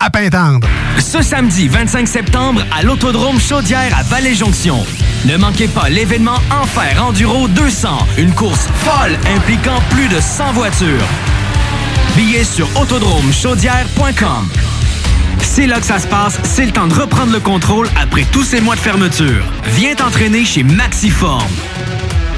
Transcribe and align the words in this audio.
à 0.00 0.10
Pintendre. 0.10 0.68
Ce 0.98 1.22
samedi 1.22 1.68
25 1.68 2.06
septembre 2.06 2.62
à 2.76 2.82
l'Autodrome 2.82 3.40
Chaudière 3.40 3.96
à 3.98 4.02
Vallée-Jonction. 4.02 4.84
Ne 5.26 5.36
manquez 5.36 5.68
pas 5.68 5.88
l'événement 5.88 6.38
Enfer 6.50 7.02
Enduro 7.04 7.48
200, 7.48 7.88
une 8.18 8.32
course 8.32 8.68
folle 8.76 9.16
impliquant 9.36 9.80
plus 9.90 10.08
de 10.08 10.20
100 10.20 10.52
voitures. 10.52 11.06
Billets 12.16 12.44
sur 12.44 12.68
autodromechaudière.com. 12.80 14.48
C'est 15.40 15.66
là 15.66 15.80
que 15.80 15.86
ça 15.86 15.98
se 15.98 16.06
passe, 16.06 16.38
c'est 16.44 16.66
le 16.66 16.72
temps 16.72 16.86
de 16.86 16.94
reprendre 16.94 17.32
le 17.32 17.40
contrôle 17.40 17.88
après 18.00 18.24
tous 18.30 18.44
ces 18.44 18.60
mois 18.60 18.76
de 18.76 18.80
fermeture. 18.80 19.44
Viens 19.74 19.94
t'entraîner 19.94 20.44
chez 20.44 20.62
Maxiform. 20.62 21.48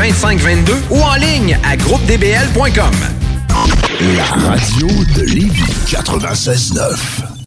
2522 0.00 0.72
ou 0.88 1.02
en 1.02 1.14
ligne 1.16 1.58
à 1.62 1.76
groupedbl.com. 1.76 2.94
La 4.16 4.24
radio 4.24 4.88
de 5.14 5.22
Lévis 5.24 5.74
96.9. 5.86 7.39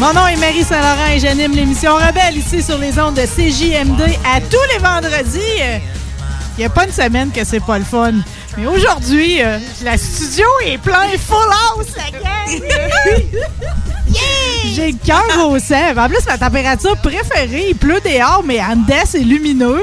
Mon 0.00 0.14
nom 0.14 0.26
est 0.26 0.36
Marie 0.36 0.64
Saint-Laurent 0.64 1.10
et 1.14 1.18
j'anime 1.18 1.52
l'émission 1.52 1.94
Rebelle 1.94 2.38
ici 2.38 2.62
sur 2.62 2.78
les 2.78 2.98
ondes 2.98 3.16
de 3.16 3.26
CJMD 3.26 4.00
à 4.24 4.40
tous 4.40 4.56
les 4.72 4.78
vendredis. 4.78 5.60
Il 6.56 6.60
n'y 6.60 6.64
a 6.64 6.70
pas 6.70 6.86
une 6.86 6.92
semaine 6.92 7.30
que 7.30 7.44
c'est 7.44 7.60
pas 7.60 7.78
le 7.78 7.84
fun. 7.84 8.14
Mais 8.56 8.66
aujourd'hui, 8.66 9.42
euh, 9.42 9.58
la 9.82 9.98
studio 9.98 10.46
est 10.64 10.78
plein 10.78 11.06
full 11.18 11.36
house, 11.76 11.88
la 11.98 12.18
gang! 12.18 12.62
J'ai 14.74 14.92
le 14.92 14.98
cœur 15.04 15.48
au 15.48 15.58
sang. 15.58 15.74
En 15.96 16.08
plus, 16.08 16.24
ma 16.26 16.36
température 16.38 16.96
préférée, 16.98 17.66
il 17.70 17.76
pleut 17.76 18.00
dehors, 18.04 18.42
mais 18.44 18.60
en 18.60 18.76
dedans, 18.76 19.02
c'est 19.04 19.20
lumineux. 19.20 19.80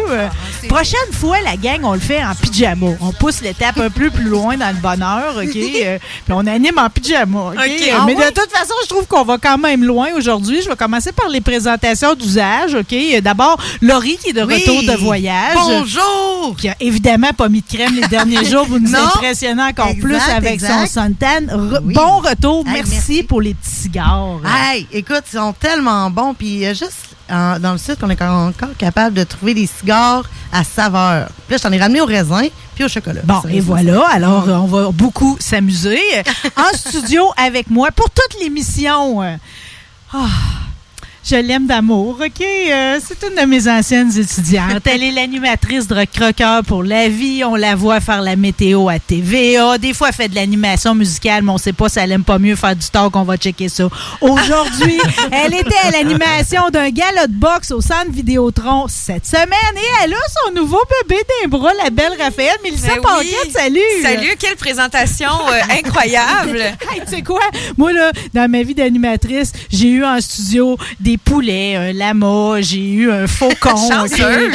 Prochaine 0.69 1.11
fois, 1.13 1.37
la 1.41 1.55
gang, 1.57 1.79
on 1.83 1.93
le 1.93 1.99
fait 1.99 2.23
en 2.23 2.33
pyjama. 2.35 2.87
On 3.01 3.11
pousse 3.11 3.41
l'étape 3.41 3.77
un 3.79 3.89
peu 3.89 4.09
plus 4.09 4.25
loin 4.25 4.57
dans 4.57 4.67
le 4.69 4.75
bonheur, 4.81 5.35
OK? 5.37 5.55
Euh, 5.87 5.99
puis 6.25 6.33
on 6.33 6.45
anime 6.47 6.77
en 6.77 6.89
pyjama, 6.89 7.39
OK? 7.51 7.57
Euh, 7.57 7.93
Ah 7.95 8.03
mais 8.05 8.15
de 8.15 8.21
toute 8.33 8.51
façon, 8.51 8.73
je 8.83 8.87
trouve 8.89 9.05
qu'on 9.07 9.23
va 9.23 9.37
quand 9.37 9.57
même 9.57 9.83
loin 9.83 10.07
aujourd'hui. 10.17 10.61
Je 10.63 10.69
vais 10.69 10.75
commencer 10.75 11.11
par 11.11 11.29
les 11.29 11.39
présentations 11.41 12.15
d'usage, 12.15 12.73
OK? 12.73 12.93
Euh, 12.93 13.21
D'abord, 13.21 13.57
Laurie 13.81 14.17
qui 14.17 14.29
est 14.29 14.33
de 14.33 14.43
Oui. 14.43 14.55
retour 14.55 14.81
de 14.83 14.97
voyage. 14.99 15.55
Bonjour! 15.55 16.55
Qui 16.57 16.69
a 16.69 16.75
évidemment 16.79 17.31
pas 17.33 17.47
mis 17.49 17.61
de 17.61 17.67
crème 17.77 17.95
les 17.95 18.07
derniers 18.07 18.43
jours. 18.49 18.65
Vous 18.65 18.79
nous 18.79 18.95
impressionnez 18.95 19.61
encore 19.61 19.87
Exact, 19.89 20.01
plus 20.03 20.15
avec 20.35 20.53
exact. 20.53 20.87
son 20.87 21.01
suntan. 21.01 21.45
Re- 21.47 21.79
Oui. 21.83 21.93
Bon 21.93 22.17
retour. 22.19 22.63
Hey, 22.67 22.73
merci, 22.75 22.91
merci. 22.93 23.23
pour 23.23 23.41
les 23.41 23.53
petits 23.53 23.69
cigares. 23.83 24.16
Hey, 24.45 24.87
écoute, 24.91 25.23
ils 25.31 25.37
sont 25.37 25.53
tellement 25.53 26.09
bons. 26.09 26.33
Puis 26.33 26.65
euh, 26.65 26.69
juste 26.73 27.15
en- 27.29 27.59
dans 27.59 27.71
le 27.73 27.77
site, 27.77 27.97
on 28.01 28.09
est 28.09 28.21
encore 28.21 28.75
capable 28.77 29.15
de 29.15 29.23
trouver 29.23 29.53
des 29.53 29.67
cigares 29.67 30.23
à 30.51 30.63
saveur. 30.63 31.27
Puis 31.47 31.51
là, 31.53 31.57
je 31.57 31.63
t'en 31.63 31.71
ai 31.71 31.79
ramené 31.79 32.01
au 32.01 32.05
raisin 32.05 32.47
puis 32.75 32.83
au 32.83 32.87
chocolat. 32.87 33.21
Bon, 33.23 33.41
et 33.49 33.59
voilà. 33.59 34.07
Alors, 34.09 34.47
euh, 34.47 34.53
on 34.55 34.67
va 34.67 34.91
beaucoup 34.91 35.35
s'amuser. 35.39 35.99
En 36.55 36.75
studio 36.77 37.23
avec 37.37 37.69
moi 37.69 37.89
pour 37.91 38.09
toute 38.09 38.39
l'émission. 38.41 39.21
ah, 40.13 40.17
Je 41.29 41.35
l'aime 41.35 41.67
d'amour, 41.67 42.19
OK? 42.25 42.41
Euh, 42.41 42.99
c'est 43.05 43.27
une 43.27 43.35
de 43.35 43.45
mes 43.45 43.67
anciennes 43.67 44.17
étudiantes. 44.17 44.81
Elle 44.85 45.03
est 45.03 45.11
l'animatrice 45.11 45.85
de 45.85 46.05
Croqueur 46.05 46.63
pour 46.63 46.83
la 46.83 47.09
vie. 47.09 47.43
On 47.43 47.55
la 47.55 47.75
voit 47.75 47.99
faire 47.99 48.21
la 48.21 48.37
météo 48.37 48.87
à 48.87 48.97
TVA. 48.97 49.77
Des 49.77 49.93
fois, 49.93 50.07
elle 50.07 50.13
fait 50.13 50.29
de 50.29 50.35
l'animation 50.35 50.95
musicale, 50.95 51.43
mais 51.43 51.51
on 51.51 51.57
sait 51.57 51.73
pas 51.73 51.89
si 51.89 51.99
elle 51.99 52.13
aime 52.13 52.23
pas 52.23 52.39
mieux 52.39 52.55
faire 52.55 52.77
du 52.77 52.87
talk. 52.87 53.13
On 53.17 53.23
va 53.23 53.35
checker 53.35 53.67
ça. 53.67 53.89
Aujourd'hui, 54.21 55.01
elle 55.33 55.53
était 55.53 55.75
à 55.83 55.91
l'animation 55.91 56.69
d'un 56.71 56.91
galop 56.91 57.27
de 57.27 57.33
boxe 57.33 57.71
au 57.71 57.81
centre 57.81 58.09
Vidéotron 58.09 58.85
cette 58.87 59.25
semaine 59.25 59.49
et 59.75 60.05
elle 60.05 60.13
a 60.13 60.17
son 60.45 60.53
nouveau 60.53 60.79
bébé 61.01 61.19
d'un 61.41 61.49
bras, 61.49 61.71
la 61.83 61.89
belle 61.89 62.13
Raphaël. 62.17 62.55
Mélissa 62.63 62.87
Ben 62.87 63.01
oui. 63.19 63.33
Paquette, 63.33 63.51
salut! 63.51 63.79
Salut, 64.01 64.35
quelle 64.39 64.55
présentation 64.55 65.27
euh, 65.49 65.75
incroyable! 65.77 66.63
Hey, 66.89 67.01
tu 67.01 67.15
sais 67.15 67.21
quoi? 67.21 67.41
Moi, 67.77 67.91
là, 67.91 68.11
dans 68.33 68.49
ma 68.49 68.63
vie 68.63 68.73
d'animatrice, 68.73 69.51
j'ai 69.69 69.89
eu 69.89 70.05
en 70.05 70.21
studio 70.21 70.77
des 71.01 71.16
poulets, 71.17 71.75
un 71.75 71.93
lama, 71.93 72.61
j'ai 72.61 72.89
eu 72.89 73.11
un 73.11 73.27
faucon, 73.27 73.75
un 73.91 74.07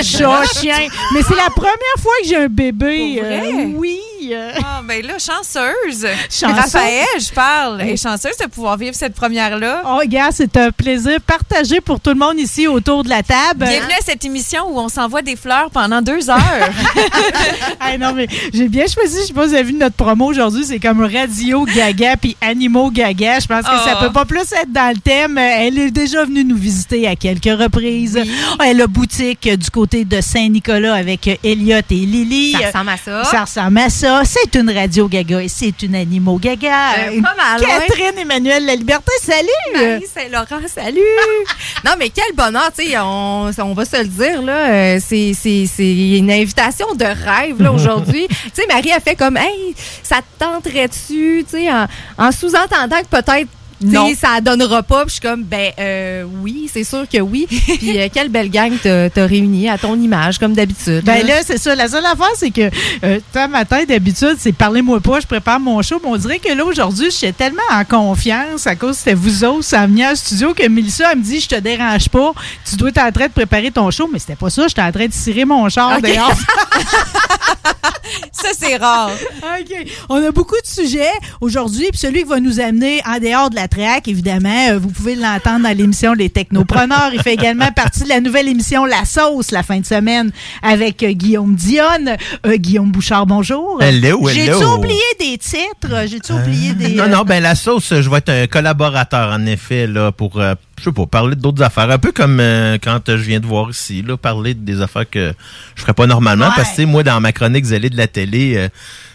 chat, 0.02 0.44
chien. 0.54 0.88
Mais 1.14 1.20
c'est 1.26 1.36
la 1.36 1.50
première 1.50 1.98
fois 1.98 2.12
que 2.22 2.28
j'ai 2.28 2.36
un 2.36 2.48
bébé. 2.48 3.20
Euh, 3.22 3.64
oui. 3.74 4.00
Euh, 4.32 4.52
Ah, 4.64 4.80
ben 4.86 5.04
là, 5.04 5.14
chanceuse. 5.18 6.06
Chanceuse. 6.30 6.56
Raphaël, 6.56 7.06
je 7.18 7.32
parle. 7.32 7.80
Est 7.82 7.96
chanceuse 7.96 8.36
de 8.40 8.46
pouvoir 8.46 8.76
vivre 8.76 8.94
cette 8.94 9.14
première-là. 9.14 9.82
Oh, 9.86 10.00
gars, 10.06 10.28
c'est 10.32 10.56
un 10.56 10.70
plaisir 10.70 11.20
partagé 11.26 11.80
pour 11.80 12.00
tout 12.00 12.10
le 12.10 12.16
monde 12.16 12.38
ici 12.38 12.66
autour 12.66 13.04
de 13.04 13.08
la 13.08 13.22
table. 13.22 13.66
Bienvenue 13.66 13.92
à 13.98 14.04
cette 14.04 14.24
émission 14.24 14.64
où 14.70 14.78
on 14.78 14.88
s'envoie 14.88 15.22
des 15.22 15.36
fleurs 15.36 15.70
pendant 15.70 16.02
deux 16.02 16.30
heures. 16.30 16.38
Ah 17.80 17.98
non, 17.98 18.12
mais 18.14 18.28
j'ai 18.54 18.68
bien 18.68 18.84
choisi. 18.86 19.18
Je 19.22 19.26
sais 19.28 19.32
pas 19.32 19.42
si 19.44 19.48
vous 19.50 19.54
avez 19.54 19.64
vu 19.64 19.72
notre 19.74 19.96
promo 19.96 20.26
aujourd'hui. 20.26 20.64
C'est 20.64 20.78
comme 20.78 21.00
radio 21.02 21.64
gaga 21.64 22.16
puis 22.16 22.36
animaux 22.40 22.90
gaga. 22.90 23.40
Je 23.40 23.46
pense 23.46 23.62
que 23.64 23.76
ça 23.84 23.96
Oh. 24.00 24.04
peut 24.06 24.12
pas 24.12 24.24
plus 24.24 24.40
être 24.52 24.72
dans 24.72 24.92
le 24.94 25.00
thème. 25.00 25.36
Elle 25.38 25.78
est 25.78 25.90
déjà 25.90 26.24
venue 26.24 26.44
nous 26.44 26.56
visiter 26.56 27.06
à 27.08 27.16
quelques 27.16 27.44
reprises. 27.60 28.18
Elle 28.64 28.80
a 28.80 28.86
boutique 28.86 29.48
du 29.48 29.70
côté 29.70 30.04
de 30.04 30.20
Saint-Nicolas 30.20 30.94
avec 30.94 31.28
Elliot 31.44 31.78
et 31.90 31.94
Lily. 31.94 32.52
Ça 32.52 32.66
ressemble 32.68 32.90
à 32.90 32.96
ça. 32.96 33.24
Ça 33.24 33.40
ressemble 33.42 33.78
à 33.78 33.90
ça. 33.90 34.11
C'est 34.24 34.54
une 34.56 34.70
radio 34.70 35.08
gaga 35.08 35.42
et 35.42 35.48
c'est 35.48 35.82
une 35.82 35.94
animaux 35.94 36.38
gaga. 36.38 36.92
Euh, 36.98 37.22
pas 37.22 37.34
mal, 37.34 37.60
ouais. 37.60 37.66
Catherine 37.66 38.18
Emmanuel 38.18 38.64
La 38.66 38.74
Liberté, 38.76 39.12
salut! 39.20 39.48
Marie 39.72 40.06
Saint-Laurent, 40.06 40.66
salut! 40.66 41.00
non, 41.84 41.92
mais 41.98 42.10
quel 42.10 42.34
bonheur, 42.34 42.70
tu 42.76 42.86
sais, 42.86 42.98
on, 42.98 43.50
on 43.58 43.72
va 43.74 43.84
se 43.84 43.96
le 43.96 44.08
dire, 44.08 44.42
là, 44.42 44.70
euh, 44.70 44.98
c'est, 45.00 45.32
une 45.78 46.30
invitation 46.30 46.94
de 46.94 47.04
rêve, 47.04 47.62
là, 47.62 47.72
aujourd'hui. 47.72 48.26
tu 48.28 48.36
sais, 48.54 48.66
Marie 48.68 48.92
a 48.92 49.00
fait 49.00 49.16
comme, 49.16 49.36
hey, 49.36 49.74
ça 50.02 50.16
te 50.16 50.44
tenterait-tu, 50.44 51.44
tu 51.44 51.58
sais, 51.58 51.72
en, 51.72 51.86
en 52.18 52.32
sous-entendant 52.32 53.00
que 53.00 53.08
peut-être, 53.08 53.48
Non. 53.84 54.12
ça 54.14 54.40
donnera 54.40 54.82
pas. 54.82 55.04
Puis 55.04 55.08
je 55.08 55.12
suis 55.14 55.20
comme, 55.20 55.42
ben 55.42 55.72
euh, 55.78 56.24
oui, 56.42 56.70
c'est 56.72 56.84
sûr 56.84 57.08
que 57.08 57.18
oui. 57.18 57.46
Puis 57.48 57.98
euh, 57.98 58.08
quelle 58.12 58.28
belle 58.28 58.50
gang 58.50 58.72
t'as, 58.82 59.26
réunie 59.26 59.68
à 59.68 59.78
ton 59.78 59.98
image, 60.00 60.38
comme 60.38 60.54
d'habitude. 60.54 61.04
Ben 61.04 61.26
là, 61.26 61.42
c'est 61.44 61.58
ça. 61.58 61.74
La 61.74 61.88
seule 61.88 62.04
affaire, 62.04 62.32
c'est 62.36 62.50
que 62.50 62.70
euh, 63.04 63.20
dans 63.34 63.50
ma 63.50 63.64
tête, 63.64 63.88
d'habitude, 63.88 64.36
c'est 64.38 64.52
parlez-moi 64.52 65.00
pas, 65.00 65.20
je 65.20 65.26
prépare 65.26 65.60
mon 65.60 65.80
show. 65.82 66.00
Mais 66.02 66.10
on 66.10 66.16
dirait 66.16 66.38
que 66.38 66.52
là, 66.52 66.64
aujourd'hui, 66.64 67.06
je 67.06 67.16
suis 67.16 67.32
tellement 67.32 67.62
en 67.70 67.84
confiance 67.84 68.66
à 68.66 68.76
cause 68.76 68.92
que 68.92 68.96
c'était 68.98 69.14
vous 69.14 69.44
autres, 69.44 69.64
ça 69.64 69.82
a 69.82 69.86
venu 69.86 70.04
au 70.10 70.14
studio, 70.14 70.54
que 70.54 70.66
Mélissa, 70.68 71.12
elle 71.12 71.18
me 71.18 71.22
dit, 71.24 71.40
je 71.40 71.48
te 71.48 71.60
dérange 71.60 72.08
pas, 72.08 72.32
tu 72.68 72.76
dois 72.76 72.88
être 72.90 72.98
en 72.98 73.12
train 73.12 73.26
de 73.26 73.32
préparer 73.32 73.70
ton 73.70 73.90
show. 73.90 74.08
Mais 74.12 74.18
c'était 74.18 74.36
pas 74.36 74.50
ça, 74.50 74.66
j'étais 74.68 74.82
en 74.82 74.92
train 74.92 75.06
de 75.06 75.12
cirer 75.12 75.44
mon 75.44 75.68
char 75.68 75.98
Ok. 75.98 76.02
dehors. 76.02 76.36
ça, 78.32 78.48
c'est 78.58 78.76
rare. 78.76 79.10
OK. 79.60 79.86
On 80.08 80.24
a 80.24 80.30
beaucoup 80.30 80.60
de 80.60 80.66
sujets 80.66 81.12
aujourd'hui. 81.40 81.88
Puis 81.90 81.98
celui 81.98 82.22
qui 82.22 82.28
va 82.28 82.40
nous 82.40 82.60
amener 82.60 83.02
en 83.06 83.18
dehors 83.18 83.50
de 83.50 83.56
la 83.56 83.68
évidemment, 84.06 84.70
euh, 84.70 84.78
vous 84.78 84.88
pouvez 84.90 85.14
l'entendre 85.14 85.64
dans 85.64 85.76
l'émission 85.76 86.12
Les 86.12 86.30
Technopreneurs. 86.30 87.10
Il 87.12 87.22
fait 87.22 87.34
également 87.34 87.70
partie 87.76 88.04
de 88.04 88.08
la 88.08 88.20
nouvelle 88.20 88.48
émission 88.48 88.84
La 88.84 89.04
Sauce 89.04 89.50
la 89.50 89.62
fin 89.62 89.80
de 89.80 89.86
semaine 89.86 90.30
avec 90.62 91.02
euh, 91.02 91.12
Guillaume 91.12 91.54
Dionne. 91.54 92.16
Euh, 92.46 92.56
Guillaume 92.56 92.90
Bouchard, 92.90 93.26
bonjour. 93.26 93.78
Hello, 93.80 94.28
J'ai-tu 94.28 94.50
hello. 94.50 94.76
oublié 94.76 95.00
des 95.18 95.38
titres? 95.38 96.06
J'ai-tu 96.06 96.32
oublié 96.32 96.74
des... 96.74 96.94
Non, 96.94 97.08
non, 97.08 97.22
ben 97.22 97.42
la 97.42 97.54
sauce, 97.54 97.92
je 98.00 98.10
vais 98.10 98.18
être 98.18 98.28
un 98.30 98.46
collaborateur, 98.46 99.32
en 99.32 99.46
effet, 99.46 99.86
là, 99.86 100.12
pour, 100.12 100.40
euh, 100.40 100.54
je 100.78 100.84
sais 100.84 100.92
pas, 100.92 101.06
parler 101.06 101.36
d'autres 101.36 101.62
affaires. 101.62 101.90
Un 101.90 101.98
peu 101.98 102.12
comme 102.12 102.40
euh, 102.40 102.76
quand 102.82 103.08
euh, 103.08 103.16
je 103.16 103.22
viens 103.22 103.40
de 103.40 103.46
voir 103.46 103.70
ici, 103.70 104.02
là, 104.02 104.16
parler 104.16 104.54
des 104.54 104.80
affaires 104.80 105.08
que 105.08 105.32
je 105.76 105.82
ferais 105.82 105.94
pas 105.94 106.06
normalement. 106.06 106.46
Ouais. 106.46 106.52
Parce 106.56 106.76
que, 106.76 106.82
moi, 106.82 107.02
dans 107.02 107.20
ma 107.20 107.32
chronique 107.32 107.64
Zélé 107.64 107.88
de 107.88 107.96
la 107.96 108.08
télé, 108.08 108.54
euh, 108.56 108.68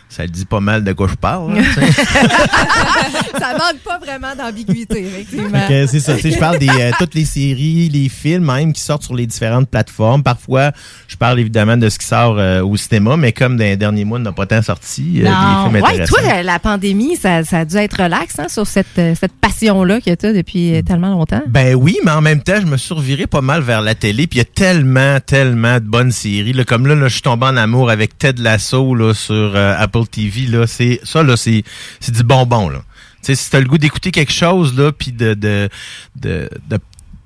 ça 0.10 0.26
dit 0.26 0.46
pas 0.46 0.60
mal 0.60 0.84
de 0.84 0.94
quoi 0.94 1.08
je 1.08 1.16
parle. 1.16 1.56
là, 1.56 1.62
tu 1.62 1.74
sais. 1.74 1.92
ça 3.40 3.54
manque 3.54 3.80
pas 3.86 4.00
vraiment 4.00 4.36
d'ambiguïté, 4.36 5.06
effectivement. 5.06 5.68
Que 5.68 5.86
c'est 5.88 6.00
ça, 6.00 6.16
tu 6.16 6.22
sais, 6.22 6.32
je 6.32 6.40
parle 6.40 6.60
des 6.60 6.70
euh, 6.70 6.92
toutes 6.98 7.16
les 7.16 7.26
séries, 7.26 7.90
les 7.90 8.10
films 8.10 8.46
même 8.46 8.74
qui 8.74 8.82
sortent 8.82 9.04
sur 9.04 9.16
les 9.16 9.28
différentes 9.28 9.70
plateformes. 9.70 10.24
Parfois, 10.24 10.72
je 11.08 11.16
parle 11.16 11.40
évidemment 11.40 11.78
de 11.78 11.90
ce 11.90 12.00
qui 12.00 12.06
sort 12.06 12.38
euh, 12.40 12.62
au 12.62 12.78
cinéma, 12.78 13.18
mais 13.18 13.32
comme 13.34 13.58
dans 13.58 13.64
les 13.64 13.78
derniers 13.78 14.06
mois, 14.06 14.20
on 14.20 14.22
n'a 14.22 14.32
pas 14.32 14.46
tant 14.46 14.62
sorti 14.62 15.22
euh, 15.22 15.24
des 15.24 15.72
films 15.72 15.84
Ouais, 15.84 16.06
toi, 16.06 16.22
la, 16.22 16.44
la 16.44 16.60
pandémie, 16.60 17.16
ça, 17.16 17.44
ça 17.44 17.60
a 17.60 17.66
dû 17.66 17.76
être 17.78 18.02
relax 18.04 18.40
hein, 18.40 18.48
sur 18.50 18.66
cette, 18.66 18.98
euh, 18.98 19.14
cette 19.20 19.34
passion-là 19.34 20.02
que 20.02 20.14
tu 20.14 20.26
as 20.26 20.34
depuis 20.34 20.76
euh, 20.76 20.82
tellement 20.82 21.10
longtemps. 21.10 21.42
Ben 21.48 21.76
oui, 21.76 21.98
mais 22.04 22.12
en 22.12 22.22
même 22.22 22.42
temps, 22.42 22.60
je 22.60 22.66
me 22.66 22.78
suis 22.78 22.94
reviré 22.94 23.28
pas 23.28 23.42
mal 23.42 23.62
vers 23.62 23.82
la 23.82 23.96
télé. 23.96 24.28
Puis 24.28 24.40
il 24.40 24.42
y 24.42 24.42
a 24.42 24.46
tellement, 24.46 25.20
tellement 25.20 25.76
de 25.76 25.86
bonnes 25.86 26.12
séries. 26.12 26.54
Là, 26.54 26.64
comme 26.64 26.88
là, 26.88 26.96
là, 26.96 27.08
je 27.08 27.14
suis 27.14 27.22
tombé 27.22 27.46
en 27.46 27.58
amour 27.58 27.90
avec 27.90 28.18
Ted 28.18 28.42
Lasso 28.42 28.96
là, 28.96 29.14
sur 29.14 29.34
euh, 29.56 29.76
Apple 29.98 30.08
TV. 30.08 30.48
Là, 30.48 30.68
c'est 30.68 31.00
ça, 31.04 31.24
là, 31.24 31.38
c'est 31.38 31.64
c'est 32.00 32.14
du 32.14 32.24
bonbon. 32.24 32.70
Là. 32.70 32.80
Tu 33.22 33.34
sais, 33.34 33.36
si 33.36 33.50
t'as 33.50 33.60
le 33.60 33.68
goût 33.68 33.78
d'écouter 33.78 34.12
quelque 34.12 34.32
chose, 34.32 34.78
là, 34.78 34.92
puis 34.92 35.12
de 35.12 35.34
de 35.34 35.70
de, 36.16 36.50
de 36.70 36.80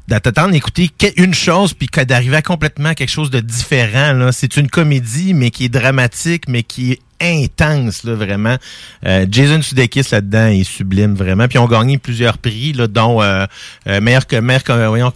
t'attendre 0.07 0.51
d'écouter 0.51 0.91
une 1.17 1.33
chose 1.33 1.73
puis 1.73 1.87
d'arriver 2.05 2.35
à 2.35 2.41
complètement 2.41 2.93
quelque 2.93 3.09
chose 3.09 3.29
de 3.29 3.39
différent 3.39 4.29
c'est 4.33 4.57
une 4.57 4.69
comédie 4.69 5.33
mais 5.33 5.51
qui 5.51 5.65
est 5.65 5.69
dramatique 5.69 6.49
mais 6.49 6.63
qui 6.63 6.91
est 6.91 6.99
intense 7.21 8.03
là 8.03 8.15
vraiment 8.15 8.57
Euh, 9.05 9.25
Jason 9.29 9.61
Sudeikis 9.61 10.11
là-dedans 10.11 10.47
est 10.47 10.63
sublime 10.63 11.13
vraiment 11.13 11.47
puis 11.47 11.59
ont 11.59 11.67
gagné 11.67 11.97
plusieurs 11.97 12.39
prix 12.39 12.73
là 12.73 12.87
dont 12.87 13.21
euh, 13.21 13.45
euh, 13.87 14.01
meilleur 14.01 14.27
que 14.27 14.35
meilleur 14.35 14.63
voyons, 14.89 15.13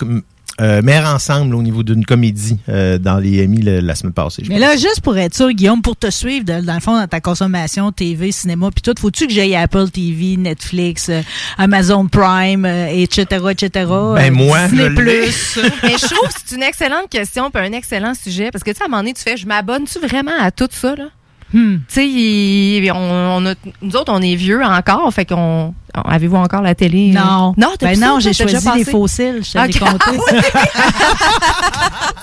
euh, 0.61 0.81
meilleur 0.81 1.05
ensemble 1.13 1.53
au 1.55 1.61
niveau 1.61 1.83
d'une 1.83 2.05
comédie 2.05 2.57
euh, 2.69 2.97
dans 2.97 3.17
les 3.17 3.43
Emmy 3.45 3.61
le- 3.61 3.79
la 3.81 3.95
semaine 3.95 4.13
passée 4.13 4.43
Mais 4.47 4.57
là, 4.59 4.75
juste 4.77 5.01
pour 5.01 5.17
être 5.17 5.35
sûr, 5.35 5.49
Guillaume, 5.51 5.81
pour 5.81 5.95
te 5.97 6.09
suivre, 6.09 6.45
de- 6.45 6.61
dans 6.61 6.73
le 6.75 6.79
fond, 6.79 6.97
dans 6.99 7.07
ta 7.07 7.19
consommation 7.19 7.91
TV, 7.91 8.31
cinéma, 8.31 8.69
puis 8.71 8.81
tout, 8.81 8.93
faut-tu 8.99 9.27
que 9.27 9.33
j'aille 9.33 9.55
Apple 9.55 9.89
TV, 9.89 10.37
Netflix, 10.37 11.09
euh, 11.09 11.21
Amazon 11.57 12.07
Prime, 12.07 12.65
euh, 12.65 12.87
etc., 12.87 13.25
etc. 13.51 13.69
Ben, 14.15 14.31
moi, 14.33 14.67
Disney 14.67 14.89
je. 14.89 14.95
Plus? 14.95 15.59
Mais 15.83 15.97
je 15.97 16.05
trouve 16.13 16.27
que 16.29 16.33
c'est 16.45 16.55
une 16.55 16.63
excellente 16.63 17.09
question 17.09 17.51
puis 17.51 17.61
un 17.61 17.71
excellent 17.73 18.13
sujet 18.13 18.49
parce 18.51 18.63
que 18.63 18.71
tu 18.71 18.77
sais, 18.77 18.83
à 18.83 18.85
un 18.85 18.89
moment 18.89 19.01
donné, 19.01 19.13
tu 19.13 19.23
fais, 19.23 19.37
je 19.37 19.45
m'abonne-tu 19.45 19.99
vraiment 19.99 20.31
à 20.39 20.51
tout 20.51 20.67
ça, 20.71 20.95
là? 20.95 21.05
Hmm. 21.53 21.77
Tu 21.87 22.81
sais, 22.81 22.91
on, 22.91 22.95
on 22.97 23.45
a- 23.45 23.53
nous 23.81 23.95
autres, 23.95 24.11
on 24.11 24.21
est 24.21 24.35
vieux 24.35 24.63
encore, 24.63 25.13
fait 25.13 25.25
qu'on. 25.25 25.73
Avez-vous 26.03 26.35
encore 26.35 26.61
la 26.61 26.75
télé? 26.75 27.11
Non. 27.11 27.53
Non, 27.57 27.69
t'as 27.79 27.87
Ben 27.93 27.99
non, 27.99 28.19
j'ai 28.19 28.29
déjà 28.31 28.47
choisi 28.47 28.69
les 28.79 28.85
fossiles, 28.85 29.41
je 29.43 29.51
te 29.51 29.57
l'ai 29.57 29.75
Ok. 29.75 29.79
compté. 29.79 30.19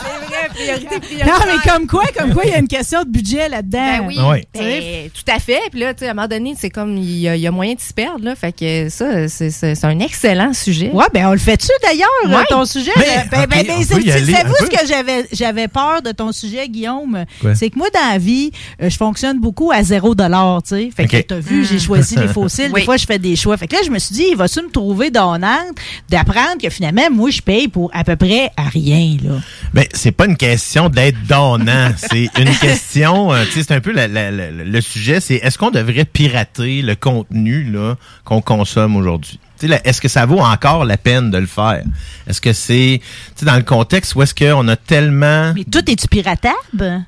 C'est 0.03 0.27
vrai, 0.27 0.49
priorité, 0.53 1.01
priorité. 1.01 1.25
Non, 1.27 1.33
mais 1.47 1.71
comme 1.71 1.87
quoi, 1.87 2.05
comme 2.17 2.33
quoi, 2.35 2.43
il 2.45 2.51
y 2.51 2.55
a 2.55 2.59
une 2.59 2.69
question 2.69 3.03
de 3.03 3.09
budget 3.09 3.49
là-dedans. 3.49 3.79
Ben 3.79 4.05
oui, 4.07 4.19
Ouais. 4.21 4.45
ben, 4.55 5.09
tout 5.11 5.31
à 5.33 5.39
fait. 5.39 5.61
Puis 5.71 5.81
là, 5.81 5.95
tu 5.95 6.01
sais, 6.01 6.09
à 6.09 6.11
un 6.11 6.15
moment 6.15 6.29
donné, 6.29 6.55
c'est 6.59 6.71
comme 6.71 6.97
il 6.97 7.19
y, 7.19 7.29
a- 7.29 7.37
il 7.37 7.43
y 7.43 7.47
a 7.47 7.51
moyen 7.51 7.75
de 7.75 7.81
s'y 7.81 7.93
perdre. 7.93 8.25
Là, 8.25 8.35
fait 8.35 8.53
que 8.53 8.89
ça, 8.89 9.29
c'est- 9.29 9.85
un 9.85 9.99
excellent 10.01 10.53
sujet. 10.53 10.91
Ouais, 10.93 11.07
ben 11.13 11.27
on 11.27 11.33
le 11.33 11.39
fait-tu 11.39 11.69
d'ailleurs, 11.83 12.09
Ouais. 12.27 12.35
euh, 12.35 12.43
ton 12.49 12.65
sujet? 12.65 12.91
Mais, 12.97 13.03
Euh, 13.03 13.21
ben, 13.31 13.47
ben, 13.49 13.61
ok, 13.61 13.67
ben, 13.67 13.75
on 13.79 13.83
c'est- 13.83 13.95
peut 13.95 14.03
y 14.03 14.13
aller 14.13 14.33
Savez-vous 14.33 14.55
ce 14.61 14.67
que 14.71 14.87
j'avais 14.87 15.27
j'avais 15.33 15.69
peur 15.69 16.03
de 16.03 16.13
ton 16.13 16.33
sujet, 16.33 16.69
Guillaume? 16.69 17.25
C'est 17.55 17.71
que 17.71 17.79
moi, 17.79 17.89
dans 17.93 18.13
la 18.13 18.19
vie, 18.19 18.51
euh, 18.83 18.89
je 18.91 18.97
fonctionne 18.97 19.39
beaucoup 19.41 19.71
à 19.73 19.83
zéro 19.83 20.15
dollar, 20.15 20.63
tu 20.63 20.69
sais. 20.71 20.91
Fait 20.95 21.07
que 21.07 21.17
t'as 21.21 21.39
vu, 21.39 21.65
j'ai 21.65 21.79
choisi 21.79 22.17
les 22.17 22.29
fossiles. 22.29 22.71
Oui. 22.73 22.81
Des 22.81 22.85
fois, 22.85 22.97
je 22.97 23.07
fais 23.07 23.19
des 23.19 23.37
choix. 23.37 23.57
Fait 23.63 23.69
que 23.69 23.77
là, 23.77 23.83
je 23.87 23.91
me 23.93 23.99
suis 24.01 24.13
dit, 24.17 24.25
il 24.33 24.37
va-tu 24.37 24.61
me 24.61 24.71
trouver 24.73 25.13
donnante 25.13 25.77
d'apprendre 26.09 26.61
que 26.61 26.69
finalement, 26.69 27.09
moi, 27.13 27.31
je 27.31 27.41
paye 27.41 27.69
pour 27.69 27.93
à 27.95 28.03
peu 28.03 28.17
près 28.17 28.51
à 28.57 28.65
rien, 28.65 29.17
là? 29.23 29.37
Ben, 29.73 29.85
c'est 29.95 30.11
pas 30.11 30.27
une 30.27 30.37
question 30.37 30.89
d'être 30.89 31.17
donnant. 31.29 31.93
c'est 31.97 32.29
une 32.41 32.57
question, 32.57 33.33
euh, 33.33 33.45
tu 33.45 33.53
sais, 33.53 33.63
c'est 33.63 33.75
un 33.75 33.81
peu 33.81 33.93
la- 33.93 34.09
la- 34.09 34.33
la- 34.33 34.51
le 34.51 34.81
sujet, 34.81 35.21
c'est 35.21 35.37
est-ce 35.37 35.59
qu'on 35.59 35.71
devrait 35.71 36.05
pirater 36.05 36.83
le 36.83 36.97
contenu 36.97 37.63
là 37.63 37.95
qu'on 38.25 38.41
consomme 38.41 38.97
aujourd'hui? 38.97 39.39
Tu 39.61 39.67
sais, 39.67 39.69
là, 39.69 39.81
Est-ce 39.85 40.01
que 40.01 40.09
ça 40.09 40.27
vaut 40.27 40.41
encore 40.41 40.85
la 40.85 40.97
peine 40.97 41.31
de 41.31 41.39
le 41.39 41.47
faire? 41.47 41.85
Est-ce 42.27 42.41
que 42.41 42.53
c'est, 42.53 43.01
tu 43.01 43.07
sais, 43.37 43.47
dans 43.47 43.55
le 43.55 43.63
contexte 43.63 44.17
où 44.17 44.23
est-ce 44.23 44.35
qu'on 44.35 44.67
a 44.67 44.75
tellement... 44.75 45.53
Mais 45.55 45.63
tout 45.63 45.89
est-tu 45.89 46.09
piratable? 46.09 47.05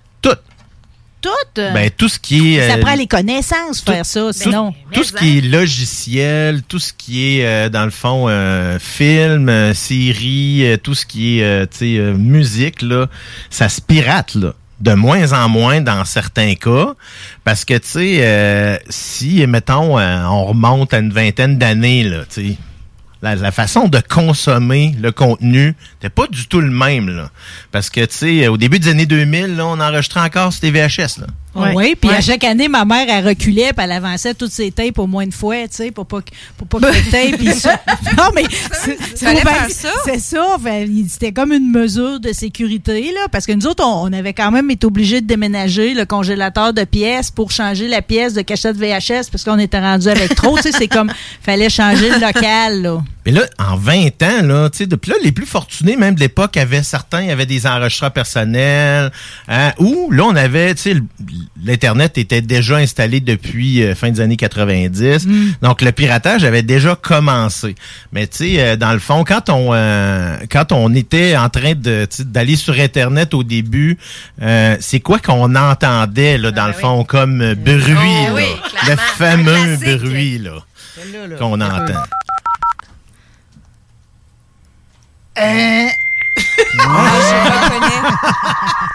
Tout. 1.24 1.30
Tout? 1.54 1.62
Ben, 1.72 1.90
tout 1.96 2.08
ce 2.08 2.18
qui 2.18 2.56
est... 2.56 2.68
ça 2.68 2.74
euh, 2.74 2.80
prend 2.80 2.94
les 2.94 3.06
connaissances 3.06 3.80
faire 3.80 4.04
ça, 4.04 4.20
tout, 4.20 4.32
sinon. 4.32 4.74
tout 4.92 5.04
ce 5.04 5.12
qui 5.12 5.38
est 5.38 5.40
logiciel, 5.40 6.62
tout 6.62 6.78
ce 6.78 6.92
qui 6.92 7.38
est 7.38 7.46
euh, 7.46 7.68
dans 7.70 7.84
le 7.84 7.90
fond 7.90 8.26
euh, 8.28 8.78
film, 8.78 9.48
euh, 9.48 9.72
série, 9.72 10.66
euh, 10.66 10.76
tout 10.76 10.94
ce 10.94 11.06
qui 11.06 11.38
est 11.38 11.44
euh, 11.44 11.66
euh, 11.80 12.14
musique 12.14 12.82
là, 12.82 13.06
ça 13.48 13.70
se 13.70 13.80
pirate 13.80 14.34
là. 14.34 14.52
De 14.80 14.92
moins 14.92 15.32
en 15.32 15.48
moins 15.48 15.80
dans 15.80 16.04
certains 16.04 16.56
cas, 16.56 16.94
parce 17.44 17.64
que 17.64 17.74
tu 17.74 17.88
sais, 17.88 18.16
euh, 18.20 18.76
si 18.90 19.46
mettons, 19.46 19.98
euh, 19.98 20.24
on 20.26 20.44
remonte 20.44 20.92
à 20.92 20.98
une 20.98 21.12
vingtaine 21.12 21.56
d'années 21.56 22.02
là, 22.02 22.24
tu 22.28 22.48
sais, 22.50 22.56
la, 23.24 23.34
la 23.34 23.50
façon 23.50 23.88
de 23.88 23.98
consommer 24.08 24.94
le 25.00 25.10
contenu 25.10 25.74
n'était 25.96 26.10
pas 26.14 26.26
du 26.28 26.46
tout 26.46 26.60
le 26.60 26.70
même. 26.70 27.08
Là. 27.08 27.30
Parce 27.72 27.90
que, 27.90 28.04
tu 28.04 28.14
sais, 28.16 28.48
au 28.48 28.56
début 28.56 28.78
des 28.78 28.88
années 28.90 29.06
2000, 29.06 29.56
là, 29.56 29.66
on 29.66 29.80
enregistrait 29.80 30.20
encore 30.20 30.52
sur 30.52 30.60
des 30.60 30.70
VHS. 30.70 31.18
Là. 31.20 31.26
Oui, 31.56 31.94
puis 31.94 32.10
Ouais. 32.10 32.16
à 32.16 32.20
chaque 32.20 32.42
année, 32.42 32.66
ma 32.66 32.84
mère, 32.84 33.06
elle 33.08 33.24
reculait, 33.28 33.72
puis 33.72 33.84
elle 33.84 33.92
avançait 33.92 34.34
toutes 34.34 34.50
ses 34.50 34.72
tapes 34.72 34.98
au 34.98 35.06
moins 35.06 35.22
une 35.22 35.30
fois, 35.30 35.54
tu 35.68 35.76
sais, 35.76 35.90
pour 35.92 36.04
pas 36.04 36.20
que, 36.20 36.30
pour 36.58 36.66
pas 36.66 36.80
que 36.80 36.86
le 36.96 37.02
tape... 37.12 37.40
il 37.40 37.54
se- 37.54 37.68
non, 38.16 38.30
mais 38.34 38.42
c'est 39.14 39.24
ben, 39.44 39.68
ça? 39.70 39.88
C'est 40.04 40.18
ça. 40.18 40.56
fait, 40.62 40.84
il- 40.86 41.08
C'était 41.08 41.30
comme 41.32 41.52
une 41.52 41.70
mesure 41.70 42.18
de 42.18 42.32
sécurité, 42.32 43.12
là, 43.14 43.28
parce 43.30 43.46
que 43.46 43.52
nous 43.52 43.66
autres, 43.68 43.84
on, 43.86 44.08
on 44.08 44.12
avait 44.12 44.32
quand 44.32 44.50
même 44.50 44.68
été 44.72 44.84
obligés 44.84 45.20
de 45.20 45.26
déménager 45.28 45.94
le 45.94 46.04
congélateur 46.06 46.72
de 46.72 46.82
pièces 46.82 47.30
pour 47.30 47.52
changer 47.52 47.86
la 47.86 48.02
pièce 48.02 48.34
de 48.34 48.42
cachette 48.42 48.76
VHS, 48.76 49.30
parce 49.30 49.44
qu'on 49.44 49.58
était 49.60 49.78
rendu 49.80 50.08
avec 50.08 50.34
trop, 50.34 50.56
tu 50.56 50.64
sais, 50.64 50.72
c'est 50.72 50.88
comme, 50.88 51.12
fallait 51.40 51.70
changer 51.70 52.10
le 52.10 52.18
local, 52.18 52.82
là. 52.82 53.00
Mais 53.26 53.32
là, 53.32 53.42
en 53.58 53.76
20 53.76 54.22
ans, 54.22 54.42
là, 54.42 54.68
tu 54.70 54.78
sais, 54.78 54.86
depuis 54.86 55.10
là, 55.10 55.16
les 55.22 55.32
plus 55.32 55.46
fortunés, 55.46 55.96
même 55.96 56.14
de 56.14 56.20
l'époque, 56.20 56.56
avaient 56.56 56.82
certains, 56.82 57.28
avaient 57.28 57.46
des 57.46 57.66
enregistreurs 57.66 58.12
personnels, 58.12 59.10
hein, 59.48 59.72
ou 59.78 60.10
là, 60.10 60.24
on 60.24 60.36
avait, 60.36 60.74
tu 60.74 60.82
sais, 60.82 60.96
l'Internet 61.64 62.18
était 62.18 62.42
déjà 62.42 62.76
installé 62.76 63.20
depuis 63.20 63.82
euh, 63.82 63.94
fin 63.94 64.10
des 64.10 64.20
années 64.20 64.36
90. 64.36 65.26
Donc, 65.62 65.80
le 65.80 65.92
piratage 65.92 66.44
avait 66.44 66.62
déjà 66.62 66.96
commencé. 66.96 67.74
Mais, 68.12 68.26
tu 68.26 68.36
sais, 68.36 68.54
euh, 68.60 68.76
dans 68.76 68.92
le 68.92 68.98
fond, 68.98 69.24
quand 69.24 69.48
on, 69.48 69.70
euh, 69.72 70.36
quand 70.50 70.72
on 70.72 70.94
était 70.94 71.36
en 71.36 71.48
train 71.48 71.74
de, 71.74 72.06
d'aller 72.20 72.56
sur 72.56 72.74
Internet 72.78 73.32
au 73.32 73.42
début, 73.42 73.96
euh, 74.42 74.76
c'est 74.80 75.00
quoi 75.00 75.18
qu'on 75.18 75.54
entendait, 75.56 76.36
là, 76.36 76.50
dans 76.50 76.66
le 76.66 76.72
fond, 76.74 77.04
comme 77.04 77.40
euh, 77.40 77.54
bruit, 77.54 77.82
Oh, 77.96 78.26
là? 78.28 78.32
oui, 78.34 78.44
le 78.88 78.96
fameux 79.16 79.76
bruit, 79.98 80.38
là, 80.38 80.52
qu'on 81.38 81.60
entend. 81.60 82.02
Ah, 85.36 85.90
je 86.78 87.50
reconnais. 87.50 88.08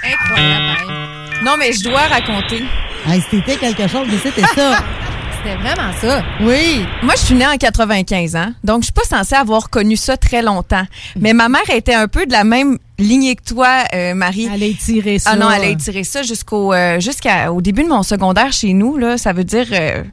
Incroyable. 0.03 0.77
hein. 0.89 1.43
Non, 1.43 1.55
mais 1.57 1.71
je 1.73 1.83
dois 1.83 2.01
raconter. 2.01 2.63
Hey, 3.07 3.23
c'était 3.29 3.55
quelque 3.55 3.87
chose, 3.87 4.07
mais 4.09 4.17
c'était 4.21 4.45
ça. 4.55 4.83
C'était 5.41 5.55
vraiment 5.55 5.93
ça. 6.01 6.21
Oui. 6.41 6.85
Moi, 7.01 7.13
je 7.15 7.21
suis 7.27 7.33
née 7.35 7.47
en 7.47 7.55
95 7.55 8.35
ans, 8.35 8.51
donc 8.61 8.81
je 8.81 8.87
suis 8.87 8.91
pas 8.91 9.05
censée 9.05 9.35
avoir 9.35 9.69
connu 9.69 9.95
ça 9.95 10.17
très 10.17 10.41
longtemps. 10.41 10.83
Mais 11.17 11.31
ma 11.31 11.47
mère 11.47 11.61
était 11.73 11.93
un 11.93 12.09
peu 12.09 12.25
de 12.25 12.33
la 12.33 12.43
même 12.43 12.77
lignée 12.97 13.37
que 13.37 13.43
toi, 13.45 13.85
euh, 13.93 14.13
Marie. 14.15 14.49
Elle 14.53 14.63
a 14.63 14.65
étiré 14.65 15.17
ça. 15.17 15.29
Ah 15.31 15.35
non, 15.37 15.49
elle 15.49 15.61
a 15.63 15.67
étiré 15.69 16.03
ça 16.03 16.23
jusqu'au 16.23 16.73
euh, 16.73 16.99
jusqu'au 16.99 17.61
début 17.61 17.83
de 17.83 17.87
mon 17.87 18.03
secondaire 18.03 18.51
chez 18.51 18.73
nous. 18.73 18.97
Là, 18.97 19.17
ça 19.17 19.31
veut 19.31 19.45
dire 19.45 19.67
euh, 19.71 20.03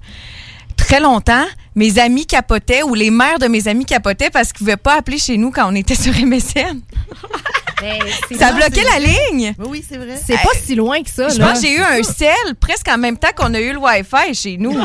très 0.87 1.01
longtemps. 1.01 1.45
Mes 1.75 1.99
amis 1.99 2.27
capotaient 2.27 2.83
ou 2.83 2.95
les 2.95 3.11
mères 3.11 3.39
de 3.39 3.49
mes 3.49 3.69
amis 3.69 3.85
capotaient 3.85 4.31
parce 4.31 4.53
qu'ils 4.53 4.61
pouvaient 4.61 4.79
pas 4.79 4.95
appeler 4.95 5.19
chez 5.19 5.37
nous 5.37 5.51
quand 5.51 5.71
on 5.71 5.75
était 5.75 5.95
sur 6.03 6.13
MSN. 6.13 6.81
Ça 8.39 8.53
bloquait 8.53 8.85
la 8.85 8.99
ligne. 8.99 9.55
Oui, 9.59 9.85
c'est 9.87 9.99
vrai. 9.99 10.19
C'est 10.25 10.37
pas 10.37 10.55
si 10.61 10.75
loin 10.75 11.03
que 11.03 11.11
ça. 11.11 11.29
Je 11.29 11.39
là. 11.39 11.49
pense 11.49 11.61
que 11.61 11.67
j'ai 11.67 11.75
eu 11.75 11.83
un 11.83 12.03
sel 12.03 12.55
presque 12.59 12.89
en 12.89 12.97
même 12.97 13.19
temps 13.19 13.29
qu'on 13.37 13.53
a 13.53 13.61
eu 13.61 13.73
le 13.73 13.79
Wi-Fi 13.79 14.35
chez 14.35 14.57
nous. 14.57 14.77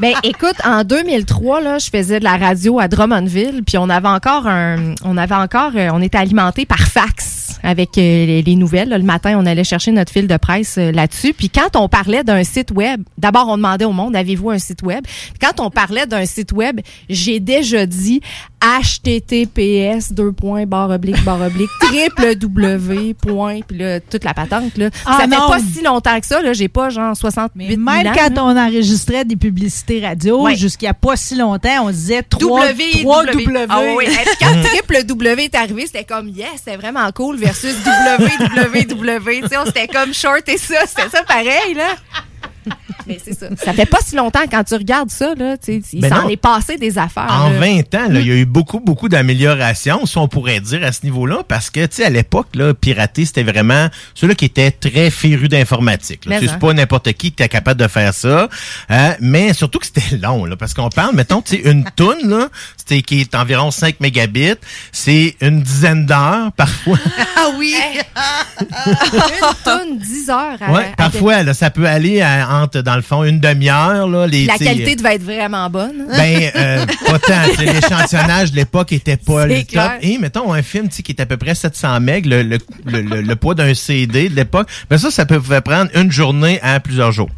Ben 0.00 0.14
écoute, 0.22 0.54
en 0.64 0.84
2003 0.84 1.60
là, 1.60 1.78
je 1.78 1.90
faisais 1.90 2.20
de 2.20 2.24
la 2.24 2.36
radio 2.36 2.78
à 2.78 2.88
Drummondville, 2.88 3.62
puis 3.66 3.76
on 3.76 3.90
avait 3.90 4.08
encore 4.08 4.46
un 4.46 4.94
on 5.04 5.16
avait 5.18 5.34
encore 5.34 5.72
euh, 5.74 5.90
on 5.92 6.00
était 6.00 6.16
alimenté 6.16 6.64
par 6.64 6.78
fax 6.78 7.39
avec 7.62 7.96
euh, 7.98 8.00
les, 8.26 8.42
les 8.42 8.56
nouvelles. 8.56 8.88
là. 8.88 8.98
Le 8.98 9.04
matin, 9.04 9.36
on 9.38 9.46
allait 9.46 9.64
chercher 9.64 9.92
notre 9.92 10.12
fil 10.12 10.26
de 10.26 10.36
presse 10.36 10.76
euh, 10.78 10.92
là-dessus. 10.92 11.32
Puis 11.34 11.50
quand 11.50 11.76
on 11.76 11.88
parlait 11.88 12.24
d'un 12.24 12.44
site 12.44 12.70
web, 12.72 13.02
d'abord 13.18 13.48
on 13.48 13.56
demandait 13.56 13.84
au 13.84 13.92
monde 13.92 14.14
avez-vous 14.16 14.50
un 14.50 14.58
site 14.58 14.82
web? 14.82 15.04
Puis 15.04 15.38
Quand 15.40 15.60
on 15.64 15.70
parlait 15.70 16.06
d'un 16.06 16.24
site 16.26 16.52
web, 16.52 16.80
j'ai 17.08 17.40
déjà 17.40 17.86
dit 17.86 18.20
https 18.62 20.12
deux 20.12 20.32
points 20.32 20.66
barre 20.66 20.90
oblique 20.90 21.22
barre 21.24 21.40
oblique 21.42 21.70
triple 21.80 22.34
w 22.36 23.14
point 23.14 23.60
puis 23.66 23.78
là 23.78 24.00
toute 24.00 24.24
la 24.24 24.34
patente 24.34 24.76
là. 24.76 24.90
Ah 25.06 25.12
ça 25.20 25.28
fait 25.28 25.28
non. 25.28 25.48
pas 25.48 25.58
si 25.60 25.82
longtemps 25.82 26.20
que 26.20 26.26
ça 26.26 26.42
là, 26.42 26.52
j'ai 26.52 26.68
pas 26.68 26.90
genre 26.90 27.16
68 27.16 27.66
000 27.68 27.80
Même 27.80 28.06
ans, 28.06 28.12
quand 28.14 28.34
là. 28.34 28.44
on 28.44 28.56
enregistrait 28.56 29.24
des 29.24 29.36
publicités 29.36 30.00
radio, 30.04 30.42
Ouais. 30.42 30.56
jusqu'à 30.56 30.92
pas 30.94 31.16
si 31.16 31.36
longtemps, 31.36 31.86
on 31.86 31.90
disait 31.90 32.22
3 32.22 32.68
W, 32.68 32.84
3 33.02 33.24
W. 33.26 33.44
W. 33.44 33.66
Ah 33.68 33.80
oui, 33.96 34.04
quand 34.40 34.52
triple 34.62 35.04
W 35.04 35.44
est 35.44 35.54
arrivé, 35.54 35.86
c'était 35.86 36.04
comme 36.04 36.28
yes, 36.28 36.46
c'était 36.64 36.76
vraiment 36.76 37.10
cool 37.12 37.36
versus 37.50 37.76
W, 37.82 38.30
W, 38.54 38.84
W. 38.84 39.40
Tu 39.42 39.48
sais, 39.48 39.56
on 39.58 39.64
c'était 39.66 39.88
comme 39.88 40.14
short 40.14 40.48
et 40.48 40.56
ça, 40.56 40.86
c'était 40.86 41.08
ça 41.08 41.24
pareil, 41.24 41.74
là. 41.74 41.96
Mais 43.06 43.18
c'est 43.24 43.32
ça. 43.32 43.46
Ça 43.56 43.72
fait 43.72 43.86
pas 43.86 43.98
si 44.04 44.14
longtemps 44.14 44.44
quand 44.48 44.62
tu 44.62 44.74
regardes 44.74 45.10
ça, 45.10 45.34
là. 45.34 45.56
Tu 45.56 45.80
sais, 45.80 45.88
il 45.94 46.00
Ben 46.02 46.10
s'en 46.10 46.22
non. 46.22 46.28
est 46.28 46.36
passé 46.36 46.76
des 46.76 46.98
affaires. 46.98 47.26
En 47.28 47.48
là. 47.48 47.58
20 47.58 47.94
ans, 47.94 48.06
il 48.10 48.26
y 48.26 48.30
a 48.30 48.34
eu 48.36 48.44
beaucoup, 48.44 48.78
beaucoup 48.78 49.08
d'améliorations, 49.08 50.04
si 50.06 50.18
on 50.18 50.28
pourrait 50.28 50.60
dire, 50.60 50.84
à 50.84 50.92
ce 50.92 51.00
niveau-là, 51.04 51.38
parce 51.48 51.70
que, 51.70 51.86
tu 51.86 52.04
à 52.04 52.10
l'époque, 52.10 52.48
là, 52.54 52.74
pirater, 52.74 53.24
c'était 53.24 53.42
vraiment 53.42 53.88
ceux-là 54.14 54.34
qui 54.34 54.44
étaient 54.44 54.70
très 54.70 55.10
férus 55.10 55.48
d'informatique. 55.48 56.28
C'est 56.28 56.58
pas 56.58 56.72
n'importe 56.72 57.12
qui 57.14 57.20
qui 57.20 57.26
était 57.28 57.48
capable 57.48 57.80
de 57.80 57.88
faire 57.88 58.14
ça, 58.14 58.48
hein, 58.88 59.14
mais 59.20 59.54
surtout 59.54 59.78
que 59.78 59.86
c'était 59.86 60.16
long, 60.18 60.44
là, 60.44 60.56
parce 60.56 60.74
qu'on 60.74 60.90
parle, 60.90 61.16
mettons, 61.16 61.42
tu 61.42 61.56
sais, 61.56 61.70
une 61.70 61.84
toune, 61.96 62.28
là, 62.28 62.48
qui 62.98 63.20
est 63.20 63.34
environ 63.34 63.70
5 63.70 64.00
mégabits, 64.00 64.54
c'est 64.92 65.36
une 65.40 65.62
dizaine 65.62 66.06
d'heures, 66.06 66.52
parfois. 66.56 66.98
Ah 67.36 67.48
oui. 67.58 67.74
Une 68.86 69.64
tonne, 69.64 69.98
10 69.98 70.28
heures. 70.30 70.56
à- 70.60 70.72
Ouais, 70.72 70.84
à- 70.92 70.96
parfois, 70.96 71.42
là, 71.42 71.54
ça 71.54 71.70
peut 71.70 71.86
aller 71.86 72.20
à- 72.20 72.48
entre, 72.60 72.82
dans 72.82 72.96
le 72.96 73.02
fond, 73.02 73.24
une 73.24 73.40
demi-heure, 73.40 74.06
là, 74.08 74.26
les, 74.26 74.44
La 74.44 74.58
qualité 74.58 74.94
devait 74.96 75.14
être 75.14 75.22
vraiment 75.22 75.70
bonne. 75.70 76.06
Ben, 76.16 76.50
euh, 76.54 76.84
pas 77.06 77.18
tant. 77.18 77.42
L'échantillonnage 77.58 78.50
de 78.52 78.56
l'époque 78.56 78.92
était 78.92 79.16
pas 79.16 79.46
le 79.46 79.62
top. 79.64 79.90
Et 80.02 80.18
mettons 80.18 80.52
un 80.52 80.62
film 80.62 80.88
tu 80.88 80.96
sais, 80.96 81.02
qui 81.02 81.12
est 81.12 81.20
à 81.20 81.26
peu 81.26 81.36
près 81.38 81.54
700 81.54 82.00
MB, 82.00 82.10
le, 82.26 82.42
le, 82.42 82.58
le, 82.84 83.00
le- 83.00 83.22
le 83.22 83.36
poids 83.36 83.54
d'un 83.54 83.72
CD 83.74 84.28
de 84.28 84.34
l'époque, 84.36 84.68
ben 84.90 84.98
ça, 84.98 85.10
ça 85.10 85.24
pouvait 85.24 85.60
prendre 85.62 85.90
une 85.94 86.12
journée 86.12 86.60
à 86.62 86.78
plusieurs 86.80 87.12
jours. 87.12 87.30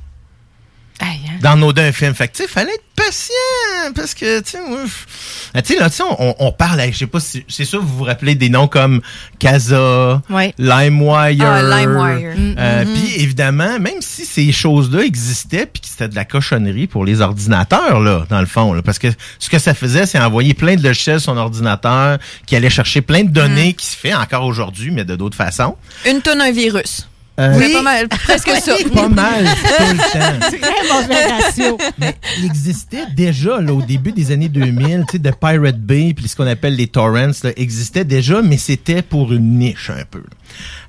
Dans 1.42 1.56
nos 1.56 1.72
deux 1.72 1.90
films. 1.92 2.14
Fait 2.14 2.28
que, 2.28 2.36
tu 2.36 2.42
sais, 2.44 2.48
fallait 2.48 2.72
être 2.72 2.84
patient, 2.94 3.92
parce 3.94 4.14
que, 4.14 4.40
tu 4.40 4.50
sais, 4.50 5.76
là, 5.78 5.90
tu 5.90 5.96
sais, 5.96 6.02
on, 6.18 6.34
on 6.38 6.52
parle, 6.52 6.80
avec- 6.80 6.94
je 6.94 7.00
sais 7.00 7.06
pas 7.06 7.20
si, 7.20 7.44
c'est 7.48 7.64
sûr, 7.64 7.82
vous 7.82 7.98
vous 7.98 8.04
rappelez 8.04 8.34
des 8.34 8.48
noms 8.48 8.68
comme 8.68 9.00
Casa, 9.38 10.22
Ouais. 10.30 10.54
LimeWire. 10.58 11.44
Ah, 11.44 11.62
LimeWire. 11.62 12.34
Euh, 12.58 12.84
Mm-hmm. 12.84 12.94
Puis, 12.94 13.14
évidemment, 13.22 13.78
même 13.80 14.00
si 14.00 14.24
ces 14.24 14.52
choses-là 14.52 15.02
existaient, 15.02 15.66
puis 15.66 15.80
que 15.80 15.88
c'était 15.88 16.08
de 16.08 16.14
la 16.14 16.24
cochonnerie 16.24 16.86
pour 16.86 17.04
les 17.04 17.20
ordinateurs, 17.20 18.00
là, 18.00 18.24
dans 18.28 18.40
le 18.40 18.46
fond, 18.46 18.72
là, 18.72 18.82
parce 18.82 18.98
que 18.98 19.08
ce 19.38 19.48
que 19.48 19.58
ça 19.58 19.74
faisait, 19.74 20.06
c'est 20.06 20.18
envoyer 20.18 20.54
plein 20.54 20.76
de 20.76 20.82
logiciels 20.82 21.20
sur 21.20 21.32
son 21.32 21.38
ordinateur, 21.38 22.18
qui 22.46 22.56
allait 22.56 22.70
chercher 22.70 23.00
plein 23.02 23.24
de 23.24 23.30
données, 23.30 23.70
Mm. 23.70 23.74
qui 23.74 23.86
se 23.86 23.96
fait 23.96 24.14
encore 24.14 24.44
aujourd'hui, 24.44 24.90
mais 24.90 25.04
de 25.04 25.16
d'autres 25.16 25.36
façons. 25.36 25.76
Une 26.08 26.20
tonne, 26.20 26.40
un 26.40 26.52
virus. 26.52 27.08
Euh, 27.40 27.56
C'est 27.58 27.72
pas 27.72 27.82
mal, 27.82 28.08
presque 28.08 28.50
ça. 28.62 28.74
Pas 28.94 29.08
mal, 29.08 29.44
tout 29.44 29.84
le 29.84 29.96
temps. 29.96 30.58
Très 30.60 30.92
mauvais 31.00 31.24
ratio. 31.26 31.78
Mais 31.98 32.14
il 32.38 32.44
existait 32.44 33.06
déjà 33.16 33.58
là, 33.60 33.72
au 33.72 33.80
début 33.80 34.12
des 34.12 34.32
années 34.32 34.50
2000, 34.50 35.04
tu 35.08 35.12
sais, 35.12 35.18
de 35.18 35.30
Pirate 35.30 35.78
Bay, 35.80 36.12
puis 36.14 36.28
ce 36.28 36.36
qu'on 36.36 36.46
appelle 36.46 36.76
les 36.76 36.88
torrents, 36.88 37.30
là, 37.42 37.50
existait 37.56 38.04
déjà, 38.04 38.42
mais 38.42 38.58
c'était 38.58 39.00
pour 39.02 39.32
une 39.32 39.58
niche 39.58 39.88
un 39.90 40.04
peu. 40.10 40.22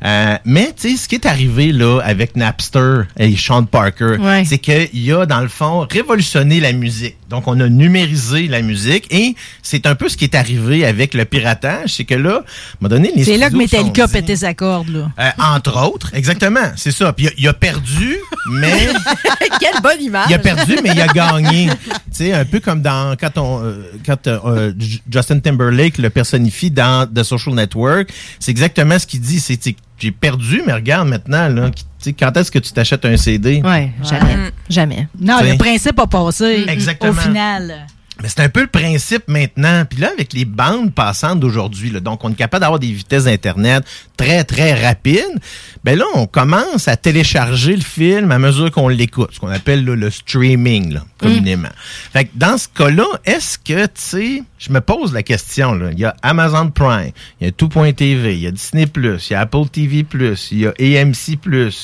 Euh, 0.03 0.35
mais 0.43 0.73
tu 0.75 0.89
sais, 0.91 0.97
ce 0.97 1.07
qui 1.07 1.15
est 1.15 1.25
arrivé 1.25 1.71
là 1.71 2.01
avec 2.03 2.35
Napster 2.35 3.03
et 3.17 3.33
Sean 3.37 3.63
Parker, 3.63 4.17
Ouais. 4.19 4.43
c'est 4.45 4.57
qu'il 4.57 5.13
a 5.13 5.25
dans 5.25 5.39
le 5.39 5.47
fond 5.47 5.87
révolutionné 5.89 6.59
la 6.59 6.73
musique. 6.73 7.15
Donc 7.29 7.47
on 7.47 7.57
a 7.61 7.69
numérisé 7.69 8.47
la 8.47 8.61
musique 8.61 9.07
et 9.11 9.35
c'est 9.61 9.87
un 9.87 9.95
peu 9.95 10.09
ce 10.09 10.17
qui 10.17 10.25
est 10.25 10.35
arrivé 10.35 10.85
avec 10.85 11.13
le 11.13 11.23
piratage, 11.23 11.93
c'est 11.95 12.03
que 12.03 12.13
là, 12.15 12.31
à 12.31 12.35
un 12.35 12.41
moment 12.81 12.89
donné, 12.89 13.11
les 13.15 13.23
C'est 13.23 13.37
là 13.37 13.49
que 13.49 13.55
Metallica 13.55 14.07
pétait 14.09 14.35
sa 14.35 14.53
corde, 14.53 14.89
là. 14.89 15.09
euh, 15.19 15.29
entre 15.55 15.81
autres, 15.81 16.11
exactement, 16.13 16.32
c'est 16.75 16.91
ça. 16.91 17.13
Puis 17.13 17.29
il 17.37 17.47
a- 17.47 17.53
perdu, 17.53 18.17
mais 18.51 18.87
Quelle 19.59 19.81
bonne 19.81 20.01
image. 20.01 20.25
il 20.29 20.33
a 20.33 20.39
perdu, 20.39 20.75
mais 20.83 20.91
il 20.93 21.01
a 21.01 21.07
gagné. 21.07 21.69
tu 21.69 21.91
sais, 22.11 22.33
un 22.33 22.45
peu 22.45 22.59
comme 22.59 22.81
dans 22.81 23.15
quand 23.15 23.37
on 23.37 23.63
euh, 23.63 23.91
quand 24.05 24.27
euh, 24.27 24.39
euh, 24.45 24.73
Justin 25.11 25.39
Timberlake 25.39 25.97
le 25.97 26.09
personnifie 26.09 26.71
dans 26.71 27.07
The 27.07 27.23
Social 27.23 27.55
Network, 27.55 28.09
c'est 28.39 28.51
exactement 28.51 28.97
ce 28.99 29.05
qu'il 29.07 29.21
dit. 29.21 29.39
C'est 29.39 29.57
tu 29.57 29.71
sais, 29.71 29.75
j'ai 29.99 30.11
perdu, 30.11 30.61
mais 30.65 30.73
regarde 30.73 31.07
maintenant 31.07 31.47
là, 31.47 31.69
qui- 31.69 31.83
tu 31.83 31.89
sais, 32.09 32.13
quand 32.13 32.35
est-ce 32.35 32.51
que 32.51 32.59
tu 32.59 32.71
t'achètes 32.73 33.05
un 33.05 33.15
CD 33.15 33.61
Ouais, 33.63 33.91
jamais. 34.03 34.51
Jamais. 34.69 35.07
Non, 35.19 35.37
T'sais. 35.39 35.51
le 35.53 35.57
principe 35.57 35.99
a 35.99 36.07
passé. 36.07 36.65
Exactement. 36.67 37.11
Au 37.11 37.15
final. 37.15 37.87
Mais 38.21 38.29
c'est 38.29 38.41
un 38.41 38.49
peu 38.49 38.61
le 38.61 38.67
principe 38.67 39.27
maintenant. 39.27 39.85
Puis 39.89 39.99
là, 39.99 40.11
avec 40.11 40.33
les 40.33 40.45
bandes 40.45 40.93
passantes 40.93 41.39
d'aujourd'hui, 41.39 41.91
donc 41.91 42.23
on 42.23 42.31
est 42.31 42.35
capable 42.35 42.61
d'avoir 42.61 42.79
des 42.79 42.91
vitesses 42.91 43.23
d'Internet 43.25 43.83
très, 44.17 44.43
très 44.43 44.73
rapides, 44.85 45.39
ben 45.83 45.97
là, 45.97 46.05
on 46.13 46.27
commence 46.27 46.87
à 46.87 46.95
télécharger 46.95 47.75
le 47.75 47.81
film 47.81 48.31
à 48.31 48.39
mesure 48.39 48.71
qu'on 48.71 48.87
l'écoute, 48.87 49.31
ce 49.33 49.39
qu'on 49.39 49.49
appelle 49.49 49.83
là, 49.83 49.95
le 49.95 50.11
streaming, 50.11 50.93
là, 50.93 51.03
communément. 51.17 51.69
Fait 52.13 52.25
que 52.25 52.29
dans 52.35 52.57
ce 52.57 52.67
cas-là, 52.67 53.05
est-ce 53.25 53.57
que, 53.57 53.85
tu 53.85 53.91
sais, 53.95 54.43
je 54.63 54.71
me 54.71 54.79
pose 54.79 55.13
la 55.13 55.23
question. 55.23 55.73
Là. 55.73 55.89
Il 55.91 55.99
y 55.99 56.05
a 56.05 56.15
Amazon 56.21 56.69
Prime, 56.69 57.11
il 57.41 57.47
y 57.47 57.49
a 57.49 57.51
Tout.tv, 57.51 58.33
il 58.33 58.39
y 58.39 58.47
a 58.47 58.51
Disney+, 58.51 58.85
il 58.95 59.19
y 59.29 59.33
a 59.33 59.41
Apple 59.41 59.67
TV+, 59.69 60.05
il 60.51 60.59
y 60.59 60.65
a 60.65 61.01
AMC+, 61.01 61.37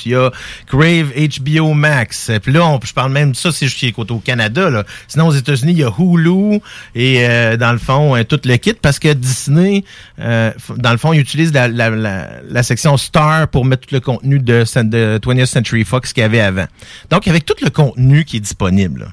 il 0.06 0.12
y 0.12 0.16
a 0.16 0.32
Crave 0.66 1.12
HBO 1.14 1.74
Max. 1.74 2.32
Puis 2.42 2.54
là, 2.54 2.80
je 2.82 2.94
parle 2.94 3.12
même 3.12 3.32
de 3.32 3.36
ça, 3.36 3.52
c'est 3.52 3.68
juste 3.68 4.00
au 4.00 4.20
Canada. 4.20 4.70
Là. 4.70 4.86
Sinon, 5.10 5.28
aux 5.28 5.34
États-Unis, 5.34 5.74
il 5.74 5.80
y 5.80 5.84
a 5.84 5.92
Hulu 5.98 6.62
et 6.96 7.28
euh, 7.28 7.58
dans 7.58 7.74
le 7.74 7.78
fond, 7.78 8.16
euh, 8.16 8.24
tout 8.24 8.40
le 8.46 8.56
kit 8.56 8.74
parce 8.74 9.00
que 9.00 9.12
Disney, 9.12 9.84
euh, 10.20 10.52
dans 10.78 10.92
le 10.92 10.98
fond, 10.98 11.12
il 11.12 11.20
utilise 11.20 11.52
la, 11.52 11.68
la, 11.68 11.90
la, 11.90 12.64
section 12.64 12.96
Star 12.96 13.50
pour 13.50 13.66
mettre 13.66 13.88
tout 13.88 13.96
le 13.96 14.02
contenu 14.02 14.40
de, 14.40 14.64
de 14.84 15.20
20th 15.20 15.46
Century 15.48 15.84
Fox 15.84 16.14
qu'il 16.14 16.22
y 16.22 16.26
avait 16.26 16.40
avant. 16.40 16.66
Donc, 17.10 17.28
avec 17.28 17.46
tout 17.46 17.56
le 17.62 17.70
contenu 17.70 18.24
qui 18.24 18.38
est 18.38 18.42
disponible, 18.42 19.02
là, 19.02 19.08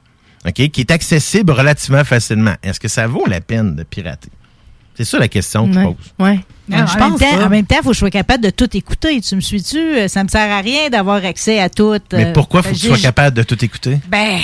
OK, 0.47 0.69
qui 0.69 0.81
est 0.81 0.91
accessible 0.91 1.53
relativement 1.53 2.05
facilement. 2.05 2.55
Est-ce 2.63 2.79
que 2.79 2.89
ça 2.89 3.07
vaut 3.07 3.25
la 3.27 3.41
peine 3.41 3.75
de 3.75 3.83
pirater? 3.83 4.29
C'est 4.97 5.05
ça 5.05 5.19
la 5.19 5.29
question 5.29 5.69
que 5.69 5.75
je 5.75 5.81
pose. 5.81 5.95
Ouais. 6.19 6.39
Non, 6.69 6.87
je 6.87 6.97
en, 6.97 6.99
même 6.99 7.11
pense 7.11 7.21
temps, 7.21 7.37
pas. 7.37 7.45
en 7.45 7.49
même 7.51 7.67
temps, 7.67 7.77
il 7.79 7.83
faut 7.83 7.89
que 7.91 7.95
je 7.95 7.99
sois 7.99 8.11
capable 8.11 8.43
de 8.45 8.51
tout 8.51 8.75
écouter. 8.77 9.21
Tu 9.21 9.37
me 9.37 9.41
suis-tu? 9.41 9.79
Euh, 9.79 10.09
Ça 10.09 10.25
me 10.25 10.29
sert 10.29 10.51
à 10.51 10.61
rien 10.61 10.89
d'avoir 10.89 11.23
accès 11.25 11.61
à 11.61 11.69
tout. 11.69 11.99
Mais 12.13 12.27
euh, 12.27 12.33
pourquoi 12.33 12.63
faut 12.63 12.71
que 12.75 12.81
tu 12.81 12.87
sois 12.87 12.97
capable 12.99 13.37
de 13.37 13.43
tout 13.43 13.63
écouter? 13.63 13.99
Ben, 14.09 14.39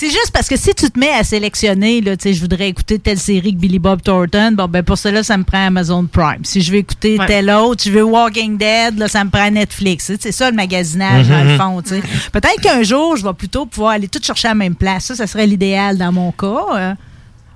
c'est 0.00 0.10
juste 0.10 0.30
parce 0.32 0.46
que 0.48 0.56
si 0.56 0.72
tu 0.76 0.88
te 0.90 0.96
mets 0.98 1.10
à 1.10 1.24
sélectionner, 1.24 2.00
là, 2.00 2.16
tu 2.16 2.22
sais, 2.24 2.32
je 2.32 2.40
voudrais 2.40 2.68
écouter 2.68 3.00
telle 3.00 3.18
série 3.18 3.52
que 3.52 3.58
Billy 3.58 3.80
Bob 3.80 4.00
Thornton, 4.00 4.52
bon, 4.52 4.68
ben, 4.68 4.84
pour 4.84 4.96
cela, 4.96 5.24
ça 5.24 5.36
me 5.36 5.42
prend 5.42 5.66
Amazon 5.66 6.06
Prime. 6.06 6.44
Si 6.44 6.60
je 6.60 6.70
veux 6.70 6.78
écouter 6.78 7.18
Ouais. 7.18 7.26
telle 7.26 7.50
autre, 7.50 7.82
je 7.84 7.90
veux 7.90 8.04
Walking 8.04 8.56
Dead, 8.56 8.96
là, 8.96 9.08
ça 9.08 9.24
me 9.24 9.30
prend 9.30 9.50
Netflix. 9.50 10.12
C'est 10.20 10.30
ça 10.30 10.50
le 10.50 10.56
magasinage, 10.56 11.26
dans 11.28 11.42
le 11.42 11.56
fond, 11.58 11.82
tu 11.82 11.88
sais. 11.96 12.02
Peut-être 12.32 12.60
qu'un 12.62 12.82
jour, 12.84 13.16
je 13.16 13.24
vais 13.24 13.32
plutôt 13.34 13.66
pouvoir 13.66 13.92
aller 13.92 14.06
tout 14.06 14.20
chercher 14.22 14.46
à 14.46 14.50
la 14.52 14.54
même 14.54 14.76
place. 14.76 15.06
Ça, 15.06 15.16
ça 15.16 15.26
serait 15.26 15.46
l'idéal 15.48 15.98
dans 15.98 16.12
mon 16.12 16.30
cas. 16.30 16.64
euh. 16.76 16.94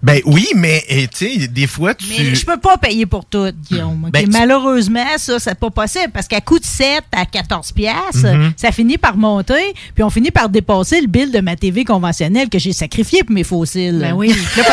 Ben 0.02 0.20
oui, 0.24 0.48
mais 0.56 0.82
eh, 0.88 1.06
tu 1.06 1.40
sais, 1.40 1.46
des 1.46 1.66
fois, 1.68 1.94
tu... 1.94 2.06
Mais 2.08 2.34
je 2.34 2.44
peux 2.44 2.56
pas 2.56 2.76
payer 2.76 3.06
pour 3.06 3.24
tout, 3.24 3.46
Guillaume. 3.70 4.08
Ben, 4.12 4.24
tu- 4.24 4.30
Malheureusement, 4.30 5.04
ça, 5.16 5.38
c'est 5.38 5.54
pas 5.54 5.70
possible 5.70 6.10
parce 6.12 6.26
qu'à 6.26 6.40
coût 6.40 6.58
de 6.58 6.64
7 6.64 7.04
à 7.12 7.24
14 7.24 7.70
pièces, 7.70 7.92
Mhm. 8.24 8.52
ça 8.56 8.72
finit 8.72 8.98
par 8.98 9.16
monter, 9.16 9.74
puis 9.94 10.02
on 10.02 10.10
finit 10.10 10.32
par 10.32 10.48
dépasser 10.48 11.00
le 11.00 11.06
bill 11.06 11.30
de 11.30 11.38
ma 11.40 11.54
TV 11.54 11.84
conventionnelle 11.84 12.48
que 12.48 12.58
j'ai 12.58 12.72
sacrifié 12.72 13.22
pour 13.22 13.32
mes 13.34 13.44
fossiles. 13.44 13.98
Ben 14.00 14.12
oui. 14.14 14.28
Là, 14.56 14.64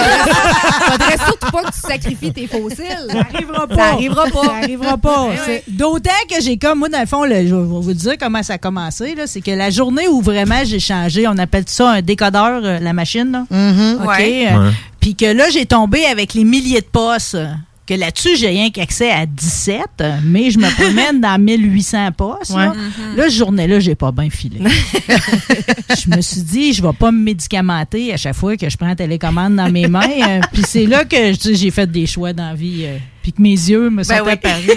faudrait, 0.91 1.17
surtout 1.17 1.51
pas 1.51 1.61
que 1.63 1.73
tu 1.73 1.79
sacrifies 1.79 2.33
tes 2.33 2.47
fossiles. 2.47 3.07
Ça 3.11 3.19
arrivera 3.33 3.67
pas. 3.67 3.75
Ça 3.75 3.85
arrivera 3.93 4.25
pas. 4.25 4.43
Ça 4.45 4.53
arrivera 4.63 4.97
pas. 4.97 5.27
Ben 5.29 5.39
ouais. 5.47 5.63
D'autant 5.67 6.09
que 6.27 6.41
j'ai 6.41 6.57
comme, 6.57 6.79
moi, 6.79 6.89
dans 6.89 6.99
le 7.01 7.05
fond, 7.05 7.23
là, 7.23 7.45
je 7.45 7.53
vais 7.53 7.61
vous 7.63 7.93
dire 7.93 8.13
comment 8.19 8.41
ça 8.41 8.53
a 8.53 8.57
commencé. 8.57 9.15
C'est 9.27 9.41
que 9.41 9.51
la 9.51 9.69
journée 9.69 10.07
où 10.07 10.21
vraiment 10.21 10.63
j'ai 10.65 10.79
changé, 10.79 11.27
on 11.27 11.37
appelle 11.37 11.65
ça 11.67 11.89
un 11.91 12.01
décodeur, 12.01 12.61
euh, 12.63 12.79
la 12.79 12.93
machine. 12.93 13.31
Là. 13.31 13.43
OK? 14.03 14.07
Ouais. 14.07 14.47
euh, 14.51 14.57
Ouais. 14.59 14.71
Puis 14.99 15.15
que 15.15 15.25
là, 15.25 15.49
j'ai 15.51 15.65
tombé 15.65 16.05
avec 16.05 16.33
les 16.33 16.43
milliers 16.43 16.81
de 16.81 16.85
postes. 16.85 17.35
euh, 17.35 17.47
Que 17.87 17.93
là-dessus, 17.95 18.35
j'ai 18.37 18.49
rien 18.49 18.69
qu'accès 18.69 19.09
à 19.11 19.25
17, 19.25 19.81
euh, 20.01 20.17
mais 20.23 20.51
je 20.51 20.59
me 20.59 20.69
promène 20.75 21.19
dans 21.21 21.39
1800 21.41 22.11
postes. 22.11 22.51
Là, 22.51 22.69
Ouais. 22.69 22.75
Là, 23.15 23.23
cette 23.23 23.33
journée-là, 23.33 23.79
j'ai 23.79 23.95
pas 23.95 24.11
bien 24.11 24.29
filé. 24.29 24.59
je 25.97 26.15
me 26.15 26.21
suis 26.21 26.41
dit, 26.41 26.73
je 26.73 26.83
vais 26.83 26.93
pas 26.93 27.11
me 27.11 27.17
médicamenter 27.23 28.13
à 28.13 28.17
chaque 28.17 28.35
fois 28.35 28.55
que 28.57 28.69
je 28.69 28.77
prends 28.77 28.87
la 28.89 28.95
télécommande 28.95 29.55
dans 29.55 29.71
mes 29.71 29.87
mains. 29.87 30.07
euh, 30.27 30.39
Puis 30.53 30.63
c'est 30.67 30.85
là 30.85 31.03
que 31.05 31.33
j'ai 31.53 31.71
fait 31.71 31.87
des 31.89 32.05
choix 32.05 32.31
dans 32.33 32.49
la 32.49 32.53
vie. 32.55 32.81
euh, 32.85 32.97
puis 33.23 33.33
que 33.33 33.41
mes 33.41 33.49
yeux 33.49 33.89
me 33.89 34.01
sont 34.03 34.13
Ben 34.13 34.21
oui. 34.25 34.31
apparus. 34.31 34.71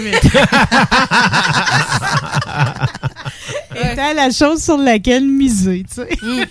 Étant 3.75 4.13
la 4.15 4.29
chose 4.31 4.61
sur 4.63 4.77
laquelle 4.77 5.25
miser, 5.25 5.83
tu 5.87 5.95
sais. 6.01 6.09
Ben, 6.21 6.45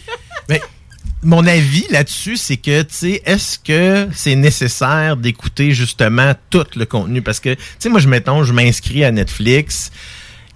mon 1.23 1.47
avis 1.47 1.87
là-dessus, 1.91 2.37
c'est 2.37 2.57
que, 2.57 2.83
tu 2.83 2.95
sais, 2.95 3.23
est-ce 3.25 3.59
que 3.59 4.09
c'est 4.13 4.35
nécessaire 4.35 5.17
d'écouter 5.17 5.73
justement 5.73 6.33
tout 6.51 6.67
le 6.77 6.85
contenu? 6.85 7.23
Parce 7.23 7.41
que, 7.41 7.55
tu 7.55 7.61
sais, 7.79 7.89
moi, 7.89 8.01
je 8.01 8.09
mettons, 8.09 8.45
je 8.45 8.53
m'inscris 8.53 9.05
à 9.05 9.13
Netflix. 9.13 9.91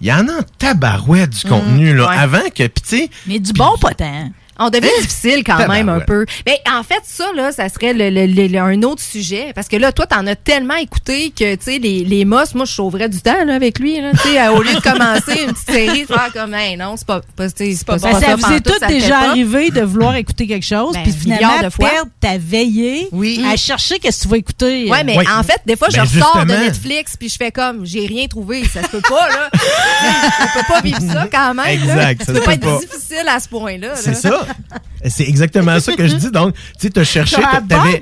Il 0.01 0.07
y 0.07 0.13
en 0.13 0.27
a 0.27 0.33
en 0.33 0.43
tabarouette 0.59 1.31
du 1.31 1.47
contenu, 1.47 1.95
là. 1.95 2.09
ouais. 2.09 2.15
Avant 2.17 2.49
que, 2.53 2.67
puis 2.67 2.83
tu 2.87 2.97
sais, 2.97 3.09
Mais 3.25 3.39
du 3.39 3.53
bon, 3.53 3.75
tant. 3.97 4.29
On 4.59 4.69
devient 4.69 4.89
difficile 5.01 5.43
quand 5.43 5.67
même 5.67 5.89
un 5.89 5.99
peu. 5.99 6.25
Mais 6.45 6.59
en 6.71 6.83
fait, 6.83 7.01
ça, 7.03 7.25
là, 7.35 7.51
ça 7.51 7.69
serait 7.69 7.93
le, 7.93 8.09
le- 8.09 8.25
le- 8.27 8.47
le- 8.47 8.59
un 8.59 8.81
autre 8.83 9.01
sujet. 9.01 9.51
Parce 9.55 9.67
que 9.67 9.75
là, 9.77 9.91
toi, 9.91 10.05
t'en 10.07 10.25
as 10.27 10.35
tellement 10.35 10.75
écouté 10.75 11.31
que, 11.37 11.55
tu 11.55 11.63
sais, 11.63 11.77
les, 11.79 12.03
les 12.03 12.25
mosses, 12.25 12.55
moi, 12.55 12.65
je 12.65 12.71
sauverais 12.73 13.09
du 13.09 13.21
temps 13.21 13.43
là, 13.45 13.55
avec 13.55 13.79
lui. 13.79 13.99
Là, 14.01 14.11
tu 14.11 14.17
sais, 14.29 14.41
euh, 14.41 14.51
au 14.51 14.61
lieu 14.61 14.73
de 14.73 14.79
commencer 14.81 15.41
une 15.43 15.53
petite 15.53 15.69
série, 15.69 16.01
de 16.01 16.07
faire 16.07 16.29
comme, 16.33 16.53
hey, 16.53 16.75
non, 16.77 16.95
c'est 16.97 17.05
pas, 17.07 17.21
pas, 17.35 17.49
tu 17.49 17.65
sais, 17.65 17.75
c'est 17.75 17.85
pas, 17.87 17.97
Ben, 17.97 18.11
pas 18.11 18.19
ça 18.21 18.35
vous 18.35 18.53
est 18.53 18.61
tout 18.61 18.73
déjà 18.87 19.19
arrivé 19.19 19.69
de 19.69 19.81
vouloir 19.81 20.15
écouter 20.15 20.47
quelque 20.47 20.65
chose, 20.65 20.93
Ben, 20.93 21.03
puis 21.03 21.11
finalement 21.11 21.61
de 21.63 21.69
fois. 21.69 21.89
perdre 21.89 22.11
ta 22.19 22.37
veillée 22.37 23.09
à 23.51 23.55
chercher 23.57 23.99
qu'est-ce 23.99 24.19
que 24.19 24.23
tu 24.23 24.29
vas 24.29 24.37
écouter. 24.37 24.89
Ouais, 24.89 25.03
mais 25.03 25.17
en 25.29 25.43
fait, 25.43 25.61
des 25.65 25.75
fois, 25.75 25.87
je 25.89 25.97
Ben, 25.97 26.03
ressors 26.03 26.45
de. 26.45 26.51
Netflix 26.53 27.15
puis 27.17 27.29
je 27.29 27.35
fais 27.35 27.51
comme, 27.51 27.85
j'ai 27.85 28.05
rien 28.07 28.27
trouvé. 28.27 28.63
Ça 28.67 28.81
se 28.83 28.87
peut 28.87 29.01
pas, 29.01 29.27
là. 29.29 29.49
On 30.41 30.59
peut 30.59 30.65
pas 30.67 30.81
vivre 30.81 30.99
ça 31.11 31.27
quand 31.31 31.53
même. 31.53 31.65
là. 31.65 31.71
Exact, 31.73 32.19
ça 32.23 32.33
Ça 32.33 32.33
peut 32.33 32.45
pas 32.45 32.53
être 32.53 32.79
difficile 32.79 33.25
à 33.27 33.39
ce 33.39 33.47
point-là. 33.49 33.89
là. 33.89 33.95
c'est 33.95 34.13
ça. 34.15 34.46
C'est 35.05 35.27
exactement 35.27 35.79
ça 35.79 35.93
que 35.93 36.07
je 36.07 36.15
dis. 36.15 36.31
Donc, 36.31 36.55
tu 36.55 36.61
sais, 36.79 36.89
t'as 36.89 37.03
cherché, 37.03 37.37
t'avais... 37.69 38.01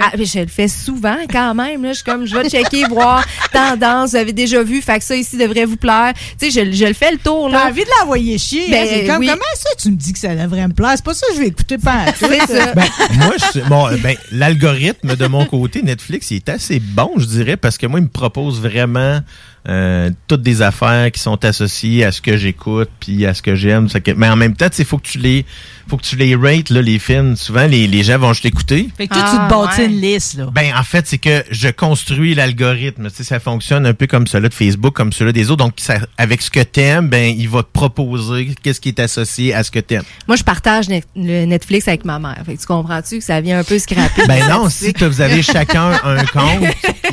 ah, 0.00 0.10
je 0.16 0.40
le 0.40 0.46
fais 0.46 0.66
souvent 0.68 1.18
quand 1.30 1.54
même. 1.54 1.82
Là. 1.82 1.90
Je 1.90 1.96
suis 1.96 2.04
comme, 2.04 2.26
je 2.26 2.34
vais 2.34 2.48
checker, 2.48 2.84
voir 2.88 3.24
tendance. 3.52 4.10
Vous 4.10 4.16
avez 4.16 4.32
déjà 4.32 4.62
vu, 4.62 4.80
fait 4.80 4.98
que 4.98 5.04
ça 5.04 5.14
ici 5.14 5.36
devrait 5.36 5.66
vous 5.66 5.76
plaire. 5.76 6.14
Tu 6.40 6.50
sais, 6.50 6.64
je, 6.64 6.72
je 6.72 6.84
le 6.86 6.94
fais 6.94 7.12
le 7.12 7.18
tour. 7.18 7.48
T'as 7.50 7.68
envie 7.68 7.84
de 7.84 7.90
l'envoyer 8.00 8.38
chier. 8.38 8.70
Ben, 8.70 8.82
hein? 8.82 8.90
C'est 8.90 9.06
comme, 9.06 9.18
oui. 9.18 9.26
comment 9.26 9.42
ça, 9.54 9.70
tu 9.78 9.90
me 9.90 9.96
dis 9.96 10.12
que 10.12 10.18
ça 10.18 10.34
devrait 10.34 10.66
me 10.66 10.72
plaire? 10.72 10.92
C'est 10.96 11.04
pas 11.04 11.14
ça 11.14 11.26
que 11.28 11.34
je 11.34 11.40
vais 11.40 11.48
écouter 11.48 11.78
pas. 11.78 12.06
C'est 12.16 12.46
ça. 12.46 12.72
Ben, 12.74 12.86
moi, 13.18 13.34
je, 13.54 13.60
bon, 13.68 13.88
ben, 14.02 14.16
l'algorithme 14.32 15.14
de 15.14 15.26
mon 15.26 15.44
côté, 15.44 15.82
Netflix, 15.82 16.30
il 16.30 16.36
est 16.36 16.48
assez 16.48 16.80
bon, 16.80 17.12
je 17.18 17.26
dirais, 17.26 17.56
parce 17.56 17.78
que 17.78 17.86
moi, 17.86 18.00
il 18.00 18.04
me 18.04 18.08
propose 18.08 18.60
vraiment 18.60 19.20
euh, 19.68 20.10
toutes 20.26 20.42
des 20.42 20.60
affaires 20.60 21.12
qui 21.12 21.20
sont 21.20 21.44
associées 21.44 22.04
à 22.04 22.10
ce 22.10 22.20
que 22.20 22.36
j'écoute 22.36 22.90
puis 22.98 23.26
à 23.26 23.34
ce 23.34 23.42
que 23.42 23.54
j'aime. 23.54 23.88
Mais 24.16 24.28
en 24.28 24.36
même 24.36 24.56
temps, 24.56 24.66
il 24.76 24.84
faut 24.84 24.98
que 24.98 25.06
tu 25.06 25.18
les 25.18 25.44
faut 25.92 25.98
que 25.98 26.04
tu 26.04 26.16
les 26.16 26.34
rates, 26.34 26.70
là, 26.70 26.80
les 26.80 26.98
films. 26.98 27.36
Souvent, 27.36 27.66
les, 27.66 27.86
les 27.86 28.02
gens 28.02 28.16
vont 28.18 28.32
juste 28.32 28.44
l'écouter. 28.44 28.88
Fait 28.96 29.06
que 29.08 29.12
toi, 29.12 29.24
Ah, 29.26 29.30
tu 29.30 29.36
te 29.36 29.50
bâtis 29.60 29.80
ouais. 29.82 29.86
une 29.88 30.00
liste, 30.00 30.38
là. 30.38 30.46
Ben, 30.50 30.72
en 30.74 30.82
fait, 30.84 31.06
c'est 31.06 31.18
que 31.18 31.44
je 31.50 31.68
construis 31.68 32.34
l'algorithme. 32.34 33.10
Tu 33.10 33.16
sais, 33.16 33.24
ça 33.24 33.40
fonctionne 33.40 33.84
un 33.84 33.92
peu 33.92 34.06
comme 34.06 34.26
cela 34.26 34.48
de 34.48 34.54
Facebook, 34.54 34.94
comme 34.94 35.12
cela 35.12 35.32
des 35.32 35.50
autres. 35.50 35.62
Donc, 35.62 35.74
ça, 35.76 35.98
avec 36.16 36.40
ce 36.40 36.50
que 36.50 36.60
t'aimes, 36.60 37.08
ben, 37.10 37.34
il 37.36 37.46
va 37.46 37.62
te 37.62 37.68
proposer 37.74 38.54
qu'est-ce 38.62 38.80
qui 38.80 38.88
est 38.88 39.00
associé 39.00 39.52
à 39.52 39.62
ce 39.64 39.70
que 39.70 39.80
t'aimes. 39.80 40.02
Moi, 40.26 40.36
je 40.36 40.44
partage 40.44 40.88
net- 40.88 41.06
le 41.14 41.44
Netflix 41.44 41.86
avec 41.88 42.06
ma 42.06 42.18
mère. 42.18 42.38
Fait 42.46 42.54
que 42.56 42.60
tu 42.62 42.66
comprends-tu 42.66 43.18
que 43.18 43.24
ça 43.24 43.42
vient 43.42 43.58
un 43.58 43.64
peu 43.64 43.78
scraper? 43.78 44.22
Ben 44.26 44.48
non, 44.48 44.70
si 44.70 44.94
que 44.94 45.04
vous 45.04 45.20
avez 45.20 45.42
chacun 45.42 45.90
un 46.04 46.24
compte, 46.24 46.64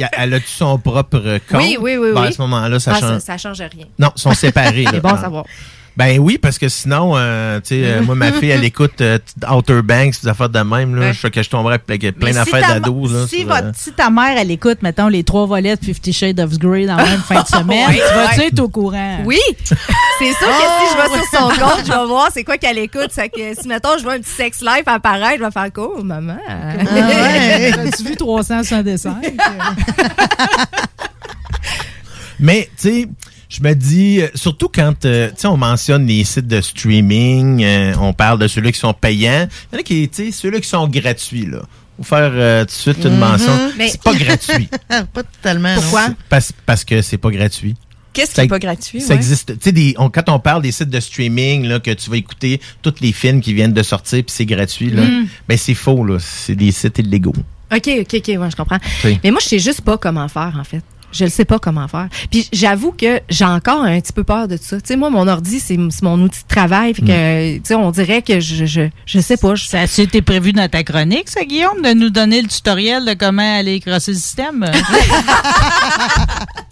a- 0.02 0.10
elle 0.24 0.36
a-tu 0.36 0.48
son 0.48 0.78
propre 0.78 1.40
compte? 1.52 1.60
Oui, 1.62 1.78
oui, 1.82 1.98
oui, 1.98 2.12
Ben, 2.14 2.22
oui. 2.22 2.28
À 2.28 2.32
ce 2.32 2.42
moment-là, 2.44 2.80
ça 2.80 2.94
Ah, 2.96 3.00
change. 3.02 3.20
ça, 3.20 3.20
ça 3.20 3.38
change 3.38 3.60
rien. 3.60 3.88
Non, 4.00 4.12
ils 4.16 4.22
sont 4.22 4.34
séparés. 4.36 4.84
là. 4.86 4.92
C'est 4.94 5.02
bon 5.02 5.10
à 5.10 5.16
Ah. 5.18 5.22
savoir. 5.22 5.44
Ben 5.98 6.18
oui, 6.20 6.38
parce 6.38 6.58
que 6.58 6.70
sinon, 6.70 7.14
euh, 7.18 7.60
tu 7.60 7.68
sais, 7.70 7.82
euh, 7.84 8.02
moi, 8.04 8.16
ma 8.16 8.32
fille, 8.32 8.50
elle 8.52 8.64
écoute 8.66 9.02
euh, 9.02 9.18
Outer 9.52 9.82
Banks, 9.82 10.22
des 10.22 10.30
affaires 10.30 10.50
de 10.50 10.60
même, 10.60 10.96
là. 10.96 11.08
Ouais. 11.08 11.14
Je 11.14 11.20
sais 11.20 11.30
que 11.32 11.44
je 11.44 11.50
tomberais 11.50 11.82
avec 11.88 12.18
plein 12.18 12.32
d'affaires 12.32 12.66
si 12.66 12.74
d'ados, 12.74 13.12
là. 13.12 13.28
Si, 13.28 13.44
votre- 13.44 13.66
euh, 13.66 13.72
si 13.76 13.92
ta 13.92 14.10
mère, 14.10 14.38
elle 14.38 14.52
écoute, 14.52 14.82
mettons, 14.82 15.08
les 15.10 15.24
trois 15.24 15.46
volets 15.46 15.76
de 15.76 15.84
Fifty 15.84 16.14
Shades 16.14 16.40
of 16.40 16.58
Grey 16.58 16.86
dans 16.86 16.96
la 16.96 17.04
même 17.06 17.20
fin 17.22 17.42
de 17.42 17.48
semaine, 17.48 17.90
tu 17.92 17.98
vas-tu 18.16 18.40
ouais. 18.40 18.48
être 18.48 18.60
au 18.60 18.70
courant? 18.70 19.18
Oui! 19.26 19.40
C'est 19.66 20.34
sûr 20.34 20.48
que 20.48 20.64
si 20.80 20.94
je 20.94 20.98
vais 21.02 21.22
sur 21.22 21.40
son 21.40 21.48
compte, 21.50 21.86
je 21.86 21.92
vais 21.92 22.06
voir 22.08 22.30
c'est 22.34 22.44
quoi 22.44 22.58
qu'elle 22.58 22.78
écoute. 22.78 23.10
C'est 23.12 23.30
que 23.30 23.54
si, 23.62 23.68
mettons, 23.68 23.98
je 23.98 24.04
vois 24.04 24.14
un 24.14 24.20
petit 24.20 24.32
sex 24.32 24.62
life 24.62 24.84
apparaître, 24.86 25.40
je 25.40 25.44
vais 25.46 25.52
faire 25.52 25.74
quoi, 25.74 26.02
maman? 26.04 26.38
ouais. 26.48 27.72
As-tu 27.74 28.04
vu 28.04 28.16
365? 28.16 29.16
Mais, 32.40 32.70
tu 32.82 32.90
sais, 32.90 33.08
je 33.50 33.62
me 33.64 33.74
dis, 33.74 34.22
euh, 34.22 34.28
surtout 34.36 34.70
quand, 34.74 35.06
euh, 35.06 35.30
tu 35.30 35.34
sais, 35.38 35.48
on 35.48 35.58
mentionne 35.58 36.06
les 36.08 36.24
sites 36.24 36.48
de 36.48 36.62
streaming, 36.62 37.64
euh, 37.64 37.94
on 38.00 38.14
parle 38.14 38.40
de 38.40 38.48
ceux-là 38.48 38.72
qui 38.72 38.80
sont 38.80 38.94
payants. 38.94 39.48
Il 39.72 39.76
y 39.76 39.78
en 39.78 39.80
a 39.80 39.84
qui, 39.84 40.08
tu 40.10 40.26
sais, 40.26 40.32
ceux-là 40.32 40.60
qui 40.60 40.68
sont 40.70 40.88
gratuits, 40.88 41.46
là. 41.46 41.60
Faut 41.98 42.04
faire 42.04 42.32
euh, 42.34 42.62
tout 42.62 42.68
de 42.68 42.72
suite 42.72 43.04
une 43.04 43.14
Mhm. 43.14 43.20
mention. 43.20 43.72
C'est 43.78 44.02
pas 44.02 44.14
gratuit. 44.16 44.70
pas 45.14 45.24
totalement. 45.24 45.76
non. 45.76 45.82
Pourquoi? 45.82 46.08
Parce, 46.30 46.54
parce 46.66 46.86
que 46.86 47.02
c'est 47.02 47.18
pas 47.18 47.32
gratuit. 47.32 47.76
Qu'est-ce 48.14 48.34
qui 48.34 48.42
n'est 48.42 48.48
pas 48.48 48.58
gratuit? 48.60 49.02
Ça 49.02 49.10
ouais? 49.10 49.16
existe. 49.16 49.60
Tu 49.60 49.70
sais, 49.72 49.94
on- 49.98 50.10
quand 50.10 50.30
on 50.30 50.40
parle 50.40 50.62
des 50.62 50.72
sites 50.72 50.90
de 50.90 51.00
streaming, 51.00 51.66
là, 51.68 51.80
que 51.80 51.92
tu 51.92 52.10
vas 52.10 52.18
écouter 52.18 52.60
tous 52.82 52.96
les 53.02 53.12
films 53.12 53.42
qui 53.42 53.54
viennent 53.54 53.74
de 53.74 53.84
sortir, 53.84 54.24
puis 54.24 54.34
c'est 54.36 54.46
gratuit, 54.46 54.90
là, 54.90 55.04
Mm. 55.04 55.28
ben 55.48 55.58
c'est 55.58 55.74
faux, 55.76 56.04
là. 56.06 56.18
C'est 56.20 56.56
des 56.56 56.72
sites 56.72 56.98
illégaux. 57.00 57.36
OK, 57.72 57.88
OK, 58.02 58.14
OK, 58.16 58.28
ouais, 58.28 58.50
je 58.52 58.56
comprends. 58.56 58.80
Oui. 59.04 59.20
Mais 59.24 59.30
moi, 59.32 59.40
je 59.44 59.48
sais 59.50 59.60
juste 59.60 59.82
pas 59.82 59.98
comment 59.98 60.28
faire, 60.28 60.56
en 60.60 60.64
fait. 60.64 60.82
Je 61.12 61.26
ne 61.26 61.30
sais 61.30 61.46
pas 61.46 61.60
comment 61.60 61.88
faire. 61.88 62.08
Puis 62.32 62.48
j'avoue 62.54 62.92
que 62.92 63.20
j'ai 63.30 63.46
encore 63.46 63.82
un 63.84 64.00
petit 64.00 64.14
peu 64.14 64.24
peur 64.24 64.48
de 64.48 64.58
ça. 64.58 64.80
Tu 64.80 64.88
sais, 64.88 64.96
moi, 64.96 65.10
mon 65.10 65.28
ordi, 65.28 65.60
c'est 65.60 65.78
mon 66.04 66.22
outil 66.22 66.44
de 66.44 66.48
travail. 66.48 66.94
Fait 66.94 67.02
que, 67.02 67.56
tu 67.58 67.62
sais, 67.64 67.76
on 67.76 67.92
dirait 67.92 68.22
que 68.22 68.40
je, 68.40 68.66
je, 68.66 68.82
je 69.06 69.20
sais 69.20 69.38
pas. 69.38 69.56
je- 69.56 69.66
Ça 69.66 69.84
été 69.84 70.22
prévu 70.22 70.54
dans 70.54 70.68
ta 70.70 70.84
chronique, 70.84 71.30
ça, 71.30 71.44
Guillaume, 71.44 71.82
de 71.84 71.94
nous 71.94 72.10
donner 72.10 72.42
le 72.42 72.48
tutoriel 72.48 73.06
de 73.06 73.14
comment 73.14 73.58
aller 73.60 73.80
crosser 73.80 74.12
le 74.12 74.18
système? 74.18 74.66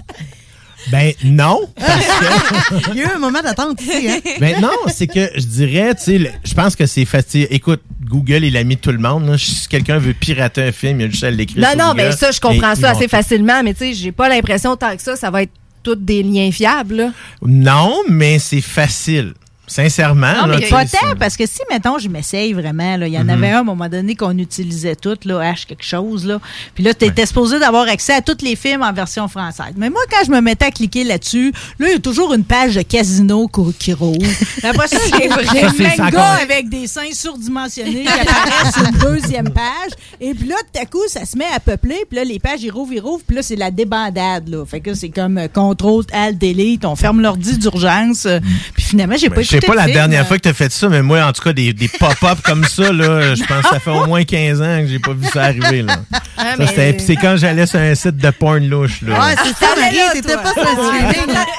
Ben 0.91 1.13
non, 1.23 1.61
parce 1.75 2.05
que... 2.05 2.91
Il 2.91 2.97
y 2.97 3.01
a 3.01 3.05
eu 3.05 3.15
un 3.15 3.19
moment 3.19 3.41
d'attente 3.41 3.81
ici. 3.81 4.09
Hein? 4.09 4.19
ben 4.39 4.61
non, 4.61 4.71
c'est 4.87 5.07
que 5.07 5.29
je 5.35 5.45
dirais, 5.45 5.95
tu 5.95 6.03
sais, 6.03 6.33
je 6.43 6.53
pense 6.53 6.75
que 6.75 6.85
c'est 6.85 7.05
facile. 7.05 7.47
Écoute, 7.49 7.81
Google 8.03 8.43
est 8.45 8.49
l'ami 8.49 8.75
de 8.75 8.81
tout 8.81 8.91
le 8.91 8.97
monde. 8.99 9.27
là. 9.27 9.37
Si 9.37 9.67
quelqu'un 9.67 9.97
veut 9.97 10.13
pirater 10.13 10.63
un 10.63 10.71
film, 10.71 11.01
il 11.01 11.07
a 11.07 11.09
juste 11.09 11.23
à 11.23 11.31
l'écrire. 11.31 11.61
Non, 11.61 11.87
non, 11.87 11.93
mais 11.93 12.11
ça, 12.11 12.31
je 12.31 12.39
comprends 12.39 12.75
ça 12.75 12.91
assez 12.91 13.07
facilement, 13.07 13.61
mais 13.63 13.73
tu 13.73 13.79
sais, 13.79 13.93
j'ai 13.93 14.11
pas 14.11 14.29
l'impression 14.29 14.75
tant 14.77 14.95
que 14.95 15.01
ça, 15.01 15.15
ça 15.15 15.29
va 15.29 15.43
être 15.43 15.51
tous 15.83 15.95
des 15.95 16.23
liens 16.23 16.51
fiables. 16.51 16.95
là. 16.95 17.11
Non, 17.41 18.01
mais 18.09 18.39
c'est 18.39 18.61
facile. 18.61 19.33
Sincèrement. 19.67 20.33
Non, 20.33 20.47
mais 20.47 20.67
pas 20.69 20.85
tant, 20.85 21.15
parce 21.19 21.35
que 21.35 21.45
si, 21.45 21.59
mettons, 21.69 21.99
je 21.99 22.07
m'essaye 22.07 22.53
vraiment, 22.53 22.95
là, 22.97 23.07
il 23.07 23.13
y 23.13 23.17
en 23.19 23.23
Mhm. 23.25 23.29
avait 23.29 23.49
un 23.49 23.57
à 23.57 23.59
un 23.59 23.63
moment 23.63 23.89
donné 23.89 24.15
qu'on 24.15 24.37
utilisait 24.37 24.95
toutes, 24.95 25.25
là, 25.25 25.41
H 25.53 25.65
quelque 25.65 25.83
chose, 25.83 26.25
là. 26.25 26.39
Puis 26.73 26.83
là, 26.83 26.93
tu 26.93 27.05
étais 27.05 27.25
supposé 27.25 27.59
d'avoir 27.59 27.87
accès 27.87 28.13
à 28.13 28.21
tous 28.21 28.37
les 28.43 28.55
films 28.55 28.81
en 28.81 28.93
version 28.93 29.27
française. 29.27 29.73
Mais 29.75 29.89
moi, 29.89 30.01
quand 30.09 30.25
je 30.25 30.31
me 30.31 30.39
mettais 30.39 30.65
à 30.65 30.71
cliquer 30.71 31.03
là-dessus, 31.03 31.51
là, 31.79 31.87
il 31.89 31.93
y 31.93 31.95
a 31.95 31.99
toujours 31.99 32.33
une 32.33 32.45
page 32.45 32.75
de 32.75 32.81
casino 32.81 33.49
qui 33.77 33.91
roule. 33.93 34.17
Après 34.63 34.87
ça, 34.87 34.97
j'ai 35.19 35.29
encore- 36.01 36.11
gars 36.11 36.37
avec 36.41 36.69
des 36.69 36.87
seins 36.87 37.11
surdimensionnés 37.11 38.03
qui 38.03 38.07
apparaissent 38.07 38.73
sur 38.73 38.85
une 38.87 38.97
deuxième 38.99 39.49
page. 39.49 39.91
Et 40.21 40.33
puis 40.33 40.47
là, 40.47 40.55
tout 40.73 40.81
à 40.81 40.85
coup, 40.85 41.01
ça 41.07 41.25
se 41.25 41.37
met 41.37 41.45
à 41.53 41.59
peupler. 41.59 41.97
Puis 42.09 42.15
là, 42.17 42.23
les 42.23 42.39
pages, 42.39 42.63
ils 42.63 42.71
rouvrent, 42.71 42.93
ils 42.93 42.99
rouvrent. 43.01 43.23
Puis 43.27 43.35
là, 43.35 43.41
c'est 43.43 43.55
la 43.57 43.69
débandade, 43.71 44.47
là. 44.47 44.65
Fait 44.65 44.79
que 44.79 44.93
c'est 44.93 45.09
comme 45.09 45.37
euh, 45.37 45.47
contrôle, 45.47 46.05
alt, 46.13 46.37
delete. 46.37 46.85
On 46.85 46.95
ferme 46.95 47.21
l'ordi 47.21 47.57
d'urgence. 47.57 48.25
euh, 48.25 48.39
Puis 48.73 48.83
finalement, 48.83 49.15
j'ai 49.17 49.29
pas 49.29 49.35
Ben, 49.37 49.43
Je 49.43 49.56
sais 49.61 49.67
pas 49.67 49.75
la 49.75 49.85
dernière 49.87 50.27
fois 50.27 50.37
que 50.37 50.43
tu 50.43 50.49
as 50.49 50.53
fait 50.53 50.71
ça, 50.71 50.87
mais 50.89 51.01
moi, 51.01 51.23
en 51.23 51.31
tout 51.33 51.41
cas, 51.43 51.53
des, 51.53 51.73
des 51.73 51.87
pop-up 51.87 52.39
comme 52.43 52.63
ça, 52.65 52.91
là, 52.91 53.33
je 53.35 53.43
pense 53.43 53.63
que 53.63 53.69
ça 53.69 53.79
fait 53.79 53.89
au 53.91 54.05
moins 54.05 54.23
15 54.23 54.61
ans 54.61 54.81
que 54.81 54.87
j'ai 54.87 54.99
pas 54.99 55.13
vu 55.13 55.25
ça 55.33 55.43
arriver. 55.43 55.81
Là. 55.83 55.95
Ah, 56.37 56.55
Ça, 56.57 56.63
mais- 56.77 56.97
c'est 56.99 57.15
quand 57.15 57.35
j'allais 57.37 57.65
sur 57.65 57.79
un 57.79 57.95
site 57.95 58.17
de 58.17 58.29
porn 58.29 58.67
louche. 58.67 59.01
Là. 59.01 59.19
Ouais, 59.19 59.35
c'est 59.43 59.55
ça, 59.65 59.73
Marie, 59.75 59.97
t'étais 60.13 60.35
pas 60.35 60.53
sur. 60.53 60.63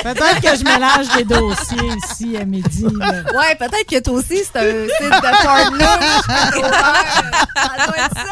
Peut-être 0.02 0.40
que 0.40 0.56
je 0.58 0.64
mélange 0.64 1.06
les 1.16 1.24
dossiers 1.24 1.90
ici 2.10 2.36
à 2.40 2.44
midi. 2.44 2.84
là. 2.98 3.06
Ouais, 3.38 3.54
peut-être 3.58 3.86
que 3.88 3.98
toi 4.02 4.14
aussi, 4.14 4.42
c'est 4.44 4.58
un 4.58 4.86
site 4.86 5.10
de 5.10 5.32
porn 5.42 5.74
louche. 5.74 6.26
Ça 7.58 7.86
doit 7.86 7.96
être 7.96 8.14
ça. 8.14 8.22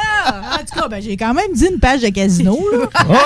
En 0.55 0.59
tout 0.59 0.75
cas, 0.81 0.87
ben, 0.89 1.01
j'ai 1.03 1.17
quand 1.17 1.35
même 1.35 1.53
dit 1.55 1.67
une 1.73 1.79
page 1.81 2.01
de 2.01 2.09
casino. 2.09 2.59
Là. 2.73 2.87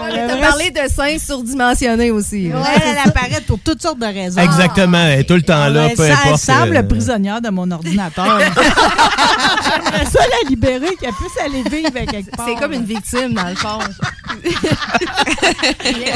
On 0.00 0.04
a 0.04 0.36
parlé 0.36 0.70
de 0.70 0.80
seins 0.92 1.18
surdimensionnés 1.18 2.10
aussi. 2.10 2.48
Ouais, 2.48 2.60
elle 2.84 3.08
apparaît 3.10 3.40
pour 3.46 3.58
toutes 3.58 3.82
sortes 3.82 3.98
de 3.98 4.06
raisons. 4.06 4.40
Exactement, 4.40 4.98
elle 5.06 5.20
est 5.20 5.24
tout 5.24 5.34
le 5.34 5.42
temps 5.42 5.68
là, 5.68 5.88
peu 5.90 6.06
ça, 6.06 6.12
importe. 6.14 6.26
Elle 6.32 6.38
semble 6.38 6.76
euh, 6.76 6.82
prisonnière 6.82 7.40
de 7.40 7.48
mon 7.50 7.70
ordinateur. 7.70 8.38
J'aimerais 8.40 10.04
ça 10.06 10.20
la 10.20 10.48
libérer, 10.48 10.94
qu'elle 11.00 11.12
puisse 11.12 11.38
aller 11.44 11.62
vivre 11.68 11.92
quelque 12.10 12.34
part. 12.36 12.46
C'est 12.48 12.54
comme 12.56 12.72
une 12.72 12.84
victime, 12.84 13.34
dans 13.34 13.48
le 13.48 13.56
fond. 13.56 13.78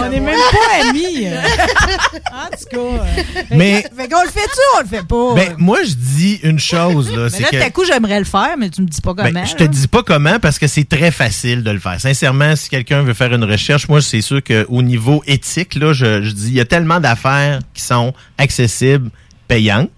On 0.01 0.09
n'est 0.09 0.21
même 0.21 0.37
pas 0.37 0.89
amis. 0.89 1.27
en 2.33 2.49
tout 2.51 2.65
cas. 2.71 2.77
euh, 2.77 3.43
Mais- 3.51 3.83
Fait 3.97 4.09
qu'on 4.09 4.23
le 4.23 4.29
fait-tu 4.29 4.59
ou 4.59 4.79
on 4.79 4.81
le 4.83 4.87
fait 4.87 5.07
pas? 5.07 5.35
Ben, 5.35 5.55
moi, 5.59 5.79
je 5.85 5.95
dis 5.95 6.41
une 6.43 6.59
chose. 6.59 7.11
Là, 7.15 7.25
Mais 7.25 7.31
c'est 7.31 7.43
là, 7.43 7.49
que... 7.51 7.57
tout 7.57 7.63
à 7.63 7.71
coup, 7.71 7.85
j'aimerais 7.85 8.19
le 8.19 8.25
faire, 8.25 8.55
mais 8.59 8.71
tu 8.71 8.83
me 8.83 8.87
dis 8.87 9.01
pas 9.01 9.15
comment. 9.15 9.31
Ben, 9.31 9.45
je 9.47 9.55
te 9.55 9.65
dis 9.65 9.89
pas 9.89 10.03
comment 10.03 10.39
parce 10.39 10.59
que 10.59 10.67
c'est 10.67 10.89
très 10.89 11.11
facile 11.11 11.63
de 11.63 11.71
le 11.71 11.79
faire. 11.79 12.01
Sincèrement, 12.01 12.55
si 12.57 12.69
quelqu'un 12.69 13.03
veut 13.03 13.15
faire 13.15 13.33
une 13.33 13.45
recherche, 13.45 13.72
moi, 13.89 14.01
c'est 14.01 14.21
sûr 14.21 14.43
qu'au 14.43 14.83
niveau 14.83 15.23
éthique, 15.27 15.75
là, 15.75 15.93
je, 15.93 16.23
je 16.23 16.31
dis, 16.31 16.49
il 16.49 16.55
y 16.55 16.61
a 16.61 16.65
tellement 16.65 17.01
d'affaires 17.01 17.61
qui 17.75 17.83
sont 17.83 18.13
accessibles, 18.39 19.11
payantes. 19.49 19.91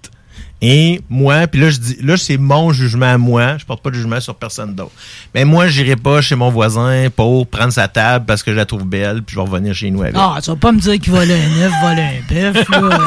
Et 0.62 1.02
moi, 1.10 1.46
puis 1.46 1.60
là, 1.60 1.68
je 1.68 1.78
dis, 1.78 1.96
là, 2.02 2.16
c'est 2.16 2.38
mon 2.38 2.72
jugement 2.72 3.12
à 3.12 3.18
moi. 3.18 3.58
Je 3.58 3.66
porte 3.66 3.82
pas 3.82 3.90
de 3.90 3.96
jugement 3.96 4.18
sur 4.20 4.34
personne 4.34 4.74
d'autre. 4.74 4.92
Mais 5.34 5.44
moi, 5.44 5.66
j'irai 5.66 5.94
pas 5.94 6.22
chez 6.22 6.36
mon 6.36 6.48
voisin 6.50 7.08
pour 7.14 7.46
prendre 7.46 7.72
sa 7.72 7.86
table 7.86 8.24
parce 8.24 8.42
que 8.42 8.50
je 8.50 8.56
la 8.56 8.64
trouve 8.64 8.84
belle, 8.86 9.22
puis 9.22 9.34
je 9.34 9.40
vais 9.40 9.46
revenir 9.46 9.74
chez 9.74 9.90
nous 9.90 10.00
avec. 10.00 10.14
Ah, 10.16 10.38
tu 10.42 10.50
vas 10.50 10.56
pas 10.56 10.72
me 10.72 10.80
dire 10.80 10.98
qu'il 10.98 11.12
vole 11.12 11.30
un 11.30 11.60
œuf, 11.60 11.72
vole 11.82 11.98
un 11.98 12.20
bœuf, 12.30 12.68
là. 12.70 12.98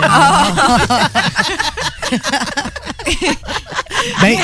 Ben, 4.22 4.36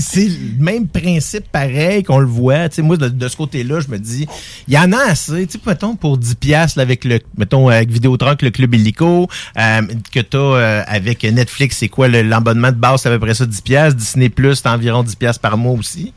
c'est 0.00 0.28
le 0.28 0.62
même 0.62 0.88
principe 0.88 1.50
pareil 1.50 2.02
qu'on 2.02 2.18
le 2.18 2.26
voit. 2.26 2.68
Tu 2.68 2.76
sais, 2.76 2.82
moi, 2.82 2.96
de, 2.96 3.28
ce 3.28 3.36
côté-là, 3.36 3.80
je 3.80 3.88
me 3.88 3.98
dis, 3.98 4.26
il 4.66 4.74
y 4.74 4.78
en 4.78 4.92
a 4.92 5.10
assez. 5.10 5.46
Tu 5.46 5.58
mettons, 5.66 5.96
pour 5.96 6.18
10 6.18 6.34
piastres, 6.36 6.78
avec 6.78 7.04
le, 7.04 7.20
mettons, 7.36 7.68
avec 7.68 7.90
Vidéotron, 7.90 8.36
le 8.40 8.50
Club 8.50 8.74
Illico, 8.74 9.28
euh, 9.58 9.82
que 10.12 10.20
t'as 10.20 10.38
euh, 10.38 10.82
avec 10.86 11.24
Netflix, 11.24 11.78
c'est 11.78 11.88
quoi, 11.88 12.08
l'abonnement 12.08 12.70
de 12.70 12.76
base, 12.76 13.02
c'est 13.02 13.08
à 13.08 13.12
peu 13.12 13.18
près 13.18 13.34
ça, 13.34 13.46
10 13.46 13.60
piastres. 13.60 13.98
Disney+, 13.98 14.30
c'est 14.54 14.68
environ 14.68 15.02
10 15.02 15.16
piastres 15.16 15.40
par 15.40 15.56
mois 15.56 15.74
aussi. 15.74 16.12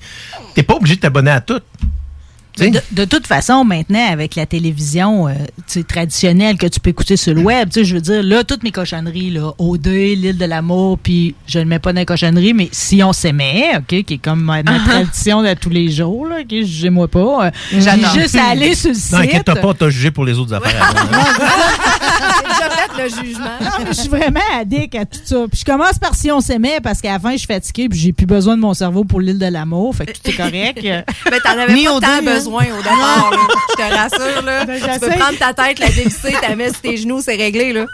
T'es 0.55 0.63
pas 0.63 0.75
obligé 0.75 0.95
de 0.95 1.01
t'abonner 1.01 1.31
à 1.31 1.41
tout. 1.41 1.61
De, 2.57 2.69
de 2.91 3.05
toute 3.05 3.27
façon, 3.27 3.63
maintenant, 3.63 4.11
avec 4.11 4.35
la 4.35 4.45
télévision 4.45 5.27
euh, 5.27 5.33
traditionnelle 5.87 6.57
que 6.57 6.67
tu 6.67 6.79
peux 6.79 6.89
écouter 6.89 7.15
sur 7.17 7.33
le 7.33 7.41
web, 7.41 7.69
je 7.73 7.93
veux 7.95 8.01
dire, 8.01 8.21
là, 8.23 8.43
toutes 8.43 8.63
mes 8.63 8.71
cochonneries, 8.71 9.31
là, 9.31 9.51
OD, 9.57 9.87
l'île 9.87 10.37
de 10.37 10.45
l'amour, 10.45 10.99
puis 11.01 11.33
je 11.47 11.59
ne 11.59 11.63
mets 11.65 11.79
pas 11.79 11.93
dans 11.93 12.01
les 12.01 12.05
cochonneries, 12.05 12.53
mais 12.53 12.67
si 12.71 13.01
on 13.03 13.13
s'aimait, 13.13 13.77
OK, 13.77 14.03
qui 14.03 14.13
est 14.15 14.17
comme 14.17 14.41
ma, 14.41 14.61
ma 14.63 14.79
tradition 14.87 15.41
de 15.41 15.53
tous 15.53 15.69
les 15.69 15.89
jours, 15.89 16.27
là, 16.27 16.39
OK, 16.41 16.49
jugez-moi 16.49 17.07
pas. 17.07 17.45
euh, 17.47 17.51
J'ai 17.71 18.19
juste 18.21 18.35
à 18.35 18.49
aller 18.49 18.75
sur 18.75 18.89
le 18.89 18.95
site. 18.95 19.13
Non, 19.13 19.19
inquiète-toi 19.19 19.55
pas, 19.55 19.73
t'as 19.73 19.89
jugé 19.89 20.11
pour 20.11 20.25
les 20.25 20.37
autres 20.37 20.53
affaires. 20.53 20.93
le 22.97 23.09
jugement. 23.09 23.57
Non, 23.61 23.69
mais 23.79 23.85
je 23.93 23.99
suis 24.01 24.09
vraiment 24.09 24.39
addict 24.55 24.95
à 24.95 25.05
tout 25.05 25.19
ça. 25.23 25.45
Puis 25.49 25.59
je 25.61 25.65
commence 25.65 25.97
par 25.99 26.15
si 26.15 26.31
on 26.31 26.41
s'aimait, 26.41 26.79
parce 26.81 27.01
qu'à 27.01 27.13
la 27.13 27.19
fin, 27.19 27.31
je 27.33 27.37
suis 27.37 27.47
fatiguée, 27.47 27.89
puis 27.89 27.99
j'ai 27.99 28.11
plus 28.13 28.25
besoin 28.25 28.55
de 28.55 28.61
mon 28.61 28.73
cerveau 28.73 29.03
pour 29.03 29.21
l'île 29.21 29.39
de 29.39 29.45
l'amour, 29.45 29.95
fait 29.95 30.05
que 30.05 30.11
tout 30.13 30.29
est 30.29 30.33
correct. 30.35 30.79
Mais 31.31 31.39
t'en 31.43 31.57
avais 31.57 31.73
Ni 31.73 31.85
pas 31.85 31.99
tant 31.99 32.07
hein. 32.07 32.21
besoin 32.23 32.63
au 32.65 32.77
départ. 32.81 33.31
là. 33.31 33.37
Je 33.69 33.75
te 33.75 33.95
rassure. 33.95 34.41
Là. 34.45 34.65
Ben, 34.71 34.79
tu 34.93 34.99
peux 34.99 35.09
prendre 35.09 35.37
ta 35.37 35.53
tête, 35.53 35.79
la 35.79 35.87
dévisser, 35.89 36.33
ta 36.41 36.55
mets 36.55 36.69
sur 36.69 36.81
tes 36.81 36.97
genoux, 36.97 37.19
c'est 37.21 37.35
réglé. 37.35 37.73
là. 37.73 37.85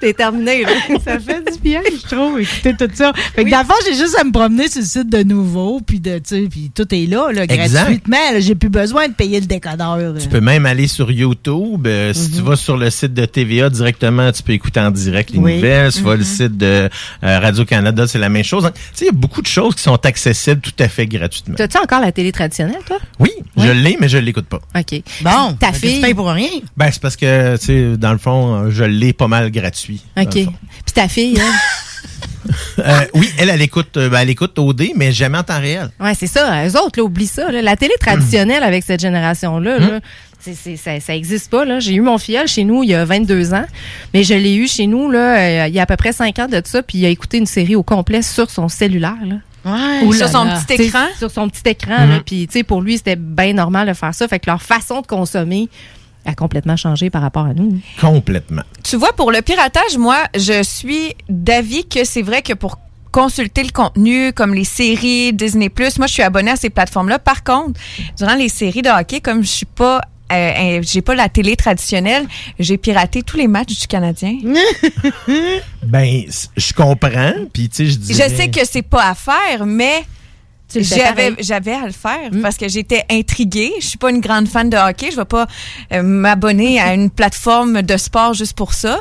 T'es 0.00 0.12
terminé. 0.12 0.62
Là. 0.64 0.70
ça 1.04 1.18
fait 1.18 1.50
du 1.52 1.58
bien, 1.58 1.80
je 1.90 2.06
trouve, 2.14 2.40
écouter 2.40 2.74
tout 2.78 2.90
ça. 2.94 3.12
Fait 3.34 3.44
que 3.44 3.50
fond, 3.50 3.74
j'ai 3.86 3.94
juste 3.94 4.16
à 4.18 4.24
me 4.24 4.32
promener 4.32 4.68
sur 4.68 4.80
le 4.80 4.86
site 4.86 5.08
de 5.08 5.22
nouveau, 5.22 5.80
puis 5.84 6.00
de, 6.00 6.18
tu 6.18 6.22
sais, 6.24 6.48
puis 6.50 6.70
tout 6.74 6.86
est 6.94 7.06
là, 7.06 7.30
là 7.32 7.46
gratuitement. 7.46 8.16
J'ai 8.38 8.54
plus 8.54 8.68
besoin 8.68 9.08
de 9.08 9.12
payer 9.14 9.40
le 9.40 9.46
décodeur. 9.46 9.96
là. 9.96 10.12
Tu 10.20 10.28
peux 10.28 10.40
même 10.40 10.66
aller 10.66 10.86
sur 10.88 11.10
YouTube. 11.10 11.86
Euh, 11.86 12.12
Si 12.12 12.30
tu 12.30 12.42
vas 12.42 12.56
sur 12.56 12.76
le 12.76 12.90
site 12.90 13.14
de 13.14 13.24
TVA 13.24 13.70
directement, 13.70 14.17
tu 14.32 14.42
peux 14.42 14.52
écouter 14.52 14.80
en 14.80 14.90
direct 14.90 15.30
les 15.30 15.38
Oui. 15.38 15.54
nouvelles. 15.56 15.92
Tu 15.92 16.02
vas 16.02 16.16
le 16.16 16.24
site 16.24 16.56
de 16.56 16.88
euh, 17.24 17.38
Radio-Canada, 17.40 18.06
c'est 18.06 18.18
la 18.18 18.28
même 18.28 18.44
chose. 18.44 18.64
Tu 18.74 18.80
sais, 18.94 19.04
il 19.04 19.06
y 19.06 19.08
a 19.08 19.12
beaucoup 19.12 19.42
de 19.42 19.46
choses 19.46 19.74
qui 19.74 19.82
sont 19.82 19.98
accessibles 20.04 20.60
tout 20.60 20.72
à 20.78 20.88
fait 20.88 21.06
gratuitement. 21.06 21.54
T'as-tu 21.56 21.78
encore 21.78 22.00
la 22.00 22.12
télé 22.12 22.32
traditionnelle, 22.32 22.80
toi? 22.86 22.98
Oui, 23.18 23.30
je 23.56 23.68
l'ai, 23.70 23.96
mais 24.00 24.08
je 24.08 24.18
l'écoute 24.18 24.46
pas. 24.46 24.60
OK. 24.78 25.02
Bon, 25.22 25.54
Ta 25.58 25.72
fille. 25.72 25.96
Tu 25.96 26.00
payes 26.02 26.14
pour 26.14 26.28
rien. 26.30 26.48
Ben, 26.76 26.90
c'est 26.92 27.00
parce 27.02 27.16
que, 27.16 27.56
tu 27.56 27.66
sais, 27.66 27.96
dans 27.96 28.12
le 28.12 28.18
fond, 28.18 28.70
je 28.70 28.84
l'ai 28.84 29.12
pas 29.12 29.28
mal 29.28 29.50
gratuit. 29.50 30.02
OK. 30.20 30.30
Puis 30.32 30.48
ta 30.94 31.08
fille, 31.08 31.36
elle? 31.36 31.42
Euh, 32.78 33.00
oui, 33.14 33.28
elle, 33.38 33.50
elle 33.50 33.60
écoute, 33.60 33.96
euh, 33.98 34.08
ben, 34.08 34.20
elle 34.20 34.30
écoute 34.30 34.58
OD, 34.58 34.84
mais 34.96 35.12
jamais 35.12 35.36
en 35.36 35.42
temps 35.42 35.60
réel. 35.60 35.90
Ouais, 36.00 36.14
c'est 36.14 36.26
ça. 36.28 36.64
Eux 36.66 36.76
autres, 36.78 36.98
là, 36.98 37.02
oublient 37.04 37.26
ça. 37.26 37.50
là. 37.50 37.60
La 37.60 37.76
télé 37.76 37.92
traditionnelle 38.00 38.62
avec 38.62 38.84
cette 38.84 39.00
génération-là, 39.00 39.78
là, 39.78 40.00
c'est, 40.54 40.76
c'est- 40.76 40.76
ça, 40.76 41.00
ça 41.00 41.14
existe 41.16 41.50
pas. 41.50 41.64
Là. 41.64 41.80
J'ai 41.80 41.94
eu 41.94 42.00
mon 42.00 42.18
filleul 42.18 42.46
chez 42.48 42.64
nous 42.64 42.82
il 42.82 42.90
y 42.90 42.94
a 42.94 43.04
22 43.04 43.54
ans, 43.54 43.64
mais 44.14 44.22
je 44.24 44.34
l'ai 44.34 44.54
eu 44.54 44.66
chez 44.68 44.86
nous 44.86 45.10
là, 45.10 45.38
euh, 45.38 45.66
il 45.68 45.74
y 45.74 45.78
a 45.78 45.82
à 45.82 45.86
peu 45.86 45.96
près 45.96 46.12
5 46.12 46.38
ans 46.38 46.46
de 46.48 46.60
ça, 46.64 46.82
puis 46.82 46.98
il 46.98 47.06
a 47.06 47.08
écouté 47.08 47.38
une 47.38 47.46
série 47.46 47.76
au 47.76 47.82
complet 47.82 48.22
sur 48.22 48.50
son 48.50 48.68
cellulaire. 48.68 49.16
Là. 49.24 49.36
Ouais. 49.64 50.04
Ou 50.06 50.12
là 50.12 50.18
sur 50.18 50.28
son 50.28 50.44
là. 50.44 50.60
petit 50.66 50.82
écran? 50.82 51.04
T'sais, 51.10 51.18
Sur 51.18 51.30
son 51.30 51.48
petit 51.48 51.62
écran. 51.68 52.06
là. 52.06 52.20
Puis, 52.24 52.46
tu 52.46 52.54
sais, 52.54 52.62
pour 52.62 52.80
lui, 52.80 52.96
c'était 52.96 53.16
bien 53.16 53.52
normal 53.52 53.88
de 53.88 53.92
faire 53.92 54.14
ça. 54.14 54.26
Fait 54.28 54.38
que 54.38 54.48
leur 54.48 54.62
façon 54.62 55.00
de 55.02 55.06
consommer 55.06 55.68
a 56.24 56.34
complètement 56.34 56.76
changé 56.76 57.10
par 57.10 57.22
rapport 57.22 57.44
à 57.46 57.54
nous. 57.54 57.78
Complètement. 58.00 58.62
Tu 58.84 58.96
vois, 58.96 59.12
pour 59.12 59.32
le 59.32 59.42
piratage, 59.42 59.98
moi, 59.98 60.16
je 60.36 60.62
suis 60.62 61.14
d'avis 61.28 61.86
que 61.86 62.04
c'est 62.04 62.22
vrai 62.22 62.42
que 62.42 62.52
pour 62.52 62.78
consulter 63.10 63.62
le 63.64 63.70
contenu 63.70 64.32
comme 64.34 64.52
les 64.54 64.64
séries 64.64 65.32
Disney+, 65.32 65.70
moi 65.98 66.06
je 66.06 66.12
suis 66.12 66.22
abonnée 66.22 66.50
à 66.50 66.56
ces 66.56 66.68
plateformes-là. 66.70 67.18
Par 67.18 67.42
contre, 67.42 67.80
durant 68.18 68.34
les 68.34 68.48
séries 68.50 68.82
de 68.82 68.90
hockey, 68.90 69.20
comme 69.20 69.42
je 69.42 69.48
suis 69.48 69.66
pas 69.66 70.00
euh, 70.32 70.34
euh, 70.78 70.82
j'ai 70.82 71.02
pas 71.02 71.14
la 71.14 71.28
télé 71.28 71.56
traditionnelle, 71.56 72.26
j'ai 72.58 72.76
piraté 72.76 73.22
tous 73.22 73.36
les 73.36 73.48
matchs 73.48 73.78
du 73.80 73.86
Canadien. 73.86 74.36
Ben, 75.82 76.24
je 76.56 76.72
comprends, 76.74 77.32
puis 77.52 77.68
tu 77.70 77.76
sais, 77.76 77.86
je 77.86 77.92
Je 77.92 77.96
dirais... 77.98 78.28
sais 78.28 78.48
que 78.48 78.60
c'est 78.70 78.82
pas 78.82 79.08
à 79.08 79.14
faire, 79.14 79.64
mais 79.64 80.04
j'avais 80.74 81.72
à 81.72 81.86
le 81.86 81.92
faire 81.92 82.30
parce 82.42 82.56
que 82.56 82.68
j'étais 82.68 83.04
intriguée. 83.10 83.72
Je 83.80 83.86
suis 83.86 83.98
pas 83.98 84.10
une 84.10 84.20
grande 84.20 84.48
fan 84.48 84.68
de 84.68 84.76
hockey, 84.76 85.10
je 85.10 85.16
vais 85.16 85.24
pas 85.24 85.46
euh, 85.92 86.02
m'abonner 86.02 86.78
à 86.78 86.92
une 86.92 87.10
plateforme 87.10 87.80
de 87.82 87.96
sport 87.96 88.34
juste 88.34 88.54
pour 88.56 88.74
ça. 88.74 89.00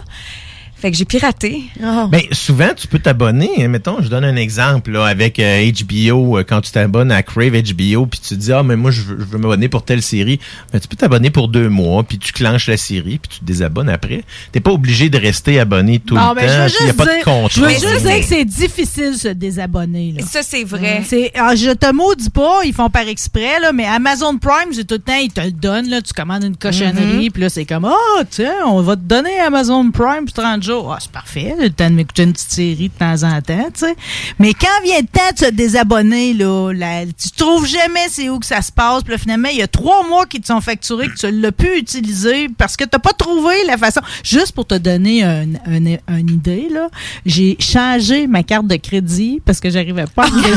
Fait 0.80 0.92
que 0.92 0.98
j'ai 0.98 1.06
piraté. 1.06 1.64
Ben, 1.82 2.22
souvent, 2.32 2.70
tu 2.76 2.88
peux 2.88 3.00
t'abonner. 3.00 3.50
hein, 3.60 3.68
Mettons, 3.68 3.98
je 4.02 4.10
donne 4.10 4.24
un 4.24 4.36
exemple 4.36 4.92
là, 4.92 5.06
avec 5.06 5.40
euh, 5.40 5.72
HBO. 5.72 6.38
euh, 6.38 6.44
quand 6.48 6.62
tu 6.62 6.72
t'abonnes 6.72 7.12
à 7.12 7.24
Crave 7.24 7.54
HBO, 7.54 8.06
puis 8.06 8.20
tu 8.20 8.30
te 8.30 8.34
dis, 8.36 8.54
ah, 8.54 8.62
mais 8.62 8.76
moi, 8.76 8.92
je 8.92 9.02
veux, 9.02 9.18
je 9.20 9.26
veux 9.26 9.40
m'abonner 9.40 9.70
pour 9.70 9.84
telle 9.84 10.04
série. 10.04 10.40
Ben, 10.72 10.80
tu 10.80 10.88
peux 10.88 10.96
t'abonner 10.96 11.32
pour 11.32 11.48
deux 11.48 11.68
mois, 11.70 12.04
puis 12.04 12.20
tu 12.20 12.32
clenches 12.32 12.68
la 12.68 12.78
série, 12.78 13.18
puis 13.18 13.30
tu 13.30 13.40
te 13.40 13.46
désabonnes 13.46 13.90
après. 13.90 14.24
T'es 14.52 14.60
pas 14.60 14.72
obligé 14.72 15.10
de 15.10 15.18
rester 15.18 15.60
abonné 15.60 15.98
tout 15.98 16.14
Bon, 16.16 16.30
le 16.30 16.36
ben, 16.36 16.42
je 16.48 16.54
veux 16.54 16.58
temps. 16.58 16.68
juste 16.68 16.78
Il 16.82 16.84
n'y 16.86 16.90
a 16.92 16.94
pas 16.94 17.06
dire- 17.06 17.14
de 17.20 17.24
contrôle. 17.24 17.50
Je 17.52 17.62
veux 17.62 17.70
juste 17.94 18.06
dire 18.06 18.20
que 18.20 18.26
c'est 18.26 18.46
difficile 18.46 19.12
de 19.14 19.18
se 19.18 19.28
désabonner. 19.30 20.14
Là. 20.18 20.26
Ça, 20.30 20.42
c'est 20.44 20.64
vrai. 20.64 21.02
C'est, 21.06 21.32
ah, 21.36 21.56
je 21.56 21.72
te 21.72 21.92
maudis 21.92 22.30
pas, 22.30 22.60
ils 22.66 22.74
font 22.74 22.90
par 22.92 23.08
exprès, 23.08 23.60
là, 23.62 23.72
mais 23.74 23.86
Amazon 23.86 24.38
Prime, 24.38 24.72
c'est 24.74 24.86
tout 24.86 24.96
le 24.96 25.02
temps, 25.02 25.16
ils 25.20 25.32
te 25.32 25.42
le 25.42 25.52
donnent, 25.52 25.90
là, 25.90 26.02
tu 26.04 26.14
commandes 26.14 26.44
une 26.44 26.56
cochonnerie, 26.58 27.32
puis 27.32 27.42
là, 27.42 27.50
c'est 27.50 27.66
comme, 27.66 27.86
ah, 27.86 28.24
tiens, 28.30 28.54
on 28.68 28.82
va 28.82 28.96
te 28.96 29.02
donner 29.02 29.40
Amazon 29.40 29.90
Prime 29.90 30.26
pour 30.26 30.34
30 30.34 30.62
jours. 30.68 30.94
ah, 30.94 30.98
c'est 31.00 31.12
parfait, 31.12 31.56
le 31.60 31.70
temps 31.70 31.90
de 31.90 31.96
m'écouter 31.96 32.24
une 32.24 32.34
petite 32.34 32.52
série 32.52 32.90
de 32.90 32.94
temps 32.98 33.24
en 33.24 33.42
temps, 33.42 33.68
tu 33.74 33.80
sais. 33.80 33.96
Mais 34.40 34.54
quand 34.54 34.68
vient 34.84 35.00
le 35.00 35.08
temps 35.08 35.32
de 35.34 35.40
se 35.46 35.52
désabonner, 35.52 36.34
là, 36.34 36.72
là, 36.74 37.06
tu 37.06 37.32
trouves 37.36 37.66
jamais 37.68 38.08
c'est 38.10 38.30
où 38.30 38.40
que 38.40 38.46
ça 38.46 38.62
se 38.62 38.72
passe. 38.72 39.04
Puis 39.04 39.12
là, 39.14 39.18
finalement, 39.18 39.50
il 39.50 39.58
y 39.58 39.62
a 39.64 39.68
trois 39.68 40.08
mois 40.08 40.26
qui 40.26 40.40
te 40.40 40.48
sont 40.48 40.62
facturés 40.62 41.08
que 41.08 41.16
tu 41.16 41.32
l'as 41.32 41.52
pu 41.52 41.78
utiliser 41.78 42.50
parce 42.50 42.78
que 42.78 42.84
tu 42.84 42.90
n'as 42.94 43.00
pas 43.00 43.14
trouvé 43.14 43.56
la 43.66 43.78
façon. 43.78 44.02
Juste 44.24 44.52
pour 44.54 44.66
te 44.68 44.76
donner 44.76 45.24
un- 45.24 45.48
un- 45.66 46.18
une 46.18 46.30
idée, 46.30 46.68
là, 46.72 46.90
j'ai 47.26 47.58
changé 47.60 48.28
ma 48.28 48.44
carte 48.44 48.68
de 48.68 48.76
crédit 48.76 49.42
parce 49.46 49.60
que 49.60 49.70
j'arrivais 49.70 50.06
pas 50.14 50.26
à 50.26 50.30
me 50.30 50.42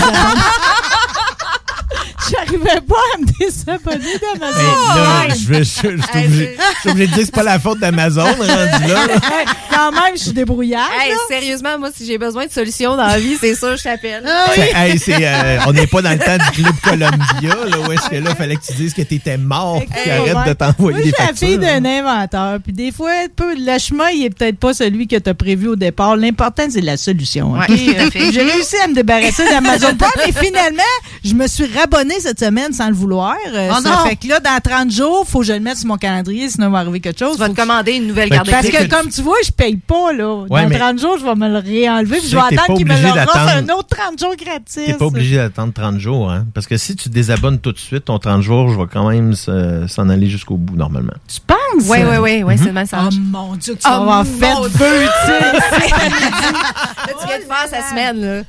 J'arrivais 2.50 2.80
pas 2.80 2.96
à 3.14 3.18
me 3.18 3.26
désabonner 3.38 4.18
d'Amazon. 4.20 4.58
Hey, 4.60 5.28
là, 5.28 5.34
je 5.34 5.46
vais- 5.48 5.58
je- 5.58 5.60
je 5.62 5.64
suis 5.64 5.88
obligé, 5.88 6.56
je 6.74 6.80
suis 6.80 6.90
obligé 6.90 7.06
de 7.06 7.12
dire 7.12 7.18
que 7.20 7.24
c'est 7.26 7.34
pas 7.34 7.42
la 7.42 7.58
faute 7.58 7.78
d'Amazon, 7.78 8.24
rendu 8.24 8.46
là. 8.46 9.06
là. 9.06 9.14
Hey, 9.14 9.46
Quand 9.72 9.92
même, 9.92 10.14
je 10.16 10.22
suis 10.24 10.32
débrouillard. 10.32 10.90
Hey, 11.00 11.12
sérieusement, 11.28 11.78
moi, 11.78 11.88
si 11.94 12.04
j'ai 12.04 12.18
besoin 12.18 12.46
de 12.46 12.50
solutions 12.52 12.96
dans 12.96 13.06
la 13.06 13.18
vie, 13.18 13.36
c'est 13.40 13.54
ça, 13.54 13.76
je 13.76 13.82
t'appelle. 13.82 14.22
C'est- 14.54 14.72
hey, 14.74 14.98
c'est, 14.98 15.16
euh, 15.26 15.58
on 15.66 15.72
n'est 15.72 15.86
pas 15.86 16.02
dans 16.02 16.10
le 16.10 16.18
temps 16.18 16.36
du 16.36 16.62
Club 16.62 16.74
Columbia, 16.82 17.54
là, 17.66 17.78
où 17.88 17.92
est-ce 17.92 18.10
que 18.10 18.16
là, 18.16 18.34
fallait 18.34 18.56
que 18.56 18.66
tu 18.66 18.72
dises 18.74 18.92
que 18.92 19.02
t'étais 19.02 19.38
mort, 19.38 19.80
puis 19.80 20.10
arrête 20.10 20.48
de 20.48 20.52
t'envoyer 20.52 20.96
Moi, 20.98 21.04
des 21.04 21.10
je 21.10 21.14
suis 21.14 21.26
la 21.26 21.34
fille 21.34 21.58
d'un 21.58 21.84
inventeur. 21.84 22.58
Puis 22.62 22.72
des 22.72 22.92
fois, 22.92 23.10
peu, 23.34 23.54
le 23.56 23.78
chemin, 23.78 24.08
il 24.10 24.26
est 24.26 24.30
peut-être 24.30 24.58
pas 24.58 24.74
celui 24.74 25.06
que 25.06 25.16
tu 25.16 25.30
as 25.30 25.34
prévu 25.34 25.68
au 25.68 25.76
départ. 25.76 26.16
L'important, 26.16 26.64
c'est 26.68 26.80
la 26.80 26.96
solution. 26.96 27.52
ok? 27.54 27.68
Ouais, 27.68 27.76
tout 27.76 27.94
à 28.06 28.10
fait. 28.10 28.32
J'ai 28.32 28.42
réussi 28.42 28.76
à 28.84 28.88
me 28.88 28.94
débarrasser 28.94 29.44
d'Amazon 29.48 29.94
Prime, 29.96 30.10
mais 30.26 30.32
finalement, 30.32 30.82
je 31.24 31.34
me 31.34 31.46
suis 31.46 31.66
rabonné 31.74 32.14
cette 32.20 32.39
semaine 32.40 32.72
sans 32.72 32.88
le 32.88 32.94
vouloir. 32.94 33.36
Euh, 33.54 33.68
Oh 33.72 33.80
ça 33.82 33.90
non! 33.90 33.96
fait 34.06 34.16
que 34.16 34.26
là, 34.28 34.40
dans 34.40 34.58
30 34.62 34.90
jours, 34.90 35.24
faut 35.28 35.40
que 35.40 35.46
je 35.46 35.52
le 35.52 35.60
mette 35.60 35.78
sur 35.78 35.86
mon 35.88 35.96
calendrier, 35.96 36.48
sinon 36.48 36.68
il 36.68 36.72
va 36.72 36.78
arriver 36.78 37.00
quelque 37.00 37.18
chose. 37.18 37.34
Tu 37.34 37.38
vas 37.40 37.48
te 37.48 37.54
commander 37.54 37.92
une 37.92 38.06
nouvelle 38.08 38.28
Ben, 38.28 38.36
carte 38.36 38.46
de 38.46 38.50
Parce 38.52 38.68
que, 38.68 38.88
comme 38.88 39.08
tu 39.10 39.22
vois, 39.22 39.36
je 39.44 39.50
paye 39.52 39.76
pas, 39.76 40.12
là. 40.12 40.44
Ouais, 40.50 40.62
dans 40.62 40.68
mais- 40.68 40.78
30 40.78 40.98
jours, 40.98 41.16
je 41.18 41.24
vais 41.24 41.34
me 41.34 41.48
le 41.48 41.58
réenlever, 41.58 42.16
puis 42.16 42.24
Tu 42.24 42.30
je 42.30 42.36
vais 42.36 42.42
attendre 42.42 42.66
pas 42.66 42.74
qu'il 42.74 42.86
me 42.86 42.92
obligé 42.92 43.08
le 43.14 43.20
offre 43.22 43.36
un 43.38 43.68
autre 43.68 43.88
30 43.96 44.18
jours 44.18 44.34
gratis. 44.36 44.84
T'es 44.86 44.94
pas 44.94 45.04
obligé 45.06 45.36
d'attendre 45.36 45.72
30 45.72 45.98
jours, 45.98 46.30
hein? 46.30 46.46
Parce 46.54 46.66
que 46.66 46.76
si 46.76 46.96
tu 46.96 47.08
désabonnes 47.08 47.58
tout 47.60 47.72
de 47.72 47.78
suite, 47.78 48.06
ton 48.06 48.18
30 48.18 48.42
jours, 48.42 48.70
je 48.70 48.78
vais 48.78 48.86
quand 48.92 49.08
même 49.08 49.34
se- 49.34 49.86
s'en 49.88 50.08
aller 50.08 50.28
jusqu'au 50.28 50.56
bout, 50.56 50.76
normalement. 50.76 51.12
Tu 51.28 51.40
penses? 51.46 51.56
Oui, 51.88 51.98
oui, 52.02 52.16
oui, 52.20 52.42
oui, 52.42 52.54
c'est 52.58 52.64
le 52.66 52.72
message. 52.72 53.14
Oh 53.14 53.20
mon 53.30 53.54
Dieu, 53.56 53.74
que 53.74 53.80
tu 53.82 53.88
vas 53.88 53.98
Oh, 53.98 54.02
avoir 54.02 54.24
mon 54.24 54.30
fait 54.30 54.54
vœu, 54.78 55.06
tu 55.06 55.26
sais. 55.26 55.90
Là, 55.90 57.12
tu 57.20 57.26
viens 57.26 57.38
de 57.38 57.44
faire 57.44 57.68
sa 57.70 57.88
semaine, 57.90 58.20
là. 58.20 58.42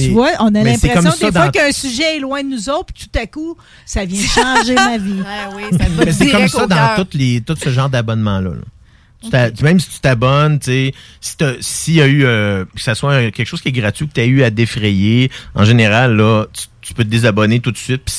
Tu 0.00 0.10
vois, 0.10 0.30
on 0.40 0.54
a 0.54 0.62
l'impression 0.62 1.10
des 1.10 1.16
fois 1.32 1.46
dans- 1.46 1.50
qu'un 1.50 1.72
sujet 1.72 2.16
est 2.16 2.20
loin 2.20 2.42
de 2.42 2.48
nous 2.48 2.68
autres, 2.70 2.92
puis 2.94 3.08
tout 3.10 3.18
à 3.18 3.26
coup, 3.26 3.56
ça 3.86 4.04
vient 4.04 4.20
changer 4.26 4.74
ma 4.74 4.98
vie. 4.98 5.22
Oui, 5.56 5.62
ça 5.72 5.84
va 5.88 6.04
Mais 6.04 6.12
c'est 6.12 6.30
comme 6.30 6.48
ça 6.48 6.66
dans 6.66 6.96
toutes 6.96 7.14
les, 7.14 7.40
tout 7.40 7.56
ce 7.62 7.70
genre 7.70 7.88
d'abonnement-là. 7.90 8.50
là. 8.50 8.56
Tu 9.22 9.30
t'a- 9.30 9.50
Même 9.62 9.78
si 9.78 9.88
tu 9.88 10.00
t'abonnes, 10.00 10.58
si 10.60 10.92
s'il 11.60 11.94
y 11.94 12.00
a 12.02 12.06
eu, 12.08 12.24
euh, 12.24 12.64
que 12.74 12.80
ça 12.80 12.94
soit 12.96 13.14
un- 13.14 13.30
quelque 13.30 13.46
chose 13.46 13.60
qui 13.60 13.68
est 13.68 13.72
gratuit, 13.72 14.08
que 14.08 14.12
tu 14.14 14.20
as 14.20 14.24
eu 14.24 14.42
à 14.42 14.50
défrayer, 14.50 15.30
en 15.54 15.64
général, 15.64 16.16
là, 16.16 16.46
tu, 16.52 16.64
tu 16.80 16.92
peux 16.94 17.04
te 17.04 17.08
désabonner 17.08 17.60
tout 17.60 17.70
de 17.70 17.76
suite, 17.76 18.02
puis 18.04 18.14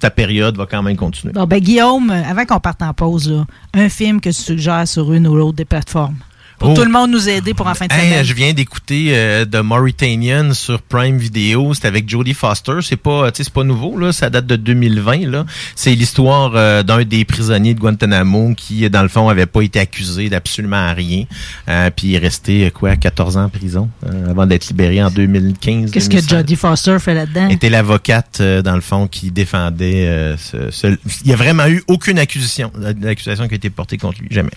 ta 0.00 0.10
période 0.10 0.56
va 0.56 0.66
quand 0.66 0.82
même 0.82 0.96
continuer. 0.96 1.32
Bon, 1.32 1.44
ben 1.44 1.60
Guillaume, 1.60 2.10
avant 2.10 2.44
qu'on 2.46 2.58
parte 2.58 2.82
en 2.82 2.92
pause, 2.94 3.30
là, 3.30 3.46
un 3.74 3.88
film 3.88 4.20
que 4.20 4.30
tu 4.30 4.34
suggères 4.34 4.88
sur 4.88 5.12
une 5.12 5.28
ou 5.28 5.36
l'autre 5.36 5.56
des 5.56 5.64
plateformes. 5.64 6.16
Pour 6.60 6.70
Oh. 6.72 6.74
tout 6.74 6.84
le 6.84 6.90
monde 6.90 7.10
nous 7.10 7.26
aider 7.28 7.54
pour 7.54 7.66
en 7.66 7.74
fin 7.74 7.86
de 7.86 7.92
Hey, 7.92 8.10
semaine. 8.10 8.24
je 8.24 8.34
viens 8.34 8.52
d'écouter 8.52 9.06
euh, 9.16 9.46
The 9.46 9.56
Mauritanian 9.56 10.52
sur 10.52 10.82
Prime 10.82 11.16
Video. 11.16 11.72
C'est 11.74 11.86
avec 11.86 12.06
Jodie 12.08 12.34
Foster. 12.34 12.74
C'est 12.82 12.96
pas, 12.98 13.32
tu 13.32 13.38
sais, 13.38 13.44
c'est 13.44 13.52
pas 13.52 13.64
nouveau 13.64 13.98
là. 13.98 14.12
Ça 14.12 14.28
date 14.28 14.46
de 14.46 14.56
2020 14.56 15.26
là. 15.30 15.46
C'est 15.74 15.94
l'histoire 15.94 16.52
euh, 16.54 16.82
d'un 16.82 17.02
des 17.04 17.24
prisonniers 17.24 17.72
de 17.72 17.80
Guantanamo 17.80 18.52
qui, 18.54 18.88
dans 18.90 19.02
le 19.02 19.08
fond, 19.08 19.28
avait 19.30 19.46
pas 19.46 19.62
été 19.62 19.80
accusé 19.80 20.28
d'absolument 20.28 20.92
rien. 20.94 21.24
Euh, 21.68 21.88
puis 21.96 22.08
il 22.08 22.14
est 22.16 22.18
resté 22.18 22.66
euh, 22.66 22.70
quoi, 22.70 22.94
14 22.94 23.38
ans 23.38 23.44
en 23.44 23.48
prison 23.48 23.88
euh, 24.06 24.30
avant 24.30 24.46
d'être 24.46 24.68
libéré 24.68 25.02
en 25.02 25.10
2015. 25.10 25.90
Qu'est-ce 25.90 26.10
que 26.10 26.16
2016. 26.16 26.28
Jodie 26.38 26.56
Foster 26.56 26.98
fait 27.00 27.14
là-dedans? 27.14 27.48
était 27.48 27.70
l'avocate 27.70 28.36
euh, 28.42 28.60
dans 28.60 28.74
le 28.74 28.82
fond 28.82 29.06
qui 29.08 29.30
défendait 29.30 30.06
euh, 30.08 30.36
ce, 30.36 30.70
ce- 30.70 30.98
il 31.24 31.30
y 31.30 31.32
a 31.32 31.36
vraiment 31.36 31.66
eu 31.68 31.82
aucune 31.88 32.18
accusation 32.18 32.70
l'accusation 33.00 33.48
qui 33.48 33.54
a 33.54 33.56
été 33.56 33.70
portée 33.70 33.96
contre 33.96 34.20
lui 34.20 34.28
jamais 34.30 34.50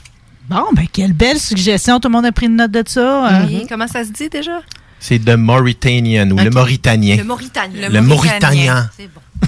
Bon, 0.49 0.65
ben 0.73 0.85
quelle 0.91 1.13
belle 1.13 1.39
suggestion. 1.39 1.99
Tout 1.99 2.09
le 2.09 2.13
monde 2.13 2.25
a 2.25 2.31
pris 2.31 2.47
une 2.47 2.55
note 2.57 2.71
de 2.71 2.83
ça. 2.85 3.27
hein? 3.27 3.47
Et 3.49 3.65
Comment 3.67 3.87
ça 3.87 4.03
se 4.03 4.09
dit 4.11 4.29
déjà? 4.29 4.61
c'est 4.99 5.19
The 5.19 5.31
Mauritanian 5.35 6.31
ou 6.31 6.37
le. 6.37 6.49
Mauritanien 6.49 7.17
Le 7.17 7.23
Mauritanien. 7.25 7.89
Le 7.89 8.01
Mauritanien. 8.01 8.89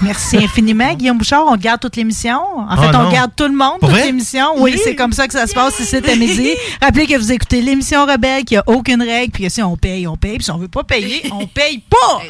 Merci 0.02 0.36
infiniment, 0.36 0.92
Guillaume 0.98 1.16
Bouchard. 1.16 1.44
On 1.46 1.56
te 1.56 1.62
garde 1.62 1.80
toute 1.80 1.96
l'émission. 1.96 2.38
En 2.58 2.76
fait, 2.76 2.90
Ah, 2.92 3.00
on 3.00 3.04
non. 3.04 3.10
garde 3.10 3.30
tout 3.34 3.44
le 3.48 3.54
monde 3.56 3.78
Pour 3.80 3.88
toute 3.88 3.98
l'émission. 4.04 4.48
Oui, 4.58 4.78
c'est 4.82 4.94
comme 4.94 5.12
ça 5.12 5.26
que 5.26 5.32
ça 5.32 5.46
se 5.46 5.54
passe 5.54 5.80
ici 5.80 5.96
à 5.96 6.14
midi. 6.16 6.50
Rappelez 6.82 7.06
que 7.06 7.16
vous 7.16 7.32
écoutez 7.32 7.62
l'émission 7.62 8.04
Rebelle, 8.04 8.44
qu'il 8.44 8.56
n'y 8.56 8.58
a 8.58 8.64
aucune 8.66 9.00
règle, 9.02 9.32
puis 9.32 9.44
que 9.44 9.48
si 9.48 9.62
on 9.62 9.76
paye, 9.78 10.06
on 10.06 10.16
paye, 10.18 10.34
puis 10.36 10.44
si 10.44 10.50
on 10.50 10.58
veut 10.58 10.68
pas 10.68 10.84
payer, 10.84 11.22
on 11.32 11.46
paye 11.46 11.82
pas. 11.88 12.20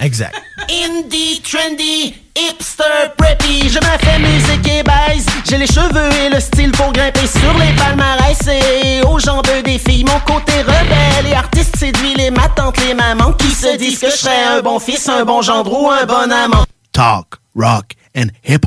Exact 0.00 0.34
Indie, 0.70 1.40
trendy, 1.40 2.14
hipster, 2.36 3.14
preppy, 3.16 3.70
je 3.70 3.78
me 3.78 3.98
fais 4.04 4.18
musique 4.18 4.68
et 4.68 4.82
baise. 4.82 5.24
J'ai 5.48 5.56
les 5.56 5.66
cheveux 5.66 6.12
et 6.24 6.28
le 6.28 6.40
style 6.40 6.72
pour 6.72 6.92
grimper 6.92 7.26
sur 7.26 7.54
les 7.54 7.74
palmarès. 7.74 8.38
Et 8.48 9.00
aux 9.06 9.18
jambes 9.18 9.46
des 9.64 9.78
filles, 9.78 10.04
mon 10.04 10.20
côté 10.20 10.60
rebelle 10.60 11.26
et 11.30 11.34
artiste 11.34 11.74
séduit 11.78 12.14
les 12.16 12.30
ma 12.30 12.48
tante, 12.50 12.76
les 12.86 12.92
mamans 12.92 13.32
qui 13.32 13.50
se 13.50 13.78
disent 13.78 13.98
que 13.98 14.10
je 14.10 14.16
serais 14.16 14.44
un 14.44 14.60
bon 14.60 14.78
fils, 14.78 15.08
un 15.08 15.24
bon 15.24 15.40
gendre 15.40 15.72
ou 15.72 15.90
un 15.90 16.04
bon 16.04 16.30
amant. 16.30 16.64
Talk, 16.92 17.36
rock 17.54 17.94
and 18.14 18.28
hip 18.42 18.66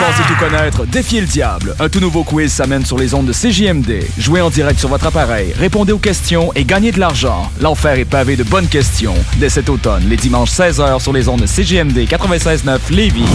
Vous 0.00 0.06
pensez 0.06 0.22
tout 0.26 0.36
connaître? 0.36 0.86
Défiez 0.86 1.20
le 1.20 1.26
diable. 1.26 1.76
Un 1.78 1.90
tout 1.90 2.00
nouveau 2.00 2.24
quiz 2.24 2.50
s'amène 2.50 2.86
sur 2.86 2.96
les 2.96 3.12
ondes 3.12 3.26
de 3.26 3.34
CJMD. 3.34 4.02
Jouez 4.16 4.40
en 4.40 4.48
direct 4.48 4.80
sur 4.80 4.88
votre 4.88 5.04
appareil, 5.04 5.52
répondez 5.58 5.92
aux 5.92 5.98
questions 5.98 6.50
et 6.54 6.64
gagnez 6.64 6.90
de 6.90 6.98
l'argent. 6.98 7.50
L'enfer 7.60 7.98
est 7.98 8.06
pavé 8.06 8.34
de 8.36 8.42
bonnes 8.42 8.68
questions. 8.68 9.14
Dès 9.36 9.50
cet 9.50 9.68
automne, 9.68 10.04
les 10.08 10.16
dimanches 10.16 10.52
16h 10.52 11.02
sur 11.02 11.12
les 11.12 11.28
ondes 11.28 11.42
de 11.42 11.46
CJMD 11.46 11.98
96.9 12.08 12.78
Lévis. 12.90 13.26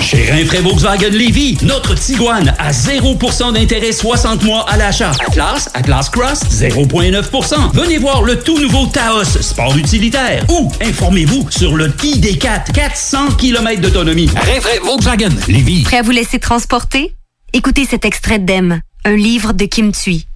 Chez 0.00 0.30
Rinfraie 0.30 0.62
Volkswagen 0.62 1.10
Lévy, 1.10 1.58
notre 1.62 1.94
Tiguan 1.94 2.54
à 2.58 2.70
0% 2.70 3.52
d'intérêt 3.52 3.92
60 3.92 4.44
mois 4.44 4.64
à 4.70 4.78
l'achat. 4.78 5.12
Atlas, 5.28 5.68
Atlas 5.74 6.08
Cross, 6.08 6.40
0,9%. 6.50 7.74
Venez 7.74 7.98
voir 7.98 8.22
le 8.22 8.38
tout 8.38 8.58
nouveau 8.58 8.86
Taos, 8.86 9.24
sport 9.42 9.76
utilitaire. 9.76 10.46
Ou 10.48 10.72
informez-vous 10.80 11.48
sur 11.50 11.76
le 11.76 11.88
ID4, 11.88 12.72
400 12.72 13.32
km 13.36 13.82
d'autonomie. 13.82 14.30
Rinfraie 14.34 14.78
Volkswagen 14.82 15.28
Lévy. 15.48 15.82
Prêt 15.82 15.98
à 15.98 16.02
vous 16.02 16.13
laisser 16.14 16.38
transporter? 16.38 17.14
Écoutez 17.52 17.84
cet 17.84 18.04
extrait 18.04 18.38
d'Em, 18.38 18.80
un 19.04 19.16
livre 19.16 19.52
de 19.52 19.64
Kim 19.64 19.90
Thuy. 19.90 20.26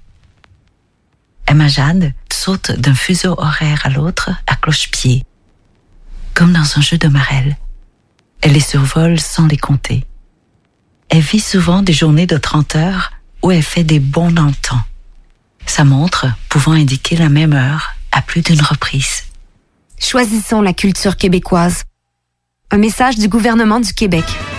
Emma 1.46 1.68
Jade 1.68 2.12
saute 2.32 2.72
d'un 2.72 2.94
fuseau 2.94 3.34
horaire 3.38 3.82
à 3.84 3.88
l'autre 3.88 4.30
à 4.46 4.56
cloche-pied, 4.56 5.24
comme 6.34 6.52
dans 6.52 6.76
un 6.76 6.80
jeu 6.80 6.98
de 6.98 7.08
marelle. 7.08 7.56
Elle 8.40 8.52
les 8.52 8.60
survole 8.60 9.20
sans 9.20 9.46
les 9.46 9.56
compter. 9.56 10.04
Elle 11.10 11.20
vit 11.20 11.40
souvent 11.40 11.82
des 11.82 11.92
journées 11.92 12.26
de 12.26 12.36
30 12.36 12.76
heures 12.76 13.12
où 13.42 13.50
elle 13.50 13.62
fait 13.62 13.84
des 13.84 14.00
bonds 14.00 14.32
dans 14.32 14.46
le 14.46 14.54
temps. 14.54 14.82
Sa 15.64 15.84
montre 15.84 16.26
pouvant 16.48 16.72
indiquer 16.72 17.16
la 17.16 17.28
même 17.28 17.52
heure 17.52 17.94
à 18.10 18.20
plus 18.20 18.42
d'une 18.42 18.62
reprise. 18.62 19.24
Choisissons 19.98 20.60
la 20.60 20.72
culture 20.72 21.16
québécoise. 21.16 21.84
Un 22.70 22.78
message 22.78 23.16
du 23.16 23.28
gouvernement 23.28 23.80
du 23.80 23.94
Québec. 23.94 24.24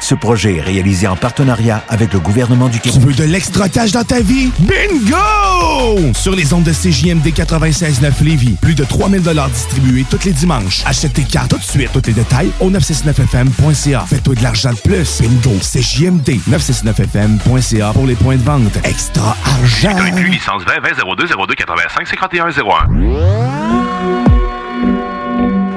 Ce 0.00 0.14
projet 0.14 0.56
est 0.56 0.60
réalisé 0.62 1.06
en 1.06 1.16
partenariat 1.16 1.84
avec 1.88 2.12
le 2.12 2.20
gouvernement 2.20 2.68
du 2.68 2.80
Québec. 2.80 3.00
Tu 3.00 3.06
veux 3.06 3.14
de 3.14 3.24
l'extra 3.24 3.68
cash 3.68 3.92
dans 3.92 4.02
ta 4.02 4.20
vie? 4.20 4.50
Bingo! 4.58 6.12
Sur 6.14 6.34
les 6.34 6.52
ondes 6.52 6.64
de 6.64 6.72
CJMD 6.72 7.28
96.9 7.28 8.24
Lévis, 8.24 8.56
plus 8.60 8.74
de 8.74 8.84
3000 8.84 9.22
distribués 9.52 10.04
tous 10.10 10.24
les 10.24 10.32
dimanches. 10.32 10.82
Achète 10.86 11.12
tes 11.12 11.24
cartes 11.24 11.50
tout 11.50 11.58
de 11.58 11.62
suite. 11.62 11.90
Tous 11.92 12.02
les 12.06 12.14
détails 12.14 12.50
au 12.60 12.70
969FM.ca. 12.70 14.04
Fais-toi 14.08 14.34
de 14.34 14.42
l'argent 14.42 14.72
de 14.72 14.78
plus. 14.78 15.20
Bingo! 15.20 15.56
CJMD 15.60 16.40
969FM.ca 16.50 17.92
pour 17.92 18.06
les 18.06 18.14
points 18.14 18.36
de 18.36 18.42
vente. 18.42 18.78
Extra 18.84 19.36
argent! 19.44 19.96
inclus 19.98 20.30
licence 20.30 20.62
20 20.64 20.80
20 20.80 21.14
02 21.16 21.26
02 21.46 21.54
85 21.54 22.06
51 22.08 22.48
01. 22.48 23.90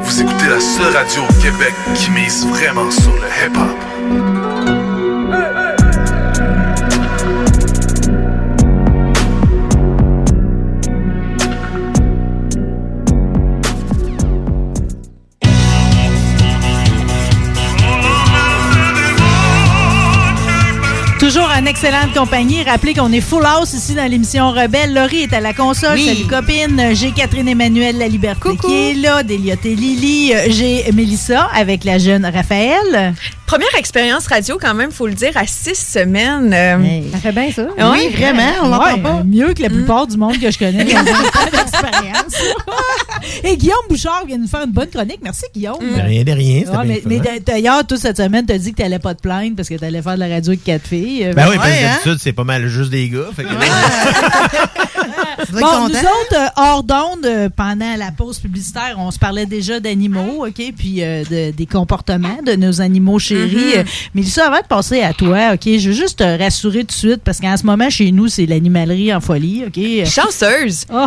Vous 0.02 0.22
écoutez 0.22 0.48
la 0.48 0.60
seule 0.60 0.96
radio 0.96 1.22
au 1.30 1.34
Québec 1.42 1.74
qui 1.96 2.12
mise 2.12 2.46
vraiment 2.48 2.90
sur 2.92 3.12
le 3.12 3.28
hip-hop. 3.46 3.93
Toujours 21.24 21.50
en 21.58 21.66
excellente 21.66 22.14
compagnie. 22.14 22.64
Rappelez 22.64 22.94
qu'on 22.94 23.10
est 23.14 23.22
full 23.22 23.46
house 23.46 23.72
ici 23.72 23.96
dans 23.96 24.04
l'émission 24.12 24.52
Rebelle. 24.52 24.94
Laurie 24.94 25.22
est 25.22 25.34
à 25.34 25.40
la 25.40 25.54
console. 25.54 25.96
Oui. 25.96 26.06
Salut 26.06 26.28
copine. 26.28 26.90
J'ai 26.92 27.12
Catherine 27.12 27.48
Emmanuel 27.48 27.98
La 27.98 28.10
Liberté 28.10 28.58
qui 28.58 28.74
est 28.74 28.94
là. 28.96 29.24
Déliote 29.24 29.66
et 29.66 29.74
Lily. 29.74 30.34
J'ai 30.50 30.92
Mélissa 30.92 31.50
avec 31.56 31.86
la 31.86 31.98
jeune 31.98 32.26
Raphaël. 32.26 33.16
Première 33.54 33.76
expérience 33.78 34.26
radio, 34.26 34.58
quand 34.60 34.74
même, 34.74 34.92
faut 34.92 35.06
le 35.06 35.14
dire, 35.14 35.32
à 35.38 35.46
six 35.46 35.76
semaines. 35.76 36.52
Euh, 36.54 37.02
Ça 37.12 37.20
fait 37.20 37.32
bien 37.32 37.52
ça. 37.52 37.68
Oui, 37.92 38.10
vraiment, 38.10 38.52
on 38.64 38.68
l'entend 38.70 39.00
pas. 39.00 39.10
euh, 39.20 39.24
Mieux 39.24 39.54
que 39.54 39.62
la 39.62 39.70
plupart 39.70 40.08
du 40.08 40.18
monde 40.18 40.40
que 40.40 40.50
je 40.50 40.58
connais. 40.58 40.84
d'expérience. 40.86 42.34
Et 43.44 43.56
Guillaume 43.56 43.76
Bouchard 43.90 44.26
vient 44.26 44.38
de 44.38 44.42
nous 44.44 44.48
faire 44.48 44.64
une 44.66 44.72
bonne 44.72 44.90
chronique. 44.90 45.20
Merci, 45.24 45.44
Guillaume. 45.54 45.78
De 45.80 46.02
rien, 46.02 46.24
de 46.24 46.32
rien, 46.32 46.64
mais, 47.06 47.22
d'ailleurs, 47.46 47.86
toi, 47.86 47.98
cette 47.98 48.18
semaine, 48.18 48.46
t'as 48.48 48.58
dit 48.58 48.72
que 48.74 48.82
t'allais 48.82 48.98
pas 49.00 49.14
te 49.14 49.22
plaindre 49.22 49.56
parce 49.56 49.70
que 49.70 49.76
t'allais 49.76 50.02
faire 50.02 50.16
de 50.16 50.20
la 50.22 50.28
radio 50.30 50.52
avec 50.54 50.64
quatre 50.64 50.88
filles. 50.88 51.30
Ben 51.36 51.46
oui, 51.48 51.56
parce 51.58 51.70
Ouais, 51.70 51.78
que 51.80 51.86
hein? 51.86 51.90
d'habitude, 52.04 52.18
c'est 52.22 52.34
pas 52.34 52.44
mal 52.44 52.66
juste 52.68 52.90
des 52.90 53.08
gars. 53.10 53.30
Fait 53.36 53.44
que- 53.44 53.50
Bon, 55.54 55.88
nous 55.88 55.96
autres, 55.96 56.36
euh, 56.36 56.48
hors 56.56 56.84
d'onde, 56.84 57.26
euh, 57.26 57.50
pendant 57.56 57.96
la 57.98 58.12
pause 58.12 58.40
publicitaire, 58.40 58.96
on 58.98 59.12
se 59.12 59.20
parlait 59.20 59.46
déjà 59.46 59.80
d'animaux, 59.80 60.46
OK, 60.48 60.62
puis 60.78 61.04
euh, 61.04 61.24
de- 61.30 61.52
des 61.52 61.66
comportements 61.66 62.40
de 62.46 62.54
nos 62.54 62.82
animaux 62.82 63.20
chéris. 63.20 63.78
Euh, 63.78 63.84
Mais 64.16 64.24
ça, 64.24 64.48
avant 64.48 64.60
de 64.62 64.68
passer 64.68 65.02
à 65.02 65.14
toi, 65.14 65.54
OK, 65.54 65.62
je 65.66 65.90
veux 65.90 65.96
juste 65.96 66.20
te 66.20 66.24
rassurer 66.44 66.80
tout 66.82 66.88
de 66.88 66.92
suite, 66.94 67.22
parce 67.24 67.40
qu'en 67.40 67.56
ce 67.58 67.66
moment, 67.66 67.90
chez 67.90 68.12
nous, 68.12 68.28
c'est 68.28 68.46
l'animalerie 68.46 69.14
en 69.14 69.20
folie, 69.22 69.64
OK? 69.68 70.06
Chanceuse. 70.08 70.86
Oh, 70.92 71.06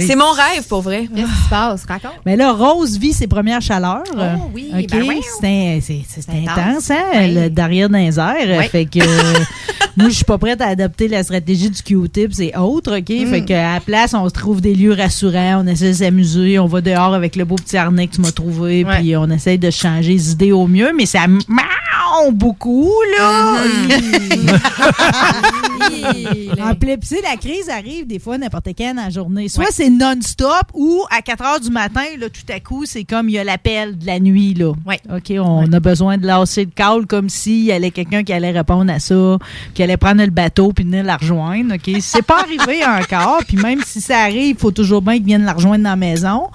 C'est 0.00 0.16
mon 0.16 0.30
rêve, 0.30 0.66
pour 0.68 0.80
vrai. 0.82 1.08
Qu'est-ce 1.14 1.26
qui 1.26 1.44
se 1.44 1.48
passe? 1.50 1.84
Raconte. 1.86 2.12
Mais 2.24 2.36
là, 2.36 2.52
Rose 2.52 2.98
vit 2.98 3.12
ses 3.12 3.26
premières 3.26 3.60
chaleurs. 3.62 4.02
Oh 4.16 4.50
oui, 4.54 4.70
OK? 4.76 4.86
ben 4.90 5.02
oui. 5.06 5.20
C'est 5.40 5.46
un- 5.46 5.80
c'est- 5.80 6.02
c'est 6.08 6.30
intense, 6.30 6.90
intense. 6.90 6.90
hein? 6.90 7.28
Le 7.28 7.48
derrière 7.50 7.88
dans 7.88 7.98
les 7.98 8.18
airs. 8.18 8.58
Oui. 8.58 8.68
Fait 8.68 8.86
que 8.86 9.00
euh, 9.00 9.38
moi, 9.96 10.08
je 10.08 10.14
suis 10.14 10.24
pas 10.24 10.38
prête 10.38 10.60
à 10.60 10.66
adopter 10.68 11.08
la 11.08 11.22
stratégie 11.22 11.70
du 11.70 11.82
Q-tip 11.82 12.32
et 12.40 12.56
autres, 12.56 12.98
OK? 12.98 13.10
Mm. 13.26 13.30
Fait 13.30 13.44
que 13.44 13.52
à 13.52 13.74
la 13.74 13.80
place, 13.80 14.14
on 14.14 14.28
se 14.28 14.34
trouve 14.34 14.60
des 14.60 14.74
lieux 14.74 14.92
rassurants, 14.92 15.62
on 15.64 15.66
essaie 15.66 15.88
de 15.88 15.94
s'amuser, 15.94 16.58
on 16.58 16.66
va 16.66 16.80
dehors 16.80 17.14
avec 17.14 17.36
le 17.36 17.44
beau 17.44 17.56
petit 17.56 17.76
harnais 17.76 18.06
que 18.06 18.14
tu 18.14 18.20
m'as 18.20 18.32
trouvé, 18.32 18.84
puis 18.84 19.16
on 19.16 19.28
essaie 19.30 19.58
de 19.58 19.70
changer 19.70 20.12
les 20.12 20.32
idées 20.32 20.52
au 20.52 20.66
mieux, 20.66 20.92
mais 20.96 21.06
ça 21.06 21.26
beaucoup, 22.32 22.92
là! 23.18 23.62
En 26.60 26.74
puis 26.74 26.98
tu 26.98 27.06
sais, 27.06 27.20
la 27.22 27.36
crise 27.36 27.68
arrive 27.68 28.06
des 28.06 28.18
fois 28.18 28.38
n'importe 28.38 28.68
quand 28.76 28.94
dans 28.94 29.04
la 29.04 29.10
journée. 29.10 29.48
Soit 29.48 29.70
c'est 29.70 29.90
non-stop 29.90 30.66
ou 30.74 31.02
à 31.10 31.22
4 31.22 31.44
heures 31.44 31.60
du 31.60 31.70
matin, 31.70 32.04
là, 32.18 32.28
tout 32.28 32.52
à 32.52 32.60
coup, 32.60 32.84
c'est 32.86 33.04
comme 33.04 33.28
il 33.28 33.32
y 33.32 33.38
a 33.38 33.44
l'appel 33.44 33.96
de 33.98 34.06
la 34.06 34.18
nuit. 34.18 34.54
Là. 34.54 34.70
OK, 34.70 35.32
on 35.38 35.72
a 35.72 35.80
besoin 35.80 36.18
de 36.18 36.26
lasser 36.26 36.64
le 36.64 36.70
call 36.74 37.06
comme 37.06 37.28
s'il 37.28 37.64
y 37.64 37.72
allait 37.72 37.90
quelqu'un 37.90 38.22
qui 38.24 38.32
allait 38.32 38.50
répondre 38.50 38.92
à 38.92 38.98
ça, 38.98 39.38
qui 39.74 39.82
allait 39.82 39.96
prendre 39.96 40.22
le 40.22 40.30
bateau 40.30 40.72
puis 40.72 40.84
venir 40.84 41.04
la 41.04 41.16
rejoindre. 41.16 41.74
OK, 41.74 41.90
c'est 42.00 42.22
pas 42.22 42.40
arrivé 42.40 42.84
encore. 42.84 43.42
Puis 43.46 43.56
même 43.56 43.80
si 43.84 44.00
ça 44.00 44.20
arrive, 44.20 44.56
il 44.56 44.58
faut 44.58 44.72
toujours 44.72 45.02
bien 45.02 45.14
qu'ils 45.14 45.26
viennent 45.26 45.44
la 45.44 45.52
rejoindre 45.52 45.84
dans 45.84 45.90
la 45.90 45.96
maison. 45.96 46.48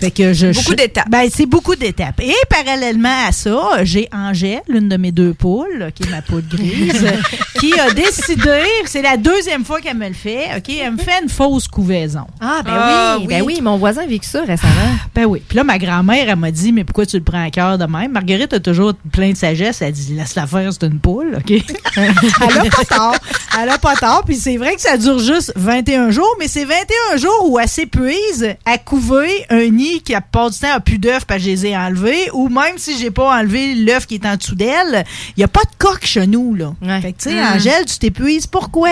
Fait 0.00 0.10
que 0.10 0.32
je, 0.32 0.48
Beaucoup 0.52 0.74
d'étapes. 0.74 1.08
Ben, 1.08 1.28
c'est 1.34 1.46
beaucoup 1.46 1.74
d'étapes. 1.74 2.20
Et 2.20 2.34
parallèlement 2.50 3.26
à 3.28 3.32
ça, 3.32 3.82
j'ai 3.84 4.08
Angèle, 4.12 4.60
l'une 4.68 4.88
de 4.88 4.96
mes 4.96 5.12
deux 5.12 5.32
poules, 5.34 5.90
qui 5.94 6.02
est 6.04 6.10
ma 6.10 6.22
poule 6.22 6.44
grise, 6.48 7.06
qui 7.60 7.78
a 7.78 7.90
décidé, 7.92 8.60
c'est 8.84 9.02
la 9.02 9.16
deuxième 9.16 9.64
fois 9.64 9.80
qu'elle 9.80 9.96
me 9.96 10.08
le 10.08 10.14
fait, 10.14 10.48
OK, 10.56 10.68
elle 10.80 10.92
me 10.92 10.98
fait 10.98 11.22
une 11.22 11.28
fausse 11.28 11.66
couvaison. 11.68 12.26
Ah, 12.40 12.60
ben 12.64 12.72
Ah, 12.74 13.16
oui, 13.20 13.26
ben 13.26 13.42
oui. 13.42 13.54
oui, 13.56 13.60
mon 13.62 13.78
voisin 13.78 14.02
a 14.02 14.06
vécu 14.06 14.28
ça 14.28 14.40
récemment. 14.42 14.72
Ben 15.14 15.24
oui. 15.24 15.42
Puis 15.46 15.56
là, 15.56 15.64
ma 15.64 15.78
grand-mère, 15.78 16.28
elle 16.28 16.36
m'a 16.36 16.50
dit, 16.50 16.72
mais 16.72 16.84
pourquoi 16.84 17.06
tu 17.06 17.16
le 17.16 17.22
prends 17.24 17.44
à 17.44 17.50
cœur 17.50 17.78
de 17.78 17.84
même? 17.86 18.12
Marguerite 18.12 18.52
a 18.52 18.60
toujours 18.60 18.92
plein 19.12 19.30
de 19.32 19.36
sagesse. 19.36 19.80
Elle 19.82 19.92
dit, 19.92 20.14
laisse-la 20.14 20.46
faire, 20.46 20.70
c'est 20.72 20.86
une 20.86 20.98
poule, 20.98 21.36
OK? 21.38 21.50
elle 21.96 22.10
a 22.10 22.70
pas 22.70 22.84
tort. 22.84 23.16
Elle 23.62 23.68
a 23.70 23.78
pas 23.78 23.94
tort. 23.96 24.22
Puis 24.26 24.36
c'est 24.36 24.56
vrai 24.56 24.74
que 24.74 24.80
ça 24.80 24.96
dure 24.98 25.18
juste 25.18 25.52
21 25.56 26.10
jours, 26.10 26.36
mais 26.38 26.48
c'est 26.48 26.64
21 26.64 27.16
jours 27.16 27.46
où 27.50 27.58
elle 27.58 27.68
s'épuise 27.68 28.54
à 28.64 28.78
couver 28.78 29.44
un 29.50 29.68
nid 29.70 29.85
qui, 30.04 30.14
à 30.14 30.20
part 30.20 30.50
du 30.50 30.58
temps, 30.58 30.72
a 30.74 30.80
plus 30.80 30.98
d'œufs 30.98 31.24
parce 31.24 31.38
que 31.40 31.44
je 31.46 31.50
les 31.50 31.66
ai 31.66 31.76
enlevés. 31.76 32.30
Ou 32.32 32.48
même 32.48 32.76
si 32.76 32.98
j'ai 32.98 33.10
pas 33.10 33.38
enlevé 33.38 33.74
l'œuf 33.74 34.06
qui 34.06 34.14
est 34.16 34.26
en 34.26 34.36
dessous 34.36 34.54
d'elle, 34.54 35.04
il 35.36 35.40
y 35.40 35.44
a 35.44 35.48
pas 35.48 35.62
de 35.62 35.76
coque 35.78 36.04
chez 36.04 36.26
nous, 36.26 36.54
là. 36.54 36.72
Fait 37.00 37.12
que, 37.12 37.22
tu 37.22 37.30
sais, 37.30 37.34
Mm. 37.36 37.54
Angèle, 37.56 37.84
tu 37.86 37.98
t'épuises. 37.98 38.46
Pourquoi? 38.46 38.88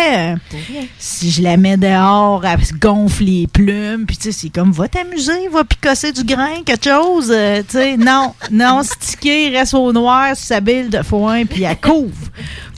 Si 0.99 1.31
je 1.31 1.43
la 1.43 1.57
mets 1.57 1.77
dehors, 1.77 2.45
elle 2.45 2.65
se 2.65 2.73
gonfle 2.75 3.25
les 3.25 3.47
plumes, 3.47 4.05
puis 4.07 4.17
tu 4.17 4.25
sais, 4.25 4.33
c'est 4.33 4.49
comme, 4.51 4.73
va 4.73 4.89
t'amuser, 4.89 5.49
va 5.51 5.65
picosser 5.65 6.13
du 6.13 6.25
grain, 6.25 6.63
quelque 6.65 6.85
chose. 6.91 7.31
euh, 7.31 7.63
tu 7.63 7.79
sais, 7.79 7.97
non, 7.97 8.35
non, 8.51 8.83
stické, 8.83 9.49
reste 9.51 9.75
au 9.75 9.93
noir, 9.93 10.37
sur 10.37 10.47
sa 10.47 10.61
bille 10.61 10.89
de 10.89 11.03
foin, 11.03 11.45
puis 11.47 11.63
elle 11.63 11.77
couvre 11.81 12.15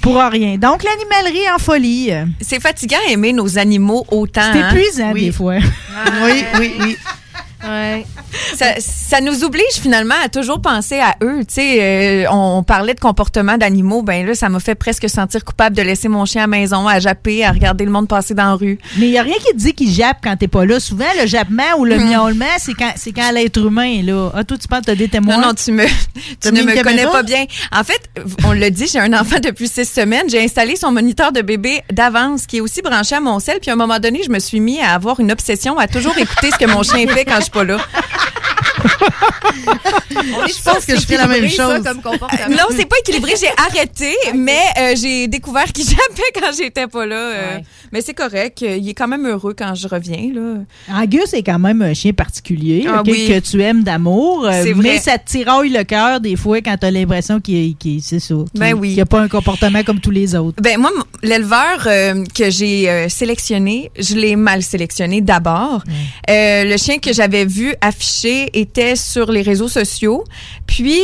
pour 0.02 0.16
rien. 0.16 0.57
Donc, 0.57 0.85
l'animalerie 0.85 1.50
en 1.55 1.59
folie. 1.59 2.11
C'est 2.40 2.61
fatigant 2.61 2.96
aimer 3.09 3.33
nos 3.33 3.59
animaux 3.59 4.05
autant. 4.11 4.40
C'est 4.52 4.61
hein? 4.62 4.70
épuisant, 4.70 5.12
des 5.12 5.33
fois. 5.33 5.57
Oui, 6.22 6.44
oui, 6.59 6.72
oui. 6.81 6.96
Ça, 8.57 8.66
ça 8.79 9.20
nous 9.20 9.44
oblige 9.44 9.64
finalement 9.81 10.14
à 10.24 10.29
toujours 10.29 10.61
penser 10.61 10.98
à 10.98 11.16
eux. 11.22 11.40
Tu 11.40 11.55
sais, 11.55 11.79
euh, 11.81 12.24
on, 12.31 12.59
on 12.59 12.62
parlait 12.62 12.94
de 12.94 13.00
comportement 13.00 13.57
d'animaux. 13.59 14.02
Ben 14.02 14.26
là, 14.26 14.35
ça 14.35 14.48
m'a 14.48 14.61
fait 14.61 14.74
presque 14.74 15.09
sentir 15.09 15.44
coupable 15.44 15.76
de 15.76 15.83
laisser 15.83 16.09
mon 16.09 16.24
chien 16.24 16.42
à 16.42 16.44
la 16.44 16.48
maison, 16.48 16.87
à 16.88 16.98
japper, 17.00 17.44
à 17.44 17.52
regarder 17.52 17.85
le 17.85 17.90
monde 17.90 18.09
passer 18.09 18.35
dans 18.35 18.44
la 18.46 18.55
rue. 18.55 18.79
Mais 18.98 19.07
il 19.07 19.11
n'y 19.11 19.18
a 19.18 19.22
rien 19.22 19.35
qui 19.35 19.52
te 19.52 19.57
dit 19.57 19.74
qu'il 19.74 19.90
jappe 19.90 20.18
quand 20.22 20.37
t'es 20.37 20.48
pas 20.48 20.64
là. 20.64 20.81
Souvent, 20.81 21.05
le 21.20 21.26
jappement 21.26 21.62
ou 21.79 21.85
le 21.85 21.98
Hmm. 21.98 22.09
miaulement, 22.11 22.44
c'est 22.59 22.74
quand, 22.74 22.92
c'est 22.96 23.12
quand 23.12 23.31
l'être 23.33 23.59
humain 23.59 23.98
est 23.98 24.02
là. 24.02 24.31
Ah, 24.35 24.44
toi, 24.44 24.57
tu 24.59 24.68
penses 24.68 24.81
que 24.81 24.87
t'as 24.87 24.94
des 24.94 25.09
témoins? 25.09 25.37
Non, 25.38 25.48
non, 25.48 25.55
tu 25.55 25.72
me, 25.72 25.85
tu 26.40 26.52
ne 26.52 26.62
me 26.62 26.83
connais 26.83 27.05
pas 27.05 27.22
bien. 27.22 27.44
En 27.72 27.85
fait, 27.85 28.00
on 28.44 28.52
l'a 28.52 28.70
dit, 28.70 28.87
j'ai 28.90 28.98
un 29.00 29.12
enfant 29.12 29.38
depuis 29.42 29.68
six 29.68 29.87
semaines. 29.87 30.29
J'ai 30.29 30.42
installé 30.42 30.76
son 30.76 30.92
moniteur 30.92 31.33
de 31.33 31.40
bébé 31.42 31.83
d'avance 31.92 32.46
qui 32.46 32.59
est 32.59 32.61
aussi 32.61 32.81
branché 32.83 33.14
à 33.17 33.21
mon 33.21 33.38
sel. 33.40 33.58
Puis 33.60 33.71
à 33.71 33.75
un 33.75 33.77
moment 33.77 33.98
donné, 33.98 34.21
je 34.25 34.31
me 34.31 34.38
suis 34.38 34.60
mis 34.60 34.81
à 34.81 34.92
avoir 34.94 35.21
une 35.21 35.33
obsession 35.33 35.79
à 35.79 35.87
toujours 35.88 36.17
écouter 36.19 36.50
ce 36.52 36.58
que 36.58 36.71
mon 36.71 36.83
chien 36.83 37.06
fait 37.12 37.25
quand 37.25 37.40
je 37.44 37.50
pas 37.57 37.65
là. 37.65 37.79
Je 40.48 40.63
pense 40.63 40.85
que 40.85 40.94
je 40.96 41.00
ferais 41.02 41.17
la 41.19 41.27
même 41.27 41.48
chose. 41.48 41.83
Non, 42.50 42.65
c'est 42.77 42.87
pas 42.87 42.96
équilibré. 43.00 43.33
J'ai 43.40 43.50
arrêté, 43.57 44.15
mais 44.35 44.61
euh, 44.79 44.94
j'ai 44.96 45.27
découvert 45.29 45.65
qu'il 45.73 45.85
jappait 45.88 46.33
quand 46.35 46.50
j'étais 46.57 46.87
pas 46.87 47.07
là. 47.07 47.17
euh. 47.17 47.59
Mais 47.97 48.03
c'est 48.03 48.13
correct. 48.13 48.61
Il 48.61 48.87
est 48.90 48.92
quand 48.92 49.09
même 49.09 49.27
heureux 49.27 49.55
quand 49.57 49.75
je 49.75 49.88
reviens. 49.88 50.31
Là. 50.35 50.59
Angus 50.94 51.33
est 51.33 51.42
quand 51.42 51.59
même 51.59 51.81
un 51.81 51.94
chien 51.94 52.13
particulier, 52.13 52.85
Ah 52.87 53.03
oui. 53.07 53.27
que 53.27 53.38
tu 53.38 53.63
aimes 53.63 53.85
d'amour. 53.85 54.44
euh, 54.44 54.51
C'est 54.63 54.75
mais 54.75 54.90
vrai. 54.90 54.99
ça 54.99 55.17
te 55.17 55.31
tiraille 55.31 55.71
le 55.71 55.83
cœur 55.83 56.21
des 56.21 56.37
fois 56.37 56.59
quand 56.61 56.77
tu 56.77 56.85
as 56.85 56.90
l'impression 56.90 57.40
qu'il 57.40 57.75
ça. 58.03 58.19
qu'il- 58.19 58.44
Ben 58.61 58.75
oui. 58.75 59.01
a 59.01 59.07
pas 59.07 59.21
un 59.23 59.29
comportement 59.29 59.83
comme 59.83 59.99
tous 60.01 60.11
les 60.11 60.35
autres. 60.35 60.63
Ben 60.63 60.79
moi, 60.79 60.90
l'éleveur 61.23 61.85
euh, 61.87 62.23
que 62.35 62.51
j'ai 62.51 62.90
euh, 62.90 63.09
sélectionné, 63.09 63.90
je 63.99 64.15
l'ai 64.15 64.37
mal 64.37 64.63
sélectionné 64.63 65.23
d'abord. 65.23 65.83
Euh, 66.29 66.65
le 66.65 66.77
chien 66.77 66.99
que 66.99 67.15
j'avais 67.15 67.47
vu 67.47 67.75
affiché 67.81 68.51
était 68.53 68.94
sur 68.94 69.33
les 69.33 69.40
réseaux 69.40 69.69
sociaux. 69.69 70.23
Puis, 70.67 71.01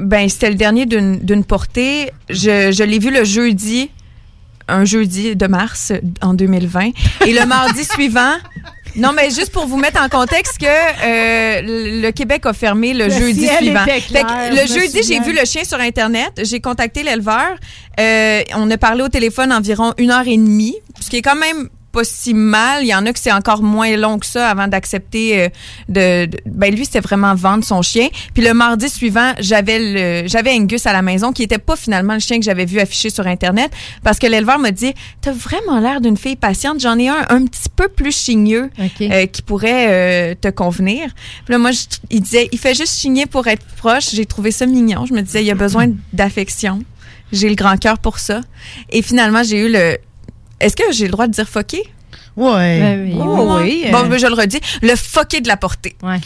ben 0.00 0.28
c'était 0.28 0.48
le 0.50 0.56
dernier 0.56 0.86
d'une 0.86 1.18
d'une 1.20 1.44
portée. 1.44 2.10
Je, 2.28 2.72
je 2.72 2.82
l'ai 2.82 2.98
vu 2.98 3.12
le 3.12 3.22
jeudi, 3.22 3.90
un 4.68 4.84
jeudi 4.84 5.36
de 5.36 5.46
mars 5.46 5.92
en 6.22 6.34
2020. 6.34 6.90
Et 7.26 7.32
le 7.32 7.46
mardi 7.46 7.84
suivant... 7.92 8.34
Non, 8.96 9.12
mais 9.12 9.28
juste 9.30 9.50
pour 9.50 9.66
vous 9.66 9.76
mettre 9.76 10.00
en 10.00 10.08
contexte 10.08 10.58
que 10.58 10.66
euh, 10.66 12.00
le 12.00 12.10
Québec 12.12 12.46
a 12.46 12.52
fermé 12.52 12.94
le, 12.94 13.06
Le 13.06 13.10
jeudi 13.10 13.48
suivant. 13.48 13.84
Fait 13.84 14.00
que 14.00 14.50
le 14.50 14.68
jeudi, 14.68 15.02
j'ai 15.02 15.18
vu 15.18 15.32
le 15.32 15.44
chien 15.44 15.64
sur 15.64 15.80
Internet. 15.80 16.40
J'ai 16.44 16.60
contacté 16.60 17.02
l'éleveur. 17.02 17.56
Euh, 17.98 18.42
on 18.54 18.70
a 18.70 18.78
parlé 18.78 19.02
au 19.02 19.08
téléphone 19.08 19.52
environ 19.52 19.94
une 19.98 20.12
heure 20.12 20.28
et 20.28 20.36
demie, 20.36 20.76
ce 21.00 21.10
qui 21.10 21.16
est 21.16 21.22
quand 21.22 21.34
même 21.34 21.68
pas 21.94 22.04
si 22.04 22.34
mal. 22.34 22.82
Il 22.82 22.88
y 22.88 22.94
en 22.94 23.06
a 23.06 23.12
que 23.12 23.18
c'est 23.18 23.32
encore 23.32 23.62
moins 23.62 23.96
long 23.96 24.18
que 24.18 24.26
ça 24.26 24.48
avant 24.50 24.68
d'accepter 24.68 25.40
euh, 25.44 25.48
de, 25.88 26.26
de- 26.26 26.38
Ben 26.46 26.74
lui, 26.74 26.84
c'était 26.84 27.00
vraiment 27.00 27.34
vendre 27.34 27.64
son 27.64 27.80
chien. 27.80 28.08
Puis 28.34 28.42
le 28.44 28.52
mardi 28.52 28.88
suivant, 28.90 29.32
j'avais 29.38 29.78
le 29.78 30.28
j'avais 30.28 30.52
Angus 30.52 30.86
à 30.86 30.92
la 30.92 31.02
maison 31.02 31.32
qui 31.32 31.42
était 31.44 31.58
pas 31.58 31.76
finalement 31.76 32.14
le 32.14 32.20
chien 32.20 32.38
que 32.38 32.44
j'avais 32.44 32.64
vu 32.66 32.80
affiché 32.80 33.08
sur 33.10 33.26
Internet 33.26 33.70
parce 34.02 34.18
que 34.18 34.26
l'éleveur 34.26 34.58
m'a 34.58 34.70
dit 34.72 34.92
T'as 35.22 35.32
vraiment 35.32 35.78
l'air 35.80 36.00
d'une 36.00 36.16
fille 36.18 36.36
patiente. 36.36 36.80
J'en 36.80 36.98
ai 36.98 37.08
un 37.08 37.24
un 37.30 37.44
petit 37.46 37.68
peu 37.74 37.88
plus 37.88 38.14
chigneux 38.16 38.70
euh, 39.12 39.26
qui 39.26 39.42
pourrait 39.42 39.86
euh, 39.88 40.34
te 40.40 40.48
convenir. 40.48 41.06
Puis 41.44 41.52
là, 41.52 41.58
moi, 41.58 41.70
je- 41.70 41.84
il 42.10 42.20
disait 42.20 42.48
Il 42.52 42.58
fait 42.58 42.74
juste 42.74 42.98
chigner 42.98 43.26
pour 43.26 43.46
être 43.46 43.64
proche. 43.76 44.10
J'ai 44.12 44.26
trouvé 44.26 44.50
ça 44.50 44.66
mignon. 44.66 45.06
Je 45.06 45.14
me 45.14 45.22
disais 45.22 45.42
Il 45.42 45.46
y 45.46 45.50
a 45.52 45.54
besoin 45.54 45.86
d'affection. 46.12 46.82
J'ai 47.32 47.48
le 47.48 47.54
grand 47.54 47.76
cœur 47.76 47.98
pour 47.98 48.18
ça. 48.18 48.40
Et 48.90 49.02
finalement, 49.02 49.42
j'ai 49.42 49.58
eu 49.66 49.72
le. 49.72 49.96
Est-ce 50.64 50.76
que 50.76 50.92
j'ai 50.92 51.04
le 51.06 51.12
droit 51.12 51.26
de 51.26 51.32
dire? 51.32 51.46
Ouais. 52.36 52.80
Ben 52.80 53.04
oui. 53.04 53.14
Oh, 53.16 53.58
Oui, 53.60 53.82
oui, 53.84 53.90
Bon, 53.92 53.98
euh. 53.98 54.08
ben, 54.08 54.18
je 54.18 54.26
le 54.26 54.34
redis. 54.34 54.58
Le 54.82 54.96
fucké 54.96 55.40
de 55.40 55.46
la 55.46 55.56
portée. 55.56 55.94
Ouais. 56.02 56.18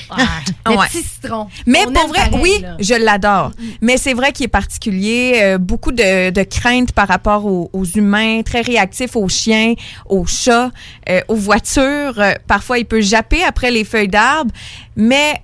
Le 0.67 0.73
Ouais. 0.77 0.87
petit 0.91 1.03
citron. 1.03 1.49
Mais 1.67 1.81
On 1.87 1.93
pour 1.93 2.09
vrai, 2.09 2.31
pareil, 2.31 2.41
oui, 2.43 2.59
là. 2.63 2.77
je 2.81 2.95
l'adore. 2.95 3.51
Mais 3.83 3.99
c'est 3.99 4.15
vrai 4.15 4.33
qu'il 4.33 4.45
est 4.47 4.49
particulier. 4.49 5.41
euh, 5.43 5.59
beaucoup 5.59 5.93
de, 5.93 6.31
de 6.31 6.43
craintes 6.45 6.93
par 6.93 7.09
rapport 7.09 7.45
aux, 7.45 7.69
aux 7.75 7.85
humains, 7.85 8.41
très 8.43 8.63
réactif 8.63 9.17
aux 9.17 9.29
chiens, 9.29 9.75
aux 10.09 10.25
chats, 10.25 10.71
euh, 11.11 11.21
aux 11.29 11.35
voitures. 11.37 12.15
Euh, 12.19 12.33
parfois, 12.47 12.79
il 12.79 12.87
peut 12.87 13.03
japper 13.03 13.43
après 13.45 13.71
les 13.71 13.85
feuilles 13.85 14.09
d'arbre, 14.09 14.51
mais 14.97 15.43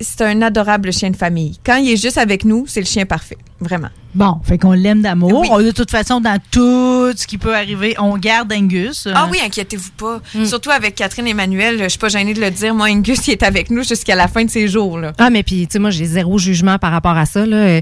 c'est 0.00 0.22
un 0.22 0.40
adorable 0.40 0.92
chien 0.94 1.10
de 1.10 1.16
famille. 1.16 1.58
Quand 1.64 1.76
il 1.76 1.90
est 1.90 2.00
juste 2.00 2.16
avec 2.16 2.46
nous, 2.46 2.64
c'est 2.66 2.80
le 2.80 2.86
chien 2.86 3.04
parfait. 3.04 3.36
Vraiment. 3.60 3.88
Bon, 4.14 4.38
fait 4.44 4.58
qu'on 4.58 4.72
l'aime 4.72 5.02
d'amour. 5.02 5.46
On- 5.50 5.58
De 5.60 5.70
toute 5.70 5.90
façon, 5.90 6.20
dans 6.20 6.38
tout 6.50 7.12
ce 7.16 7.26
qui 7.26 7.38
peut 7.38 7.54
arriver, 7.54 7.94
on 7.98 8.16
garde 8.18 8.52
Angus. 8.52 9.06
Ah 9.14 9.28
oui, 9.30 9.38
inquiétez-vous 9.44 9.90
pas. 9.96 10.20
Surtout 10.44 10.70
avec 10.70 10.96
Catherine 10.96 11.28
Emmanuel, 11.28 11.78
je 11.82 11.88
suis 11.88 11.98
pas 11.98 12.08
gênée 12.08 12.34
de 12.34 12.40
le 12.40 12.50
dire. 12.50 12.74
Moi, 12.74 12.88
Angus, 12.90 13.26
il 13.28 13.32
est 13.32 13.42
avec 13.44 13.70
nous 13.70 13.84
jusqu'à 13.84 14.16
la 14.16 14.26
fin 14.26 14.44
de 14.44 14.50
ses 14.50 14.66
jours. 14.68 14.98
Là. 14.98 15.12
Ah, 15.18 15.30
mais 15.30 15.42
puis, 15.44 15.66
tu 15.66 15.74
sais, 15.74 15.78
moi, 15.78 15.90
j'ai 15.90 16.06
zéro 16.06 16.38
jugement 16.38 16.76
par 16.78 16.90
rapport 16.92 17.16
à 17.16 17.24
ça. 17.26 17.46
Là. 17.46 17.56
Euh, 17.56 17.80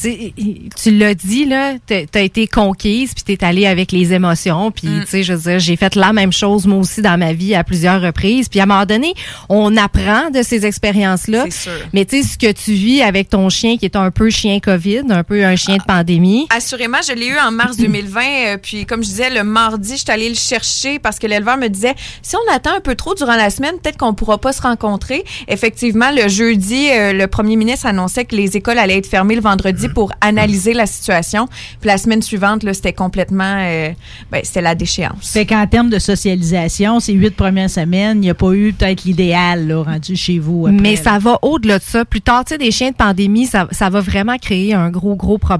tu 0.00 0.02
sais, 0.10 0.34
tu 0.82 0.90
l'as 0.90 1.14
dit, 1.14 1.46
là, 1.46 1.74
t'as 1.86 2.04
t'as 2.06 2.20
été 2.22 2.46
conquise, 2.46 3.14
puis 3.14 3.24
t'es 3.36 3.44
allée 3.44 3.66
avec 3.66 3.90
les 3.92 4.12
émotions. 4.12 4.70
Puis, 4.70 4.88
Mm. 4.88 5.00
tu 5.02 5.06
sais, 5.06 5.22
je 5.22 5.32
veux 5.32 5.50
dire, 5.50 5.58
j'ai 5.60 5.76
fait 5.76 5.94
la 5.94 6.12
même 6.12 6.32
chose, 6.32 6.66
moi 6.66 6.78
aussi, 6.78 7.00
dans 7.00 7.18
ma 7.18 7.32
vie, 7.32 7.54
à 7.54 7.64
plusieurs 7.64 8.02
reprises. 8.02 8.48
Puis, 8.48 8.60
à 8.60 8.64
un 8.64 8.66
moment 8.66 8.84
donné, 8.86 9.14
on 9.48 9.74
apprend 9.76 10.30
de 10.30 10.42
ces 10.42 10.66
expériences-là. 10.66 11.44
C'est 11.48 11.62
sûr. 11.70 11.72
Mais, 11.94 12.04
tu 12.04 12.22
sais, 12.22 12.28
ce 12.28 12.38
que 12.38 12.52
tu 12.52 12.72
vis 12.72 13.00
avec 13.02 13.30
ton 13.30 13.48
chien, 13.48 13.76
qui 13.78 13.86
est 13.86 13.96
un 13.96 14.10
peu 14.10 14.28
chien 14.30 14.60
COVID, 14.60 15.02
un 15.10 15.24
peu 15.24 15.44
un 15.44 15.56
chien 15.56 15.69
de 15.78 15.82
pandémie. 15.84 16.46
Assurément, 16.54 16.98
je 17.06 17.12
l'ai 17.12 17.26
eu 17.28 17.38
en 17.38 17.50
mars 17.50 17.76
2020. 17.78 18.20
euh, 18.20 18.56
puis, 18.62 18.86
comme 18.86 19.02
je 19.02 19.08
disais, 19.08 19.30
le 19.30 19.44
mardi, 19.44 19.92
je 19.92 19.96
suis 20.02 20.10
allée 20.10 20.28
le 20.28 20.34
chercher 20.34 20.98
parce 20.98 21.18
que 21.18 21.26
l'éleveur 21.26 21.56
me 21.56 21.68
disait 21.68 21.94
si 22.22 22.36
on 22.36 22.54
attend 22.54 22.74
un 22.76 22.80
peu 22.80 22.94
trop 22.94 23.14
durant 23.14 23.36
la 23.36 23.50
semaine, 23.50 23.74
peut-être 23.82 23.96
qu'on 23.98 24.14
pourra 24.14 24.38
pas 24.38 24.52
se 24.52 24.62
rencontrer. 24.62 25.24
Effectivement, 25.48 26.10
le 26.14 26.28
jeudi, 26.28 26.88
euh, 26.90 27.12
le 27.12 27.26
premier 27.26 27.56
ministre 27.56 27.86
annonçait 27.86 28.24
que 28.24 28.34
les 28.36 28.56
écoles 28.56 28.78
allaient 28.78 28.98
être 28.98 29.06
fermées 29.08 29.34
le 29.34 29.40
vendredi 29.42 29.88
pour 29.88 30.12
analyser 30.20 30.72
la 30.74 30.86
situation. 30.86 31.46
Puis, 31.80 31.88
la 31.88 31.98
semaine 31.98 32.22
suivante, 32.22 32.62
là, 32.62 32.74
c'était 32.74 32.92
complètement. 32.92 33.56
euh, 33.60 33.90
ben, 34.30 34.40
c'était 34.44 34.60
la 34.62 34.74
déchéance. 34.74 35.30
Fait 35.32 35.46
qu'en 35.46 35.66
termes 35.66 35.90
de 35.90 35.98
socialisation, 35.98 37.00
ces 37.00 37.12
huit 37.12 37.34
premières 37.36 37.70
semaines, 37.70 38.18
il 38.18 38.20
n'y 38.20 38.30
a 38.30 38.34
pas 38.34 38.52
eu 38.52 38.72
peut-être 38.72 39.04
l'idéal 39.04 39.66
là, 39.66 39.82
rendu 39.82 40.16
chez 40.16 40.38
vous. 40.38 40.66
après, 40.66 40.80
Mais 40.80 40.96
là. 40.96 41.02
ça 41.02 41.18
va 41.18 41.38
au-delà 41.42 41.78
de 41.78 41.84
ça. 41.84 42.04
Plus 42.04 42.20
tard, 42.20 42.44
tu 42.44 42.54
sais, 42.54 42.58
des 42.58 42.70
chiens 42.70 42.90
de 42.90 42.96
pandémie, 42.96 43.46
ça, 43.46 43.68
ça 43.70 43.90
va 43.90 44.00
vraiment 44.00 44.36
créer 44.38 44.74
un 44.74 44.90
gros, 44.90 45.14
gros 45.16 45.38
problème. 45.38 45.59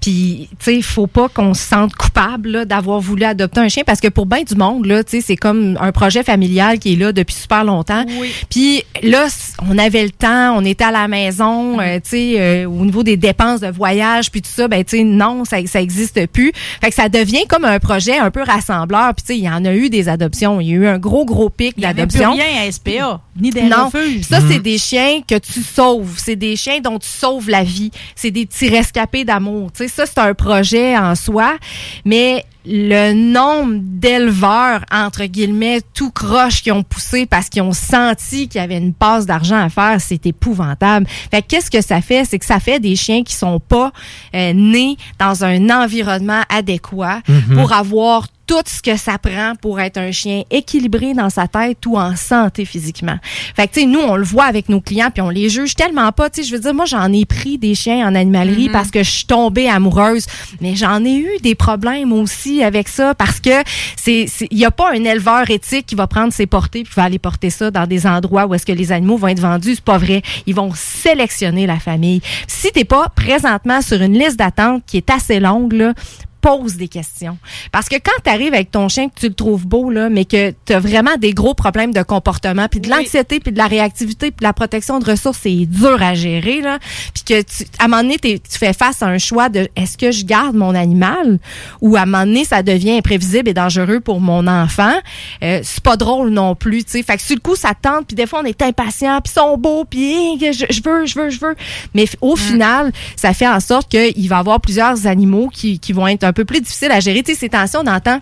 Puis, 0.00 0.48
tu 0.50 0.56
sais, 0.64 0.76
il 0.76 0.82
faut 0.82 1.06
pas 1.06 1.28
qu'on 1.28 1.54
se 1.54 1.62
sente 1.62 1.94
coupable 1.94 2.50
là, 2.50 2.64
d'avoir 2.64 3.00
voulu 3.00 3.24
adopter 3.24 3.60
un 3.60 3.68
chien 3.68 3.82
parce 3.86 4.00
que 4.00 4.08
pour 4.08 4.26
bien 4.26 4.42
du 4.42 4.54
monde, 4.54 4.86
là, 4.86 5.04
tu 5.04 5.12
sais, 5.12 5.20
c'est 5.20 5.36
comme 5.36 5.76
un 5.80 5.92
projet 5.92 6.22
familial 6.22 6.78
qui 6.78 6.92
est 6.94 6.96
là 6.96 7.12
depuis 7.12 7.34
super 7.34 7.64
longtemps. 7.64 8.04
Puis 8.50 8.82
là, 9.02 9.26
on 9.68 9.78
avait 9.78 10.04
le 10.04 10.10
temps, 10.10 10.56
on 10.56 10.64
était 10.64 10.84
à 10.84 10.90
la 10.90 11.08
maison, 11.08 11.80
euh, 11.80 11.96
tu 11.96 12.10
sais, 12.10 12.34
euh, 12.38 12.64
au 12.68 12.84
niveau 12.84 13.02
des 13.02 13.16
dépenses 13.16 13.60
de 13.60 13.68
voyage, 13.68 14.30
puis 14.30 14.42
tout 14.42 14.50
ça, 14.52 14.68
ben, 14.68 14.84
tu 14.84 14.98
sais, 14.98 15.04
non, 15.04 15.44
ça, 15.44 15.58
ça 15.66 15.80
existe 15.80 16.26
plus. 16.28 16.52
Fait 16.80 16.88
que 16.90 16.94
ça 16.94 17.08
devient 17.08 17.46
comme 17.48 17.64
un 17.64 17.78
projet 17.78 18.18
un 18.18 18.30
peu 18.30 18.42
rassembleur. 18.42 19.14
Puis, 19.14 19.22
tu 19.26 19.32
sais, 19.34 19.38
il 19.38 19.44
y 19.44 19.50
en 19.50 19.64
a 19.64 19.72
eu 19.74 19.90
des 19.90 20.08
adoptions. 20.08 20.60
Il 20.60 20.68
y 20.68 20.72
a 20.72 20.76
eu 20.76 20.86
un 20.86 20.98
gros, 20.98 21.24
gros 21.24 21.50
pic 21.50 21.74
Il 21.76 21.82
y 21.82 21.86
avait 21.86 21.94
d'adoption. 22.06 22.34
plus 22.34 22.42
rien 22.42 22.62
à 22.66 22.72
SPA, 22.72 23.20
ni 23.40 23.50
des 23.50 23.62
Non, 23.62 23.86
refuges. 23.86 24.22
ça 24.22 24.40
c'est 24.48 24.58
des 24.60 24.78
chiens 24.78 25.20
que 25.26 25.38
tu 25.38 25.62
sauves, 25.62 26.14
c'est 26.16 26.36
des 26.36 26.56
chiens 26.56 26.80
dont 26.80 26.98
tu 26.98 27.08
sauves 27.08 27.48
la 27.50 27.62
vie, 27.62 27.90
c'est 28.14 28.30
des 28.30 28.46
petits 28.46 28.68
rescapés 28.68 29.17
d'amour. 29.24 29.70
Tu 29.72 29.84
sais, 29.84 29.88
ça 29.88 30.06
c'est 30.06 30.18
un 30.18 30.34
projet 30.34 30.96
en 30.96 31.14
soi, 31.14 31.56
mais 32.04 32.44
le 32.70 33.14
nombre 33.14 33.76
d'éleveurs 33.82 34.84
entre 34.92 35.24
guillemets 35.24 35.80
tout 35.94 36.10
croche 36.10 36.62
qui 36.62 36.70
ont 36.70 36.82
poussé 36.82 37.24
parce 37.24 37.48
qu'ils 37.48 37.62
ont 37.62 37.72
senti 37.72 38.46
qu'il 38.46 38.60
y 38.60 38.64
avait 38.64 38.76
une 38.76 38.92
passe 38.92 39.24
d'argent 39.24 39.56
à 39.58 39.70
faire, 39.70 39.98
c'est 40.00 40.26
épouvantable. 40.26 41.06
Fait 41.30 41.40
que 41.40 41.46
qu'est-ce 41.48 41.70
que 41.70 41.80
ça 41.80 42.02
fait, 42.02 42.24
c'est 42.26 42.38
que 42.38 42.44
ça 42.44 42.60
fait 42.60 42.78
des 42.78 42.94
chiens 42.94 43.22
qui 43.22 43.34
sont 43.34 43.58
pas 43.58 43.90
euh, 44.34 44.52
nés 44.52 44.96
dans 45.18 45.44
un 45.44 45.70
environnement 45.70 46.42
adéquat 46.50 47.20
Mhm. 47.28 47.54
pour 47.56 47.72
avoir 47.72 48.26
tout 48.48 48.62
ce 48.66 48.80
que 48.82 48.96
ça 48.96 49.18
prend 49.18 49.52
pour 49.60 49.78
être 49.78 49.98
un 49.98 50.10
chien 50.10 50.42
équilibré 50.50 51.12
dans 51.14 51.28
sa 51.30 51.46
tête 51.46 51.84
ou 51.86 51.96
en 51.98 52.16
santé 52.16 52.64
physiquement. 52.64 53.18
Fait 53.54 53.68
que, 53.68 53.74
tu 53.74 53.80
sais, 53.82 53.86
nous, 53.86 54.00
on 54.00 54.16
le 54.16 54.24
voit 54.24 54.46
avec 54.46 54.68
nos 54.70 54.80
clients, 54.80 55.10
puis 55.12 55.20
on 55.20 55.28
les 55.28 55.48
juge 55.50 55.74
tellement 55.76 56.10
pas. 56.12 56.30
Tu 56.30 56.42
sais, 56.42 56.48
je 56.48 56.54
veux 56.54 56.60
dire, 56.60 56.72
moi, 56.72 56.86
j'en 56.86 57.12
ai 57.12 57.26
pris 57.26 57.58
des 57.58 57.74
chiens 57.74 58.08
en 58.08 58.14
animalerie 58.14 58.66
Mhm. 58.68 58.72
parce 58.72 58.90
que 58.90 59.02
je 59.02 59.10
suis 59.10 59.26
tombée 59.26 59.68
amoureuse, 59.68 60.24
mais 60.62 60.74
j'en 60.74 61.04
ai 61.04 61.16
eu 61.18 61.28
des 61.42 61.54
problèmes 61.54 62.12
aussi 62.12 62.62
avec 62.64 62.88
ça 62.88 63.14
parce 63.14 63.38
que 63.38 63.50
c'est, 63.96 64.26
il 64.50 64.58
y 64.58 64.64
a 64.64 64.70
pas 64.70 64.90
un 64.92 65.04
éleveur 65.04 65.50
éthique 65.50 65.84
qui 65.86 65.94
va 65.94 66.06
prendre 66.06 66.32
ses 66.32 66.46
portées 66.46 66.84
puis 66.84 66.92
va 66.96 67.04
aller 67.04 67.18
porter 67.18 67.50
ça 67.50 67.70
dans 67.70 67.86
des 67.86 68.06
endroits 68.06 68.46
où 68.46 68.54
est-ce 68.54 68.64
que 68.64 68.72
les 68.72 68.92
animaux 68.92 69.18
vont 69.18 69.28
être 69.28 69.40
vendus. 69.40 69.74
C'est 69.74 69.84
pas 69.84 69.98
vrai. 69.98 70.22
Ils 70.46 70.54
vont 70.54 70.72
sélectionner 70.74 71.66
la 71.66 71.78
famille. 71.78 72.22
Si 72.46 72.72
t'es 72.72 72.84
pas 72.84 73.08
présentement 73.14 73.82
sur 73.82 74.00
une 74.00 74.18
liste 74.18 74.38
d'attente 74.38 74.82
qui 74.86 74.96
est 74.96 75.10
assez 75.10 75.38
longue, 75.38 75.74
là, 75.74 75.92
pose 76.40 76.76
des 76.76 76.88
questions. 76.88 77.38
Parce 77.72 77.88
que 77.88 77.96
quand 77.96 78.22
tu 78.24 78.30
arrives 78.30 78.54
avec 78.54 78.70
ton 78.70 78.88
chien, 78.88 79.08
que 79.08 79.18
tu 79.18 79.28
le 79.28 79.34
trouves 79.34 79.66
beau, 79.66 79.90
là, 79.90 80.08
mais 80.08 80.24
que 80.24 80.52
tu 80.64 80.72
as 80.72 80.80
vraiment 80.80 81.16
des 81.16 81.32
gros 81.32 81.54
problèmes 81.54 81.92
de 81.92 82.02
comportement, 82.02 82.68
puis 82.68 82.80
de 82.80 82.88
l'anxiété, 82.88 83.40
puis 83.40 83.52
de 83.52 83.58
la 83.58 83.66
réactivité, 83.66 84.30
puis 84.30 84.40
de 84.40 84.44
la 84.44 84.52
protection 84.52 84.98
de 84.98 85.10
ressources, 85.10 85.38
c'est 85.42 85.66
dur 85.66 86.02
à 86.02 86.14
gérer. 86.14 86.60
Là. 86.60 86.78
Puis 87.14 87.24
que 87.24 87.42
tu, 87.42 87.64
à 87.78 87.84
un 87.84 87.88
moment 87.88 88.02
donné, 88.02 88.18
tu 88.18 88.58
fais 88.58 88.72
face 88.72 89.02
à 89.02 89.06
un 89.06 89.18
choix 89.18 89.48
de 89.48 89.68
est-ce 89.76 89.98
que 89.98 90.10
je 90.10 90.24
garde 90.24 90.54
mon 90.54 90.74
animal 90.74 91.38
ou 91.80 91.96
à 91.96 92.02
un 92.02 92.06
moment 92.06 92.24
donné, 92.24 92.44
ça 92.44 92.62
devient 92.62 92.96
imprévisible 92.98 93.48
et 93.48 93.54
dangereux 93.54 94.00
pour 94.00 94.20
mon 94.20 94.46
enfant. 94.46 94.94
Euh, 95.42 95.60
c'est 95.62 95.82
pas 95.82 95.96
drôle 95.96 96.30
non 96.30 96.54
plus. 96.54 96.84
tu 96.84 96.92
sais. 96.92 97.02
Fait 97.02 97.16
que 97.16 97.22
sur 97.22 97.36
le 97.36 97.40
coup, 97.40 97.56
ça 97.56 97.72
tente, 97.80 98.06
puis 98.06 98.16
des 98.16 98.26
fois, 98.26 98.40
on 98.42 98.46
est 98.46 98.62
impatient, 98.62 99.20
puis 99.20 99.32
ils 99.34 99.40
sont 99.40 99.56
beaux, 99.56 99.84
puis 99.84 100.38
je, 100.40 100.64
je 100.70 100.82
veux, 100.82 101.06
je 101.06 101.18
veux, 101.18 101.30
je 101.30 101.40
veux. 101.40 101.56
Mais 101.94 102.06
au 102.20 102.36
final, 102.36 102.92
ça 103.16 103.32
fait 103.34 103.48
en 103.48 103.60
sorte 103.60 103.88
qu'il 103.90 104.28
va 104.28 104.36
y 104.36 104.38
avoir 104.38 104.60
plusieurs 104.60 105.06
animaux 105.06 105.48
qui, 105.52 105.78
qui 105.78 105.92
vont 105.92 106.06
être 106.06 106.24
un 106.28 106.32
peu 106.32 106.44
plus 106.44 106.60
difficiles 106.60 106.92
à 106.92 107.00
gérer. 107.00 107.22
Tu 107.22 107.32
sais, 107.32 107.40
ces 107.40 107.48
tensions, 107.48 107.80
on 107.84 107.86
entend 107.86 108.20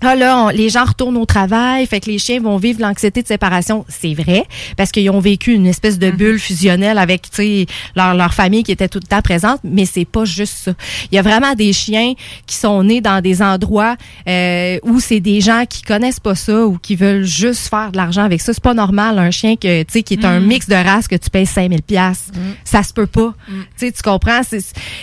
ah 0.00 0.14
là, 0.14 0.44
on- 0.44 0.48
les 0.48 0.68
gens 0.68 0.84
retournent 0.84 1.16
au 1.16 1.26
travail, 1.26 1.86
fait 1.86 2.00
que 2.00 2.10
les 2.10 2.18
chiens 2.18 2.40
vont 2.40 2.56
vivre 2.56 2.80
l'anxiété 2.80 3.22
de 3.22 3.26
séparation. 3.26 3.84
C'est 3.88 4.14
vrai, 4.14 4.44
parce 4.76 4.92
qu'ils 4.92 5.10
ont 5.10 5.20
vécu 5.20 5.52
une 5.52 5.66
espèce 5.66 5.98
de 5.98 6.10
bulle 6.10 6.38
fusionnelle 6.38 6.98
avec, 6.98 7.22
tu 7.22 7.36
sais, 7.36 7.66
leur, 7.96 8.14
leur 8.14 8.34
famille 8.34 8.62
qui 8.62 8.72
était 8.72 8.88
tout 8.88 9.00
le 9.02 9.06
temps 9.08 9.22
présente, 9.22 9.60
mais 9.64 9.84
c'est 9.86 10.04
pas 10.04 10.24
juste 10.24 10.54
ça. 10.64 10.72
Il 11.10 11.16
y 11.16 11.18
a 11.18 11.22
vraiment 11.22 11.54
des 11.54 11.72
chiens 11.72 12.14
qui 12.46 12.56
sont 12.56 12.82
nés 12.84 13.00
dans 13.00 13.20
des 13.20 13.42
endroits 13.42 13.96
euh, 14.28 14.78
où 14.84 15.00
c'est 15.00 15.20
des 15.20 15.40
gens 15.40 15.64
qui 15.68 15.82
connaissent 15.82 16.20
pas 16.20 16.34
ça 16.34 16.66
ou 16.66 16.78
qui 16.78 16.94
veulent 16.96 17.24
juste 17.24 17.68
faire 17.68 17.90
de 17.92 17.96
l'argent 17.96 18.22
avec 18.22 18.40
ça. 18.40 18.52
C'est 18.52 18.62
pas 18.62 18.74
normal, 18.74 19.18
un 19.18 19.30
chien 19.30 19.56
que, 19.56 19.82
tu 19.82 19.92
sais, 19.92 20.02
qui 20.02 20.14
est 20.14 20.24
un 20.24 20.40
Mm. 20.40 20.46
mix 20.46 20.68
de 20.68 20.74
races 20.74 21.08
que 21.08 21.16
tu 21.16 21.30
payes 21.30 21.46
5000 21.46 21.82
pièces. 21.82 22.30
Ça 22.64 22.82
se 22.82 22.92
peut 22.92 23.06
pas. 23.06 23.34
Tu 23.78 23.90
comprends? 24.04 24.40
C'est, 24.48 24.60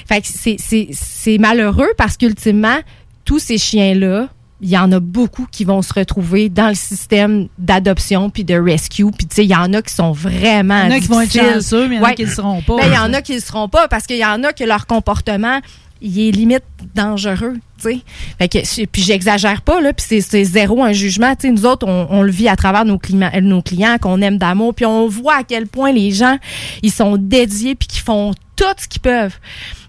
fait 0.07 0.21
que 0.21 0.27
c'est, 0.27 0.55
c'est, 0.59 0.87
c'est 0.91 1.37
malheureux 1.37 1.89
parce 1.97 2.15
qu'ultimement, 2.17 2.77
tous 3.25 3.39
ces 3.39 3.57
chiens-là, 3.57 4.29
il 4.65 4.71
y 4.71 4.77
en 4.79 4.91
a 4.91 4.99
beaucoup 4.99 5.45
qui 5.51 5.63
vont 5.63 5.83
se 5.83 5.93
retrouver 5.93 6.49
dans 6.49 6.69
le 6.69 6.73
système 6.75 7.47
d'adoption 7.59 8.31
puis 8.31 8.43
de 8.43 8.55
rescue. 8.55 9.05
Puis, 9.11 9.27
tu 9.27 9.35
sais, 9.35 9.43
il 9.45 9.51
y 9.51 9.55
en 9.55 9.71
a 9.73 9.81
qui 9.83 9.93
sont 9.93 10.11
vraiment. 10.11 10.85
Il 10.85 10.89
y 10.89 10.93
en 10.93 10.97
a 10.97 10.99
qui 10.99 11.07
vont 11.07 11.21
être 11.21 11.31
chanceux, 11.33 11.87
mais 11.87 11.95
il 11.95 11.99
y 11.99 12.01
en 12.01 12.03
a 12.03 12.07
Ouais. 12.09 12.15
qui 12.15 12.25
ne 12.25 12.29
seront 12.31 12.61
pas. 12.63 12.77
Ben, 12.77 12.87
il 12.87 12.93
y 12.93 12.97
en 12.97 13.13
a 13.13 13.21
qui 13.21 13.35
ne 13.35 13.39
seront 13.39 13.69
pas 13.69 13.87
parce 13.87 14.07
qu'il 14.07 14.17
y 14.17 14.25
en 14.25 14.43
a 14.43 14.53
que 14.53 14.63
leur 14.63 14.87
comportement, 14.87 15.59
il 16.01 16.19
est 16.19 16.31
limite 16.31 16.63
dangereux. 16.95 17.53
tu 17.77 17.89
sais. 17.91 17.99
Fait 18.39 18.47
que, 18.47 18.65
c'est- 18.65 18.87
puis 18.87 19.01
j'exagère 19.01 19.61
pas, 19.61 19.81
là, 19.81 19.91
puis 19.93 20.05
c'est- 20.07 20.21
c'est 20.21 20.43
zéro 20.45 20.81
un 20.83 20.93
jugement. 20.93 21.35
Tu 21.35 21.47
sais, 21.47 21.51
nous 21.53 21.65
autres, 21.65 21.85
on, 21.87 22.07
on 22.09 22.21
le 22.23 22.31
vit 22.31 22.47
à 22.47 22.55
travers 22.55 22.85
nos 22.85 22.97
clients, 22.97 23.29
nos 23.41 23.61
clients 23.61 23.97
qu'on 24.01 24.21
aime 24.21 24.37
d'amour, 24.37 24.73
puis 24.73 24.85
on 24.85 25.07
voit 25.09 25.35
à 25.35 25.43
quel 25.43 25.67
point 25.67 25.91
les 25.91 26.11
gens, 26.11 26.37
ils 26.83 26.91
sont 26.91 27.17
dédiés 27.17 27.75
puis 27.75 27.87
qu'ils 27.87 28.01
font 28.01 28.31
tout 28.55 28.63
ce 28.77 28.87
qu'ils 28.87 29.01
peuvent. 29.01 29.37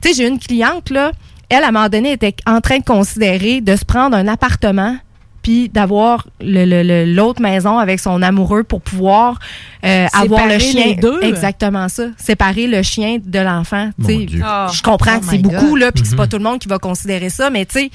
Tu 0.02 0.08
sais, 0.10 0.14
j'ai 0.16 0.26
une 0.28 0.40
cliente, 0.40 0.90
là, 0.90 1.12
elle, 1.48 1.64
à 1.64 1.68
un 1.68 1.72
moment 1.72 1.88
donné, 1.88 2.12
était 2.12 2.34
en 2.46 2.60
train 2.60 2.78
de 2.78 2.84
considérer 2.84 3.60
de 3.60 3.76
se 3.76 3.84
prendre 3.84 4.16
un 4.16 4.26
appartement 4.28 4.96
puis 5.42 5.68
d'avoir 5.68 6.26
le- 6.40 6.64
le- 6.64 6.82
le- 6.82 7.12
l'autre 7.14 7.40
maison 7.40 7.78
avec 7.78 8.00
son 8.00 8.20
amoureux 8.20 8.64
pour 8.64 8.80
pouvoir 8.80 9.38
euh, 9.84 10.06
avoir 10.12 10.46
le 10.46 10.58
Séparer 10.58 10.72
chien. 10.72 10.86
les 10.86 10.94
deux. 10.96 11.22
Exactement 11.22 11.88
ça. 11.88 12.06
Séparer 12.16 12.66
le 12.66 12.82
chien 12.82 13.18
de 13.24 13.38
l'enfant. 13.38 13.90
tu 14.00 14.06
sais. 14.06 14.24
Dieu. 14.24 14.42
Oh. 14.44 14.66
Je 14.72 14.82
comprends 14.82 15.18
Oh 15.18 15.20
que 15.20 15.26
c'est 15.26 15.38
beaucoup, 15.38 15.76
là, 15.76 15.92
puis 15.92 16.02
que 16.02 16.08
c'est 16.08 16.16
pas 16.16 16.24
Mhm. 16.24 16.28
tout 16.30 16.38
le 16.38 16.42
monde 16.42 16.58
qui 16.58 16.66
va 16.68 16.78
considérer 16.78 17.28
ça, 17.30 17.48
mais 17.50 17.64
tu 17.64 17.78
sais, 17.78 17.90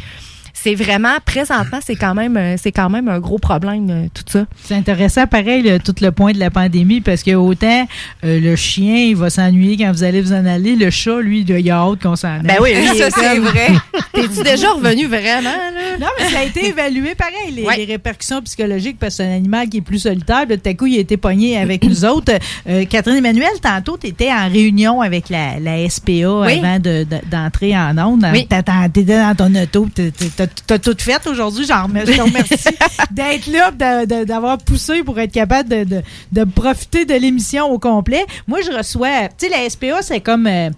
c'est 0.64 0.76
vraiment, 0.76 1.16
présentement, 1.26 1.80
c'est 1.86 1.96
quand 1.96 2.14
même, 2.14 2.38
euh, 2.38 2.56
c'est 2.58 2.72
quand 2.72 2.90
même 2.90 3.08
un 3.08 3.20
gros 3.20 3.40
problème, 3.40 3.88
euh, 3.90 4.06
tout 4.14 4.24
ça. 4.28 4.46
C'est 4.64 4.76
intéressant, 4.76 5.26
pareil, 5.28 5.62
le- 5.64 5.80
tout 5.80 5.96
le 6.02 6.12
point 6.12 6.32
de 6.34 6.40
la 6.40 6.50
pandémie, 6.52 7.02
parce 7.02 7.24
que 7.24 7.32
autant 7.36 7.88
euh, 8.24 8.40
le 8.40 8.56
chien, 8.56 8.96
il 8.98 9.16
va 9.16 9.30
s'ennuyer 9.30 9.78
quand 9.78 9.92
vous 9.92 10.04
allez 10.04 10.22
vous 10.22 10.34
en 10.34 10.46
aller, 10.46 10.76
le 10.76 10.90
chat, 10.90 11.20
lui, 11.22 11.42
il 11.48 11.72
a 11.72 11.76
hâte 11.78 12.02
qu'on 12.02 12.16
s'en 12.16 12.28
aille. 12.28 12.42
Ben 12.44 12.58
oui, 12.62 12.72
ça, 12.98 13.08
est 13.08 13.12
c'est 13.12 13.40
vrai. 13.40 13.68
T'es-tu 14.14 14.44
déjà 14.44 14.72
revenu 14.72 15.08
vraiment, 15.08 15.42
là? 15.50 15.98
Non, 16.00 16.08
mais 16.20 16.30
ça 16.30 16.40
a 16.40 16.44
été 16.44 16.68
évalué 16.68 17.16
pareil, 17.16 17.54
les, 17.56 17.66
les 17.78 17.86
répercussions 17.86 18.42
psychologiques, 18.42 18.98
parce 19.00 19.18
que 19.18 19.24
c'est 19.24 19.30
un 19.30 19.36
animal 19.36 19.68
qui 19.70 19.78
est 19.78 19.82
plus 19.82 20.00
solitaire. 20.00 20.46
Là, 20.48 20.58
tout 20.58 20.70
à 20.70 20.74
coup, 20.74 20.86
il 20.86 20.98
a 20.98 21.02
été 21.02 21.18
pogné 21.18 21.58
avec 21.58 21.84
nous 21.84 22.06
autres. 22.06 22.34
Euh, 22.70 22.86
Catherine 22.86 23.18
Emmanuel, 23.18 23.50
tantôt, 23.62 23.98
tu 23.98 24.08
étais 24.08 24.30
en 24.32 24.50
réunion 24.50 25.02
avec 25.02 25.30
la, 25.30 25.60
la 25.60 25.90
SPA 25.90 26.12
Oui. 26.12 26.60
avant 26.60 26.78
de- 26.80 27.04
de- 27.04 27.30
d'entrer 27.30 27.76
en 27.78 27.98
onde. 27.98 28.26
Oui. 28.32 28.48
Tu 28.50 28.56
étais 29.00 29.04
dans 29.16 29.36
ton 29.36 29.54
auto, 29.56 29.88
tu 29.96 30.12
as 30.70 30.80
tout 30.80 30.96
fait 31.00 31.26
aujourd'hui. 31.28 31.66
J'en 31.66 31.88
Je 31.88 32.12
te 32.14 32.22
remercie 32.22 32.70
d'être 33.12 33.48
là, 33.48 33.72
d'avoir 34.26 34.58
poussé 34.58 35.04
pour 35.04 35.20
être 35.20 35.32
capable 35.34 35.70
de, 35.70 35.84
de- 35.84 36.02
de 36.32 36.44
profiter 36.44 37.06
de 37.06 37.14
l'émission 37.16 37.66
au 37.72 37.80
complet. 37.80 38.26
Moi, 38.48 38.60
je 38.62 38.72
reçois... 38.76 39.28
Tu 39.38 39.48
sais, 39.48 39.50
la 39.50 39.70
SPA, 39.70 40.02
c'est 40.02 40.22
comme... 40.22 40.48
euh, 40.48 40.70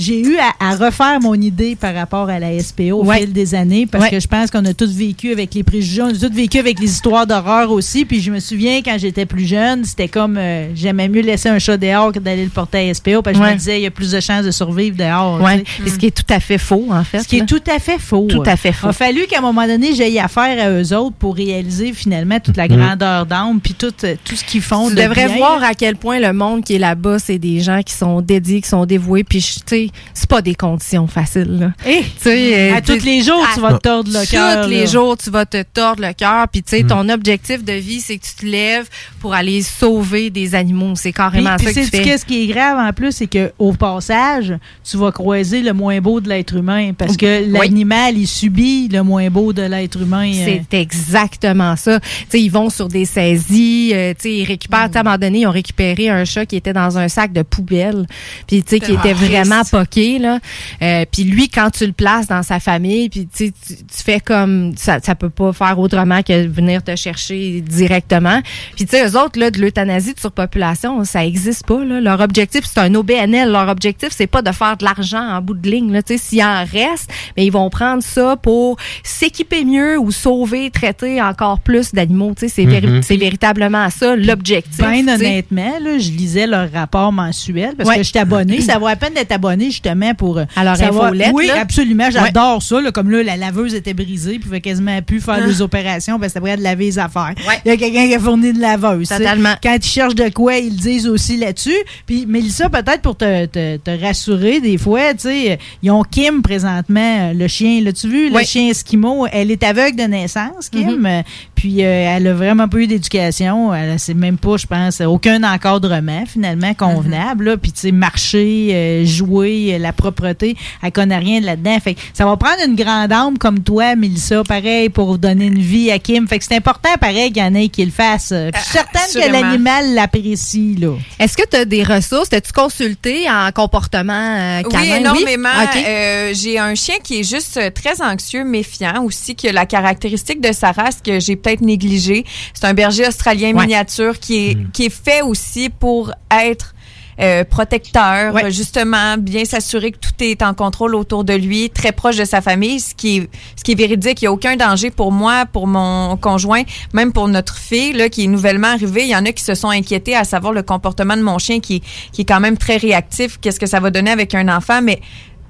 j'ai 0.00 0.20
eu 0.20 0.36
à, 0.38 0.70
à 0.70 0.74
refaire 0.76 1.20
mon 1.20 1.34
idée 1.34 1.76
par 1.76 1.94
rapport 1.94 2.28
à 2.28 2.38
la 2.38 2.58
SPA 2.58 2.94
au 2.94 3.04
Ouais. 3.04 3.18
fil 3.20 3.32
des 3.32 3.54
années 3.54 3.86
parce 3.86 4.04
Ouais. 4.04 4.10
que 4.10 4.20
je 4.20 4.26
pense 4.26 4.50
qu'on 4.50 4.64
a 4.64 4.72
tous 4.74 4.90
vécu 4.92 5.32
avec 5.32 5.54
les 5.54 5.62
préjugés, 5.62 6.02
on 6.02 6.06
a 6.06 6.12
tous 6.12 6.32
vécu 6.34 6.58
avec 6.58 6.78
les 6.80 6.86
histoires 6.90 7.26
d'horreur 7.26 7.70
aussi. 7.70 8.04
Puis 8.04 8.20
je 8.20 8.30
me 8.30 8.40
souviens 8.40 8.80
quand 8.82 8.96
j'étais 8.98 9.26
plus 9.26 9.44
jeune, 9.46 9.84
c'était 9.84 10.08
comme 10.08 10.36
euh, 10.38 10.68
j'aimais 10.74 11.08
mieux 11.08 11.20
laisser 11.22 11.48
un 11.48 11.58
chat 11.58 11.76
dehors 11.76 12.12
que 12.12 12.18
d'aller 12.18 12.44
le 12.44 12.50
porter 12.50 12.88
à 12.90 12.94
SPA 12.94 13.20
parce 13.22 13.38
que 13.38 13.44
je 13.44 13.50
me 13.50 13.56
disais 13.56 13.78
il 13.78 13.82
y 13.82 13.86
a 13.86 13.90
plus 13.90 14.10
de 14.12 14.20
chances 14.20 14.44
de 14.44 14.50
survivre 14.50 14.96
dehors. 14.96 15.40
Ouais. 15.40 15.62
tu 15.62 15.70
sais. 15.72 15.82
Puis 15.82 15.90
ce 15.90 15.98
qui 15.98 16.06
est 16.06 16.10
tout 16.16 16.32
à 16.34 16.40
fait 16.40 16.58
faux, 16.58 16.86
en 16.90 17.04
fait. 17.04 17.20
Ce 17.22 17.28
qui 17.28 17.38
est 17.38 17.46
tout 17.46 17.62
à 17.70 17.78
fait 17.78 17.98
faux. 17.98 18.26
Tout 18.28 18.42
à 18.46 18.56
fait 18.56 18.72
faux. 18.72 18.86
Il 18.86 18.90
a 18.90 18.92
fallu 18.94 19.26
qu'à 19.26 19.38
un 19.38 19.42
moment 19.42 19.66
donné, 19.66 19.94
j'aille 19.94 20.18
affaire 20.18 20.64
à 20.64 20.70
eux 20.70 20.94
autres 20.96 21.16
pour 21.18 21.34
réaliser 21.36 21.92
finalement 21.92 22.40
toute 22.40 22.56
la 22.56 22.68
Mhm. 22.68 22.76
grandeur 22.76 23.26
d'âme 23.26 23.60
puis 23.60 23.74
tout, 23.74 23.92
euh, 24.04 24.14
tout 24.24 24.36
ce 24.36 24.44
qu'ils 24.44 24.62
font. 24.62 24.88
Tu 24.88 24.94
de 24.96 25.02
devrais 25.02 25.26
bien. 25.26 25.36
voir 25.36 25.62
à 25.62 25.74
quel 25.74 25.96
point 25.96 26.18
le 26.20 26.32
monde 26.32 26.64
qui 26.64 26.74
est 26.74 26.78
là-bas, 26.78 27.18
c'est 27.18 27.38
des 27.38 27.60
gens 27.60 27.82
qui 27.84 27.92
sont 27.94 28.20
dédiés, 28.20 28.60
qui 28.60 28.68
sont 28.68 28.86
dévoués. 28.86 29.24
Puis, 29.24 29.40
je- 29.40 29.54
tu 29.54 29.60
sais, 29.66 29.89
c'est 30.14 30.28
pas 30.28 30.42
des 30.42 30.54
conditions 30.54 31.06
faciles. 31.06 31.58
Là. 31.60 31.72
Eh, 31.86 32.02
Tu 32.02 32.10
sais, 32.20 32.70
euh, 32.72 32.76
à 32.76 32.80
tous 32.80 33.04
les 33.04 33.22
jours, 33.22 33.44
tu 33.54 33.60
vas 33.60 33.74
te 33.74 33.78
tordre 33.82 34.10
le 34.12 34.26
cœur. 34.30 34.64
Tous 34.64 34.70
les 34.70 34.86
jours, 34.86 35.16
tu 35.16 35.30
vas 35.30 35.46
te 35.46 35.62
tordre 35.62 36.02
le 36.06 36.12
cœur. 36.12 36.46
Puis, 36.48 36.62
tu 36.62 36.76
sais, 36.76 36.82
ton 36.84 37.08
objectif 37.08 37.64
de 37.64 37.72
vie, 37.72 38.00
c'est 38.00 38.18
que 38.18 38.24
tu 38.26 38.34
te 38.34 38.46
lèves 38.46 38.88
pour 39.20 39.34
aller 39.34 39.62
sauver 39.62 40.30
des 40.30 40.54
animaux. 40.54 40.94
C'est 40.96 41.12
carrément 41.12 41.56
Puis- 41.56 41.66
ça 41.66 41.72
puis 41.72 41.80
que 41.82 41.90
tu 41.90 41.96
fais. 41.96 42.02
qu'est-ce 42.02 42.24
qui 42.26 42.44
est 42.44 42.46
grave 42.46 42.78
en 42.78 42.92
plus, 42.92 43.12
c'est 43.12 43.26
que 43.26 43.52
au 43.58 43.72
passage, 43.72 44.54
tu 44.88 44.96
vas 44.96 45.12
croiser 45.12 45.62
le 45.62 45.72
moins 45.72 46.00
beau 46.00 46.20
de 46.20 46.28
l'être 46.28 46.56
humain 46.56 46.92
parce 46.96 47.16
que 47.16 47.42
Oui. 47.44 47.50
l'animal, 47.50 48.16
il 48.16 48.26
subit 48.26 48.88
le 48.88 49.02
moins 49.02 49.28
beau 49.30 49.52
de 49.52 49.62
l'être 49.62 50.00
humain. 50.00 50.30
euh. 50.32 50.58
C'est 50.70 50.78
exactement 50.80 51.76
ça. 51.76 52.00
Tu 52.00 52.06
sais, 52.28 52.40
ils 52.40 52.50
vont 52.50 52.70
sur 52.70 52.88
des 52.88 53.04
saisies, 53.04 53.92
euh, 53.94 54.12
tu 54.14 54.22
sais, 54.22 54.32
ils 54.38 54.44
récupèrent, 54.44 54.88
sais, 54.90 54.98
à 54.98 55.00
un 55.00 55.04
moment 55.04 55.18
donné, 55.18 55.40
ils 55.40 55.46
ont 55.46 55.50
récupéré 55.50 56.08
un 56.08 56.24
chat 56.24 56.46
qui 56.46 56.56
était 56.56 56.72
dans 56.72 56.98
un 56.98 57.08
sac 57.08 57.32
de 57.32 57.42
poubelle, 57.42 58.06
puis 58.46 58.62
tu 58.62 58.70
sais, 58.70 58.80
qui 58.80 58.92
Ah, 58.96 59.00
était 59.00 59.12
vraiment. 59.14 59.62
Poqué, 59.70 60.18
là. 60.18 60.38
Euh, 60.82 61.04
puis 61.10 61.24
lui, 61.24 61.48
quand 61.48 61.70
tu 61.70 61.86
le 61.86 61.92
places 61.92 62.26
dans 62.28 62.42
sa 62.42 62.60
famille, 62.60 63.08
puis 63.08 63.28
tu 63.34 63.52
tu 63.52 64.02
fais 64.04 64.20
comme, 64.20 64.74
ça, 64.76 64.98
ça 65.00 65.14
peut 65.14 65.30
pas 65.30 65.52
faire 65.52 65.78
autrement 65.78 66.22
que 66.22 66.46
venir 66.46 66.82
te 66.82 66.94
chercher 66.96 67.60
directement. 67.60 68.40
Puis 68.76 68.86
tu 68.86 68.96
sais, 68.96 69.06
eux 69.08 69.18
autres, 69.18 69.38
là, 69.38 69.50
de 69.50 69.60
l'euthanasie 69.60 70.14
de 70.14 70.20
surpopulation, 70.20 71.04
ça 71.04 71.24
existe 71.24 71.66
pas, 71.66 71.84
là. 71.84 72.00
Leur 72.00 72.20
objectif, 72.20 72.62
c'est 72.64 72.80
un 72.80 72.94
OBNL. 72.94 73.50
Leur 73.50 73.68
objectif, 73.68 74.08
c'est 74.12 74.26
pas 74.26 74.42
de 74.42 74.52
faire 74.52 74.76
de 74.76 74.84
l'argent 74.84 75.22
en 75.36 75.40
bout 75.40 75.54
de 75.54 75.70
ligne, 75.70 75.92
là. 75.92 76.02
Tu 76.02 76.16
sais, 76.16 76.22
s'il 76.22 76.42
en 76.42 76.64
reste, 76.64 77.10
mais 77.36 77.44
ils 77.46 77.50
vont 77.52 77.68
prendre 77.70 78.02
ça 78.02 78.36
pour 78.36 78.76
s'équiper 79.02 79.64
mieux 79.64 79.98
ou 79.98 80.10
sauver, 80.10 80.70
traiter 80.70 81.20
encore 81.20 81.60
plus 81.60 81.92
d'animaux. 81.92 82.32
Tu 82.38 82.48
sais, 82.48 82.54
c'est 82.54 82.70
Mhm. 82.70 83.02
c'est 83.02 83.16
véritablement 83.16 83.90
ça 83.90 84.16
l'objectif. 84.16 84.78
Ben 84.78 85.04
sais. 85.04 85.14
honnêtement, 85.14 85.72
là, 85.82 85.98
je 85.98 86.10
lisais 86.10 86.46
leur 86.46 86.70
rapport 86.72 87.12
mensuel 87.12 87.74
parce 87.76 87.88
Ouais. 87.88 87.96
que 87.96 88.02
je 88.02 88.08
suis 88.08 88.18
abonné. 88.18 88.60
Ça 88.60 88.78
vaut 88.78 88.86
la 88.88 88.96
peine 88.96 89.12
d'être 89.14 89.32
abonné 89.32 89.59
justement 89.66 90.14
pour 90.14 90.38
euh, 90.38 90.44
À 90.56 90.64
leur 90.64 90.76
savoir- 90.76 91.06
infolette, 91.06 91.30
Oui, 91.34 91.46
là. 91.48 91.60
absolument. 91.60 92.10
J'adore 92.10 92.62
ça. 92.62 92.80
là, 92.80 92.90
comme 92.92 93.10
là, 93.10 93.22
la 93.22 93.36
laveuse 93.36 93.74
était 93.74 93.94
brisée, 93.94 94.32
puis 94.32 94.38
pouvait 94.40 94.60
quasiment 94.60 95.00
plus 95.02 95.20
faire 95.20 95.38
Ah. 95.42 95.46
des 95.46 95.60
opérations 95.62 96.18
parce 96.18 96.32
que 96.32 96.38
c'était 96.38 96.46
prêt 96.48 96.56
de 96.56 96.62
laver 96.62 96.84
les 96.86 96.98
affaires. 96.98 97.34
Il 97.64 97.68
y 97.68 97.72
a 97.72 97.76
quelqu'un 97.76 98.06
qui 98.06 98.14
a 98.14 98.18
fourni 98.18 98.52
de 98.52 98.60
laveuse. 98.60 99.08
Totalement. 99.08 99.54
Quand 99.62 99.76
ils 99.76 99.82
cherchent 99.84 100.14
de 100.14 100.28
quoi, 100.30 100.56
ils 100.56 100.70
le 100.70 100.76
disent 100.76 101.06
aussi 101.08 101.36
là-dessus. 101.36 101.76
Puis 102.06 102.26
Mélissa, 102.26 102.68
peut-être 102.68 103.02
pour 103.02 103.16
te, 103.16 103.46
te- 103.46 103.76
te 103.76 103.90
rassurer, 104.02 104.60
des 104.60 104.78
fois, 104.78 105.12
tu 105.14 105.20
sais, 105.20 105.58
ils 105.82 105.90
ont 105.90 106.02
Kim 106.02 106.42
présentement, 106.42 107.32
le 107.34 107.48
chien. 107.48 107.80
L'as-tu 107.82 108.08
vu? 108.08 108.30
Le 108.30 108.38
chien 108.44 108.68
Esquimau, 108.68 109.26
elle 109.32 109.50
est 109.50 109.62
aveugle 109.62 109.96
de 109.96 110.04
naissance, 110.04 110.68
Kim. 110.70 110.98
Mhm. 110.98 111.06
Euh, 111.06 111.22
Puis 111.54 111.84
euh, 111.84 112.14
elle 112.16 112.26
a 112.26 112.32
vraiment 112.32 112.68
pas 112.68 112.78
eu 112.78 112.86
d'éducation. 112.86 113.74
Elle 113.74 113.98
c'est 113.98 114.14
même 114.14 114.38
pas, 114.38 114.56
je 114.56 114.66
pense, 114.66 115.00
aucun 115.02 115.42
encadrement 115.42 116.24
finalement 116.26 116.72
convenable. 116.74 117.44
là. 117.50 117.56
Puis 117.56 117.72
tu 117.72 117.80
sais, 117.80 117.92
marcher, 117.92 118.70
euh, 118.72 119.04
jouer, 119.04 119.49
euh, 119.50 119.78
la 119.78 119.92
propreté, 119.92 120.56
elle 120.82 120.92
connaît 120.92 121.18
rien 121.18 121.40
de 121.40 121.46
là-dedans. 121.46 121.78
Fait 121.80 121.94
que 121.94 122.00
ça 122.14 122.24
va 122.24 122.36
prendre 122.36 122.62
une 122.66 122.76
grande 122.76 123.12
âme 123.12 123.38
comme 123.38 123.60
toi, 123.60 123.96
Mélissa, 123.96 124.42
pareil, 124.44 124.88
pour 124.88 125.18
donner 125.18 125.46
une 125.46 125.58
vie 125.58 125.90
à 125.90 125.98
Kim. 125.98 126.26
Fait 126.28 126.38
que 126.38 126.44
c'est 126.44 126.56
important, 126.56 126.90
pareil, 127.00 127.32
qu'il 127.32 127.42
y 127.42 127.46
en 127.46 127.54
ait 127.54 127.68
qui 127.68 127.84
le 127.84 127.90
fassent. 127.90 128.32
Je 128.32 128.58
suis 128.60 128.72
certaine 128.72 129.22
que 129.22 129.32
l'animal 129.32 129.94
l'apprécie, 129.94 130.76
là. 130.76 130.94
Est-ce 131.18 131.36
que 131.36 131.48
tu 131.48 131.56
as 131.56 131.64
des 131.64 131.82
ressources? 131.82 132.28
T'as-tu 132.28 132.52
consulté 132.52 133.28
en 133.30 133.50
comportement 133.52 134.12
euh, 134.38 134.62
Oui, 134.72 134.90
énormément. 134.96 135.48
Euh, 135.76 136.32
j'ai 136.34 136.58
un 136.58 136.74
chien 136.74 136.96
qui 137.02 137.20
est 137.20 137.28
juste 137.28 137.58
très 137.74 138.00
anxieux, 138.02 138.44
méfiant 138.44 139.04
aussi, 139.04 139.34
qui 139.34 139.48
a 139.48 139.52
la 139.52 139.66
caractéristique 139.66 140.40
de 140.40 140.52
sa 140.52 140.72
race 140.72 140.98
que 141.04 141.20
j'ai 141.20 141.36
peut-être 141.36 141.60
négligée. 141.62 142.24
C'est 142.54 142.66
un 142.66 142.74
berger 142.74 143.06
australien 143.06 143.50
Ouais. 143.50 143.66
miniature 143.66 144.18
qui 144.18 144.36
est, 144.50 144.72
qui 144.72 144.86
est 144.86 144.94
fait 144.94 145.22
aussi 145.22 145.70
pour 145.70 146.12
être 146.30 146.74
euh, 147.20 147.44
protecteur, 147.44 148.34
Ouais. 148.34 148.50
justement, 148.50 149.16
bien 149.18 149.44
s'assurer 149.44 149.92
que 149.92 149.98
tout 149.98 150.12
est 150.20 150.42
en 150.42 150.54
contrôle 150.54 150.94
autour 150.94 151.24
de 151.24 151.34
lui, 151.34 151.70
très 151.70 151.92
proche 151.92 152.16
de 152.16 152.24
sa 152.24 152.40
famille, 152.40 152.80
ce 152.80 152.94
qui 152.94 153.18
est, 153.18 153.30
ce 153.56 153.62
qui 153.64 153.72
est 153.72 153.74
véridique. 153.74 154.22
Il 154.22 154.24
n'y 154.24 154.28
a 154.28 154.32
aucun 154.32 154.56
danger 154.56 154.90
pour 154.90 155.12
moi, 155.12 155.46
pour 155.46 155.66
mon 155.66 156.16
conjoint, 156.16 156.62
même 156.92 157.12
pour 157.12 157.28
notre 157.28 157.56
fille, 157.56 157.92
là, 157.92 158.08
qui 158.08 158.24
est 158.24 158.28
nouvellement 158.28 158.68
arrivée. 158.68 159.02
Il 159.04 159.10
y 159.10 159.16
en 159.16 159.24
a 159.26 159.32
qui 159.32 159.44
se 159.44 159.54
sont 159.54 159.70
inquiétés 159.70 160.16
à 160.16 160.24
savoir 160.24 160.52
le 160.52 160.62
comportement 160.62 161.16
de 161.16 161.22
mon 161.22 161.38
chien 161.38 161.60
qui, 161.60 161.82
qui 162.12 162.22
est 162.22 162.24
quand 162.24 162.40
même 162.40 162.56
très 162.56 162.76
réactif. 162.76 163.38
Qu'est-ce 163.40 163.60
que 163.60 163.66
ça 163.66 163.80
va 163.80 163.90
donner 163.90 164.10
avec 164.10 164.34
un 164.34 164.48
enfant? 164.48 164.80
Mais 164.82 165.00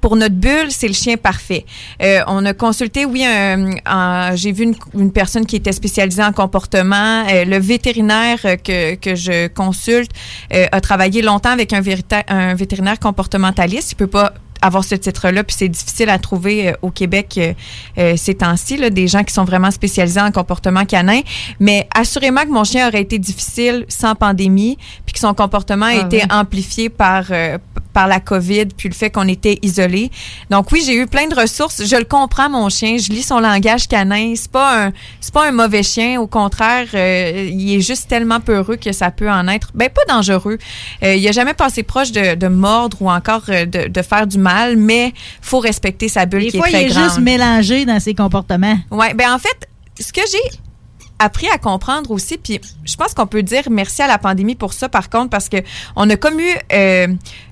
pour 0.01 0.15
notre 0.15 0.35
bulle, 0.35 0.67
c'est 0.69 0.87
le 0.87 0.93
chien 0.93 1.15
parfait. 1.15 1.65
Euh, 2.01 2.21
on 2.27 2.43
a 2.45 2.53
consulté, 2.53 3.05
oui, 3.05 3.23
un- 3.23 3.75
un- 3.85 4.35
j'ai 4.35 4.51
vu 4.51 4.63
une, 4.63 4.75
une 4.95 5.11
personne 5.11 5.45
qui 5.45 5.55
était 5.55 5.71
spécialisée 5.71 6.23
en 6.23 6.33
comportement. 6.33 7.25
Euh, 7.29 7.45
le 7.45 7.57
vétérinaire 7.59 8.39
que, 8.63 8.95
que 8.95 9.15
je 9.15 9.47
consulte 9.47 10.11
euh, 10.53 10.65
a 10.71 10.81
travaillé 10.81 11.21
longtemps 11.21 11.51
avec 11.51 11.71
un, 11.73 11.81
un 12.27 12.55
vétérinaire 12.55 12.99
comportementaliste. 12.99 13.91
Il 13.91 13.95
peut 13.95 14.07
pas 14.07 14.33
avoir 14.63 14.83
ce 14.83 14.93
titre-là, 14.93 15.43
puis 15.43 15.55
c'est 15.57 15.69
difficile 15.69 16.07
à 16.09 16.19
trouver 16.19 16.69
euh, 16.69 16.73
au 16.83 16.91
Québec 16.91 17.33
euh, 17.37 17.53
euh, 17.97 18.13
ces 18.15 18.35
temps-ci, 18.35 18.77
des 18.91 19.07
gens 19.07 19.23
qui 19.23 19.33
sont 19.33 19.43
vraiment 19.43 19.71
spécialisés 19.71 20.21
en 20.21 20.29
comportement 20.31 20.85
canin. 20.85 21.21
Mais 21.59 21.87
assurément 21.95 22.41
que 22.41 22.49
mon 22.51 22.63
chien 22.63 22.87
aurait 22.87 23.01
été 23.01 23.17
difficile 23.17 23.85
sans 23.89 24.13
pandémie, 24.13 24.77
puis 25.03 25.13
que 25.13 25.19
son 25.19 25.33
comportement 25.33 25.87
a 25.87 25.93
Ah 25.93 26.05
été 26.05 26.21
amplifié 26.31 26.89
par 26.89 27.23
euh, 27.31 27.57
par 27.93 28.07
la 28.07 28.19
COVID, 28.19 28.65
puis 28.77 28.89
le 28.89 28.93
fait 28.95 29.09
qu'on 29.09 29.27
était 29.27 29.59
isolés. 29.61 30.11
Donc 30.49 30.71
oui, 30.71 30.81
j'ai 30.85 30.95
eu 30.95 31.07
plein 31.07 31.27
de 31.27 31.35
ressources. 31.35 31.85
Je 31.85 31.95
le 31.95 32.03
comprends, 32.05 32.49
mon 32.49 32.69
chien. 32.69 32.97
Je 32.97 33.09
lis 33.11 33.23
son 33.23 33.39
langage 33.39 33.87
canin. 33.87 34.33
C'est 34.35 34.51
pas 34.51 34.85
un 34.87 34.91
c'est 35.19 35.33
pas 35.33 35.47
un 35.47 35.51
mauvais 35.51 35.83
chien. 35.83 36.19
Au 36.19 36.27
contraire, 36.27 36.87
euh, 36.93 37.49
il 37.51 37.75
est 37.75 37.81
juste 37.81 38.07
tellement 38.09 38.39
peureux 38.39 38.75
que 38.77 38.91
ça 38.91 39.11
peut 39.11 39.29
en 39.29 39.47
être. 39.47 39.71
Ben 39.75 39.89
pas 39.89 40.01
dangereux. 40.07 40.57
Euh, 41.03 41.15
il 41.15 41.27
a 41.27 41.31
jamais 41.31 41.53
passé 41.53 41.83
proche 41.83 42.11
de, 42.11 42.35
de 42.35 42.47
mordre 42.47 42.97
ou 43.01 43.09
encore 43.11 43.43
euh, 43.49 43.65
de, 43.65 43.87
de 43.87 44.01
faire 44.01 44.27
du 44.27 44.37
mal, 44.37 44.77
mais 44.77 45.13
faut 45.41 45.59
respecter 45.59 46.07
sa 46.07 46.25
bulle 46.25 46.41
Des 46.43 46.51
qui 46.51 46.57
fois, 46.57 46.67
est 46.67 46.71
très 46.71 46.83
il 46.83 46.85
est 46.87 46.93
grande. 46.93 47.03
juste 47.03 47.19
mélangé 47.19 47.85
dans 47.85 47.99
ses 47.99 48.13
comportements. 48.13 48.77
Ouais, 48.89 49.13
ben 49.13 49.31
en 49.33 49.39
fait, 49.39 49.67
ce 49.99 50.11
que 50.13 50.21
j'ai 50.31 50.57
appris 51.21 51.47
à 51.53 51.57
comprendre 51.57 52.11
aussi, 52.11 52.37
puis 52.37 52.59
je 52.83 52.95
pense 52.95 53.13
qu'on 53.13 53.27
peut 53.27 53.43
dire 53.43 53.63
merci 53.69 54.01
à 54.01 54.07
la 54.07 54.17
pandémie 54.17 54.55
pour 54.55 54.73
ça, 54.73 54.89
par 54.89 55.09
contre, 55.09 55.29
parce 55.29 55.49
que 55.49 55.57
on 55.95 56.09
a 56.09 56.15
comme 56.15 56.39
eu 56.39 56.53
euh, 56.73 57.07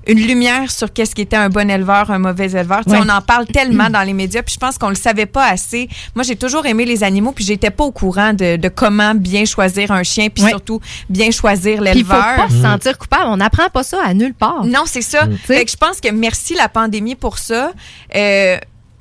une 0.06 0.18
lumière 0.26 0.70
sur 0.70 0.92
qu'est-ce 0.92 1.14
qui 1.14 1.22
était 1.22 1.36
un 1.36 1.48
bon 1.50 1.70
éleveur, 1.70 2.10
un 2.10 2.18
mauvais 2.18 2.46
éleveur. 2.50 2.82
Ouais. 2.86 2.98
On 3.00 3.08
en 3.08 3.20
parle 3.20 3.46
tellement 3.46 3.90
dans 3.90 4.02
les 4.02 4.12
médias, 4.12 4.42
puis 4.42 4.54
je 4.54 4.58
pense 4.58 4.78
qu'on 4.78 4.88
le 4.88 4.94
savait 4.94 5.26
pas 5.26 5.46
assez. 5.46 5.88
Moi, 6.14 6.22
j'ai 6.24 6.36
toujours 6.36 6.66
aimé 6.66 6.84
les 6.84 7.04
animaux, 7.04 7.32
puis 7.32 7.44
j'étais 7.44 7.70
pas 7.70 7.84
au 7.84 7.92
courant 7.92 8.32
de, 8.32 8.56
de 8.56 8.68
comment 8.68 9.14
bien 9.14 9.44
choisir 9.44 9.90
un 9.92 10.02
chien, 10.02 10.28
puis 10.28 10.42
Ouais. 10.44 10.50
surtout 10.50 10.80
bien 11.08 11.30
choisir 11.30 11.74
il 11.74 11.78
faut 11.78 11.84
l'éleveur. 11.84 12.36
pas 12.36 12.48
se 12.48 12.60
sentir 12.62 12.98
coupable. 12.98 13.24
On 13.26 13.36
n'apprend 13.36 13.68
pas 13.68 13.82
ça 13.82 13.98
à 14.04 14.14
nulle 14.14 14.34
part. 14.34 14.64
Non, 14.64 14.82
c'est 14.86 15.02
ça. 15.02 15.28
Fait 15.44 15.64
que 15.64 15.70
je 15.70 15.76
pense 15.76 16.00
que 16.00 16.10
merci 16.10 16.54
la 16.54 16.68
pandémie 16.68 17.14
pour 17.14 17.38
ça. 17.38 17.72
Euh, 18.14 18.56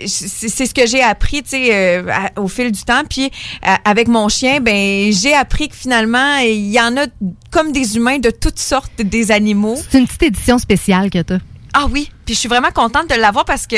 c'est 0.07 0.65
ce 0.65 0.73
que 0.73 0.85
j'ai 0.85 1.01
appris, 1.01 1.43
tu 1.43 1.49
sais, 1.49 1.69
euh, 1.73 2.03
au 2.37 2.47
fil 2.47 2.71
du 2.71 2.83
temps. 2.83 3.03
Puis 3.09 3.31
euh, 3.67 3.75
avec 3.85 4.07
mon 4.07 4.29
chien, 4.29 4.59
ben 4.59 5.11
j'ai 5.11 5.33
appris 5.33 5.69
que 5.69 5.75
finalement 5.75 6.37
il 6.37 6.71
y 6.71 6.79
en 6.79 6.95
a 6.97 7.05
comme 7.51 7.71
des 7.71 7.97
humains 7.97 8.19
de 8.19 8.29
toutes 8.29 8.59
sortes 8.59 9.01
des 9.01 9.31
animaux. 9.31 9.77
C'est 9.89 9.99
une 9.99 10.07
petite 10.07 10.23
édition 10.23 10.57
spéciale 10.57 11.09
que 11.09 11.21
t'as. 11.21 11.39
Ah 11.73 11.87
oui, 11.91 12.09
puis 12.25 12.33
je 12.33 12.39
suis 12.39 12.49
vraiment 12.49 12.71
contente 12.71 13.09
de 13.09 13.15
l'avoir 13.15 13.45
parce 13.45 13.67
que 13.67 13.77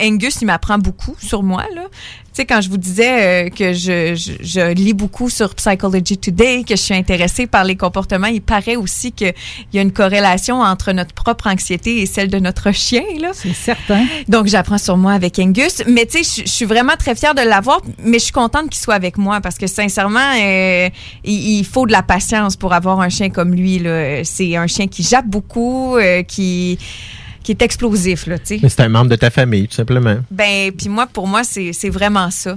Angus, 0.00 0.38
il 0.40 0.46
m'apprend 0.46 0.78
beaucoup 0.78 1.14
sur 1.20 1.42
moi. 1.42 1.64
Là. 1.74 1.82
Tu 2.32 2.42
sais, 2.42 2.46
quand 2.46 2.60
je 2.60 2.70
vous 2.70 2.76
disais 2.76 3.46
euh, 3.46 3.50
que 3.50 3.72
je, 3.72 4.14
je, 4.14 4.32
je 4.40 4.72
lis 4.72 4.94
beaucoup 4.94 5.28
sur 5.28 5.52
Psychology 5.56 6.16
Today, 6.16 6.62
que 6.62 6.76
je 6.76 6.80
suis 6.80 6.94
intéressée 6.94 7.48
par 7.48 7.64
les 7.64 7.74
comportements, 7.74 8.28
il 8.28 8.40
paraît 8.40 8.76
aussi 8.76 9.10
qu'il 9.10 9.34
y 9.72 9.78
a 9.80 9.82
une 9.82 9.90
corrélation 9.92 10.60
entre 10.60 10.92
notre 10.92 11.12
propre 11.12 11.48
anxiété 11.48 12.00
et 12.00 12.06
celle 12.06 12.28
de 12.28 12.38
notre 12.38 12.70
chien. 12.84 13.02
C'est 13.32 13.52
certain. 13.52 14.04
Donc, 14.28 14.46
j'apprends 14.46 14.78
sur 14.78 14.96
moi 14.96 15.12
avec 15.12 15.38
Angus. 15.40 15.82
Mais 15.88 16.06
tu 16.06 16.22
sais, 16.22 16.42
je- 16.42 16.46
je 16.48 16.52
suis 16.54 16.64
vraiment 16.66 16.94
très 16.96 17.16
fière 17.16 17.34
de 17.34 17.42
l'avoir, 17.42 17.80
mais 18.04 18.18
je 18.20 18.24
suis 18.24 18.32
contente 18.32 18.70
qu'il 18.70 18.80
soit 18.80 18.94
avec 18.94 19.18
moi 19.18 19.40
parce 19.40 19.58
que 19.58 19.66
sincèrement, 19.66 20.20
euh, 20.40 20.88
il, 21.24 21.58
il 21.58 21.64
faut 21.64 21.84
de 21.86 21.92
la 21.92 22.02
patience 22.02 22.54
pour 22.56 22.72
avoir 22.74 23.00
un 23.00 23.08
chien 23.08 23.30
comme 23.30 23.54
lui. 23.54 23.80
là. 23.80 24.22
C'est 24.24 24.54
un 24.56 24.68
chien 24.68 24.86
qui 24.86 25.02
jappe 25.02 25.26
beaucoup, 25.26 25.96
euh, 25.96 26.22
qui 26.22 26.78
qui 27.50 27.62
est 27.62 27.64
explosif, 27.64 28.26
là, 28.26 28.38
tu 28.38 28.46
sais. 28.46 28.60
Mais 28.62 28.68
c'est 28.68 28.82
un 28.82 28.88
membre 28.88 29.10
de 29.10 29.16
ta 29.16 29.30
famille, 29.30 29.66
tout 29.66 29.74
simplement. 29.74 30.16
Ben, 30.30 30.70
puis 30.70 30.88
moi, 30.88 31.06
pour 31.06 31.26
moi, 31.26 31.42
c'est 31.42 31.72
c'est 31.72 31.90
vraiment 31.90 32.30
ça. 32.30 32.56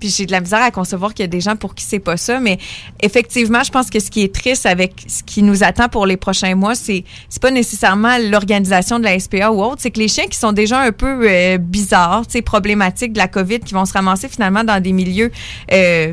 Puis 0.00 0.08
j'ai 0.08 0.26
de 0.26 0.32
la 0.32 0.40
misère 0.40 0.60
à 0.60 0.72
concevoir 0.72 1.14
qu'il 1.14 1.22
y 1.22 1.28
a 1.28 1.28
des 1.28 1.40
gens 1.40 1.54
pour 1.54 1.74
qui 1.74 1.84
c'est 1.84 2.00
pas 2.00 2.16
ça, 2.16 2.40
mais 2.40 2.58
effectivement, 3.00 3.62
je 3.62 3.70
pense 3.70 3.90
que 3.90 4.00
ce 4.00 4.10
qui 4.10 4.22
est 4.22 4.34
triste 4.34 4.66
avec 4.66 5.04
ce 5.06 5.22
qui 5.22 5.42
nous 5.42 5.62
attend 5.62 5.88
pour 5.88 6.04
les 6.04 6.16
prochains 6.16 6.56
mois, 6.56 6.74
c'est 6.74 7.04
c'est 7.28 7.40
pas 7.40 7.52
nécessairement 7.52 8.18
l'organisation 8.18 8.98
de 8.98 9.04
la 9.04 9.18
SPA 9.18 9.52
ou 9.52 9.62
autre, 9.62 9.76
c'est 9.78 9.92
que 9.92 10.00
les 10.00 10.08
chiens 10.08 10.26
qui 10.26 10.36
sont 10.36 10.52
déjà 10.52 10.80
un 10.80 10.90
peu 10.90 11.28
euh, 11.30 11.58
bizarres, 11.58 12.26
tu 12.26 12.32
sais, 12.32 12.42
problématiques 12.42 13.12
de 13.12 13.18
la 13.18 13.28
COVID, 13.28 13.60
qui 13.60 13.72
vont 13.72 13.84
se 13.84 13.92
ramasser 13.92 14.28
finalement 14.28 14.64
dans 14.64 14.82
des 14.82 14.92
milieux 14.92 15.30
euh, 15.72 16.12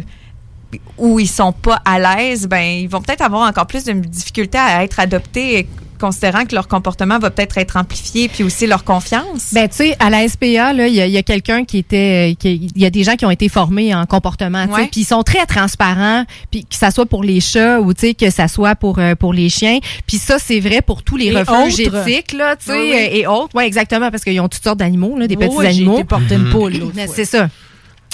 où 1.00 1.20
ils 1.20 1.28
sont 1.28 1.52
pas 1.52 1.82
à 1.84 1.98
l'aise, 2.00 2.48
ben 2.48 2.62
ils 2.62 2.88
vont 2.88 3.02
peut-être 3.02 3.24
avoir 3.24 3.50
encore 3.50 3.66
plus 3.66 3.84
de 3.84 3.94
difficultés 3.94 4.60
à 4.60 4.84
être 4.84 5.00
adoptés, 5.00 5.68
considérant 6.02 6.44
que 6.46 6.54
leur 6.56 6.68
comportement 6.68 7.18
va 7.20 7.30
peut-être 7.30 7.58
être 7.58 7.78
amplifié, 7.78 8.28
puis 8.28 8.44
aussi 8.44 8.68
leur 8.68 8.84
confiance? 8.84 9.54
Ben, 9.54 9.70
tu 9.70 9.76
sais, 9.78 9.96
à 10.00 10.10
la 10.10 10.28
SPA, 10.28 10.74
là, 10.74 10.88
il 10.88 10.96
y 10.96 11.18
a, 11.18 11.24
quelqu'un 11.24 11.64
qui 11.64 11.78
était, 11.78 12.36
qui- 12.40 12.70
il 12.76 12.82
y 12.82 12.86
a 12.86 12.90
des 12.90 13.04
gens 13.04 13.16
qui 13.16 13.26
ont 13.26 13.32
été 13.32 13.48
formés 13.48 13.96
en 13.96 14.06
comportement, 14.06 14.66
tu 14.66 14.74
sais, 14.74 14.82
Ouais. 14.82 14.88
puis 14.92 15.02
ils 15.02 15.06
sont 15.06 15.24
très 15.24 15.46
transparents, 15.46 16.26
puis 16.50 16.66
que 16.66 16.76
ça 16.76 16.92
soit 16.92 17.06
pour 17.06 17.24
les 17.24 17.40
chats 17.40 17.80
ou 17.80 17.94
tu 17.94 18.08
sais 18.08 18.14
que 18.16 18.30
ça 18.30 18.48
soit 18.50 18.76
pour 18.76 19.00
euh, 19.00 19.16
pour 19.16 19.32
les 19.34 19.48
chiens, 19.50 19.80
puis 20.08 20.18
ça 20.18 20.38
c'est 20.40 20.60
vrai 20.60 20.82
pour 20.82 21.04
tous 21.04 21.16
les 21.18 21.28
Et 21.28 21.36
refuges 21.42 21.88
autres. 21.88 22.08
éthiques 22.08 22.34
là, 22.34 22.56
tu 22.56 22.66
sais, 22.66 22.72
Oui, 22.74 22.90
oui. 22.92 22.94
euh, 22.94 23.16
et 23.18 23.28
autres, 23.28 23.56
ouais, 23.56 23.68
exactement, 23.68 24.10
parce 24.12 24.24
qu'ils 24.24 24.40
ont 24.42 24.50
toutes 24.50 24.64
sortes 24.64 24.80
d'animaux, 24.80 25.18
là, 25.18 25.28
des 25.28 25.36
Oui, 25.36 25.46
petits 25.46 25.56
oui, 25.58 25.66
j'ai 25.66 25.70
animaux. 25.70 25.96
été 25.96 26.04
porter 26.06 26.36
une 26.36 26.50
poule 26.50 26.74
Mais 26.96 27.06
fois. 27.06 27.16
C'est 27.16 27.26
ça. 27.26 27.48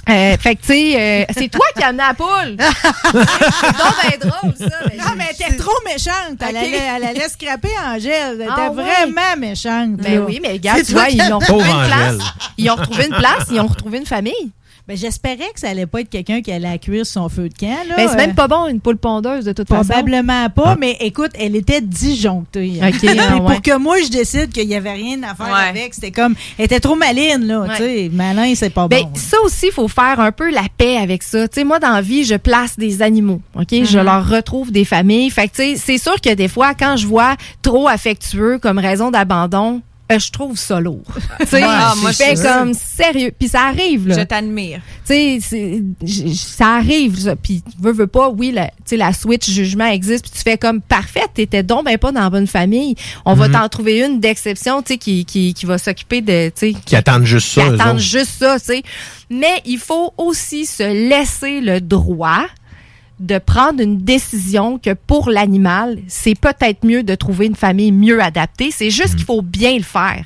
Euh, 0.10 0.38
fait 0.38 0.56
que 0.56 0.62
tu 0.62 0.68
sais, 0.68 0.96
euh, 0.96 1.26
c'est 1.38 1.50
toi 1.50 1.66
qui 1.76 1.84
as 1.84 1.88
amené 1.88 2.04
la 2.08 2.14
poule. 2.14 2.58
c'est 2.58 3.78
donc 3.78 3.94
ben 4.22 4.30
drôle 4.30 4.54
ça. 4.58 4.78
mais 4.90 4.98
Non, 4.98 5.12
mais 5.18 5.26
elle 5.30 5.48
était 5.48 5.58
trop 5.58 5.74
méchante. 5.86 6.38
Elle, 6.40 6.58
allait, 6.58 6.82
elle 6.98 7.04
allait 7.04 7.30
scraper 7.30 7.70
Angèle. 7.86 8.36
Elle 8.36 8.42
était 8.42 8.52
Ah 8.56 8.72
ouais? 8.72 8.84
vraiment 8.84 9.38
méchante. 9.38 9.98
Ben 9.98 10.16
là. 10.16 10.22
oui, 10.22 10.40
mais 10.42 10.54
regarde, 10.54 10.84
tu 10.86 10.94
vois, 10.94 11.10
ils 11.10 11.22
as- 11.22 11.36
ont 11.36 11.40
retrouvé 11.40 11.70
une 11.70 11.88
place. 11.88 12.16
Ils 12.58 12.70
ont 12.72 12.76
retrouvé 12.76 13.06
une 13.08 13.16
place, 13.16 13.44
ils 13.52 13.60
ont 13.60 13.68
retrouvé 13.68 13.98
une 13.98 14.06
famille. 14.06 14.52
Ben, 14.88 14.96
j'espérais 14.96 15.50
que 15.54 15.60
ça 15.60 15.68
allait 15.70 15.86
pas 15.86 16.00
être 16.00 16.10
quelqu'un 16.10 16.42
qui 16.42 16.50
allait 16.52 16.80
cuire 16.80 17.06
son 17.06 17.28
feu 17.28 17.50
de 17.50 17.54
camp. 17.54 17.76
Là. 17.90 17.96
Ben, 17.98 18.08
c'est 18.10 18.16
même 18.16 18.30
Euh, 18.30 18.34
pas 18.34 18.48
bon, 18.48 18.68
une 18.68 18.80
poule 18.80 18.96
pondeuse, 18.98 19.44
de 19.44 19.52
toute 19.52 19.68
façon. 19.68 19.90
Probablement 19.90 20.50
pas, 20.50 20.78
mais 20.80 20.96
écoute, 21.02 21.32
elle 21.38 21.58
était 21.58 21.82
disjonctée. 21.82 22.80
Ok, 22.82 22.92
Puis 23.00 23.10
ah 23.20 23.36
ouais. 23.36 23.40
Pour 23.42 23.62
que 23.62 23.78
moi, 23.78 23.98
je 24.02 24.10
décide 24.10 24.50
qu'il 24.52 24.68
y 24.70 24.76
avait 24.76 24.94
rien 24.94 25.22
à 25.24 25.36
faire 25.36 25.48
Ouais. 25.48 25.70
avec, 25.70 25.94
c'était 25.94 26.12
comme, 26.12 26.36
elle 26.58 26.66
était 26.66 26.80
trop 26.80 26.96
maline, 26.96 27.46
là, 27.46 27.60
Ouais. 27.62 27.68
tu 27.76 27.84
sais. 27.84 28.10
Malin, 28.14 28.54
c'est 28.56 28.70
pas 28.70 28.88
Ben, 28.88 29.04
bon. 29.04 29.12
ça 29.16 29.38
aussi, 29.44 29.68
il 29.68 29.72
faut 29.74 29.90
faire 29.90 30.20
un 30.22 30.32
peu 30.32 30.50
la 30.52 30.64
paix 30.78 30.98
avec 30.98 31.22
ça. 31.24 31.48
Tu 31.50 31.56
sais, 31.56 31.64
moi, 31.66 31.80
dans 31.80 31.92
la 31.92 32.02
vie, 32.02 32.24
je 32.24 32.36
place 32.36 32.78
des 32.78 33.02
animaux. 33.02 33.42
OK? 33.56 33.68
Je 33.72 33.98
Mhm. 34.00 34.06
leur 34.06 34.30
retrouve 34.30 34.72
des 34.72 34.86
familles. 34.86 35.30
Fait 35.30 35.50
que, 35.50 35.56
tu 35.58 35.64
sais, 35.64 35.76
c'est 35.76 35.98
sûr 35.98 36.20
que 36.22 36.34
des 36.34 36.48
fois, 36.48 36.74
quand 36.74 36.96
je 36.96 37.08
vois 37.08 37.36
trop 37.62 37.88
affectueux 37.90 38.58
comme 38.58 38.80
raison 38.80 39.12
d'abandon, 39.12 39.82
euh, 40.12 40.20
je 40.20 40.32
trouve 40.32 40.58
ça 40.58 40.80
lourd. 40.80 41.02
Tu 41.42 41.48
sais, 41.48 41.62
Ah, 41.64 41.94
moi, 41.98 42.12
je 42.12 42.18
fais 42.18 42.36
comme 42.36 42.74
sérieux. 42.74 43.32
Puis 43.38 43.50
ça 43.50 43.64
arrive, 43.68 44.08
là. 44.08 44.20
Je 44.20 44.24
t'admire. 44.24 44.80
Tu 45.06 45.40
sais, 45.42 45.82
ça 46.36 46.76
arrive. 46.78 47.20
ça. 47.20 47.36
Puis, 47.36 47.62
veux, 47.80 47.92
veux 47.92 48.08
pas, 48.08 48.30
oui, 48.30 48.52
la, 48.52 48.68
tu 48.68 48.72
sais, 48.86 48.98
la 48.98 49.14
switch 49.14 49.50
jugement 49.50 49.86
existe. 49.88 50.24
Puis 50.30 50.32
tu 50.38 50.42
fais 50.50 50.58
comme, 50.58 50.82
parfait, 50.82 51.26
t'étais 51.34 51.64
donc 51.64 51.86
ben 51.86 51.98
pas 51.98 52.12
dans 52.12 52.22
la 52.22 52.30
bonne 52.30 52.48
famille. 52.48 52.96
On 53.26 53.34
va 53.34 53.48
Mhm. 53.48 53.54
t'en 53.54 53.70
trouver 53.70 54.00
une 54.06 54.20
d'exception, 54.20 54.82
tu 54.82 54.94
sais, 54.94 54.98
qui, 54.98 55.26
qui, 55.26 55.54
qui 55.54 55.66
va 55.66 55.78
s'occuper 55.78 56.22
de, 56.22 56.48
tu 56.50 56.72
sais, 56.72 56.74
Qui 56.86 56.96
attendent 56.96 57.26
juste 57.26 57.50
ça. 57.50 57.62
qui 57.64 57.70
attendent 57.82 58.00
juste 58.00 58.32
ça, 58.40 58.60
tu 58.60 58.66
sais. 58.66 58.84
Mais 59.30 59.62
il 59.66 59.78
faut 59.78 60.14
aussi 60.18 60.66
se 60.66 60.84
laisser 60.84 61.60
le 61.62 61.82
droit 61.82 62.46
de 63.20 63.40
prendre 63.40 63.82
une 63.82 63.98
décision 63.98 64.78
que 64.78 64.94
pour 64.94 65.30
l'animal, 65.30 65.98
c'est 66.08 66.40
peut-être 66.40 66.86
mieux 66.86 67.02
de 67.02 67.16
trouver 67.16 67.48
une 67.48 67.56
famille 67.56 67.92
mieux 67.92 68.22
adaptée. 68.22 68.70
C'est 68.72 68.92
juste 68.92 69.16
qu'il 69.16 69.26
faut 69.26 69.42
bien 69.42 69.76
le 69.76 69.84
faire. 69.84 70.24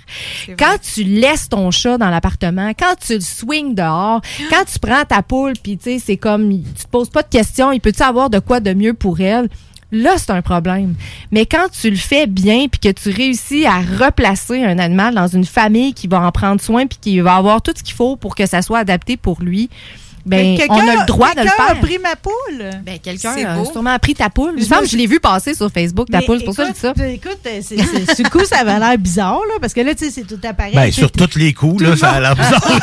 Quand 0.59 0.75
tu 0.81 1.03
laisses 1.03 1.47
ton 1.47 1.71
chat 1.71 1.97
dans 1.97 2.09
l'appartement, 2.09 2.71
quand 2.77 2.95
tu 2.99 3.13
le 3.13 3.21
swings 3.21 3.75
dehors, 3.75 4.21
quand 4.49 4.65
tu 4.65 4.79
prends 4.79 5.05
ta 5.05 5.21
poule, 5.21 5.53
puis 5.61 5.77
tu 5.77 5.83
sais, 5.83 5.99
c'est 5.99 6.17
comme, 6.17 6.49
tu 6.49 6.83
te 6.83 6.89
poses 6.89 7.09
pas 7.09 7.23
de 7.23 7.29
questions, 7.29 7.71
il 7.71 7.79
peut-tu 7.79 8.03
avoir 8.03 8.29
de 8.29 8.39
quoi 8.39 8.59
de 8.59 8.73
mieux 8.73 8.93
pour 8.93 9.21
elle? 9.21 9.47
Là, 9.93 10.11
c'est 10.17 10.31
un 10.31 10.41
problème. 10.41 10.95
Mais 11.31 11.45
quand 11.45 11.67
tu 11.69 11.89
le 11.89 11.97
fais 11.97 12.25
bien 12.25 12.67
puis 12.69 12.79
que 12.79 12.91
tu 12.97 13.09
réussis 13.09 13.65
à 13.65 13.81
replacer 13.81 14.63
un 14.63 14.79
animal 14.79 15.13
dans 15.13 15.27
une 15.27 15.43
famille 15.43 15.93
qui 15.93 16.07
va 16.07 16.21
en 16.21 16.31
prendre 16.31 16.61
soin 16.61 16.87
puis 16.87 16.97
qui 17.01 17.19
va 17.19 17.35
avoir 17.35 17.61
tout 17.61 17.73
ce 17.75 17.83
qu'il 17.83 17.93
faut 17.95 18.15
pour 18.15 18.35
que 18.35 18.45
ça 18.45 18.61
soit 18.61 18.79
adapté 18.79 19.17
pour 19.17 19.41
lui, 19.41 19.69
ben 20.25 20.57
Quelqu'un- 20.57 20.73
on 20.75 20.87
a 20.87 20.95
le 21.01 21.05
droit 21.05 21.31
de 21.33 21.39
le 21.39 21.43
quelqu'un 21.45 21.63
faire. 21.63 21.71
a 21.71 21.75
pris 21.75 21.97
ma 21.99 22.15
poule. 22.15 22.69
Ben, 22.83 22.99
quelqu'un 22.99 23.35
a 23.45 23.55
beau. 23.55 23.65
sûrement 23.71 23.97
pris 23.99 24.13
ta 24.13 24.29
poule. 24.29 24.55
Je 24.57 24.63
je 24.87 24.97
l'ai 24.97 25.07
vu 25.07 25.19
passer 25.19 25.53
sur 25.53 25.69
Facebook, 25.71 26.09
ta 26.09 26.19
Mais 26.19 26.25
poule. 26.25 26.39
C'est 26.39 26.45
pour 26.45 26.53
ça 26.55 26.63
que 26.63 26.69
je 26.69 26.73
dis 26.73 26.79
ça. 26.79 26.93
écoute, 27.07 27.21
Écoute, 27.21 27.39
euh, 27.47 27.59
c'est- 28.15 28.29
coup, 28.29 28.45
ça 28.45 28.59
avait 28.59 28.79
l'air 28.79 28.97
bizarre, 28.97 29.39
là, 29.47 29.55
parce 29.59 29.73
que 29.73 29.81
là, 29.81 29.93
tu 29.95 30.05
sais, 30.05 30.11
c'est 30.11 30.27
tout 30.27 30.39
appareil. 30.43 30.73
Ben, 30.75 30.91
sur 30.91 31.11
tous 31.11 31.37
les 31.37 31.53
coups, 31.53 31.81
là, 31.83 31.95
ça 31.95 32.11
a 32.11 32.19
l'air 32.19 32.35
bizarre. 32.35 32.61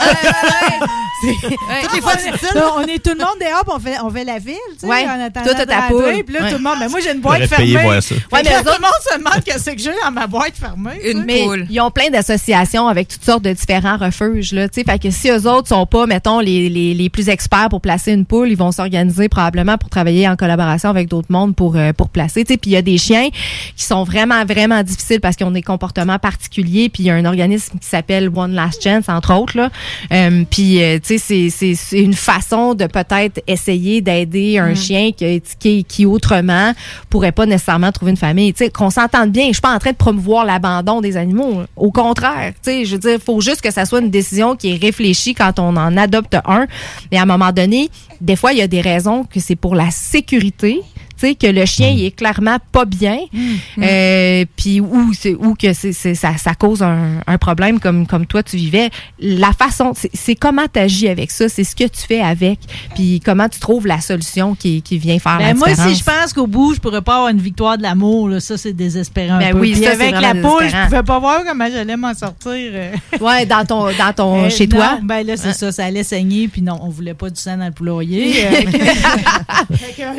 Toutes 1.20 1.94
les 1.94 2.00
fois, 2.00 2.12
on 2.76 2.82
est 2.82 3.02
tout 3.02 3.10
le 3.10 3.18
monde 3.18 3.38
dehors, 3.40 3.64
on 3.74 3.80
fait, 3.80 3.96
on 4.02 4.10
fait 4.10 4.24
la 4.24 4.38
file, 4.40 4.54
tu 4.74 4.80
sais, 4.80 4.86
Ouais. 4.86 5.04
en 5.06 5.20
attendant 5.20 5.46
Toi, 5.52 5.66
ta 5.66 5.82
poule. 5.88 6.22
Puis 6.24 6.34
là, 6.34 6.48
tout 6.50 6.56
le 6.58 6.62
monde, 6.62 6.78
ben 6.78 6.88
moi, 6.88 7.00
j'ai 7.00 7.12
une 7.12 7.20
boîte 7.20 7.44
fermée. 7.46 7.74
Ouais, 7.76 7.98
mais 8.32 8.42
tout 8.42 8.66
le 8.66 8.80
monde 8.80 9.00
se 9.12 9.18
demande 9.18 9.44
qu'est-ce 9.44 9.70
que 9.70 9.78
j'ai 9.78 9.90
dans 10.04 10.10
ma 10.12 10.26
boîte 10.28 10.54
fermée. 10.58 11.00
sais. 11.02 11.14
Mais 11.14 11.44
ils 11.70 11.80
ont 11.80 11.90
plein 11.90 12.10
d'associations 12.10 12.86
avec 12.86 13.08
toutes 13.08 13.24
sortes 13.24 13.42
de 13.42 13.52
différents 13.52 13.96
refuges. 13.96 14.52
Là, 14.52 14.68
tu 14.68 14.80
sais. 14.80 14.84
fait 14.90 14.98
que 15.00 15.10
si 15.10 15.28
eux 15.30 15.46
autres 15.48 15.68
sont 15.68 15.86
pas, 15.86 16.06
mettons, 16.06 16.38
les, 16.40 16.68
les, 16.68 16.94
experts 17.28 17.68
pour 17.70 17.80
placer 17.80 18.12
une 18.12 18.24
poule, 18.24 18.48
ils 18.50 18.56
vont 18.56 18.72
s'organiser 18.72 19.28
probablement 19.28 19.78
pour 19.78 19.88
travailler 19.90 20.28
en 20.28 20.36
collaboration 20.36 20.90
avec 20.90 21.08
d'autres 21.08 21.30
mondes 21.30 21.54
pour, 21.54 21.76
euh, 21.76 21.92
pour 21.92 22.08
placer. 22.08 22.44
Puis 22.44 22.58
il 22.66 22.70
y 22.72 22.76
a 22.76 22.82
des 22.82 22.98
chiens 22.98 23.28
qui 23.76 23.84
sont 23.84 24.04
vraiment, 24.04 24.44
vraiment 24.44 24.82
difficiles 24.82 25.20
parce 25.20 25.36
qu'ils 25.36 25.46
ont 25.46 25.50
des 25.50 25.62
comportements 25.62 26.18
particuliers. 26.18 26.88
Puis 26.88 27.04
il 27.04 27.06
y 27.06 27.10
a 27.10 27.14
un 27.14 27.24
organisme 27.24 27.78
qui 27.78 27.86
s'appelle 27.86 28.30
One 28.34 28.52
Last 28.54 28.82
Chance, 28.82 29.04
entre 29.08 29.34
autres. 29.34 29.56
Là. 29.56 29.70
Euh, 30.12 30.44
puis, 30.50 30.82
euh, 30.82 30.98
tu 30.98 31.18
sais, 31.18 31.18
c'est- 31.18 31.50
c'est 31.50 31.74
c'est 31.74 32.00
une 32.00 32.14
façon 32.14 32.74
de 32.74 32.86
peut-être 32.86 33.40
essayer 33.46 34.00
d'aider 34.00 34.58
un 34.58 34.70
Mm. 34.72 34.76
chien 34.76 35.10
qui, 35.16 35.42
qui, 35.58 35.84
qui 35.84 36.06
autrement 36.06 36.72
pourrait 37.10 37.32
pas 37.32 37.46
nécessairement 37.46 37.92
trouver 37.92 38.10
une 38.10 38.16
famille. 38.16 38.52
Tu 38.52 38.64
sais, 38.64 38.70
qu'on 38.70 38.90
s'entende 38.90 39.30
bien. 39.30 39.46
Je 39.48 39.52
suis 39.54 39.60
pas 39.60 39.74
en 39.74 39.78
train 39.78 39.90
de 39.92 39.96
promouvoir 39.96 40.44
l'abandon 40.44 41.00
des 41.00 41.16
animaux. 41.16 41.62
Au 41.76 41.90
contraire, 41.90 42.52
tu 42.62 42.70
sais, 42.70 42.84
je 42.84 42.92
veux 42.92 42.98
dire, 42.98 43.12
il 43.14 43.20
faut 43.20 43.40
juste 43.40 43.60
que 43.60 43.70
ça 43.70 43.84
soit 43.84 44.00
une 44.00 44.10
décision 44.10 44.56
qui 44.56 44.70
est 44.72 44.76
réfléchie 44.76 45.34
quand 45.34 45.58
on 45.58 45.76
en 45.76 45.96
adopte 45.96 46.36
un. 46.46 46.66
Mais 47.12 47.17
à 47.18 47.22
un 47.22 47.26
moment 47.26 47.52
donné, 47.52 47.90
des 48.20 48.36
fois, 48.36 48.52
il 48.52 48.58
y 48.58 48.62
a 48.62 48.68
des 48.68 48.80
raisons 48.80 49.24
que 49.24 49.40
c'est 49.40 49.56
pour 49.56 49.74
la 49.74 49.90
sécurité 49.90 50.80
tu 51.18 51.26
sais, 51.28 51.34
que 51.34 51.46
le 51.46 51.64
chien 51.66 51.88
il 51.90 52.04
est 52.04 52.10
clairement 52.10 52.58
pas 52.72 52.84
bien, 52.84 53.18
euh, 53.78 54.44
puis 54.56 54.80
ou, 54.80 55.12
c'est- 55.12 55.34
ou 55.34 55.54
que 55.54 55.72
c'est, 55.72 55.92
ça, 55.92 56.36
ça 56.36 56.54
cause 56.54 56.82
un, 56.82 57.20
un 57.26 57.38
problème 57.38 57.80
comme, 57.80 58.06
comme 58.06 58.26
toi 58.26 58.42
tu 58.42 58.56
vivais, 58.56 58.90
la 59.18 59.52
façon, 59.52 59.92
c'est, 59.94 60.34
comment 60.34 60.66
tu 60.72 60.78
agis 60.80 61.08
avec 61.08 61.30
ça, 61.30 61.48
c'est 61.48 61.64
ce 61.64 61.74
que 61.74 61.84
tu 61.84 62.02
fais 62.06 62.20
avec, 62.20 62.58
puis 62.94 63.20
comment 63.24 63.48
tu 63.48 63.58
trouves 63.60 63.86
la 63.86 64.00
solution 64.00 64.54
qui, 64.54 64.82
qui 64.82 64.98
vient 64.98 65.18
faire 65.18 65.38
la 65.38 65.52
Ben, 65.52 65.56
moi, 65.58 65.68
différence. 65.68 65.92
si 65.92 65.98
je 65.98 66.04
pense 66.04 66.32
qu'au 66.32 66.46
bout, 66.46 66.74
je 66.74 66.80
pourrais 66.80 67.02
pas 67.02 67.16
avoir 67.16 67.28
une 67.30 67.40
victoire 67.40 67.76
de 67.76 67.82
l'amour, 67.82 68.30
ça, 68.40 68.56
c'est 68.56 68.72
désespérant. 68.72 69.34
un 69.36 69.38
Ben 69.38 69.52
peu. 69.52 69.60
oui, 69.60 69.74
ça, 69.74 69.92
avec 69.92 70.12
la 70.12 70.34
poule, 70.34 70.68
je 70.68 70.84
pouvais 70.84 71.02
pas 71.02 71.18
voir 71.18 71.42
comment 71.46 71.66
j'allais 71.70 71.96
m'en 71.96 72.14
sortir. 72.14 72.52
euh. 72.54 72.92
Ouais, 73.20 73.46
dans 73.46 73.64
ton, 73.64 73.86
dans 73.96 74.12
ton, 74.14 74.44
Euh, 74.44 74.50
chez 74.50 74.66
non, 74.66 74.76
toi. 74.76 74.98
Ben 75.02 75.26
là, 75.26 75.36
c'est 75.36 75.48
Hein? 75.48 75.52
ça, 75.52 75.72
ça 75.72 75.84
allait 75.86 76.02
saigner, 76.02 76.48
puis 76.48 76.62
non, 76.62 76.78
on 76.82 76.88
voulait 76.88 77.14
pas 77.14 77.30
du 77.30 77.40
sang 77.40 77.56
dans 77.56 77.66
le 77.66 77.72
poulailler. 77.72 78.32
euh, 78.46 78.50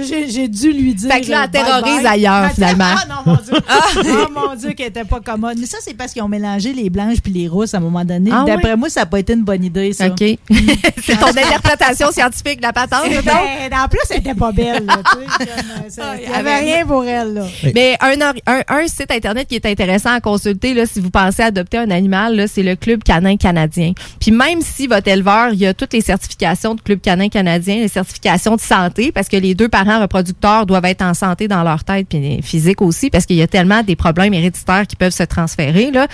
J'ai 0.29 0.47
dû 0.47 0.71
lui 0.73 0.88
dire. 0.93 1.11
Fait 1.11 1.21
que 1.21 1.29
là, 1.31 1.41
euh, 1.41 1.43
elle 1.45 1.51
terrorise 1.51 2.01
bye-bye. 2.03 2.07
ailleurs, 2.07 2.43
Ah, 2.45 2.49
finalement. 2.49 2.85
Ah 2.87 3.05
non, 3.09 3.15
mon 3.33 3.35
Dieu. 3.37 3.53
oh 4.05 4.27
mon 4.47 4.55
Dieu, 4.55 4.71
qu'elle 4.73 4.87
était 4.87 5.03
pas 5.05 5.19
commode. 5.19 5.57
Mais 5.59 5.65
ça, 5.65 5.77
c'est 5.81 5.93
parce 5.93 6.13
qu'ils 6.13 6.21
ont 6.21 6.27
mélangé 6.27 6.73
les 6.73 6.89
blanches 6.89 7.19
puis 7.23 7.31
les 7.33 7.47
rousses 7.47 7.73
à 7.73 7.77
un 7.77 7.81
moment 7.81 8.03
donné. 8.05 8.31
Ah 8.33 8.43
D'après 8.45 8.75
moi, 8.75 8.89
ça 8.89 9.01
n'a 9.01 9.05
pas 9.05 9.19
été 9.19 9.33
une 9.33 9.43
bonne 9.43 9.63
idée, 9.63 9.93
ça. 9.93 10.07
OK. 10.07 10.17
c'est 11.03 11.17
ton 11.19 11.27
interprétation 11.27 12.11
scientifique 12.11 12.57
de 12.57 12.63
la 12.63 12.73
patente? 12.73 13.03
Ben, 13.25 13.79
en 13.83 13.87
plus, 13.87 13.99
elle 14.09 14.17
était 14.17 14.33
pas 14.35 14.51
belle. 14.51 14.85
là, 14.85 14.97
tu 14.97 15.19
sais, 15.19 15.45
comme, 15.45 15.65
euh, 15.85 15.89
ça- 15.89 16.15
Il 16.21 16.29
n'y 16.29 16.35
avait 16.35 16.57
rien 16.57 16.85
pour 16.85 17.05
elle. 17.05 17.33
Là. 17.33 17.45
Mais 17.75 17.97
un, 18.01 18.13
un, 18.47 18.61
un 18.67 18.87
site 18.87 19.11
internet 19.11 19.47
qui 19.47 19.55
est 19.55 19.65
intéressant 19.65 20.11
à 20.13 20.19
consulter 20.21 20.73
là, 20.73 20.85
si 20.85 20.99
vous 20.99 21.09
pensez 21.09 21.41
adopter 21.43 21.77
un 21.77 21.91
animal, 21.91 22.35
là, 22.35 22.47
c'est 22.47 22.63
le 22.63 22.75
Club 22.75 23.03
canin 23.03 23.37
canadien. 23.37 23.93
Puis 24.19 24.31
même 24.31 24.61
si 24.61 24.87
votre 24.87 25.07
éleveur, 25.07 25.49
il 25.53 25.59
y 25.59 25.65
a 25.67 25.73
toutes 25.73 25.93
les 25.93 26.01
certifications 26.01 26.75
de 26.75 26.81
Club 26.81 26.99
canin 27.01 27.29
canadien, 27.29 27.75
les 27.75 27.87
certifications 27.87 28.55
de 28.55 28.61
santé, 28.61 29.11
parce 29.11 29.27
que 29.27 29.37
les 29.37 29.55
deux 29.55 29.69
parents 29.69 29.99
reproducteurs 30.01 30.65
doivent 30.65 30.78
être 30.85 31.01
en 31.01 31.13
santé 31.13 31.47
dans 31.47 31.63
leur 31.63 31.83
tête, 31.83 32.07
puis 32.09 32.41
physique 32.41 32.81
aussi, 32.81 33.09
parce 33.09 33.25
qu'il 33.25 33.35
y 33.37 33.41
a 33.41 33.47
tellement 33.47 33.83
des 33.83 33.95
problèmes 33.95 34.33
héréditaires 34.33 34.87
qui 34.87 34.95
peuvent 34.95 35.13
se 35.13 35.23
transférer. 35.23 35.91
Là. 35.91 36.07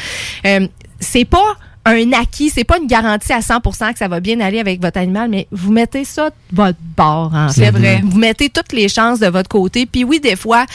Euh, 0.45 0.67
c'est 0.99 1.25
pas 1.25 1.55
un 1.85 2.13
acquis, 2.13 2.49
c'est 2.49 2.63
pas 2.63 2.77
une 2.79 2.87
garantie 2.87 3.31
à 3.31 3.39
100% 3.41 3.93
que 3.93 3.99
ça 3.99 4.07
va 4.07 4.19
bien 4.19 4.39
aller 4.39 4.59
avec 4.59 4.81
votre 4.81 4.97
animal, 4.97 5.29
mais 5.29 5.47
vous 5.51 5.71
mettez 5.71 6.03
ça 6.03 6.29
de 6.29 6.35
votre 6.55 6.79
bord. 6.97 7.31
En 7.33 7.49
C'est 7.49 7.65
fait. 7.65 7.71
vrai. 7.71 8.01
Vous 8.03 8.17
mettez 8.17 8.49
toutes 8.49 8.73
les 8.73 8.89
chances 8.89 9.19
de 9.19 9.27
votre 9.27 9.49
côté. 9.49 9.85
Puis 9.85 10.03
oui, 10.03 10.19
des 10.19 10.35
fois, 10.35 10.65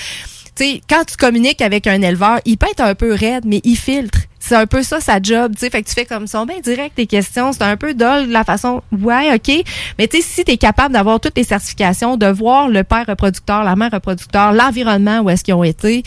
tu 0.54 0.64
sais, 0.64 0.80
quand 0.88 1.02
tu 1.04 1.16
communiques 1.16 1.62
avec 1.62 1.86
un 1.88 2.00
éleveur, 2.02 2.38
il 2.44 2.56
peut 2.56 2.68
être 2.70 2.82
un 2.82 2.94
peu 2.94 3.12
raide, 3.12 3.44
mais 3.44 3.60
il 3.64 3.76
filtre. 3.76 4.20
C'est 4.42 4.56
un 4.56 4.66
peu 4.66 4.82
ça 4.82 5.00
sa 5.00 5.20
job, 5.22 5.52
tu 5.54 5.60
sais. 5.60 5.70
Fait 5.70 5.82
que 5.82 5.88
tu 5.88 5.94
fais 5.94 6.06
comme 6.06 6.26
ça, 6.26 6.44
bien 6.46 6.58
direct 6.60 6.94
tes 6.96 7.06
questions. 7.06 7.52
C'est 7.52 7.62
un 7.62 7.76
peu 7.76 7.92
dull 7.94 8.26
de 8.28 8.32
la 8.32 8.42
façon, 8.42 8.82
ouais, 9.00 9.34
ok. 9.34 9.64
Mais 9.98 10.08
tu 10.08 10.16
sais, 10.16 10.22
si 10.26 10.44
tu 10.44 10.52
es 10.52 10.56
capable 10.56 10.94
d'avoir 10.94 11.20
toutes 11.20 11.36
les 11.36 11.44
certifications, 11.44 12.16
de 12.16 12.26
voir 12.26 12.68
le 12.68 12.82
père 12.82 13.04
reproducteur, 13.06 13.62
la 13.64 13.76
mère 13.76 13.90
reproducteur, 13.92 14.52
l'environnement 14.52 15.20
où 15.20 15.30
est-ce 15.30 15.44
qu'ils 15.44 15.54
ont 15.54 15.62
été, 15.62 16.02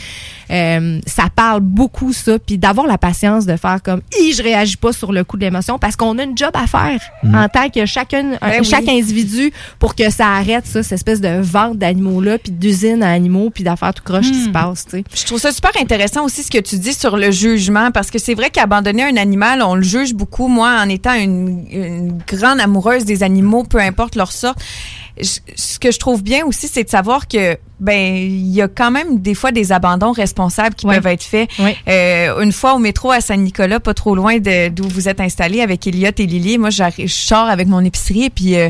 euh, 0.50 1.00
ça 1.06 1.26
parle 1.34 1.62
beaucoup 1.62 2.12
ça. 2.12 2.40
Puis 2.40 2.58
d'avoir 2.58 2.88
la 2.88 2.98
patience 2.98 3.46
de 3.46 3.56
faire 3.56 3.82
comme, 3.84 4.02
Hi, 4.20 4.34
je 4.34 4.42
réagis 4.44 4.78
pas 4.78 4.92
sur 4.94 5.12
le 5.14 5.24
coup 5.24 5.38
de 5.38 5.44
l'émotion 5.44 5.78
parce 5.80 5.96
qu'on 5.96 6.18
a 6.18 6.24
une 6.24 6.38
job 6.38 6.52
à 6.56 6.68
faire 6.68 7.00
Mm. 7.24 7.36
en 7.36 7.48
tant 7.50 7.70
que 7.70 7.86
chacun, 7.86 8.24
Ben 8.24 8.38
un- 8.42 8.60
oui. 8.60 8.66
chaque 8.66 8.88
individu 8.90 9.52
pour 9.80 9.96
que 9.96 10.10
ça 10.10 10.28
arrête 10.28 10.66
ça, 10.66 10.82
cette 10.84 10.94
espèce 10.94 11.22
de 11.22 11.40
vente 11.42 11.78
d'animaux-là, 11.78 12.38
puis 12.40 12.52
d'usines 12.52 13.02
à 13.04 13.12
animaux, 13.12 13.50
puis 13.50 13.64
d'affaires 13.64 13.94
tout 13.94 14.04
croche 14.04 14.26
qui 14.32 14.44
se 14.44 14.50
passe, 14.50 14.86
tu 14.86 14.98
sais. 14.98 15.04
Je 15.16 15.24
trouve 15.26 15.40
ça 15.40 15.52
super 15.52 15.72
intéressant 15.80 16.26
aussi 16.26 16.44
ce 16.44 16.52
que 16.52 16.58
tu 16.60 16.78
dis 16.78 16.94
sur 16.94 17.16
le 17.16 17.32
jugement 17.32 17.92
parce 17.92 18.10
que 18.12 18.18
c'est 18.24 18.34
vrai 18.36 18.50
qu'abandonner 18.50 19.04
un 19.04 19.18
animal, 19.18 19.62
on 19.62 19.76
le 19.76 19.84
juge 19.84 20.14
beaucoup. 20.14 20.48
Moi, 20.48 20.70
en 20.82 20.90
étant 20.90 21.14
une, 21.14 21.66
une 21.72 22.18
grande 22.28 22.60
amoureuse 22.60 23.06
des 23.06 23.22
animaux, 23.24 23.64
peu 23.64 23.80
importe 23.80 24.16
leur 24.16 24.32
sorte, 24.32 24.58
je- 25.20 25.40
ce 25.56 25.78
que 25.78 25.92
je 25.92 26.00
trouve 26.00 26.24
bien 26.24 26.46
aussi, 26.46 26.68
c'est 26.68 26.84
de 26.86 26.90
savoir 26.90 27.28
que 27.28 27.58
ben 27.80 28.16
il 28.16 28.48
y 28.54 28.62
a 28.62 28.68
quand 28.70 28.90
même 28.92 29.20
des 29.20 29.36
fois 29.36 29.52
des 29.52 29.72
abandons 29.74 30.12
responsables 30.14 30.74
qui 30.74 30.86
peuvent 30.96 31.08
être 31.12 31.24
faits. 31.24 31.50
Euh, 31.88 32.42
une 32.42 32.52
fois 32.54 32.74
au 32.76 32.80
métro 32.80 33.12
à 33.12 33.20
Saint-Nicolas, 33.22 33.80
pas 33.80 33.94
trop 33.94 34.16
loin 34.16 34.38
d'où 34.40 34.88
vous 34.88 35.10
êtes 35.10 35.20
installés 35.20 35.62
avec 35.62 35.86
Elliot 35.86 36.12
et 36.18 36.26
Lily, 36.26 36.58
moi 36.58 36.70
je 36.70 36.84
sors 37.08 37.48
avec 37.48 37.68
mon 37.68 37.84
épicerie 37.84 38.24
et 38.26 38.30
puis 38.30 38.56
euh, 38.56 38.70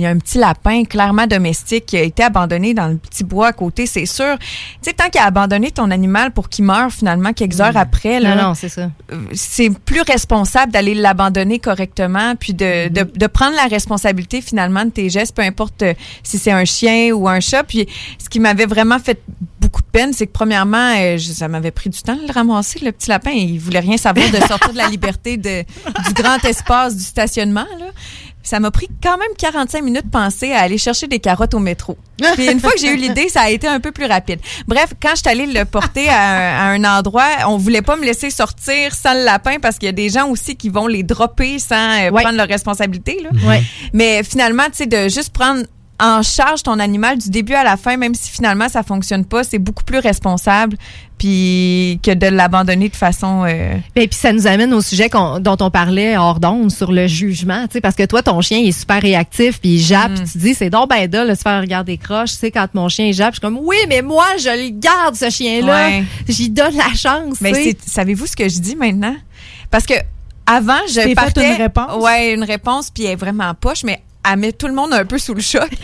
il 0.00 0.04
y 0.04 0.06
a 0.06 0.10
un 0.10 0.18
petit 0.18 0.38
lapin 0.38 0.84
clairement 0.84 1.26
domestique 1.26 1.84
qui 1.86 1.96
a 1.98 2.02
été 2.02 2.22
abandonné 2.22 2.72
dans 2.72 2.88
le 2.88 2.96
petit 2.96 3.22
bois 3.22 3.48
à 3.48 3.52
côté, 3.52 3.84
c'est 3.84 4.06
sûr. 4.06 4.38
Tu 4.38 4.46
sais, 4.80 4.92
tant 4.94 5.10
qu'à 5.10 5.24
abandonner 5.24 5.70
ton 5.70 5.90
animal 5.90 6.30
pour 6.32 6.48
qu'il 6.48 6.64
meure 6.64 6.90
finalement 6.90 7.32
quelques 7.34 7.60
heures 7.60 7.76
après, 7.76 8.18
là, 8.18 8.34
Mm. 8.34 8.38
Non, 8.38 8.42
non, 8.48 8.54
c'est 8.54 8.68
ça. 8.70 8.90
c'est 9.34 9.70
plus 9.84 10.00
responsable 10.02 10.72
d'aller 10.72 10.94
l'abandonner 10.94 11.58
correctement, 11.58 12.34
puis 12.36 12.54
de, 12.54 12.88
de, 12.88 13.02
de 13.02 13.26
prendre 13.26 13.54
la 13.56 13.66
responsabilité 13.66 14.40
finalement 14.40 14.84
de 14.86 14.90
tes 14.90 15.10
gestes, 15.10 15.36
peu 15.36 15.42
importe 15.42 15.82
euh, 15.82 15.94
si 16.22 16.38
c'est 16.38 16.52
un 16.52 16.64
chien 16.64 17.12
ou 17.12 17.28
un 17.28 17.40
chat. 17.40 17.62
Puis 17.64 17.86
ce 18.18 18.28
qui 18.30 18.40
m'avait 18.40 18.66
vraiment 18.66 18.98
fait 18.98 19.20
beaucoup 19.60 19.82
de 19.82 19.86
peine, 19.92 20.12
c'est 20.14 20.26
que 20.26 20.32
premièrement, 20.32 20.94
euh, 20.98 21.18
je- 21.18 21.32
ça 21.32 21.48
m'avait 21.48 21.70
pris 21.70 21.90
du 21.90 22.00
temps 22.00 22.16
de 22.16 22.26
le 22.26 22.32
ramasser, 22.32 22.78
le 22.82 22.92
petit 22.92 23.10
lapin. 23.10 23.30
Il 23.32 23.58
voulait 23.58 23.80
rien 23.80 23.96
savoir 23.98 24.30
de 24.30 24.36
sortir 24.38 24.72
de 24.72 24.78
la 24.78 24.88
liberté 24.96 25.36
de, 25.36 25.62
du 26.06 26.14
grand 26.14 26.42
espace 26.44 26.96
du 26.96 27.02
stationnement. 27.04 27.66
Là. 27.78 27.86
Ça 28.42 28.58
m'a 28.58 28.70
pris 28.70 28.88
quand 29.02 29.18
même 29.18 29.28
45 29.36 29.82
minutes 29.84 30.06
de 30.06 30.10
penser 30.10 30.52
à 30.52 30.60
aller 30.60 30.78
chercher 30.78 31.06
des 31.06 31.18
carottes 31.18 31.52
au 31.54 31.58
métro. 31.58 31.98
Puis 32.34 32.50
une 32.50 32.58
fois 32.58 32.72
que 32.72 32.78
j'ai 32.80 32.92
eu 32.92 32.96
l'idée, 32.96 33.28
ça 33.28 33.42
a 33.42 33.50
été 33.50 33.66
un 33.68 33.80
peu 33.80 33.92
plus 33.92 34.06
rapide. 34.06 34.40
Bref, 34.66 34.94
quand 35.00 35.10
je 35.10 35.16
suis 35.20 35.28
allée 35.28 35.46
le 35.46 35.64
porter 35.66 36.08
à, 36.08 36.20
un- 36.20 36.58
à 36.58 36.64
un 36.72 36.98
endroit, 36.98 37.26
on 37.48 37.56
voulait 37.58 37.82
pas 37.82 37.96
me 37.96 38.04
laisser 38.04 38.30
sortir 38.30 38.94
sans 38.94 39.14
le 39.14 39.24
lapin 39.24 39.56
parce 39.60 39.76
qu'il 39.78 39.86
y 39.86 39.90
a 39.90 39.92
des 39.92 40.08
gens 40.08 40.28
aussi 40.28 40.56
qui 40.56 40.68
vont 40.70 40.86
les 40.86 41.02
dropper 41.02 41.58
sans 41.58 42.00
euh, 42.06 42.10
prendre 42.10 42.36
leur 42.36 42.48
responsabilité. 42.48 43.20
Là. 43.22 43.30
Ouais. 43.46 43.62
Mais 43.92 44.22
finalement, 44.22 44.64
tu 44.66 44.76
sais, 44.78 44.86
de 44.86 45.08
juste 45.08 45.30
prendre 45.32 45.62
en 46.00 46.22
charge 46.22 46.62
ton 46.62 46.78
animal 46.78 47.18
du 47.18 47.28
début 47.30 47.54
à 47.54 47.62
la 47.64 47.76
fin, 47.76 47.96
même 47.96 48.14
si 48.14 48.30
finalement 48.30 48.68
ça 48.68 48.82
fonctionne 48.82 49.24
pas, 49.24 49.44
c'est 49.44 49.58
beaucoup 49.58 49.84
plus 49.84 49.98
responsable 49.98 50.76
puis 51.18 52.00
que 52.02 52.12
de 52.12 52.26
l'abandonner 52.26 52.88
de 52.88 52.96
façon 52.96 53.44
euh, 53.46 53.74
Et 53.94 54.08
puis 54.08 54.16
ça 54.18 54.32
nous 54.32 54.46
amène 54.46 54.72
au 54.72 54.80
sujet 54.80 55.10
dont 55.10 55.56
on 55.60 55.70
parlait 55.70 56.16
hors 56.16 56.40
d'onde 56.40 56.70
sur 56.70 56.92
le 56.92 57.06
jugement, 57.06 57.66
tu 57.66 57.74
sais, 57.74 57.80
parce 57.82 57.94
que 57.94 58.06
toi 58.06 58.22
ton 58.22 58.40
chien 58.40 58.58
il 58.58 58.68
est 58.68 58.72
super 58.78 59.02
réactif 59.02 59.60
puis 59.60 59.74
il 59.74 59.80
jappe, 59.80 60.10
Mm. 60.12 60.14
puis 60.14 60.24
tu 60.24 60.32
te 60.32 60.38
dis 60.38 60.54
c'est 60.54 60.70
donc 60.70 60.88
ben 60.88 61.06
de 61.06 61.34
se 61.34 61.40
faire 61.42 61.60
regarder 61.60 61.98
croche, 61.98 62.30
tu 62.32 62.36
sais 62.38 62.50
quand 62.50 62.66
mon 62.74 62.88
chien 62.88 63.06
il 63.06 63.12
jappe, 63.14 63.34
je 63.34 63.40
suis 63.40 63.40
comme 63.42 63.58
oui 63.62 63.76
mais 63.88 64.00
moi 64.02 64.24
je 64.38 64.48
le 64.48 64.70
garde 64.70 65.14
ce 65.14 65.28
chien 65.28 65.64
là, 65.64 65.88
Ouais. 65.88 66.04
j'y 66.28 66.48
donne 66.48 66.74
la 66.76 66.94
chance. 66.94 67.36
Mais 67.42 67.52
tu 67.52 67.56
sais. 67.62 67.76
c'est- 67.80 67.90
savez-vous 67.90 68.26
ce 68.26 68.36
que 68.36 68.48
je 68.48 68.58
dis 68.58 68.76
maintenant? 68.76 69.14
Parce 69.70 69.84
que 69.86 69.94
avant, 70.46 70.78
je 70.88 70.94
T'es 70.94 71.08
fait 71.08 71.14
partais. 71.14 71.50
une 71.54 71.62
réponse? 71.62 72.02
Ouais, 72.02 72.32
une 72.34 72.42
réponse, 72.44 72.90
puis 72.90 73.04
elle 73.04 73.12
est 73.12 73.16
vraiment 73.16 73.52
poche, 73.54 73.84
mais 73.84 74.00
elle 74.28 74.38
met 74.38 74.52
tout 74.52 74.66
le 74.66 74.74
monde 74.74 74.92
un 74.92 75.04
peu 75.04 75.18
sous 75.18 75.34
le 75.34 75.40
choc. 75.40 75.70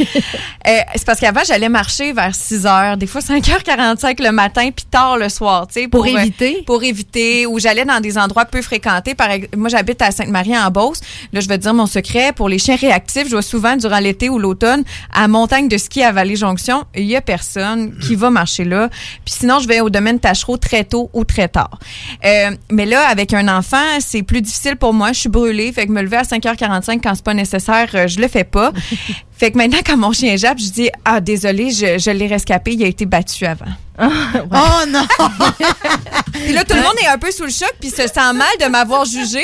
Euh, 0.67 0.81
c'est 0.97 1.07
parce 1.07 1.21
qu'avant, 1.21 1.43
j'allais 1.47 1.69
marcher 1.69 2.13
vers 2.13 2.35
6 2.35 2.67
heures, 2.67 2.97
des 2.97 3.07
fois 3.07 3.21
5h45 3.21 4.21
le 4.21 4.33
matin, 4.33 4.69
puis 4.75 4.85
tard 4.91 5.17
le 5.17 5.29
soir, 5.29 5.69
tu 5.69 5.75
sais. 5.83 5.89
Pour 5.89 6.05
euh, 6.05 6.09
éviter? 6.09 6.65
pour 6.67 6.83
éviter, 6.83 7.47
ou 7.47 7.61
j'allais 7.61 7.85
dans 7.85 8.01
des 8.01 8.19
endroits 8.19 8.47
peu 8.47 8.61
fréquentés. 8.63 9.15
Par 9.15 9.29
moi, 9.57 9.69
j'habite 9.69 10.03
à 10.03 10.11
Sainte-Marie 10.11 10.59
en 10.59 10.69
Beauce. 10.73 11.01
Là, 11.33 11.39
je 11.39 11.47
vais 11.49 11.57
te 11.57 11.63
dire 11.63 11.75
mon 11.75 11.87
secret. 11.87 12.33
Pour 12.33 12.49
les 12.49 12.59
chiens 12.59 12.75
réactifs, 12.75 13.29
je 13.29 13.37
vais 13.37 13.43
souvent, 13.43 13.77
durant 13.77 14.01
l'été 14.01 14.29
ou 14.29 14.41
l'automne, 14.41 14.83
à 15.13 15.29
Montagne 15.29 15.69
de 15.69 15.79
ski 15.79 16.03
à 16.03 16.11
Vallée-Jonction. 16.11 16.83
Il 16.97 17.05
y 17.05 17.15
a 17.15 17.21
personne 17.21 17.97
qui 17.99 18.17
va 18.17 18.31
marcher 18.31 18.65
là. 18.65 18.89
Puis 19.25 19.35
sinon, 19.39 19.61
je 19.61 19.69
vais 19.69 19.81
au 19.81 19.91
domaine 19.91 20.19
Tachereau 20.19 20.57
très 20.57 20.83
tôt 20.83 21.11
ou 21.13 21.23
très 21.23 21.47
tard. 21.47 21.79
Euh, 22.25 22.51
mais 22.73 22.87
là, 22.87 23.07
avec 23.07 23.33
un 23.35 23.47
enfant, 23.47 24.01
c'est 24.01 24.25
plus 24.25 24.43
difficile 24.43 24.75
pour 24.75 24.95
moi. 24.95 25.13
Je 25.13 25.21
suis 25.21 25.29
brûlée. 25.29 25.71
Fait 25.71 25.87
que 25.87 25.93
me 25.93 26.03
lever 26.03 26.17
à 26.17 26.23
5h45 26.23 27.01
quand 27.01 27.15
c'est 27.15 27.25
pas 27.25 27.35
nécessaire, 27.35 28.09
je 28.09 28.21
le 28.21 28.26
fais 28.29 28.45
pas. 28.45 28.73
fait 29.33 29.51
que 29.51 29.57
maintenant, 29.59 29.79
quand 29.85 29.97
mon 29.97 30.13
chien 30.13 30.37
jappe, 30.37 30.59
je 30.59 30.71
dis, 30.71 30.91
ah, 31.05 31.21
désolé, 31.21 31.71
je, 31.71 31.99
je 31.99 32.11
l'ai 32.11 32.27
rescapé. 32.27 32.73
Il 32.73 32.85
a 32.85 32.87
été 32.87 33.07
battu 33.07 33.45
avant. 33.47 33.67
Oh 33.99 34.87
non! 34.89 35.07
Puis 36.33 36.53
là, 36.53 36.65
tout 36.65 36.75
le 36.77 36.83
monde 36.83 36.97
est 37.03 37.07
un 37.09 37.19
peu 37.19 37.31
sous 37.31 37.45
le 37.45 37.51
choc, 37.51 37.73
puis 37.81 37.89
se 37.89 38.03
sent 38.07 38.33
mal 38.35 38.49
de 38.61 38.67
m'avoir 38.67 39.05
jugé. 39.07 39.43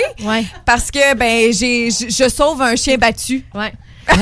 Parce 0.66 0.91
que, 0.91 1.14
ben, 1.14 1.53
j'ai, 1.53 1.91
je, 1.91 2.07
je 2.11 2.28
sauve 2.28 2.61
un 2.61 2.76
chien 2.76 2.97
battu. 2.99 3.45
Ouais. 3.55 3.72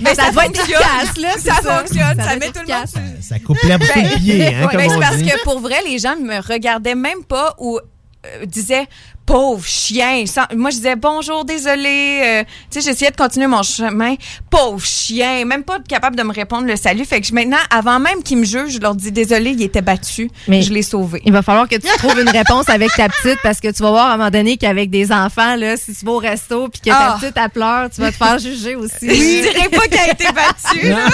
Mais 0.00 0.14
Ça 0.14 0.24
ça, 0.26 0.30
doit 0.32 0.46
être 0.46 0.56
fonctionne. 0.58 0.80
efficace, 1.02 1.16
là, 1.18 1.28
ça, 1.38 1.62
ça. 1.62 1.78
fonctionne. 1.80 2.16
Ça 2.18 2.30
Ça, 2.30 2.36
met 2.36 2.46
tout 2.50 2.60
le 2.66 2.74
monde 2.74 2.86
Ça 3.22 3.38
coupe 3.38 3.56
sous 3.58 3.68
le 3.68 4.18
pied, 4.18 4.46
hein, 4.46 4.62
Ouais, 4.62 4.68
comme 4.72 4.76
ben, 4.80 4.92
on 4.96 5.00
parce 5.00 5.16
dit. 5.18 5.24
que 5.30 5.42
pour 5.44 5.60
vrai, 5.60 5.76
les 5.88 5.98
gens 5.98 6.16
me 6.16 6.40
regardaient 6.40 6.94
même 6.96 7.24
pas 7.24 7.54
ou 7.58 7.78
euh, 7.78 8.44
disaient 8.46 8.86
pauvre 9.26 9.66
chien. 9.66 10.24
Sans- 10.26 10.46
moi, 10.54 10.70
je 10.70 10.76
disais 10.76 10.96
bonjour, 10.96 11.44
désolé. 11.44 12.20
Euh, 12.24 12.44
tu 12.70 12.80
sais, 12.80 12.88
j'essayais 12.90 13.10
de 13.10 13.16
continuer 13.16 13.48
mon 13.48 13.62
chemin. 13.64 14.14
Pauvre 14.48 14.84
chien. 14.84 15.44
Même 15.44 15.64
pas 15.64 15.78
capable 15.86 16.14
de 16.16 16.22
me 16.22 16.32
répondre 16.32 16.66
le 16.66 16.76
salut. 16.76 17.04
Fait 17.04 17.20
que 17.20 17.26
je- 17.26 17.34
maintenant, 17.34 17.56
avant 17.70 17.98
même 17.98 18.22
qu'ils 18.22 18.38
me 18.38 18.44
jugent, 18.44 18.70
je 18.74 18.78
leur 18.78 18.94
dis 18.94 19.10
désolé, 19.12 19.50
il 19.50 19.62
était 19.62 19.82
battu. 19.82 20.30
Mais- 20.48 20.62
je 20.62 20.72
l'ai 20.72 20.82
sauvé. 20.82 21.20
Il 21.24 21.32
va 21.32 21.42
falloir 21.42 21.68
que 21.68 21.74
tu 21.76 21.88
trouves 21.98 22.18
une 22.20 22.28
réponse 22.30 22.68
avec 22.68 22.90
ta 22.96 23.08
petite 23.08 23.38
parce 23.42 23.60
que 23.60 23.68
tu 23.72 23.82
vas 23.82 23.90
voir 23.90 24.06
à 24.06 24.14
un 24.14 24.16
moment 24.16 24.30
donné 24.30 24.56
qu'avec 24.56 24.90
des 24.90 25.10
enfants, 25.12 25.56
là, 25.56 25.76
si 25.76 25.92
tu 25.94 26.04
vas 26.06 26.12
au 26.12 26.18
resto 26.18 26.68
puis 26.68 26.80
que 26.80 26.90
ta 26.90 26.96
Ah. 27.14 27.18
petite 27.20 27.34
elle 27.36 27.50
pleure, 27.50 27.90
tu 27.90 28.00
vas 28.00 28.12
te 28.12 28.16
faire 28.16 28.38
juger 28.38 28.76
aussi. 28.76 28.94
Je 29.02 29.50
dirais 29.52 29.68
pas 29.68 29.88
qu'elle 29.88 30.00
a 30.00 30.12
été 30.12 30.24
battue. 30.32 30.88
là. 30.88 31.08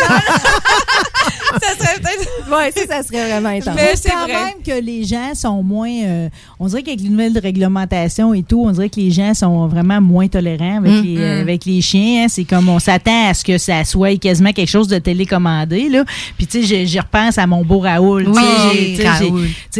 ça 1.62 1.76
serait 1.78 1.98
peut-être. 2.00 2.50
Ouais, 2.50 2.72
ça, 2.72 2.86
ça 2.86 3.02
serait 3.02 3.28
vraiment 3.30 3.48
intense. 3.50 3.74
Mais 3.74 3.90
Je 3.92 3.96
c'est 4.00 4.08
trouve 4.10 4.20
quand 4.22 4.32
vrai. 4.32 4.44
même 4.44 4.62
que 4.64 4.84
les 4.84 5.04
gens 5.04 5.34
sont 5.34 5.62
moins. 5.62 5.90
euh, 6.04 6.28
on 6.58 6.66
dirait 6.66 6.82
qu'avec 6.82 7.00
les 7.00 7.08
nouvelles 7.08 7.38
réglementations, 7.38 8.01
et 8.34 8.42
tout, 8.42 8.64
on 8.66 8.70
dirait 8.70 8.88
que 8.88 9.00
les 9.00 9.10
gens 9.10 9.34
sont 9.34 9.66
vraiment 9.66 10.00
moins 10.00 10.28
tolérants 10.28 10.78
avec, 10.78 10.92
Mm. 10.92 11.02
les, 11.02 11.16
Mm. 11.16 11.40
avec 11.40 11.64
les 11.64 11.80
chiens. 11.80 12.24
hein. 12.24 12.26
C'est 12.28 12.44
comme 12.44 12.68
on 12.68 12.78
s'attend 12.78 13.28
à 13.28 13.34
ce 13.34 13.44
que 13.44 13.58
ça 13.58 13.84
soit 13.84 14.18
quasiment 14.18 14.52
quelque 14.52 14.68
chose 14.70 14.88
de 14.88 14.98
télécommandé. 14.98 15.88
Là. 15.88 16.04
Puis 16.36 16.46
tu 16.46 16.64
sais, 16.64 16.86
j'y 16.86 16.98
repense 17.00 17.38
à 17.38 17.46
mon 17.46 17.64
beau 17.64 17.80
Raoul. 17.80 18.24
Tu 18.26 18.32
sais, 18.34 18.40
Oui, 18.40 18.46
j'ai- 18.72 18.96
tu 18.96 19.02
sais, 19.02 19.08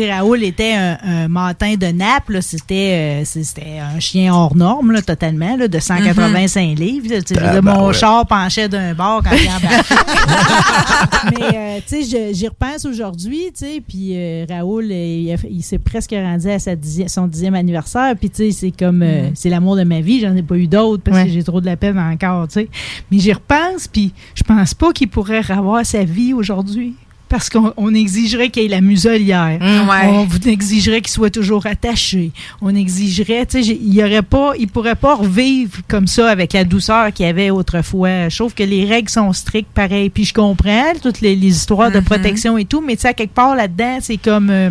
j'ai- 0.02 0.10
Raoul. 0.12 0.42
était 0.42 0.72
un, 0.74 0.98
un 1.04 1.28
matin 1.28 1.74
de. 1.74 1.92
C'était 2.40 3.20
euh, 3.22 3.24
c'était 3.24 3.78
un 3.80 4.00
chien 4.00 4.32
hors 4.34 4.56
norme, 4.56 4.92
là, 4.92 5.02
totalement, 5.02 5.56
là, 5.56 5.68
de 5.68 5.78
185 5.78 6.78
livres. 6.78 7.06
Tu 7.08 7.10
sais, 7.10 7.22
je 7.34 7.40
veux 7.40 7.52
dire, 7.52 7.62
mon 7.62 7.92
char 7.92 8.26
penchait 8.26 8.68
d'un 8.68 8.94
bord 8.94 9.22
quand 9.22 9.30
il 9.36 9.48
embarquait. 9.48 9.94
Mais 11.38 11.56
euh, 11.56 11.78
tu 11.86 12.02
sais, 12.04 12.32
j'y 12.34 12.48
repense 12.48 12.84
aujourd'hui, 12.84 13.50
tu 13.56 13.66
sais, 13.66 13.82
puis 13.86 14.10
euh, 14.14 14.44
Raoul, 14.48 14.90
il, 14.90 15.62
s'est 15.62 15.78
presque 15.78 16.10
rendu 16.12 16.48
à 16.50 16.58
sa 16.58 16.74
dixième- 16.74 17.08
son 17.08 17.26
dixième 17.26 17.54
anniversaire, 17.54 18.11
puis 18.14 18.30
tu 18.30 18.36
sais, 18.36 18.50
c'est 18.52 18.70
comme, 18.70 19.02
euh, 19.02 19.28
c'est 19.34 19.48
l'amour 19.50 19.76
de 19.76 19.84
ma 19.84 20.00
vie, 20.00 20.20
j'en 20.20 20.34
ai 20.36 20.42
pas 20.42 20.56
eu 20.56 20.66
d'autres 20.66 21.02
parce 21.02 21.16
Ouais. 21.18 21.24
que 21.26 21.30
j'ai 21.32 21.42
trop 21.42 21.60
de 21.60 21.66
la 21.66 21.76
peine 21.76 21.98
encore, 21.98 22.48
tu 22.48 22.54
sais. 22.54 22.68
Mais 23.10 23.18
j'y 23.18 23.32
repense, 23.32 23.88
puis 23.88 24.12
je 24.34 24.42
pense 24.42 24.74
pas 24.74 24.92
qu'il 24.92 25.08
pourrait 25.08 25.40
revoir 25.40 25.84
sa 25.84 26.04
vie 26.04 26.32
aujourd'hui. 26.32 26.94
Parce 27.28 27.48
qu'on 27.48 27.72
on 27.78 27.94
exigerait 27.94 28.50
qu'il 28.50 28.64
ait 28.64 28.68
la 28.68 28.82
muselière. 28.82 29.58
ouais. 29.58 30.06
On 30.10 30.24
vous 30.24 30.46
exigerait 30.48 31.00
qu'il 31.00 31.10
soit 31.12 31.30
toujours 31.30 31.64
attaché. 31.64 32.30
On 32.60 32.74
exigerait, 32.74 33.46
tu 33.46 33.62
sais, 33.64 33.70
il 33.80 33.94
y 33.94 34.04
aurait 34.04 34.20
pas, 34.20 34.52
il 34.58 34.68
pourrait 34.68 34.96
pas 34.96 35.14
revivre 35.14 35.78
comme 35.88 36.06
ça 36.06 36.28
avec 36.28 36.52
la 36.52 36.64
douceur 36.64 37.10
qu'il 37.10 37.24
y 37.24 37.28
avait 37.30 37.48
autrefois. 37.48 38.28
Je 38.28 38.36
trouve 38.36 38.52
que 38.52 38.62
les 38.62 38.84
règles 38.84 39.08
sont 39.08 39.32
strictes, 39.32 39.70
pareil. 39.72 40.10
Puis 40.10 40.26
je 40.26 40.34
comprends 40.34 40.92
toutes 41.02 41.22
les, 41.22 41.34
les 41.34 41.46
histoires 41.48 41.90
de 41.90 42.00
protection 42.00 42.58
et 42.58 42.66
tout, 42.66 42.82
mais 42.86 42.96
tu 42.96 43.02
sais, 43.02 43.14
quelque 43.14 43.32
part 43.34 43.56
là-dedans, 43.56 43.96
c'est 44.02 44.18
comme 44.18 44.50
euh, 44.50 44.68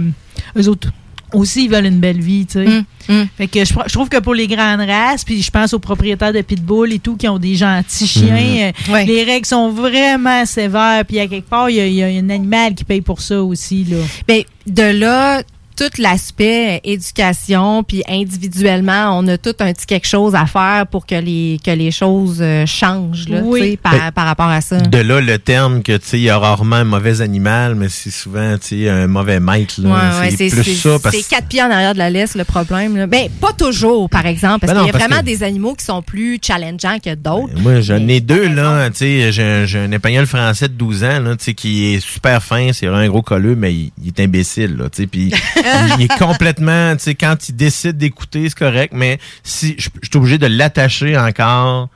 eux 0.55 0.67
autres 0.69 0.91
aussi, 1.33 1.65
ils 1.65 1.69
veulent 1.69 1.85
une 1.85 1.99
belle 1.99 2.19
vie, 2.19 2.45
tu 2.45 2.63
sais. 2.65 2.65
Fait 3.37 3.47
que 3.47 3.65
je, 3.65 3.73
je 3.87 3.93
trouve 3.93 4.09
que 4.09 4.19
pour 4.19 4.33
les 4.33 4.47
grandes 4.47 4.81
races, 4.81 5.23
puis 5.23 5.41
je 5.41 5.49
pense 5.51 5.73
aux 5.73 5.79
propriétaires 5.79 6.31
de 6.33 6.41
pitbull 6.41 6.93
et 6.93 6.99
tout 6.99 7.15
qui 7.17 7.27
ont 7.27 7.39
des 7.39 7.55
gentils 7.55 8.07
chiens, 8.07 8.71
euh, 8.89 8.91
les 9.05 9.23
règles 9.23 9.45
sont 9.45 9.69
vraiment 9.69 10.45
sévères. 10.45 11.03
Puis 11.05 11.19
à 11.19 11.27
quelque 11.27 11.49
part, 11.49 11.69
il 11.69 11.77
y, 11.77 11.79
a- 11.81 11.87
il 11.87 11.93
y 11.95 12.03
a 12.03 12.07
un 12.07 12.29
animal 12.29 12.75
qui 12.75 12.83
paye 12.83 13.01
pour 13.01 13.21
ça 13.21 13.41
aussi, 13.43 13.83
là. 13.85 13.97
Ben, 14.27 14.43
de 14.67 14.83
là, 14.83 15.41
tout 15.75 15.89
l'aspect 16.01 16.81
éducation, 16.83 17.83
puis 17.83 18.03
individuellement, 18.07 19.17
on 19.19 19.27
a 19.27 19.37
tout 19.37 19.53
un 19.59 19.73
petit 19.73 19.85
quelque 19.85 20.07
chose 20.07 20.35
à 20.35 20.45
faire 20.45 20.85
pour 20.87 21.05
que 21.05 21.15
les, 21.15 21.59
que 21.63 21.71
les 21.71 21.91
choses 21.91 22.39
euh, 22.41 22.65
changent 22.65 23.27
là, 23.29 23.41
Oui. 23.43 23.59
tu 23.61 23.67
sais, 23.71 23.77
par, 23.77 23.91
Ben, 23.93 24.11
par 24.11 24.25
rapport 24.25 24.47
à 24.49 24.61
ça. 24.61 24.77
De 24.79 24.97
là, 24.97 25.21
le 25.21 25.37
terme 25.39 25.81
que, 25.83 25.97
tu 25.97 26.07
sais, 26.07 26.17
il 26.19 26.23
y 26.23 26.29
a 26.29 26.37
rarement 26.37 26.77
un 26.77 26.83
mauvais 26.83 27.21
animal, 27.21 27.75
mais 27.75 27.89
c'est 27.89 28.11
souvent, 28.11 28.57
tu 28.57 28.83
sais, 28.83 28.89
un 28.89 29.07
mauvais 29.07 29.39
maître, 29.39 29.75
là. 29.81 29.89
Ouais, 29.89 30.27
ouais, 30.29 30.35
c'est 30.35 30.49
plus 30.49 30.75
ça. 30.75 30.97
Parce 31.01 31.15
c'est 31.15 31.27
quatre 31.27 31.47
pieds 31.47 31.61
en 31.63 31.69
arrière 31.71 31.93
de 31.93 31.99
la 31.99 32.09
laisse 32.09 32.35
le 32.35 32.43
problème. 32.43 32.95
Là. 32.97 33.07
Ben, 33.07 33.29
pas 33.39 33.53
toujours, 33.53 34.09
par 34.09 34.25
exemple, 34.25 34.65
parce 34.65 34.73
Ben 34.73 34.79
qu'il 34.85 34.91
y 34.91 34.95
a 34.95 34.97
vraiment 34.97 35.19
que- 35.21 35.25
des 35.25 35.43
animaux 35.43 35.73
qui 35.75 35.85
sont 35.85 36.01
plus 36.01 36.39
challengeants 36.41 36.99
que 37.03 37.15
d'autres. 37.15 37.53
Moi, 37.61 37.81
j'en 37.81 38.07
ai 38.07 38.19
deux, 38.21 38.47
là. 38.47 38.89
Tu 38.89 38.97
sais, 38.97 39.31
j'ai 39.31 39.43
un, 39.43 39.65
j'ai 39.65 39.79
un 39.79 39.91
espagnol 39.91 40.25
français 40.25 40.67
de 40.67 40.73
12 40.73 41.03
ans, 41.03 41.19
là, 41.19 41.35
tu 41.35 41.45
sais, 41.45 41.53
qui 41.53 41.93
est 41.93 41.99
super 41.99 42.41
fin. 42.43 42.71
C'est 42.73 42.87
vraiment 42.87 43.01
un 43.03 43.07
gros 43.09 43.21
colleux, 43.21 43.55
mais 43.55 43.73
il, 43.73 43.91
il 44.01 44.07
est 44.07 44.19
imbécile, 44.19 44.75
là, 44.77 44.89
tu 44.89 45.03
sais. 45.03 45.07
Puis, 45.07 45.31
il, 45.97 46.03
est 46.03 46.17
complètement, 46.17 46.95
tu 46.95 47.03
sais, 47.03 47.15
quand 47.15 47.49
il 47.49 47.55
décide 47.55 47.97
d'écouter, 47.97 48.49
c'est 48.49 48.57
correct, 48.57 48.93
mais 48.95 49.19
si, 49.43 49.75
je 49.77 49.89
suis 49.89 50.17
obligé 50.17 50.37
de 50.37 50.47
l'attacher 50.47 51.17
encore 51.17 51.89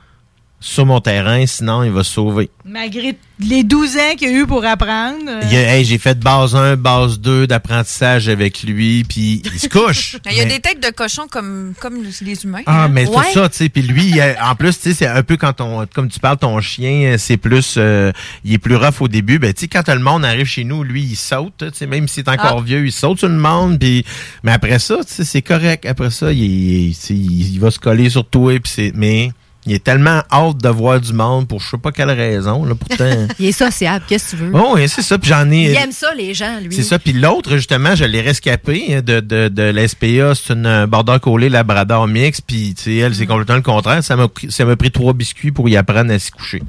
sur 0.66 0.84
mon 0.84 1.00
terrain, 1.00 1.46
sinon 1.46 1.84
il 1.84 1.92
va 1.92 2.02
se 2.02 2.12
sauver. 2.12 2.50
Malgré 2.64 3.16
les 3.38 3.62
12 3.62 3.96
ans 3.98 4.14
qu'il 4.18 4.30
y 4.30 4.34
a 4.34 4.38
eu 4.40 4.46
pour 4.46 4.64
apprendre. 4.64 5.16
euh, 5.28 5.40
Il 5.44 5.52
y 5.52 5.56
a- 5.56 5.76
hey, 5.76 5.84
j'ai 5.84 5.98
fait 5.98 6.18
base 6.18 6.56
1, 6.56 6.76
base 6.76 7.20
2 7.20 7.46
d'apprentissage 7.46 8.28
avec 8.28 8.62
lui, 8.64 9.04
puis 9.04 9.42
il 9.44 9.60
se 9.60 9.68
couche. 9.68 10.16
Il 10.30 10.36
y 10.36 10.40
a 10.40 10.44
Mais- 10.44 10.54
des 10.54 10.60
têtes 10.60 10.82
de 10.82 10.90
cochon 10.90 11.26
comme, 11.30 11.74
comme 11.80 11.98
les 12.20 12.44
humains. 12.44 12.62
Ah, 12.66 12.84
hein. 12.84 12.88
mais 12.88 13.06
Ouais. 13.06 13.16
c'est 13.26 13.34
ça, 13.34 13.48
tu 13.48 13.56
sais. 13.58 13.68
Puis 13.68 13.82
lui, 13.82 14.06
il 14.06 14.20
a- 14.20 14.50
en 14.50 14.56
plus, 14.56 14.76
tu 14.76 14.88
sais, 14.88 14.94
c'est 14.94 15.06
un 15.06 15.22
peu 15.22 15.36
quand 15.36 15.60
on, 15.60 15.86
comme 15.86 16.08
tu 16.08 16.18
parles, 16.18 16.38
ton 16.38 16.60
chien, 16.60 17.14
c'est 17.18 17.36
plus, 17.36 17.74
euh, 17.78 18.10
il 18.44 18.54
est 18.54 18.58
plus 18.58 18.74
rough 18.76 19.00
au 19.00 19.08
début. 19.08 19.38
Ben, 19.38 19.52
tu 19.52 19.60
sais, 19.62 19.68
quand 19.68 19.86
le 19.88 20.00
monde 20.00 20.24
arrive 20.24 20.46
chez 20.46 20.64
nous, 20.64 20.82
lui, 20.82 21.02
il 21.02 21.16
saute, 21.16 21.54
tu 21.58 21.66
sais, 21.74 21.86
même 21.86 22.08
s'il 22.08 22.24
est 22.24 22.28
encore 22.30 22.58
Ah. 22.58 22.64
vieux, 22.64 22.84
il 22.86 22.92
saute 22.92 23.18
sur 23.18 23.28
le 23.28 23.36
monde. 23.38 23.78
Puis, 23.78 24.04
mais 24.42 24.50
après 24.52 24.78
ça, 24.80 24.96
tu 25.06 25.12
sais, 25.14 25.24
c'est 25.24 25.42
correct. 25.42 25.86
Après 25.86 26.10
ça, 26.10 26.32
il, 26.32 26.42
il, 26.42 26.94
tu 26.96 27.00
sais, 27.00 27.14
il- 27.14 27.54
il 27.54 27.60
va 27.60 27.70
se 27.70 27.78
coller 27.78 28.10
sur 28.10 28.24
toi. 28.28 28.52
Puis 28.58 28.72
c'est, 28.74 28.92
mais 28.94 29.30
il 29.66 29.74
est 29.74 29.82
tellement 29.84 30.22
hâte 30.32 30.58
de 30.62 30.68
voir 30.68 31.00
du 31.00 31.12
monde 31.12 31.46
pour 31.48 31.60
je 31.60 31.68
sais 31.70 31.78
pas 31.78 31.92
quelle 31.92 32.10
raison. 32.10 32.64
Là, 32.64 32.74
pourtant. 32.74 33.26
Il 33.38 33.46
est 33.46 33.52
sociable, 33.52 34.04
qu'est-ce 34.08 34.32
que 34.32 34.36
tu 34.36 34.42
veux? 34.44 34.50
oh, 34.54 34.72
oui, 34.76 34.88
c'est 34.88 35.02
ça. 35.02 35.18
Puis 35.18 35.28
j'en 35.28 35.50
ai. 35.50 35.64
Il 35.72 35.74
aime 35.76 35.92
ça, 35.92 36.14
les 36.14 36.32
gens, 36.34 36.58
lui. 36.62 36.74
C'est 36.74 36.82
ça. 36.82 36.98
Puis 36.98 37.12
l'autre, 37.12 37.56
justement, 37.56 37.94
je 37.94 38.04
l'ai 38.04 38.20
rescapé 38.20 39.02
de, 39.02 39.20
de, 39.20 39.48
de 39.48 39.62
l'SPA. 39.62 40.34
C'est 40.34 40.52
une 40.54 40.66
euh, 40.66 40.86
border 40.86 41.16
collée 41.20 41.48
labrador 41.48 42.06
mix. 42.08 42.40
Puis, 42.40 42.74
tu 42.76 42.82
sais, 42.84 42.96
elle, 42.96 43.10
Mm. 43.10 43.14
c'est 43.14 43.26
complètement 43.26 43.56
le 43.56 43.62
contraire. 43.62 44.02
Ça 44.04 44.16
m'a 44.16 44.28
pris, 44.28 44.50
ça 44.52 44.64
m'a 44.64 44.76
pris 44.76 44.90
trois 44.90 45.12
biscuits 45.12 45.50
pour 45.52 45.68
y 45.68 45.76
apprendre 45.76 46.12
à 46.12 46.18
s'y 46.18 46.30
coucher. 46.30 46.62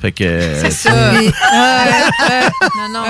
Fait 0.00 0.12
que... 0.12 0.24
euh, 0.24 0.60
C'est 0.62 0.70
ça. 0.70 1.12
tu 1.18 1.24
non, 2.78 2.88
non. 2.92 3.04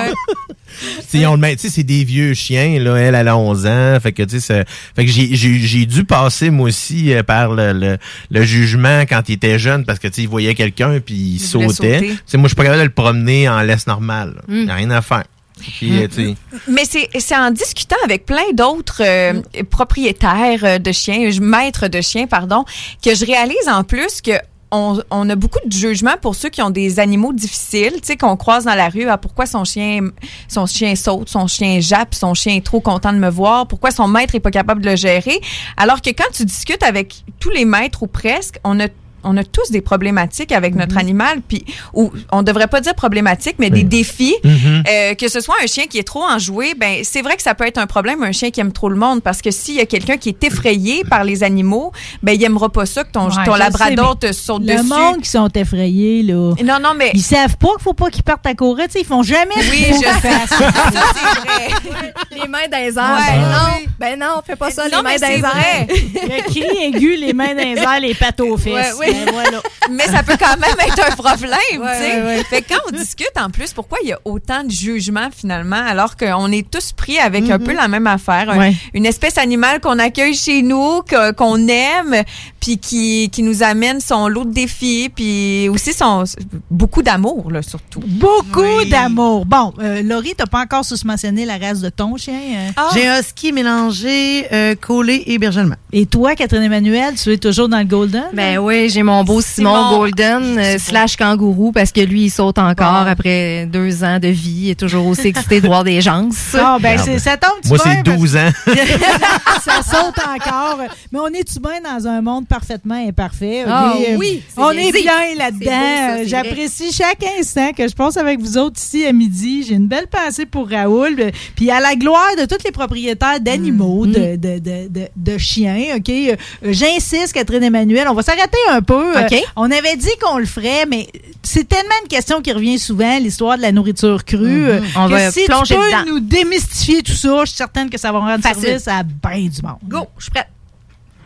sais, 1.07 1.25
on 1.25 1.33
le 1.35 1.37
met- 1.39 1.55
tu 1.55 1.63
sais, 1.63 1.69
c'est 1.69 1.83
des 1.83 2.03
vieux 2.03 2.33
chiens, 2.33 2.79
là. 2.79 2.95
Elle, 2.97 3.15
elle 3.15 3.27
a 3.27 3.37
11 3.37 3.65
ans. 3.67 3.97
Fait 4.01 4.11
que, 4.11 4.23
tu 4.23 4.39
sais, 4.39 4.39
ça- 4.39 4.63
fait 4.95 5.05
que 5.05 5.11
j'ai, 5.11 5.35
j'ai, 5.35 5.59
j'ai 5.59 5.85
dû 5.85 6.03
passer, 6.03 6.49
moi 6.49 6.67
aussi, 6.69 7.13
euh, 7.13 7.23
par 7.23 7.53
le, 7.53 7.73
le, 7.73 7.97
le 8.31 8.43
jugement 8.43 9.01
quand 9.01 9.21
il 9.29 9.33
était 9.35 9.59
jeune 9.59 9.85
parce 9.85 9.99
que, 9.99 10.07
tu 10.07 10.21
il 10.21 10.27
voyait 10.27 10.55
quelqu'un 10.55 10.99
puis 10.99 11.15
il, 11.15 11.35
Il 11.35 11.39
sautait. 11.39 12.01
moi, 12.33 12.43
je 12.43 12.47
suis 12.47 12.55
pas 12.55 12.63
capable 12.63 12.79
de 12.79 12.85
le 12.85 12.89
promener 12.89 13.47
en 13.47 13.61
laisse 13.61 13.87
normale. 13.87 14.41
Il 14.47 14.55
Mm. 14.55 14.65
n'y 14.65 14.71
a 14.71 14.75
rien 14.75 14.91
à 14.91 15.01
faire. 15.01 15.23
Puis, 15.57 16.03
euh, 16.03 16.33
Mais 16.67 16.83
c'est 16.85 17.35
en 17.37 17.49
discutant 17.51 17.95
avec 18.03 18.25
plein 18.25 18.51
d'autres 18.53 19.01
euh, 19.01 19.41
propriétaires 19.69 20.59
euh, 20.63 20.77
de 20.79 20.91
chiens, 20.91 21.29
maîtres 21.39 21.87
de 21.87 22.01
chiens, 22.01 22.27
pardon, 22.27 22.65
que 23.03 23.15
je 23.15 23.25
réalise 23.25 23.67
en 23.69 23.83
plus 23.83 24.21
que 24.21 24.31
on, 24.71 24.99
on 25.11 25.29
a 25.29 25.35
beaucoup 25.35 25.59
de 25.65 25.71
jugement 25.71 26.15
pour 26.21 26.35
ceux 26.35 26.49
qui 26.49 26.61
ont 26.61 26.71
des 26.71 26.99
animaux 26.99 27.31
difficiles, 27.31 27.93
tu 27.93 27.99
sais, 28.03 28.17
qu'on 28.17 28.35
croise 28.35 28.65
dans 28.65 28.73
la 28.75 28.89
rue. 28.89 29.07
Ah, 29.07 29.17
pourquoi 29.17 29.45
son 29.45 29.63
chien, 29.63 30.01
son 30.49 30.65
chien 30.65 30.95
saute, 30.95 31.29
son 31.29 31.47
chien 31.47 31.79
jappe, 31.79 32.13
son 32.15 32.33
chien 32.33 32.55
est 32.55 32.65
trop 32.65 32.81
content 32.81 33.13
de 33.13 33.19
me 33.19 33.29
voir, 33.29 33.67
pourquoi 33.67 33.91
son 33.91 34.07
maître 34.07 34.35
est 34.35 34.39
pas 34.41 34.51
capable 34.51 34.81
de 34.81 34.89
le 34.89 34.95
gérer? 34.97 35.39
Alors 35.77 36.01
que 36.01 36.09
quand 36.09 36.29
tu 36.33 36.43
discutes 36.43 36.83
avec 36.83 37.23
tous 37.39 37.51
les 37.51 37.63
maîtres 37.63 38.03
ou 38.03 38.07
presque, 38.07 38.59
on 38.65 38.77
a 38.81 38.87
on 39.25 39.35
a 39.37 39.43
tous 39.43 39.71
des 39.71 39.81
problématiques 39.81 40.51
avec 40.51 40.75
notre 40.75 40.97
animal, 40.97 41.41
puis 41.47 41.65
ou 41.93 42.11
on 42.31 42.43
devrait 42.43 42.67
pas 42.67 42.79
dire 42.81 42.95
problématiques, 42.95 43.55
mais 43.59 43.69
des 43.69 43.83
défis. 43.83 44.35
Mhm. 44.43 44.83
Euh, 44.89 45.13
que 45.15 45.27
ce 45.27 45.39
soit 45.39 45.55
un 45.63 45.67
chien 45.67 45.85
qui 45.89 45.97
est 45.97 46.03
trop 46.03 46.23
enjoué, 46.23 46.73
ben 46.75 46.99
c'est 47.03 47.21
vrai 47.21 47.35
que 47.35 47.41
ça 47.41 47.55
peut 47.55 47.65
être 47.67 47.77
un 47.77 47.87
problème, 47.87 48.23
un 48.23 48.31
chien 48.31 48.51
qui 48.51 48.59
aime 48.61 48.71
trop 48.71 48.89
le 48.89 48.95
monde, 48.95 49.21
parce 49.21 49.41
que 49.41 49.51
s'il 49.51 49.75
y 49.75 49.79
a 49.81 49.85
quelqu'un 49.85 50.17
qui 50.17 50.29
est 50.29 50.43
effrayé 50.43 51.03
par 51.09 51.23
les 51.23 51.43
animaux, 51.43 51.91
ben 52.23 52.33
il 52.33 52.43
aimera 52.43 52.69
pas 52.69 52.85
ça 52.85 53.03
que 53.03 53.11
ton, 53.11 53.25
Ouais, 53.29 53.43
ton 53.45 53.55
labrador 53.55 54.17
sais, 54.21 54.29
te 54.29 54.33
saute 54.33 54.61
le 54.65 54.75
dessus. 54.75 54.87
monde 54.87 55.21
qui 55.21 55.29
sont 55.29 55.49
effrayés, 55.55 56.23
là. 56.23 56.53
Non, 56.63 56.77
non, 56.81 56.91
mais. 56.95 57.11
Ils 57.13 57.21
savent 57.21 57.57
pas 57.57 57.69
qu'il 57.75 57.81
faut 57.83 57.93
pas 57.93 58.09
qu'ils 58.09 58.23
partent 58.23 58.45
à 58.45 58.53
courir, 58.53 58.85
tu 58.85 58.93
sais, 58.93 58.99
ils 59.01 59.05
font 59.05 59.23
jamais 59.23 59.55
ce 59.61 59.71
Oui, 59.71 59.85
je 59.89 60.19
fassent. 60.19 60.49
Ça, 60.49 60.71
c'est 61.15 61.41
vrai. 61.41 62.13
Les 62.31 62.47
mains 62.47 62.67
dans 62.71 62.77
les 62.77 62.97
airs. 62.97 63.17
Ouais, 63.17 63.37
ben 63.37 63.43
oui. 63.43 63.51
non, 63.51 63.91
ben 63.99 64.19
non, 64.19 64.41
fais 64.45 64.55
pas 64.55 64.71
ça, 64.71 64.83
Non, 64.89 64.97
les 64.97 65.03
mains 65.03 65.17
dans 65.19 65.27
les 65.27 65.39
airs. 65.39 65.87
Le 65.89 66.43
cri 66.49 66.63
aigu, 66.83 67.15
les 67.15 67.33
mains 67.33 67.55
dans 67.55 67.63
les 67.63 67.77
airs, 67.81 67.99
les 68.01 68.13
pattes 68.13 68.39
aux 68.41 68.57
fesses. 68.57 68.95
Ouais, 68.99 69.07
oui. 69.11 69.14
Ben 69.25 69.31
voilà. 69.33 69.61
Mais 69.91 70.05
ça 70.05 70.23
peut 70.23 70.35
quand 70.39 70.57
même 70.59 70.75
être 70.87 71.11
un 71.11 71.15
problème, 71.15 71.49
tu 71.71 71.77
sais. 71.77 72.15
ouais, 72.21 72.23
ouais. 72.25 72.43
Fait 72.49 72.61
que 72.61 72.73
quand 72.73 72.79
on 72.87 72.91
discute 72.97 73.31
en 73.39 73.49
plus, 73.49 73.73
pourquoi 73.73 73.97
il 74.03 74.09
y 74.09 74.13
a 74.13 74.19
autant 74.25 74.63
de 74.63 74.71
jugements 74.71 75.29
finalement, 75.35 75.81
alors 75.87 76.15
qu'on 76.17 76.51
est 76.51 76.69
tous 76.69 76.91
pris 76.91 77.17
avec 77.19 77.49
un 77.49 77.57
Mhm. 77.57 77.63
peu 77.63 77.73
la 77.73 77.87
même 77.87 78.07
affaire, 78.07 78.49
un- 78.49 78.57
Ouais. 78.57 78.73
une 78.93 79.05
espèce 79.05 79.37
animale 79.37 79.79
qu'on 79.79 79.99
accueille 79.99 80.35
chez 80.35 80.61
nous, 80.61 81.01
qu'on 81.37 81.67
aime, 81.67 82.23
puis 82.59 82.77
qui, 82.77 83.29
qui 83.31 83.43
nous 83.43 83.63
amène 83.63 83.99
son 84.01 84.27
lot 84.27 84.43
de 84.45 84.53
défis, 84.53 85.09
puis 85.15 85.69
aussi 85.69 85.93
son 85.93 86.23
beaucoup 86.71 87.01
d'amour 87.03 87.51
là 87.51 87.61
surtout. 87.61 88.01
Beaucoup 88.05 88.83
d'amour. 88.89 89.45
Bon, 89.45 89.73
euh, 89.79 90.01
Laurie, 90.03 90.33
t'as 90.37 90.45
pas 90.47 90.61
encore 90.61 90.83
mentionné 91.05 91.45
la 91.45 91.57
race 91.57 91.79
de 91.81 91.89
ton 91.89 92.17
chien. 92.17 92.33
euh? 92.77 92.81
J'ai 92.93 93.07
un 93.07 93.19
husky 93.19 93.51
mélangé 93.51 94.47
euh, 94.51 94.75
collé 94.75 95.23
et 95.27 95.37
berger 95.37 95.59
allemand. 95.61 95.75
Et 95.93 96.05
toi, 96.05 96.35
Catherine 96.35 96.63
Emmanuel, 96.63 97.15
tu 97.15 97.31
es 97.31 97.37
toujours 97.37 97.69
dans 97.69 97.77
le 97.79 97.85
Golden? 97.85 98.25
Ben 98.33 98.57
oui, 98.57 98.89
j'ai 98.89 99.03
mon 99.05 99.23
beau 99.23 99.41
Simon, 99.41 99.73
Simon. 99.75 99.97
Golden 99.97 100.57
euh, 100.59 100.77
slash 100.77 101.15
kangourou 101.15 101.71
parce 101.71 101.91
que 101.91 102.01
lui, 102.01 102.23
il 102.25 102.29
saute 102.29 102.57
encore 102.57 103.07
après 103.07 103.65
deux 103.65 104.03
ans 104.03 104.19
de 104.19 104.27
vie. 104.27 104.51
Il 104.65 104.69
est 104.71 104.79
toujours 104.79 105.05
aussi 105.07 105.27
excité 105.27 105.61
de 105.61 105.67
voir 105.67 105.83
des 105.83 106.01
gens. 106.01 106.27
Ah, 106.55 106.77
ben, 106.81 106.97
c'est- 106.97 107.19
ça 107.19 107.37
tombe 107.37 107.51
Moi, 107.65 107.77
bien 107.83 107.93
c'est 107.97 108.03
parce 108.03 108.17
12 108.17 108.35
ans. 108.35 108.49
ça 109.63 109.81
saute 109.83 110.15
encore. 110.19 110.79
Mais 111.11 111.19
on 111.19 111.27
est-tu 111.27 111.59
bien 111.59 111.79
dans 111.83 112.07
un 112.07 112.21
monde 112.21 112.47
parfaitement 112.47 112.95
imparfait? 113.07 113.63
Ah 113.67 113.93
Euh, 113.95 114.15
oui, 114.17 114.41
c'est 114.47 114.61
on 114.61 114.71
bien 114.71 114.81
est 114.81 114.91
dit. 114.91 115.01
bien 115.03 115.35
là-dedans. 115.37 116.23
J'apprécie 116.25 116.91
chaque 116.91 117.23
instant 117.39 117.71
que 117.71 117.87
je 117.87 117.93
passe 117.93 118.17
avec 118.17 118.39
vous 118.39 118.57
autres 118.57 118.79
ici 118.79 119.05
à 119.05 119.11
midi. 119.11 119.63
J'ai 119.67 119.75
une 119.75 119.87
belle 119.87 120.07
pensée 120.07 120.45
pour 120.45 120.69
Raoul. 120.69 121.31
Puis 121.55 121.69
à 121.71 121.79
la 121.79 121.95
gloire 121.95 122.35
de 122.37 122.45
tous 122.45 122.63
les 122.65 122.71
propriétaires 122.71 123.39
d'animaux, 123.39 124.05
Mm. 124.05 124.11
de, 124.11 124.35
de, 124.35 124.59
de, 124.59 124.87
de, 124.89 125.07
de 125.15 125.37
chiens, 125.37 125.95
OK? 125.97 126.09
Euh, 126.09 126.35
J'insiste, 126.63 127.33
Catherine 127.33 127.63
Emmanuel, 127.63 128.07
on 128.09 128.13
va 128.13 128.21
s'arrêter 128.23 128.57
un 128.71 128.81
peu. 128.81 128.94
Euh, 129.01 129.27
on 129.55 129.71
avait 129.71 129.95
dit 129.95 130.09
qu'on 130.21 130.37
le 130.37 130.45
ferait, 130.45 130.85
mais 130.87 131.07
c'est 131.43 131.67
tellement 131.67 131.95
une 132.03 132.07
question 132.07 132.41
qui 132.41 132.51
revient 132.51 132.79
souvent, 132.79 133.17
l'histoire 133.19 133.57
de 133.57 133.61
la 133.61 133.71
nourriture 133.71 134.23
crue. 134.25 134.67
euh, 134.67 134.81
On 134.95 135.05
que 135.07 135.11
va 135.11 135.31
si 135.31 135.45
plonger 135.45 135.75
tu 135.75 135.81
peux 135.81 135.87
dedans. 135.87 136.03
nous 136.13 136.19
démystifier 136.19 137.01
tout 137.03 137.13
ça, 137.13 137.39
je 137.41 137.45
suis 137.49 137.57
certaine 137.57 137.89
que 137.89 137.97
ça 137.97 138.11
va 138.11 138.19
rendre 138.19 138.41
Facile. 138.43 138.63
service 138.79 138.87
à 138.87 139.03
bien 139.03 139.47
du 139.49 139.61
monde. 139.61 139.77
Go, 139.87 140.07
je 140.17 140.23
suis 140.23 140.31
prête. 140.31 140.47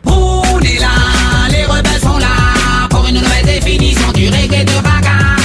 On 0.06 0.60
est 0.60 0.78
là, 0.80 0.88
les 1.50 1.64
rebelles 1.64 2.00
sont 2.00 2.18
là 2.18 2.88
pour 2.88 3.06
une 3.06 3.16
nouvelle 3.20 3.44
définition 3.46 4.10
du 4.12 4.28
reggae 4.28 4.64
de 4.64 4.82
bagarre. 4.82 5.36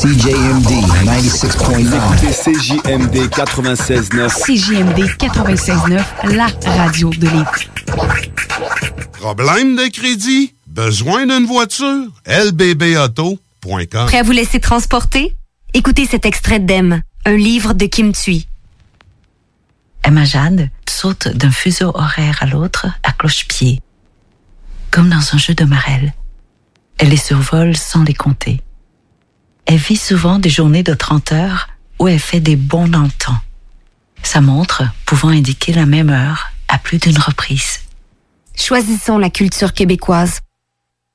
CJMD 0.00 0.70
96.9. 0.88 2.32
CJMD 2.32 3.28
96.9. 3.28 4.30
CJMD 4.46 4.98
96.9, 5.18 6.00
la 6.34 6.46
radio 6.64 7.10
de 7.10 7.26
Lévis. 7.26 7.68
Problème 9.12 9.76
de 9.76 9.90
crédit? 9.92 10.54
Besoin 10.66 11.26
d'une 11.26 11.44
voiture? 11.44 12.06
lbbauto.com 12.26 14.06
Prêt 14.06 14.16
à 14.16 14.22
vous 14.22 14.32
laisser 14.32 14.58
transporter? 14.58 15.36
Écoutez 15.74 16.06
cet 16.06 16.24
extrait 16.24 16.60
d'Em, 16.60 17.02
un 17.26 17.36
livre 17.36 17.74
de 17.74 17.84
Kim 17.84 18.12
Thuy. 18.12 18.48
Emma 20.02 20.24
Jade 20.24 20.70
saute 20.88 21.28
d'un 21.28 21.50
fuseau 21.50 21.90
horaire 21.94 22.38
à 22.40 22.46
l'autre 22.46 22.86
à 23.02 23.12
cloche-pied, 23.12 23.82
comme 24.90 25.10
dans 25.10 25.34
un 25.34 25.36
jeu 25.36 25.52
de 25.52 25.64
marelle. 25.64 26.14
Elle 26.96 27.10
les 27.10 27.18
survole 27.18 27.76
sans 27.76 28.02
les 28.02 28.14
compter. 28.14 28.62
Elle 29.72 29.76
vit 29.76 29.96
souvent 29.96 30.40
des 30.40 30.50
journées 30.50 30.82
de 30.82 30.94
30 30.94 31.30
heures 31.30 31.68
où 32.00 32.08
elle 32.08 32.18
fait 32.18 32.40
des 32.40 32.56
bonds 32.56 32.88
dans. 32.88 33.06
Sa 34.20 34.40
montre 34.40 34.82
pouvant 35.06 35.28
indiquer 35.28 35.72
la 35.72 35.86
même 35.86 36.10
heure 36.10 36.50
à 36.66 36.76
plus 36.76 36.98
d'une 36.98 37.16
reprise. 37.16 37.78
Choisissons 38.56 39.16
la 39.16 39.30
culture 39.30 39.72
québécoise. 39.72 40.40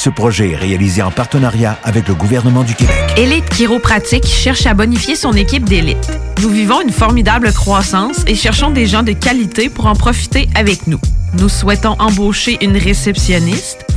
Ce 0.00 0.08
projet 0.08 0.52
est 0.52 0.56
réalisé 0.56 1.02
en 1.02 1.10
partenariat 1.10 1.78
avec 1.84 2.08
le 2.08 2.14
gouvernement 2.14 2.64
du 2.64 2.74
Québec. 2.74 2.96
Élite 3.18 3.46
Chiropratique 3.50 4.24
cherche 4.24 4.64
à 4.64 4.72
bonifier 4.72 5.14
son 5.14 5.34
équipe 5.34 5.68
d'élite. 5.68 6.10
Nous 6.40 6.48
vivons 6.48 6.80
une 6.80 6.90
formidable 6.90 7.52
croissance 7.52 8.24
et 8.26 8.34
cherchons 8.34 8.70
des 8.70 8.86
gens 8.86 9.02
de 9.02 9.12
qualité 9.12 9.68
pour 9.68 9.84
en 9.84 9.94
profiter 9.94 10.48
avec 10.54 10.86
nous. 10.86 10.98
Nous 11.38 11.50
souhaitons 11.50 11.96
embaucher 11.98 12.56
une 12.64 12.78
réceptionniste, 12.78 13.84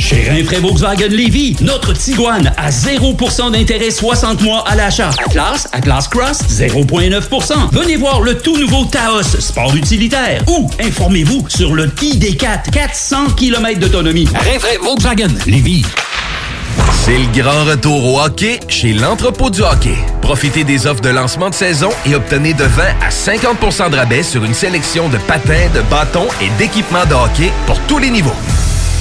Chez 0.00 0.30
Rinfraie 0.30 0.60
Volkswagen 0.60 1.08
Lévy, 1.08 1.54
notre 1.60 1.92
Tiguan 1.92 2.50
à 2.56 2.70
0% 2.70 3.52
d'intérêt 3.52 3.90
60 3.90 4.40
mois 4.40 4.64
à 4.66 4.74
l'achat. 4.74 5.10
Atlas, 5.26 5.68
Atlas 5.72 6.08
Cross, 6.08 6.38
0,9%. 6.48 7.70
Venez 7.70 7.96
voir 7.96 8.22
le 8.22 8.38
tout 8.38 8.56
nouveau 8.56 8.86
Taos, 8.86 9.22
sport 9.22 9.76
utilitaire. 9.76 10.42
Ou 10.48 10.70
informez-vous 10.82 11.44
sur 11.48 11.74
le 11.74 11.88
ID4, 11.88 12.70
400 12.72 13.32
km 13.36 13.78
d'autonomie. 13.78 14.26
Rinfraie 14.50 14.78
Volkswagen 14.82 15.34
Lévy. 15.46 15.84
C'est 17.04 17.18
le 17.18 17.42
grand 17.42 17.64
retour 17.64 18.02
au 18.14 18.20
hockey 18.20 18.58
chez 18.68 18.94
l'entrepôt 18.94 19.50
du 19.50 19.60
hockey. 19.60 19.96
Profitez 20.22 20.64
des 20.64 20.86
offres 20.86 21.02
de 21.02 21.10
lancement 21.10 21.50
de 21.50 21.54
saison 21.54 21.90
et 22.06 22.14
obtenez 22.14 22.54
de 22.54 22.64
20 22.64 22.82
à 23.02 23.10
50% 23.10 23.90
de 23.90 23.96
rabais 23.96 24.22
sur 24.22 24.44
une 24.46 24.54
sélection 24.54 25.10
de 25.10 25.18
patins, 25.18 25.68
de 25.74 25.82
bâtons 25.90 26.28
et 26.40 26.48
d'équipements 26.58 27.04
de 27.04 27.14
hockey 27.14 27.52
pour 27.66 27.78
tous 27.80 27.98
les 27.98 28.08
niveaux. 28.08 28.36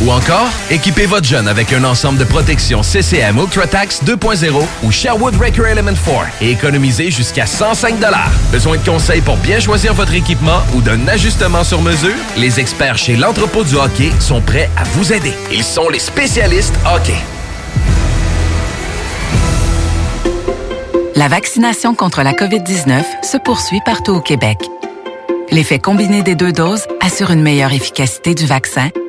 Ou 0.01 0.11
encore, 0.11 0.47
équipez 0.69 1.05
votre 1.05 1.27
jeune 1.27 1.49
avec 1.49 1.73
un 1.73 1.83
ensemble 1.83 2.17
de 2.17 2.23
protection 2.23 2.83
CCM 2.83 3.37
UltraTax 3.37 4.03
2.0 4.05 4.65
ou 4.83 4.91
Sherwood 4.91 5.35
Record 5.35 5.67
Element 5.67 5.91
4 5.91 6.27
et 6.41 6.51
économisez 6.51 7.11
jusqu'à 7.11 7.45
105 7.45 7.95
Besoin 8.51 8.77
de 8.77 8.85
conseils 8.85 9.19
pour 9.19 9.35
bien 9.37 9.59
choisir 9.59 9.93
votre 9.93 10.13
équipement 10.13 10.61
ou 10.73 10.81
d'un 10.81 11.05
ajustement 11.09 11.65
sur 11.65 11.81
mesure? 11.81 12.15
Les 12.37 12.61
experts 12.61 12.97
chez 12.97 13.17
l'entrepôt 13.17 13.65
du 13.65 13.75
hockey 13.75 14.11
sont 14.19 14.39
prêts 14.39 14.69
à 14.77 14.83
vous 14.93 15.11
aider. 15.11 15.33
Ils 15.51 15.65
sont 15.65 15.89
les 15.89 15.99
spécialistes 15.99 16.75
hockey. 16.85 17.17
La 21.15 21.27
vaccination 21.27 21.93
contre 21.93 22.23
la 22.23 22.31
COVID-19 22.31 23.03
se 23.23 23.35
poursuit 23.35 23.81
partout 23.83 24.13
au 24.13 24.21
Québec. 24.21 24.57
L'effet 25.51 25.79
combiné 25.79 26.21
des 26.21 26.35
deux 26.35 26.53
doses 26.53 26.83
assure 27.01 27.31
une 27.31 27.41
meilleure 27.41 27.73
efficacité 27.73 28.35
du 28.35 28.45
vaccin, 28.45 28.89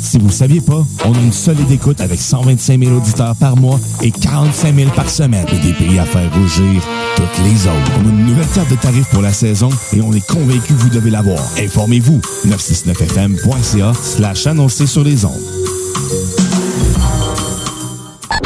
Si 0.00 0.18
vous 0.18 0.26
ne 0.26 0.32
saviez 0.32 0.60
pas, 0.60 0.84
on 1.04 1.14
a 1.14 1.18
une 1.18 1.32
solide 1.32 1.70
écoute 1.70 2.00
avec 2.00 2.20
125 2.20 2.82
000 2.82 2.96
auditeurs 2.96 3.36
par 3.36 3.56
mois 3.56 3.78
et 4.02 4.10
45 4.10 4.74
000 4.74 4.90
par 4.90 5.08
semaine 5.08 5.46
et 5.52 5.58
des 5.58 5.72
prix 5.72 5.98
à 5.98 6.04
faire 6.04 6.32
rougir 6.34 6.82
toutes 7.16 7.44
les 7.44 7.66
autres. 7.66 7.92
On 7.98 8.08
a 8.08 8.10
une 8.10 8.26
nouvelle 8.26 8.46
carte 8.54 8.70
de 8.70 8.76
tarifs 8.76 9.08
pour 9.10 9.22
la 9.22 9.32
saison 9.32 9.68
et 9.92 10.00
on 10.00 10.12
est 10.12 10.26
convaincu 10.26 10.74
que 10.74 10.80
vous 10.80 10.88
devez 10.90 11.10
l'avoir. 11.10 11.42
Informez-vous. 11.58 12.20
969fm.ca 12.46 13.92
slash 13.94 14.46
annoncer 14.46 14.86
sur 14.86 15.04
les 15.04 15.24
ondes. 15.24 15.40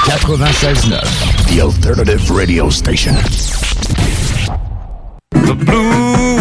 96.9, 0.08 1.00
The 1.48 1.60
Alternative 1.60 2.30
Radio 2.30 2.70
Station. 2.70 3.14
The 5.30 5.54
blues 5.54 6.37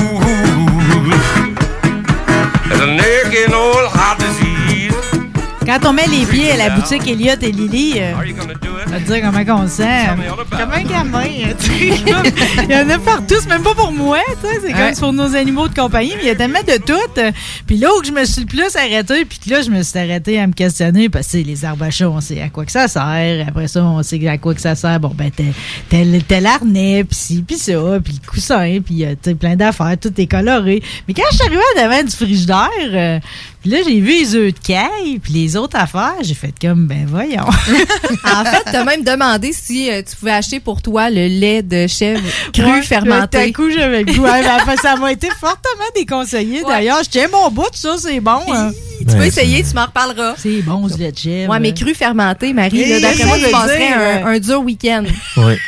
Quand 5.67 5.79
on 5.89 5.91
met 5.91 6.07
les 6.07 6.25
pieds 6.25 6.49
à 6.51 6.55
la 6.55 6.69
boutique 6.69 7.05
Elliot 7.05 7.33
et 7.41 7.51
Lily, 7.51 7.95
euh, 7.97 8.13
on 8.15 8.89
va 8.89 8.99
te 8.99 9.03
dire 9.03 9.21
comment 9.21 9.63
on 9.63 9.67
se 9.67 9.75
sent. 9.75 10.05
Comme 10.49 10.71
un 10.71 10.83
gamin. 10.83 11.23
tu 11.59 11.67
sais, 11.67 12.03
comme- 12.09 12.63
Il 12.63 12.71
y 12.71 12.75
en 12.77 12.89
a 12.89 12.97
partout, 12.99 13.35
c'est 13.41 13.49
même 13.49 13.63
pas 13.63 13.75
pour 13.75 13.91
moi. 13.91 14.19
tu 14.41 14.47
sais, 14.47 14.61
C'est 14.65 14.71
comme 14.71 14.81
Ouais. 14.81 14.93
pour 14.97 15.11
nos 15.11 15.35
animaux 15.35 15.67
de 15.67 15.75
compagnie, 15.75 16.13
mais 16.15 16.21
il 16.23 16.27
y 16.27 16.29
a 16.29 16.35
tellement 16.35 16.61
de 16.65 16.77
tout. 16.77 17.33
Puis 17.67 17.75
là 17.77 17.89
où 17.99 18.01
je 18.01 18.11
me 18.13 18.23
suis 18.23 18.41
le 18.41 18.47
plus 18.47 18.73
arrêté, 18.77 19.25
puis 19.25 19.39
là, 19.49 19.61
je 19.61 19.69
me 19.69 19.83
suis 19.83 19.99
arrêté 19.99 20.39
à 20.39 20.47
me 20.47 20.53
questionner, 20.53 21.09
parce 21.09 21.27
que 21.27 21.37
les 21.37 21.65
arbachons, 21.65 22.13
on 22.15 22.21
sait 22.21 22.41
à 22.41 22.47
quoi 22.47 22.63
que 22.63 22.71
ça 22.71 22.87
sert. 22.87 23.45
Après 23.49 23.67
ça, 23.67 23.83
on 23.83 24.01
sait 24.03 24.25
à 24.25 24.37
quoi 24.37 24.55
que 24.55 24.61
ça 24.61 24.73
sert. 24.73 25.01
Bon, 25.01 25.11
ben, 25.13 25.29
tel, 25.31 25.51
tel, 25.89 26.23
tel 26.25 26.45
harnais, 26.45 27.03
puis 27.03 27.15
ci, 27.17 27.43
puis 27.45 27.57
ça, 27.57 27.73
puis 28.01 28.13
le 28.23 28.25
coussin, 28.31 28.79
puis 28.85 29.03
euh, 29.03 29.15
plein 29.37 29.57
d'affaires, 29.57 29.97
tout 30.01 30.13
est 30.17 30.27
coloré. 30.27 30.81
Mais 31.09 31.13
quand 31.13 31.23
je 31.31 31.35
suis 31.35 31.45
arrivée 31.45 31.61
devant 31.75 32.03
du 32.03 32.15
frigidaire, 32.15 32.69
euh, 32.93 33.19
puis 33.67 33.75
là, 33.75 33.83
j'ai 33.85 33.99
vu 33.99 34.11
les 34.11 34.35
œufs 34.35 34.53
de 34.53 34.59
caille, 34.65 35.19
puis 35.21 35.33
les 35.33 35.57
autres 35.57 35.77
affaires, 35.77 36.15
j'ai 36.21 36.33
fait 36.35 36.53
comme, 36.61 36.87
ben 36.87 37.05
voyons. 37.05 37.43
En 38.23 38.45
fait, 38.45 38.63
t'as 38.71 38.83
même 38.85 39.03
demandé 39.03 39.51
si 39.51 39.89
euh, 39.91 40.01
tu 40.07 40.15
pouvais 40.15 40.31
acheter 40.31 40.59
pour 40.61 40.81
toi 40.81 41.09
le 41.09 41.27
lait 41.27 41.61
de 41.63 41.85
chèvre 41.87 42.21
cru 42.53 42.63
Ouais, 42.63 42.81
fermenté. 42.81 43.37
À 43.37 43.51
coup, 43.51 43.69
j'avais 43.69 44.03
le 44.03 44.13
goût. 44.13 44.21
Ouais, 44.21 44.41
ben, 44.41 44.75
ça 44.81 44.95
m'a 44.95 45.11
été 45.11 45.27
fortement 45.39 45.85
déconseillé. 45.95 46.61
D'ailleurs, 46.65 47.03
je 47.03 47.09
tiens 47.09 47.27
mon 47.31 47.49
bout, 47.49 47.67
ça, 47.73 47.95
c'est 47.97 48.19
bon. 48.21 48.39
hein. 48.53 48.71
Tu 48.99 49.15
peux 49.15 49.25
essayer, 49.25 49.63
tu 49.63 49.73
m'en 49.75 49.85
reparleras. 49.85 50.35
C'est 50.37 50.61
bon, 50.61 50.87
ce 50.87 50.97
lait 50.97 51.11
de 51.11 51.17
chèvre. 51.17 51.51
Ouais, 51.51 51.59
mais 51.59 51.73
cru 51.73 51.93
fermenté, 51.93 52.53
Marie, 52.53 53.01
d'après 53.01 53.25
moi, 53.25 53.37
ça 53.37 53.45
tu 53.45 53.51
passerais 53.51 53.77
dire, 53.87 53.97
un, 53.97 54.25
un 54.27 54.39
dur 54.39 54.61
week-end. 54.61 55.03
Oui. 55.37 55.53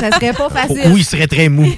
Ça 0.00 0.10
serait 0.12 0.34
pas 0.34 0.50
facile. 0.50 0.82
Oui, 0.90 1.00
il 1.00 1.04
serait 1.04 1.26
très 1.26 1.48
mou. 1.48 1.64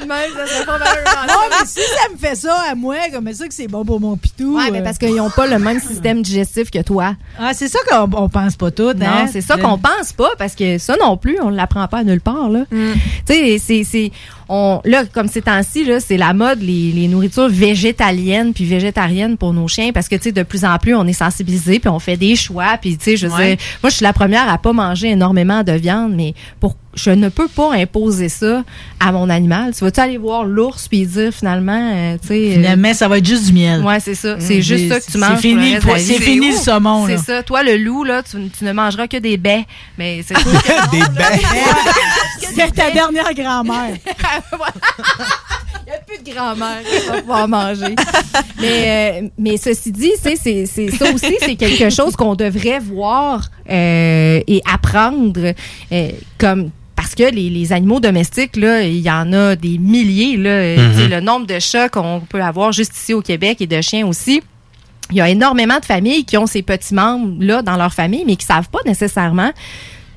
De 0.00 0.06
même, 0.06 0.30
ça 0.36 0.46
serait 0.46 0.64
pas 0.66 0.78
malheureux. 0.78 1.26
Non, 1.28 1.34
mais 1.50 1.66
si 1.66 1.80
ça 1.80 2.12
me 2.12 2.16
fait 2.18 2.34
ça 2.34 2.54
à 2.70 2.74
moi, 2.74 2.96
comme 3.12 3.32
ça 3.32 3.46
que 3.48 3.54
c'est 3.54 3.68
bon 3.68 3.84
pour 3.84 4.00
mon 4.00 4.16
pitou. 4.16 4.56
Ouais, 4.56 4.70
mais 4.70 4.82
parce 4.82 4.98
qu'ils 4.98 5.14
n'ont 5.14 5.30
pas 5.30 5.46
le 5.46 5.58
même 5.58 5.80
système 5.80 6.22
digestif 6.22 6.70
que 6.70 6.82
toi. 6.82 7.14
Ah, 7.38 7.52
c'est 7.54 7.68
ça 7.68 7.78
qu'on 7.88 8.08
on 8.14 8.28
pense 8.28 8.56
pas 8.56 8.70
tout. 8.70 8.92
Non, 8.94 9.06
hein? 9.06 9.26
c'est 9.30 9.40
ça 9.40 9.56
Le- 9.56 9.62
qu'on 9.62 9.78
pense 9.78 10.12
pas 10.12 10.30
parce 10.38 10.54
que 10.54 10.78
ça 10.78 10.96
non 11.00 11.16
plus, 11.16 11.38
on 11.42 11.50
l'apprend 11.50 11.86
pas 11.88 11.98
à 11.98 12.04
nulle 12.04 12.20
part 12.20 12.48
là. 12.48 12.60
Mm. 12.70 12.92
Tu 13.26 13.34
sais, 13.34 13.58
c'est 13.58 13.84
c'est 13.84 14.12
on 14.52 14.80
là 14.84 15.04
comme 15.04 15.28
ces 15.28 15.42
temps-ci 15.42 15.86
c'est 16.00 16.16
la 16.16 16.32
mode 16.34 16.60
les, 16.60 16.90
les 16.92 17.06
nourritures 17.06 17.48
végétaliennes 17.48 18.52
puis 18.52 18.64
végétariennes 18.64 19.36
pour 19.36 19.52
nos 19.52 19.68
chiens 19.68 19.92
parce 19.92 20.08
que 20.08 20.16
tu 20.16 20.24
sais 20.24 20.32
de 20.32 20.42
plus 20.42 20.64
en 20.64 20.76
plus 20.78 20.94
on 20.96 21.06
est 21.06 21.12
sensibilisé 21.12 21.78
puis 21.78 21.88
on 21.88 22.00
fait 22.00 22.16
des 22.16 22.34
choix 22.34 22.76
puis 22.80 22.98
tu 22.98 23.04
sais 23.04 23.16
je 23.16 23.28
veux 23.28 23.32
Ouais. 23.34 23.56
dire, 23.56 23.64
moi 23.82 23.90
je 23.90 23.94
suis 23.96 24.02
la 24.02 24.12
première 24.12 24.48
à 24.48 24.58
pas 24.58 24.72
manger 24.72 25.10
énormément 25.10 25.62
de 25.62 25.72
viande 25.72 26.12
mais 26.16 26.34
pour 26.58 26.74
je 26.92 27.10
ne 27.12 27.28
peux 27.28 27.46
pas 27.46 27.72
imposer 27.74 28.28
ça 28.28 28.64
à 28.98 29.12
mon 29.12 29.30
animal. 29.30 29.72
Tu 29.72 29.84
vas-tu 29.84 30.00
aller 30.00 30.18
voir 30.18 30.42
l'ours 30.42 30.88
puis 30.88 31.06
dire 31.06 31.32
finalement 31.32 31.92
euh, 31.94 32.16
tu 32.20 32.26
sais 32.26 32.34
euh, 32.50 32.54
Finalement, 32.54 32.94
ça 32.94 33.06
va 33.06 33.18
être 33.18 33.26
juste 33.28 33.46
du 33.46 33.52
miel. 33.52 33.84
Ouais, 33.84 34.00
c'est 34.00 34.16
ça. 34.16 34.34
Mm, 34.34 34.40
C'est 34.40 34.60
juste 34.60 34.82
c'est- 34.82 34.88
ça 34.88 34.98
que 34.98 35.04
tu 35.04 35.12
c'est 35.12 35.18
manges. 35.18 35.38
fini 35.38 35.76
pour 35.76 35.94
le 35.94 36.00
c'est 36.00 36.14
fini 36.20 36.50
le 36.50 36.56
saumon, 36.56 37.06
là. 37.06 37.16
C'est 37.16 37.24
ça. 37.32 37.42
Toi, 37.44 37.62
le 37.62 37.76
loup, 37.76 38.02
là, 38.02 38.24
tu, 38.24 38.38
tu 38.58 38.64
ne 38.64 38.72
mangeras 38.72 39.06
que 39.06 39.18
des 39.18 39.36
baies. 39.36 39.66
Mais 39.98 40.24
c'est 40.26 40.34
Des 40.90 40.98
baies? 41.16 41.40
C'est 42.54 42.70
ta 42.74 42.90
dernière 42.90 43.32
grand-mère. 43.34 43.96
Il 45.86 45.92
n'y 45.92 45.96
a 45.96 46.00
plus 46.06 46.18
de 46.24 46.30
grand-mère 46.34 46.78
qui 46.84 47.06
va 47.08 47.20
pouvoir 47.20 47.48
manger. 47.48 47.94
mais, 48.60 49.20
euh, 49.22 49.28
mais 49.38 49.56
ceci 49.56 49.90
dit, 49.90 50.12
c'est, 50.22 50.36
c'est, 50.36 50.66
c'est- 50.66 50.90
ça 50.90 51.12
aussi, 51.12 51.34
c'est 51.40 51.56
quelque 51.56 51.90
chose 51.90 52.14
qu'on 52.14 52.34
devrait 52.36 52.78
voir 52.78 53.48
euh, 53.68 54.40
et 54.46 54.62
apprendre 54.72 55.52
euh, 55.92 56.08
comme. 56.38 56.70
Parce 56.94 57.14
que 57.14 57.22
les, 57.34 57.48
les 57.48 57.72
animaux 57.72 57.98
domestiques, 57.98 58.56
là, 58.56 58.82
il 58.82 58.98
y 59.00 59.10
en 59.10 59.32
a 59.32 59.56
des 59.56 59.78
milliers. 59.78 60.36
Là, 60.36 60.76
sais, 60.94 61.08
Le 61.08 61.20
nombre 61.20 61.46
de 61.46 61.58
chats 61.58 61.88
qu'on 61.88 62.20
peut 62.20 62.42
avoir 62.42 62.72
juste 62.72 62.94
ici 62.94 63.14
au 63.14 63.22
Québec 63.22 63.56
et 63.62 63.66
de 63.66 63.80
chiens 63.80 64.06
aussi. 64.06 64.42
Il 65.10 65.16
y 65.16 65.20
a 65.22 65.28
énormément 65.30 65.78
de 65.80 65.84
familles 65.86 66.24
qui 66.24 66.36
ont 66.36 66.46
ces 66.46 66.62
petits 66.62 66.94
membres-là 66.94 67.62
dans 67.62 67.76
leur 67.76 67.92
famille, 67.94 68.22
mais 68.26 68.36
qui 68.36 68.44
savent 68.46 68.68
pas 68.68 68.78
nécessairement 68.86 69.50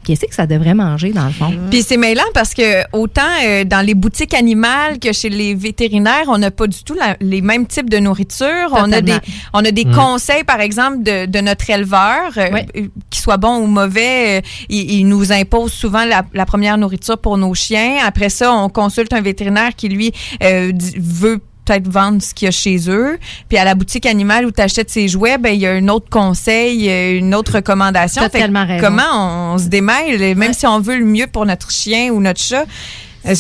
qu'est-ce 0.03 0.25
que 0.25 0.35
ça 0.35 0.45
devrait 0.47 0.73
manger, 0.73 1.11
dans 1.11 1.25
le 1.25 1.31
fond? 1.31 1.51
Puis 1.71 1.81
c'est 1.83 1.97
mêlant 1.97 2.23
parce 2.33 2.53
que 2.53 2.83
autant 2.95 3.21
euh, 3.45 3.63
dans 3.63 3.85
les 3.85 3.93
boutiques 3.93 4.33
animales 4.33 4.99
que 4.99 5.11
chez 5.13 5.29
les 5.29 5.55
vétérinaires, 5.55 6.25
on 6.27 6.37
n'a 6.37 6.51
pas 6.51 6.67
du 6.67 6.83
tout 6.83 6.93
la- 6.93 7.17
les 7.21 7.41
mêmes 7.41 7.65
types 7.67 7.89
de 7.89 7.97
nourriture. 7.97 8.69
On 8.71 8.91
a 8.91 9.01
des, 9.01 9.15
on 9.53 9.63
a 9.65 9.71
des 9.71 9.85
Mm. 9.85 9.95
conseils, 9.95 10.43
par 10.43 10.59
exemple, 10.61 11.03
de, 11.03 11.25
de 11.25 11.39
notre 11.39 11.69
éleveur, 11.69 12.31
euh, 12.37 12.49
euh, 12.77 12.87
qu'il 13.09 13.21
soit 13.21 13.37
bon 13.37 13.57
ou 13.57 13.67
mauvais. 13.67 14.39
euh, 14.39 14.41
il, 14.69 14.91
il 14.91 15.07
nous 15.07 15.31
impose 15.31 15.71
souvent 15.73 16.05
la, 16.05 16.23
la 16.33 16.45
première 16.45 16.77
nourriture 16.77 17.17
pour 17.17 17.37
nos 17.37 17.53
chiens. 17.53 17.97
Après 18.05 18.29
ça, 18.29 18.53
on 18.53 18.69
consulte 18.69 19.13
un 19.13 19.21
vétérinaire 19.21 19.75
qui, 19.75 19.89
lui, 19.89 20.11
euh, 20.43 20.71
veut 20.97 21.39
peut-être 21.66 21.88
vendre 21.88 22.22
ce 22.22 22.34
qu'il 22.34 22.45
y 22.45 22.49
a 22.49 22.51
chez 22.51 22.89
eux. 22.89 23.18
Puis 23.49 23.57
à 23.57 23.66
la 23.66 23.76
boutique 23.76 24.05
animale 24.05 24.45
où 24.45 24.51
tu 24.51 24.61
achètes 24.61 24.89
ses 24.89 25.07
jouets, 25.07 25.38
ben 25.38 25.53
il 25.53 25.61
y 25.61 25.68
a 25.68 25.72
un 25.72 25.88
autre 25.88 26.09
conseil, 26.09 26.89
une 27.18 27.34
autre 27.36 27.55
recommandation. 27.55 28.22
Fait 28.30 28.45
raison. 28.45 28.78
Comment 28.80 29.51
on, 29.51 29.53
on 29.53 29.57
se 29.57 29.68
démêle, 29.68 30.36
même 30.36 30.53
si 30.53 30.66
on 30.68 30.80
veut 30.80 30.97
le 30.97 31.05
mieux 31.05 31.28
pour 31.28 31.45
notre 31.45 31.72
chien 31.72 32.11
ou 32.11 32.20
notre 32.20 32.41
chat. 32.41 32.66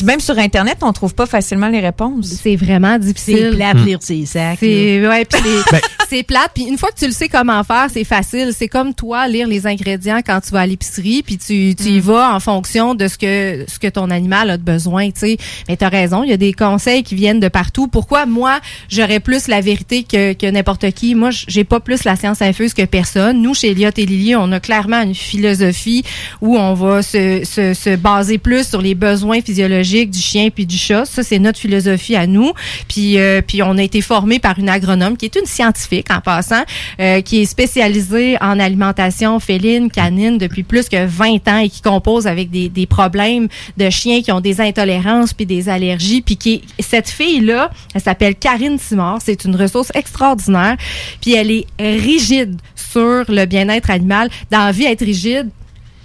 Même 0.05 0.19
sur 0.19 0.37
Internet, 0.39 0.77
on 0.81 0.93
trouve 0.93 1.13
pas 1.13 1.25
facilement 1.25 1.67
les 1.67 1.79
réponses? 1.81 2.27
C'est 2.41 2.55
vraiment 2.55 2.97
difficile. 2.97 3.49
C'est 3.51 3.57
plate 3.57 3.77
lire 3.85 3.99
ces 4.01 4.25
sacs. 4.25 4.57
C'est 4.59 5.05
ouais, 5.07 5.25
puis 5.25 5.39
c'est- 5.69 5.71
Ben- 5.71 6.23
plate. 6.27 6.51
Puis 6.53 6.63
une 6.65 6.77
fois 6.77 6.89
que 6.91 6.99
tu 6.99 7.07
le 7.07 7.11
sais 7.11 7.27
comment 7.27 7.63
faire, 7.63 7.87
c'est 7.91 8.03
facile. 8.03 8.51
C'est 8.55 8.67
comme 8.67 8.93
toi 8.93 9.27
lire 9.27 9.47
les 9.47 9.65
ingrédients 9.67 10.19
quand 10.25 10.39
tu 10.41 10.51
vas 10.51 10.61
à 10.61 10.65
l'épicerie, 10.67 11.23
puis 11.23 11.37
tu, 11.37 11.73
tu 11.75 11.83
y 11.89 11.99
vas 11.99 12.35
en 12.35 12.39
fonction 12.39 12.93
de 12.95 13.07
ce 13.07 13.17
que 13.17 13.65
ce 13.67 13.79
que 13.79 13.87
ton 13.87 14.09
animal 14.11 14.49
a 14.51 14.57
de 14.57 14.63
besoin. 14.63 15.07
Tu 15.11 15.19
sais. 15.19 15.37
Mais 15.67 15.75
t'as 15.75 15.89
raison. 15.89 16.23
Il 16.23 16.29
y 16.29 16.33
a 16.33 16.37
des 16.37 16.53
conseils 16.53 17.01
qui 17.03 17.15
viennent 17.15 17.39
de 17.39 17.47
partout. 17.47 17.87
Pourquoi 17.87 18.25
moi 18.25 18.59
j'aurais 18.89 19.19
plus 19.19 19.47
la 19.47 19.59
vérité 19.59 20.03
que, 20.03 20.33
que 20.33 20.45
n'importe 20.49 20.89
qui? 20.91 21.15
Moi 21.15 21.31
j'ai 21.31 21.63
pas 21.63 21.79
plus 21.79 22.03
la 22.03 22.15
science 22.15 22.41
infuse 22.41 22.73
que 22.73 22.85
personne. 22.85 23.41
Nous 23.41 23.53
chez 23.55 23.71
Elliot 23.71 23.89
et 23.97 24.05
Lily, 24.05 24.35
on 24.35 24.51
a 24.51 24.59
clairement 24.59 25.01
une 25.01 25.15
philosophie 25.15 26.03
où 26.41 26.57
on 26.57 26.73
va 26.75 27.01
se, 27.01 27.41
se, 27.43 27.73
se 27.73 27.95
baser 27.95 28.37
plus 28.37 28.67
sur 28.69 28.81
les 28.81 28.93
besoins 28.95 29.41
physiologiques 29.41 29.72
du 29.81 30.19
chien 30.19 30.49
puis 30.49 30.65
du 30.65 30.77
chat. 30.77 31.05
Ça, 31.05 31.23
c'est 31.23 31.39
notre 31.39 31.59
philosophie 31.59 32.15
à 32.15 32.27
nous. 32.27 32.51
Puis, 32.87 33.17
euh, 33.17 33.41
puis 33.45 33.63
on 33.63 33.77
a 33.77 33.83
été 33.83 34.01
formé 34.01 34.39
par 34.39 34.59
une 34.59 34.69
agronome 34.69 35.17
qui 35.17 35.25
est 35.25 35.35
une 35.35 35.45
scientifique 35.45 36.07
en 36.11 36.21
passant, 36.21 36.63
euh, 36.99 37.21
qui 37.21 37.41
est 37.41 37.45
spécialisée 37.45 38.37
en 38.41 38.59
alimentation 38.59 39.39
féline, 39.39 39.89
canine 39.89 40.37
depuis 40.37 40.63
plus 40.63 40.89
que 40.89 41.05
20 41.05 41.47
ans 41.47 41.57
et 41.57 41.69
qui 41.69 41.81
compose 41.81 42.27
avec 42.27 42.49
des, 42.49 42.69
des 42.69 42.85
problèmes 42.85 43.47
de 43.77 43.89
chiens 43.89 44.21
qui 44.21 44.31
ont 44.31 44.41
des 44.41 44.61
intolérances 44.61 45.33
puis 45.33 45.45
des 45.45 45.69
allergies. 45.69 46.21
Puis 46.21 46.37
qui 46.37 46.61
cette 46.79 47.09
fille-là, 47.09 47.71
elle 47.93 48.01
s'appelle 48.01 48.35
Karine 48.35 48.77
Simard. 48.77 49.19
C'est 49.23 49.45
une 49.45 49.55
ressource 49.55 49.91
extraordinaire. 49.95 50.77
Puis 51.21 51.33
elle 51.33 51.51
est 51.51 51.65
rigide 51.79 52.59
sur 52.75 53.23
le 53.27 53.45
bien-être 53.45 53.89
animal. 53.89 54.29
Dans 54.51 54.65
la 54.65 54.71
vie, 54.71 54.85
être 54.85 55.05
rigide, 55.05 55.49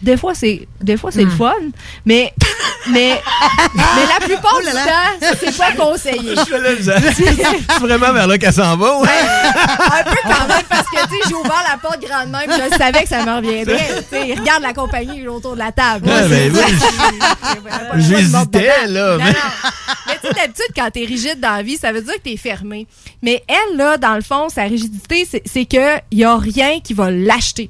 des 0.02 0.16
fois 0.16 0.34
c'est 0.34 0.68
des 0.80 0.96
fois 0.96 1.10
c'est 1.10 1.24
le 1.24 1.30
fun 1.30 1.52
mais 2.06 2.32
mais 2.90 3.20
mais 3.74 4.06
la 4.18 4.24
plupart 4.24 4.58
du 4.60 4.66
temps 4.66 5.28
c'est 5.40 5.56
pas 5.56 5.72
conseillé 5.72 6.34
C'est 6.36 7.78
vraiment 7.80 8.12
vers 8.12 8.26
là 8.26 8.38
qu'elle 8.38 8.52
s'en 8.52 8.76
va. 8.76 8.98
ouais. 9.00 9.08
un 9.08 10.04
peu 10.04 10.16
quand 10.22 10.48
même 10.48 10.62
parce 10.68 10.86
que 10.88 10.96
tu 11.08 11.14
sais 11.14 11.28
j'ai 11.28 11.34
ouvert 11.34 11.64
la 11.70 11.76
porte 11.78 12.00
grande 12.00 12.28
même 12.30 12.48
je 12.70 12.76
savais 12.76 13.02
que 13.02 13.08
ça 13.08 13.24
me 13.24 13.36
reviendrait 13.36 14.04
tu 14.10 14.16
sais 14.16 14.34
regarde 14.38 14.62
la 14.62 14.72
compagnie 14.72 15.26
autour 15.26 15.54
de 15.54 15.58
la 15.58 15.72
table 15.72 16.08
Ouais, 16.08 16.28
ben 16.28 16.52
oui. 16.54 18.00
J'hésitais 18.00 18.86
là. 18.86 19.16
non, 19.18 19.24
mais-. 19.24 19.34
Mais 20.06 20.14
tu 20.22 20.28
sais, 20.28 20.34
d'habitude, 20.34 20.64
quand 20.76 20.90
t'es 20.90 21.04
rigide 21.04 21.40
dans 21.40 21.56
la 21.56 21.62
vie, 21.62 21.76
ça 21.76 21.92
veut 21.92 22.00
dire 22.02 22.14
que 22.14 22.20
t'es 22.30 22.36
fermé. 22.36 22.86
Mais 23.22 23.42
elle, 23.48 23.76
là, 23.76 23.96
dans 23.98 24.14
le 24.14 24.22
fond, 24.22 24.48
sa 24.48 24.62
rigidité, 24.62 25.26
c'est- 25.30 25.64
qu'il 25.66 26.00
y 26.12 26.24
a 26.24 26.36
rien 26.36 26.80
qui 26.80 26.94
va 26.94 27.10
l'acheter. 27.10 27.68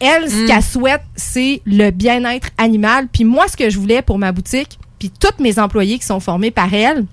Elle, 0.00 0.30
ce 0.30 0.46
qu'elle 0.46 0.62
souhaite, 0.62 1.02
c'est 1.16 1.62
le 1.64 1.90
bien-être 1.90 2.48
animal. 2.58 3.08
Puis 3.12 3.24
moi, 3.24 3.46
ce 3.48 3.56
que 3.56 3.70
je 3.70 3.78
voulais 3.78 4.02
pour 4.02 4.18
ma 4.18 4.32
boutique, 4.32 4.78
puis 4.98 5.10
tous 5.10 5.42
mes 5.42 5.58
employés 5.58 5.98
qui 5.98 6.06
sont 6.06 6.20
formés 6.20 6.50
par 6.50 6.72
elle, 6.74 7.04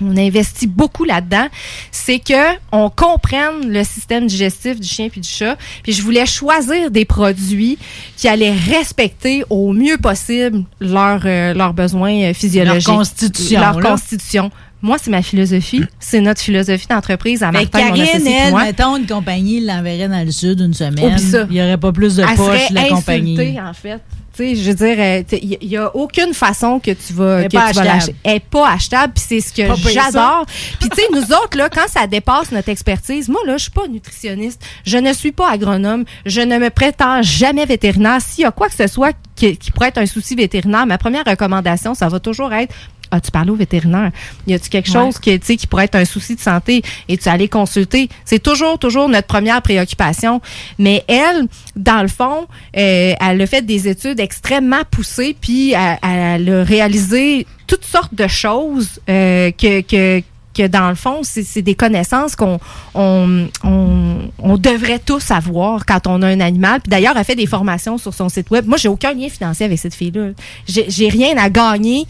on 0.00 0.16
investit 0.16 0.66
beaucoup 0.66 1.04
là-dedans, 1.04 1.46
c'est 1.92 2.18
que 2.18 2.56
on 2.72 2.90
comprenne 2.90 3.68
le 3.68 3.84
système 3.84 4.26
digestif 4.26 4.80
du 4.80 4.88
chien 4.88 5.08
puis 5.08 5.20
du 5.20 5.28
chat. 5.28 5.56
Puis 5.82 5.92
je 5.92 6.02
voulais 6.02 6.26
choisir 6.26 6.90
des 6.90 7.04
produits 7.04 7.78
qui 8.16 8.26
allaient 8.28 8.54
respecter 8.54 9.44
au 9.48 9.72
mieux 9.72 9.98
possible 9.98 10.64
leurs 10.80 11.22
euh, 11.24 11.54
leurs 11.54 11.72
besoins 11.72 12.30
euh, 12.30 12.34
physiologiques, 12.34 12.88
Leur 12.88 12.96
constitution, 12.98 13.60
leur 13.60 13.80
là. 13.80 13.90
constitution. 13.90 14.50
Moi, 14.82 14.96
c'est 15.00 15.10
ma 15.10 15.22
philosophie, 15.22 15.84
c'est 16.00 16.20
notre 16.20 16.40
philosophie 16.40 16.88
d'entreprise 16.88 17.44
à 17.44 17.52
Mais 17.52 17.60
Martin, 17.60 17.78
mon 17.78 17.94
Karine, 17.94 18.22
puis 18.24 18.32
elle, 18.32 18.50
moi. 18.50 18.64
mettons, 18.64 18.96
une 18.96 19.06
compagnie 19.06 19.60
l'enverrait 19.60 20.08
dans 20.08 20.24
le 20.24 20.32
sud 20.32 20.60
une 20.60 20.74
semaine. 20.74 21.18
Ça. 21.18 21.46
Il 21.48 21.54
n'y 21.54 21.62
aurait 21.62 21.78
pas 21.78 21.92
plus 21.92 22.16
de 22.16 22.24
poches, 22.36 22.70
la 22.70 22.88
compagnie. 22.88 23.60
en 23.60 23.72
fait. 23.72 24.00
Tu 24.34 24.56
sais, 24.56 24.56
je 24.56 24.70
veux 24.70 24.74
dire, 24.74 25.24
il 25.60 25.68
n'y 25.68 25.76
a 25.76 25.94
aucune 25.94 26.32
façon 26.32 26.80
que 26.80 26.90
tu 26.90 27.12
vas, 27.12 27.44
que 27.44 27.48
tu 27.48 27.56
vas 27.56 27.84
l'acheter. 27.84 28.14
Elle 28.24 28.32
n'est 28.34 28.40
pas 28.40 28.70
achetable, 28.72 29.12
puis 29.12 29.24
c'est 29.28 29.40
ce 29.40 29.52
que 29.52 29.62
j'adore. 29.90 30.46
Puis 30.80 30.88
tu 30.88 30.96
sais, 30.96 31.08
nous 31.12 31.32
autres, 31.34 31.56
là, 31.56 31.68
quand 31.68 31.86
ça 31.86 32.06
dépasse 32.06 32.50
notre 32.50 32.70
expertise, 32.70 33.28
moi, 33.28 33.42
là, 33.46 33.58
je 33.58 33.64
suis 33.64 33.70
pas 33.70 33.86
nutritionniste, 33.86 34.64
je 34.86 34.96
ne 34.96 35.12
suis 35.12 35.32
pas 35.32 35.50
agronome, 35.50 36.04
je 36.24 36.40
ne 36.40 36.58
me 36.58 36.70
prétends 36.70 37.22
jamais 37.22 37.66
vétérinaire. 37.66 38.20
S'il 38.20 38.42
y 38.42 38.46
a 38.46 38.50
quoi 38.50 38.68
que 38.68 38.74
ce 38.74 38.86
soit 38.86 39.14
qui, 39.36 39.56
qui 39.58 39.70
pourrait 39.70 39.88
être 39.88 39.98
un 39.98 40.06
souci 40.06 40.34
vétérinaire, 40.34 40.86
ma 40.86 40.96
première 40.96 41.24
recommandation, 41.26 41.94
ça 41.94 42.08
va 42.08 42.18
toujours 42.18 42.54
être 42.54 42.74
as-tu 43.12 43.30
parlé 43.30 43.50
au 43.50 43.54
vétérinaire? 43.54 44.10
Y 44.46 44.54
a-tu 44.54 44.68
quelque 44.68 44.88
Ouais. 44.90 44.92
chose 44.94 45.18
qui, 45.18 45.38
tu 45.38 45.56
qui 45.56 45.66
pourrait 45.66 45.84
être 45.84 45.94
un 45.94 46.04
souci 46.04 46.34
de 46.34 46.40
santé? 46.40 46.82
Et 47.08 47.16
tu 47.16 47.28
allé 47.28 47.48
consulter? 47.48 48.08
C'est 48.24 48.42
toujours, 48.42 48.78
toujours 48.78 49.08
notre 49.08 49.28
première 49.28 49.62
préoccupation. 49.62 50.40
Mais 50.78 51.04
elle, 51.06 51.46
dans 51.76 52.02
le 52.02 52.08
fond, 52.08 52.46
euh, 52.76 53.14
elle 53.20 53.40
a 53.40 53.46
fait 53.46 53.62
des 53.64 53.86
études 53.88 54.18
extrêmement 54.18 54.82
poussées, 54.90 55.36
puis 55.40 55.72
elle, 55.72 55.98
elle 56.02 56.50
a 56.52 56.64
réalisé 56.64 57.46
toutes 57.66 57.84
sortes 57.84 58.14
de 58.14 58.26
choses 58.26 59.00
euh, 59.08 59.50
que, 59.52 59.80
que 59.82 60.22
que 60.54 60.66
dans 60.66 60.88
le 60.88 60.94
fond, 60.94 61.20
c'est 61.22 61.42
c'est 61.42 61.62
des 61.62 61.74
connaissances 61.74 62.36
qu'on 62.36 62.58
on, 62.94 63.48
on, 63.64 64.16
on 64.38 64.56
devrait 64.56 64.98
tous 64.98 65.30
avoir 65.30 65.86
quand 65.86 66.06
on 66.06 66.22
a 66.22 66.28
un 66.28 66.40
animal. 66.40 66.80
Puis 66.80 66.90
d'ailleurs, 66.90 67.16
elle 67.16 67.24
fait 67.24 67.34
des 67.34 67.46
formations 67.46 67.98
sur 67.98 68.14
son 68.14 68.28
site 68.28 68.50
web. 68.50 68.66
Moi, 68.66 68.76
j'ai 68.76 68.88
aucun 68.88 69.12
lien 69.14 69.28
financier 69.28 69.66
avec 69.66 69.78
cette 69.78 69.94
fille-là. 69.94 70.30
J'ai 70.66 70.86
j'ai 70.88 71.08
rien 71.08 71.36
à 71.36 71.50
gagner. 71.50 72.06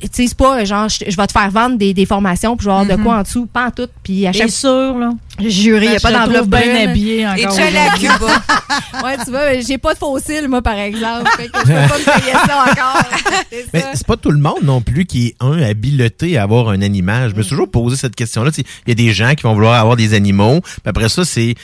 Tu 0.00 0.08
sais, 0.12 0.26
c'est 0.28 0.36
pas 0.36 0.64
genre, 0.64 0.88
je, 0.88 1.04
je 1.08 1.16
vais 1.16 1.26
te 1.26 1.32
faire 1.32 1.50
vendre 1.50 1.76
des, 1.76 1.94
des 1.94 2.06
formations, 2.06 2.56
puis 2.56 2.64
je 2.64 2.70
vais 2.70 2.76
avoir 2.76 2.98
de 2.98 3.02
quoi 3.02 3.16
en 3.16 3.22
dessous, 3.22 3.46
pas 3.46 3.66
en 3.66 3.70
tout. 3.70 3.88
Puis 4.02 4.26
à 4.26 4.32
T'es 4.32 4.38
chaque 4.38 4.50
sûr, 4.50 4.98
là? 4.98 5.10
Juré, 5.38 5.84
il 5.84 5.90
n'y 5.90 5.94
a 5.94 5.98
Je 5.98 6.02
pas 6.02 6.12
d'enveloppe 6.12 6.48
bien 6.48 6.88
habillée 6.88 7.26
encore 7.26 7.38
Et 7.38 7.54
tu 7.54 7.62
allais 7.62 7.78
à. 7.78 7.90
Cuba. 7.96 8.42
ouais, 9.04 9.16
tu 9.24 9.30
vois, 9.30 9.60
j'ai 9.60 9.78
pas 9.78 9.94
de 9.94 9.98
fossiles, 9.98 10.48
moi, 10.48 10.62
par 10.62 10.76
exemple. 10.78 11.30
Fait 11.36 11.48
que 11.48 11.58
je 11.60 11.64
peux 11.64 11.72
pas 11.72 11.98
me 11.98 12.20
payer 12.20 12.32
ça 12.32 12.64
encore. 12.70 13.02
C'est 13.50 13.66
Mais 13.72 13.84
c'est 13.94 14.06
pas 14.06 14.16
tout 14.16 14.32
le 14.32 14.38
monde 14.38 14.62
non 14.62 14.80
plus 14.80 15.04
qui 15.04 15.28
est, 15.28 15.36
un, 15.40 15.62
habileté 15.62 16.36
à 16.36 16.42
avoir 16.42 16.70
un 16.70 16.82
animal. 16.82 17.30
Je 17.30 17.36
me 17.36 17.42
suis 17.42 17.50
toujours 17.50 17.70
posé 17.82 17.96
cette 17.96 18.16
question-là. 18.16 18.50
Il 18.56 18.64
y 18.88 18.92
a 18.92 18.94
des 18.94 19.12
gens 19.12 19.34
qui 19.34 19.42
vont 19.44 19.54
vouloir 19.54 19.74
avoir 19.80 19.96
des 19.96 20.14
animaux. 20.14 20.60
Puis 20.60 20.82
après 20.86 21.08
ça, 21.08 21.24
c'est... 21.24 21.54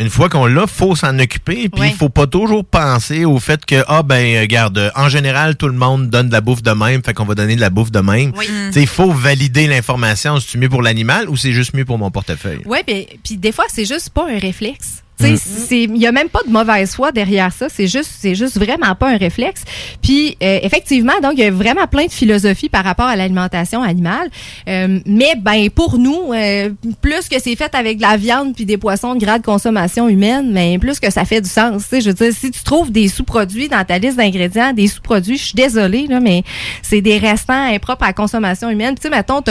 Une 0.00 0.08
fois 0.08 0.28
qu'on 0.28 0.46
l'a, 0.46 0.66
faut 0.66 0.96
s'en 0.96 1.16
occuper, 1.20 1.68
puis 1.68 1.70
il 1.76 1.80
Ouais. 1.80 1.94
faut 1.96 2.08
pas 2.08 2.26
toujours 2.26 2.64
penser 2.64 3.24
au 3.24 3.38
fait 3.38 3.64
que 3.64 3.84
ah 3.86 4.02
ben 4.02 4.40
regarde, 4.40 4.90
en 4.96 5.08
général 5.08 5.54
tout 5.56 5.68
le 5.68 5.74
monde 5.74 6.08
donne 6.08 6.28
de 6.28 6.32
la 6.32 6.40
bouffe 6.40 6.62
de 6.62 6.72
même, 6.72 7.02
fait 7.04 7.12
qu'on 7.12 7.26
va 7.26 7.34
donner 7.36 7.54
de 7.54 7.60
la 7.60 7.70
bouffe 7.70 7.92
de 7.92 8.00
même. 8.00 8.32
Oui. 8.36 8.46
Sais, 8.72 8.80
il 8.80 8.88
faut 8.88 9.12
valider 9.12 9.68
l'information, 9.68 10.40
c'est 10.40 10.58
mieux 10.58 10.70
pour 10.70 10.82
l'animal 10.82 11.28
ou 11.28 11.36
c'est 11.36 11.52
juste 11.52 11.74
mieux 11.74 11.84
pour 11.84 11.98
mon 11.98 12.10
portefeuille? 12.10 12.62
Ouais, 12.64 12.82
puis 13.22 13.36
des 13.36 13.52
fois, 13.52 13.66
c'est 13.68 13.84
juste 13.84 14.10
pas 14.10 14.26
un 14.28 14.38
réflexe. 14.38 15.04
Tu 15.28 15.36
sais, 15.36 15.86
Mm. 15.86 15.96
il 15.96 16.02
y 16.02 16.06
a 16.06 16.12
même 16.12 16.28
pas 16.28 16.40
de 16.46 16.50
mauvaise 16.50 16.94
foi 16.94 17.12
derrière 17.12 17.52
ça, 17.52 17.68
c'est 17.68 17.86
juste 17.86 18.10
c'est 18.18 18.34
juste 18.34 18.58
vraiment 18.58 18.94
pas 18.94 19.10
un 19.10 19.16
réflexe. 19.16 19.64
Puis 20.02 20.36
euh, 20.42 20.58
effectivement, 20.62 21.12
donc 21.22 21.32
il 21.36 21.40
y 21.40 21.44
a 21.44 21.50
vraiment 21.50 21.86
plein 21.86 22.06
de 22.06 22.12
philosophies 22.12 22.68
par 22.68 22.84
rapport 22.84 23.06
à 23.06 23.16
l'alimentation 23.16 23.82
animale. 23.82 24.28
Euh, 24.68 25.00
mais 25.06 25.34
ben 25.38 25.70
pour 25.70 25.98
nous, 25.98 26.32
euh, 26.32 26.70
plus 27.00 27.28
que 27.28 27.40
c'est 27.40 27.56
fait 27.56 27.74
avec 27.74 27.98
de 27.98 28.02
la 28.02 28.16
viande 28.16 28.54
puis 28.54 28.64
des 28.64 28.76
poissons 28.76 29.14
de 29.14 29.20
grade 29.20 29.42
consommation 29.42 30.08
humaine, 30.08 30.50
mais 30.52 30.78
plus 30.78 31.00
que 31.00 31.10
ça 31.10 31.24
fait 31.24 31.40
du 31.40 31.48
sens. 31.48 31.82
Tu 31.82 31.88
sais, 31.88 32.00
je 32.00 32.08
veux 32.08 32.14
dire, 32.14 32.32
si 32.32 32.50
tu 32.50 32.62
trouves 32.62 32.90
des 32.90 33.08
sous-produits 33.08 33.68
dans 33.68 33.84
ta 33.84 33.98
liste 33.98 34.16
d'ingrédients, 34.16 34.72
des 34.72 34.88
sous-produits, 34.88 35.38
je 35.38 35.44
suis 35.44 35.54
désolée 35.54 36.06
là, 36.06 36.20
mais 36.20 36.42
c'est 36.82 37.00
des 37.00 37.18
restants 37.18 37.52
impropres 37.52 38.04
à 38.04 38.08
la 38.08 38.12
consommation 38.12 38.68
humaine. 38.70 38.94
Tu 38.94 39.02
sais, 39.02 39.10
mettons, 39.10 39.42
tu 39.42 39.50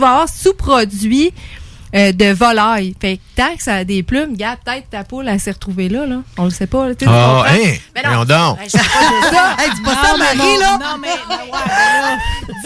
vas 0.00 0.08
avoir 0.08 0.28
sous-produits 0.28 1.32
euh, 1.94 2.12
de 2.12 2.32
volaille. 2.32 2.94
Fait 3.00 3.16
que 3.16 3.22
tant 3.36 3.56
que 3.56 3.62
ça 3.62 3.74
a 3.76 3.84
des 3.84 4.02
plumes, 4.02 4.36
gars, 4.36 4.56
peut-être 4.64 4.90
ta 4.90 5.04
poule, 5.04 5.28
elle 5.28 5.40
s'est 5.40 5.50
retrouvée 5.52 5.88
là, 5.88 6.06
là. 6.06 6.22
On 6.38 6.44
le 6.44 6.50
sait 6.50 6.66
pas. 6.66 6.88
Là, 6.88 6.94
tu 6.94 7.04
sais, 7.04 7.10
tu 7.10 7.16
Ah, 7.16 7.42
comprends? 7.44 7.54
hein? 7.54 7.72
Mais 7.94 8.02
non. 8.02 8.24
Donc. 8.24 8.58
Ben, 8.58 8.64
je 8.64 8.70
sais 8.70 8.78
pas 8.78 9.28
de 9.30 9.34
ça. 9.34 9.56
Hey, 9.58 9.70
dis 9.74 9.82
pas 9.82 9.90
Non, 9.90 9.96
ça, 10.02 10.12
mais 10.18 10.36
Marie, 10.36 10.52
non. 10.54 10.60
là! 10.60 10.78
Non, 10.80 10.98
mais, 11.00 11.08
ben 11.28 11.34
ouais, 11.34 11.50
ben 11.66 12.00
là, 12.02 12.18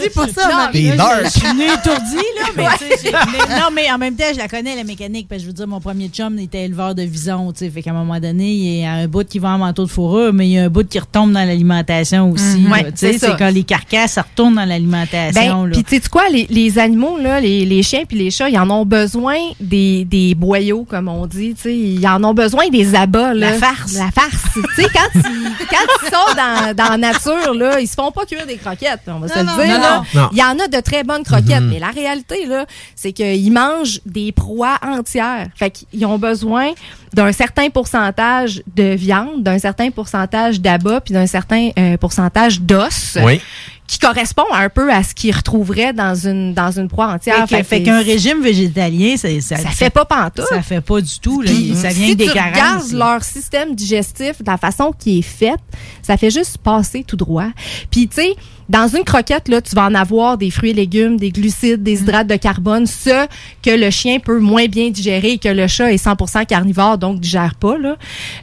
dis 0.03 0.09
pas 0.09 0.27
ça, 0.27 0.47
Non, 0.49 0.55
Marie. 0.55 0.91
Là. 0.95 1.23
Je 1.23 1.29
suis 1.29 1.53
née 1.55 1.65
étourdie, 1.65 2.15
là, 2.39 2.45
mais, 2.55 2.65
tu 2.77 2.85
sais, 2.85 2.99
j'ai- 3.03 3.11
mais- 3.11 3.55
non, 3.59 3.67
mais 3.73 3.91
en 3.91 3.97
même 3.97 4.15
temps, 4.15 4.25
je 4.33 4.37
la 4.37 4.47
connais, 4.47 4.75
la 4.75 4.83
mécanique, 4.83 5.27
parce 5.27 5.39
que 5.39 5.43
je 5.43 5.47
veux 5.47 5.53
dire, 5.53 5.67
mon 5.67 5.79
premier 5.79 6.07
chum 6.09 6.37
était 6.39 6.65
éleveur 6.65 6.93
de 6.95 7.01
visons, 7.03 7.51
tu 7.51 7.59
sais, 7.65 7.69
fait 7.71 7.81
qu'à 7.81 7.91
un 7.91 7.93
moment 7.93 8.19
donné, 8.19 8.51
il 8.51 8.79
y 8.81 8.85
a 8.85 8.91
un 8.93 9.07
bout 9.07 9.27
qui 9.27 9.39
va 9.39 9.49
en 9.49 9.57
manteau 9.57 9.85
de 9.85 9.89
fourrure, 9.91 10.33
mais 10.33 10.47
il 10.47 10.51
y 10.51 10.59
a 10.59 10.63
un 10.65 10.69
bout 10.69 10.87
qui 10.87 10.99
retombe 10.99 11.31
dans 11.31 11.45
l'alimentation 11.45 12.31
aussi, 12.31 12.61
là, 12.63 12.69
Ouais, 12.71 12.83
tu 12.91 12.97
sais, 12.97 13.17
c'est 13.17 13.37
quand 13.37 13.49
les 13.51 13.63
carcasses 13.63 14.13
ça 14.13 14.21
retourne 14.21 14.55
dans 14.55 14.65
l'alimentation, 14.65 15.63
Ben, 15.63 15.65
là. 15.67 15.71
puis 15.73 15.83
tu 15.83 15.95
sais 16.01 16.09
quoi, 16.09 16.29
les, 16.29 16.47
les 16.49 16.79
animaux, 16.79 17.17
là, 17.19 17.39
les, 17.39 17.65
les 17.65 17.83
chiens 17.83 18.03
puis 18.07 18.17
les 18.17 18.31
chats, 18.31 18.49
ils 18.49 18.57
en 18.59 18.69
ont 18.69 18.85
besoin 18.85 19.14
des, 19.59 20.05
des 20.05 20.35
boyaux, 20.35 20.85
comme 20.89 21.07
on 21.07 21.25
dit. 21.27 21.55
Ils 21.65 22.07
en 22.07 22.23
ont 22.23 22.33
besoin 22.33 22.67
des 22.69 22.95
abats. 22.95 23.33
Là. 23.33 23.51
La 23.51 23.57
farce. 23.57 23.93
La 23.93 24.11
farce. 24.11 24.43
tu 24.53 24.61
sais, 24.83 24.87
quand 24.93 25.09
ils, 25.15 25.51
quand 25.69 25.85
ils 26.03 26.07
sont 26.07 26.35
dans, 26.35 26.73
dans 26.75 26.89
la 26.91 26.97
nature, 26.97 27.53
là, 27.53 27.79
ils 27.79 27.87
se 27.87 27.93
font 27.95 28.11
pas 28.11 28.25
cuire 28.25 28.45
des 28.45 28.57
croquettes, 28.57 29.01
on 29.07 29.19
va 29.19 29.27
se 29.27 29.39
le 29.39 29.45
non, 29.45 29.55
dire. 29.55 29.79
non. 29.79 30.21
Non. 30.21 30.29
Il 30.31 30.37
y 30.37 30.43
en 30.43 30.57
a 30.59 30.67
de 30.67 30.79
très 30.81 31.03
bonnes 31.03 31.23
croquettes, 31.23 31.61
Mhm. 31.61 31.69
mais 31.69 31.79
la 31.79 31.89
réalité, 31.91 32.45
là, 32.45 32.65
c'est 32.95 33.11
qu'ils 33.13 33.51
mangent 33.51 33.99
des 34.05 34.31
proies 34.31 34.77
entières. 34.81 35.47
Fait 35.55 35.71
qu'ils 35.71 36.05
ont 36.05 36.17
besoin 36.17 36.71
d'un 37.15 37.31
certain 37.31 37.69
pourcentage 37.69 38.61
de 38.75 38.93
viande, 38.93 39.41
d'un 39.41 39.57
certain 39.57 39.89
pourcentage 39.89 40.59
d'abats, 40.59 40.99
puis 40.99 41.13
d'un 41.13 41.27
certain 41.27 41.69
euh, 41.79 41.95
pourcentage 41.97 42.59
d'os 42.59 43.17
Oui. 43.23 43.39
qui 43.87 43.99
correspond 43.99 44.43
un 44.51 44.67
peu 44.69 44.91
à 44.91 45.01
ce 45.01 45.13
qu'ils 45.15 45.33
retrouveraient 45.33 45.93
dans 45.93 46.13
une 46.15 46.53
dans 46.53 46.71
une 46.71 46.89
proie 46.89 47.07
entière. 47.07 47.47
Fait, 47.47 47.63
fait 47.63 47.83
qu'un 47.83 48.01
régime 48.01 48.41
végétalien, 48.41 49.15
ça, 49.15 49.29
ça, 49.39 49.55
ça 49.57 49.69
fait 49.69 49.89
pas 49.89 50.03
pantoute. 50.05 50.45
Ça 50.49 50.61
fait 50.61 50.81
pas 50.81 50.99
du 50.99 51.19
tout. 51.21 51.41
Là. 51.41 51.51
Puis, 51.51 51.73
ça 51.75 51.89
vient 51.89 52.07
si 52.07 52.15
des 52.17 52.25
tu 52.27 52.33
carences. 52.33 52.51
regardes 52.51 52.91
leur 52.91 53.23
système 53.23 53.75
digestif, 53.75 54.41
de 54.43 54.51
la 54.51 54.57
façon 54.57 54.91
qui 54.97 55.19
est 55.19 55.21
faite, 55.21 55.59
ça 56.05 56.17
fait 56.17 56.29
juste 56.29 56.59
passer 56.59 57.03
tout 57.03 57.15
droit. 57.15 57.47
Puis 57.89 58.07
tu 58.07 58.21
sais, 58.21 58.35
dans 58.69 58.87
une 58.87 59.03
croquette 59.03 59.47
là, 59.47 59.61
tu 59.61 59.75
vas 59.75 59.85
en 59.85 59.95
avoir 59.95 60.37
des 60.37 60.51
fruits 60.51 60.71
et 60.71 60.73
légumes, 60.73 61.17
des 61.17 61.31
glucides, 61.31 61.83
des 61.83 62.01
hydrates 62.01 62.27
de 62.27 62.35
carbone, 62.35 62.85
ce 62.85 63.27
que 63.63 63.71
le 63.71 63.89
chien 63.89 64.19
peut 64.19 64.39
moins 64.39 64.67
bien 64.67 64.89
digérer 64.89 65.31
et 65.31 65.37
que 65.37 65.49
le 65.49 65.67
chat 65.67 65.91
est 65.91 66.03
100% 66.03 66.45
carnivore 66.45 66.97
donc 66.97 67.19
digère 67.19 67.55
pas 67.55 67.77
là. 67.77 67.97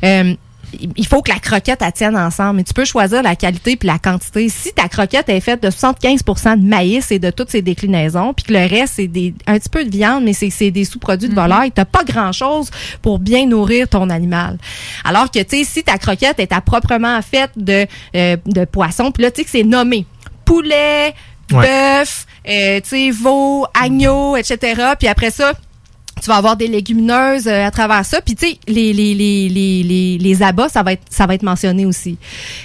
Euh, 0.05 0.35
il 0.97 1.07
faut 1.07 1.23
que 1.23 1.31
la 1.31 1.39
croquette 1.39 1.81
elle 1.83 1.93
tienne 1.93 2.17
ensemble. 2.17 2.57
Mais 2.57 2.65
tu 2.65 2.75
peux 2.75 2.85
choisir 2.85 3.23
la 3.23 3.37
qualité 3.37 3.77
puis 3.77 3.87
la 3.87 3.99
quantité. 3.99 4.49
Si 4.49 4.73
ta 4.73 4.89
croquette 4.89 5.29
est 5.29 5.41
faite 5.41 5.63
de 5.63 5.69
75% 5.69 6.61
de 6.61 6.67
maïs 6.67 7.11
et 7.11 7.19
de 7.19 7.31
toutes 7.31 7.51
ses 7.51 7.63
déclinaisons, 7.63 8.35
puis 8.35 8.45
que 8.45 8.53
le 8.53 8.67
reste, 8.67 8.95
c'est 8.97 9.07
des, 9.07 9.35
un 9.47 9.59
petit 9.59 9.69
peu 9.69 9.85
de 9.85 9.91
viande, 9.91 10.25
mais 10.25 10.33
c'est, 10.33 10.51
c'est 10.51 10.71
des 10.71 10.85
sous-produits 10.85 11.29
de 11.29 11.35
volaille, 11.35 11.71
t'as 11.73 11.85
pas 11.85 12.05
grand-chose 12.05 12.71
pour 13.03 13.19
bien 13.19 13.47
nourrir 13.47 13.89
ton 13.89 14.11
animal. 14.11 14.59
Alors 15.05 15.31
que, 15.31 15.43
tu 15.43 15.59
sais, 15.59 15.65
si 15.65 15.83
ta 15.83 15.99
croquette 15.99 16.39
est 16.41 16.53
à 16.53 16.61
proprement 16.61 17.21
faite 17.23 17.51
de, 17.57 17.87
euh, 18.17 18.37
de 18.47 18.65
poisson, 18.65 19.11
puis 19.13 19.23
là, 19.23 19.31
tu 19.31 19.39
sais 19.39 19.45
que 19.45 19.51
c'est 19.51 19.65
nommé 19.65 20.07
poulet, 20.45 21.15
Ouais. 21.53 21.67
bœuf, 21.67 22.27
euh, 22.49 22.81
tu 22.81 22.89
sais, 22.89 23.11
veau, 23.11 23.67
agneau, 23.79 24.37
etc. 24.37 24.93
Puis 24.99 25.07
après 25.07 25.31
ça, 25.31 25.53
tu 26.23 26.29
vas 26.31 26.37
avoir 26.37 26.57
des 26.57 26.69
légumineuses 26.69 27.49
euh, 27.49 27.67
à 27.67 27.71
travers 27.71 28.05
ça. 28.05 28.21
Puis 28.21 28.37
tu 28.37 28.47
sais, 28.47 28.59
les, 28.69 28.93
les, 28.93 29.15
les, 29.15 29.49
les, 29.49 29.83
les, 29.83 30.19
les 30.19 30.43
abats, 30.43 30.69
ça 30.69 30.83
va 30.83 30.93
être 30.93 31.03
ça 31.11 31.27
va 31.27 31.35
être 31.35 31.43
mentionné 31.43 31.85
aussi. 31.85 32.17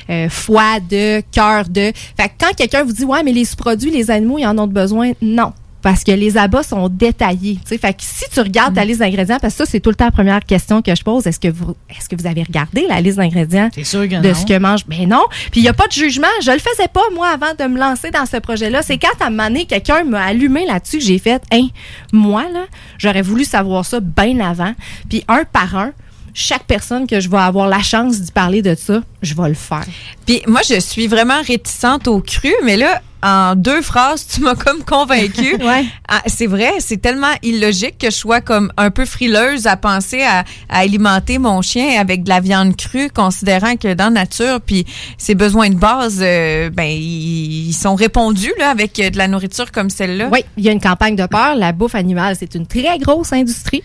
Euh, 0.09 0.29
foie 0.29 0.79
de, 0.79 1.21
cœur 1.31 1.67
de. 1.67 1.91
Fait 2.15 2.29
que 2.29 2.33
quand 2.39 2.55
quelqu'un 2.55 2.83
vous 2.83 2.93
dit 2.93 3.05
ouais, 3.05 3.23
mais 3.23 3.33
les 3.33 3.45
sous-produits, 3.45 3.89
les 3.89 4.11
animaux, 4.11 4.37
ils 4.37 4.45
en 4.45 4.57
ont 4.59 4.67
besoin, 4.67 5.13
non. 5.21 5.53
Parce 5.87 6.03
que 6.03 6.11
les 6.11 6.35
abats 6.37 6.63
sont 6.63 6.89
détaillés. 6.89 7.59
tu 7.61 7.69
sais. 7.69 7.77
Fait 7.77 7.93
que 7.93 8.01
si 8.01 8.25
tu 8.29 8.41
regardes 8.41 8.75
ta 8.75 8.83
liste 8.83 8.99
d'ingrédients, 8.99 9.37
parce 9.41 9.53
que 9.53 9.63
ça, 9.63 9.71
c'est 9.71 9.79
tout 9.79 9.89
le 9.89 9.95
temps 9.95 10.03
la 10.03 10.11
première 10.11 10.43
question 10.43 10.81
que 10.81 10.93
je 10.93 11.01
pose, 11.01 11.25
est-ce 11.25 11.39
que 11.39 11.47
vous 11.47 11.77
est-ce 11.89 12.09
que 12.09 12.21
vous 12.21 12.27
avez 12.27 12.43
regardé 12.43 12.85
la 12.89 12.99
liste 12.99 13.15
d'ingrédients 13.15 13.69
de 13.73 14.27
non. 14.27 14.35
ce 14.35 14.45
que 14.45 14.59
mange? 14.59 14.85
Ben 14.85 15.07
non. 15.07 15.23
Puis 15.49 15.61
il 15.61 15.63
n'y 15.63 15.69
a 15.69 15.73
pas 15.73 15.87
de 15.87 15.93
jugement. 15.93 16.27
Je 16.43 16.51
le 16.51 16.59
faisais 16.59 16.89
pas, 16.89 17.03
moi, 17.15 17.29
avant 17.29 17.53
de 17.57 17.73
me 17.73 17.79
lancer 17.79 18.11
dans 18.11 18.25
ce 18.25 18.35
projet-là. 18.35 18.81
C'est 18.81 18.97
quand, 18.97 19.15
à 19.21 19.27
un 19.27 19.29
moment 19.29 19.47
donné, 19.47 19.63
quelqu'un 19.63 20.03
m'a 20.03 20.25
allumé 20.25 20.65
là-dessus 20.65 20.97
que 20.97 21.05
j'ai 21.05 21.19
fait, 21.19 21.41
hein, 21.53 21.69
moi, 22.11 22.43
là, 22.51 22.65
j'aurais 22.97 23.21
voulu 23.21 23.45
savoir 23.45 23.85
ça 23.85 24.01
bien 24.01 24.41
avant. 24.41 24.73
Puis 25.07 25.23
un 25.29 25.45
par 25.45 25.73
un, 25.77 25.93
chaque 26.37 26.65
personne 26.65 27.07
que 27.07 27.19
je 27.19 27.29
vais 27.29 27.39
avoir 27.39 27.67
la 27.67 27.81
chance 27.81 28.21
d'y 28.21 28.31
parler 28.31 28.61
de 28.61 28.75
ça, 28.75 29.01
je 29.23 29.33
vais 29.33 29.49
le 29.49 29.55
faire. 29.55 29.85
Puis 30.27 30.43
moi, 30.45 30.61
je 30.69 30.79
suis 30.79 31.07
vraiment 31.07 31.41
réticente 31.41 32.07
au 32.07 32.19
cru, 32.21 32.53
mais 32.63 32.77
là, 32.77 33.01
en 33.23 33.55
deux 33.55 33.81
phrases, 33.81 34.27
tu 34.27 34.41
m'as 34.41 34.53
comme 34.53 34.83
convaincue. 34.83 35.57
Ouais. 35.67 35.85
Ah, 36.07 36.21
c'est 36.27 36.45
vrai, 36.45 36.73
c'est 36.79 37.01
tellement 37.01 37.33
illogique 37.41 37.97
que 37.97 38.11
je 38.11 38.15
sois 38.15 38.39
comme 38.39 38.71
un 38.77 38.91
peu 38.91 39.05
frileuse 39.05 39.65
à 39.65 39.75
penser 39.75 40.21
à, 40.21 40.45
à 40.69 40.79
alimenter 40.79 41.39
mon 41.39 41.63
chien 41.63 41.99
avec 41.99 42.23
de 42.23 42.29
la 42.29 42.39
viande 42.39 42.75
crue, 42.77 43.09
considérant 43.09 43.75
que 43.75 43.95
dans 43.95 44.13
nature, 44.13 44.61
puis 44.61 44.85
ses 45.17 45.33
besoins 45.33 45.69
de 45.71 45.75
base, 45.75 46.19
euh, 46.21 46.69
ben 46.69 46.85
ils, 46.85 47.69
ils 47.69 47.73
sont 47.73 47.95
répondus 47.95 48.53
là 48.59 48.69
avec 48.69 48.99
euh, 48.99 49.09
de 49.09 49.17
la 49.17 49.27
nourriture 49.27 49.71
comme 49.71 49.89
celle-là. 49.89 50.29
Oui, 50.31 50.45
il 50.55 50.63
y 50.63 50.69
a 50.69 50.71
une 50.71 50.79
campagne 50.79 51.15
de 51.15 51.25
peur. 51.25 51.55
La 51.55 51.71
bouffe 51.71 51.95
animale, 51.95 52.35
c'est 52.39 52.53
une 52.53 52.67
très 52.67 52.99
grosse 52.99 53.33
industrie. 53.33 53.83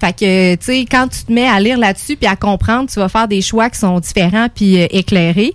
Fait 0.00 0.12
que, 0.12 0.54
tu 0.54 0.64
sais, 0.64 0.86
quand 0.88 1.08
tu 1.08 1.24
te 1.24 1.32
mets 1.32 1.48
à 1.48 1.58
lire 1.60 1.78
là-dessus 1.78 2.16
puis 2.16 2.26
à 2.26 2.36
comprendre, 2.36 2.88
tu 2.88 3.00
vas 3.00 3.08
faire 3.08 3.28
des 3.28 3.42
choix 3.42 3.68
qui 3.70 3.78
sont 3.78 3.98
différents 4.00 4.48
puis 4.54 4.80
euh, 4.80 4.86
éclairés. 4.90 5.54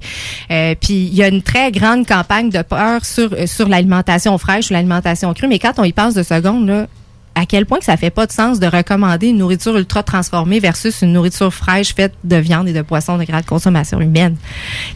Euh, 0.52 0.76
puis 0.80 0.94
il 0.94 1.15
y 1.15 1.24
a 1.24 1.28
une 1.28 1.41
très 1.41 1.72
grande 1.72 2.06
campagne 2.06 2.49
de 2.49 2.61
peur 2.61 3.06
sur 3.06 3.34
euh, 3.34 3.48
sur 3.48 3.70
l'alimentation 3.70 4.38
fraîche 4.38 4.70
ou 4.70 4.74
l'alimentation 4.74 5.34
crue. 5.34 5.48
Mais 5.48 5.60
quand 5.60 5.74
on 5.78 5.84
y 5.84 5.94
pense 5.94 6.14
de 6.14 6.24
secondes, 6.24 6.68
là, 6.68 6.88
à 7.35 7.45
quel 7.45 7.65
point 7.65 7.80
que 7.80 7.85
ça 7.85 7.97
fait 7.97 8.10
pas 8.11 8.26
de 8.27 8.31
sens 8.31 8.60
de 8.60 8.68
recommander 8.68 9.27
une 9.27 9.38
nourriture 9.38 9.76
ultra 9.77 10.03
transformée 10.03 10.60
versus 10.60 11.01
une 11.01 11.14
nourriture 11.14 11.53
fraîche 11.53 11.95
faite 11.95 12.14
de 12.23 12.35
viande 12.35 12.68
et 12.68 12.73
de 12.73 12.81
poisson 12.81 13.18
de 13.18 13.23
grande 13.23 13.45
consommation 13.45 13.99
humaine 14.01 14.35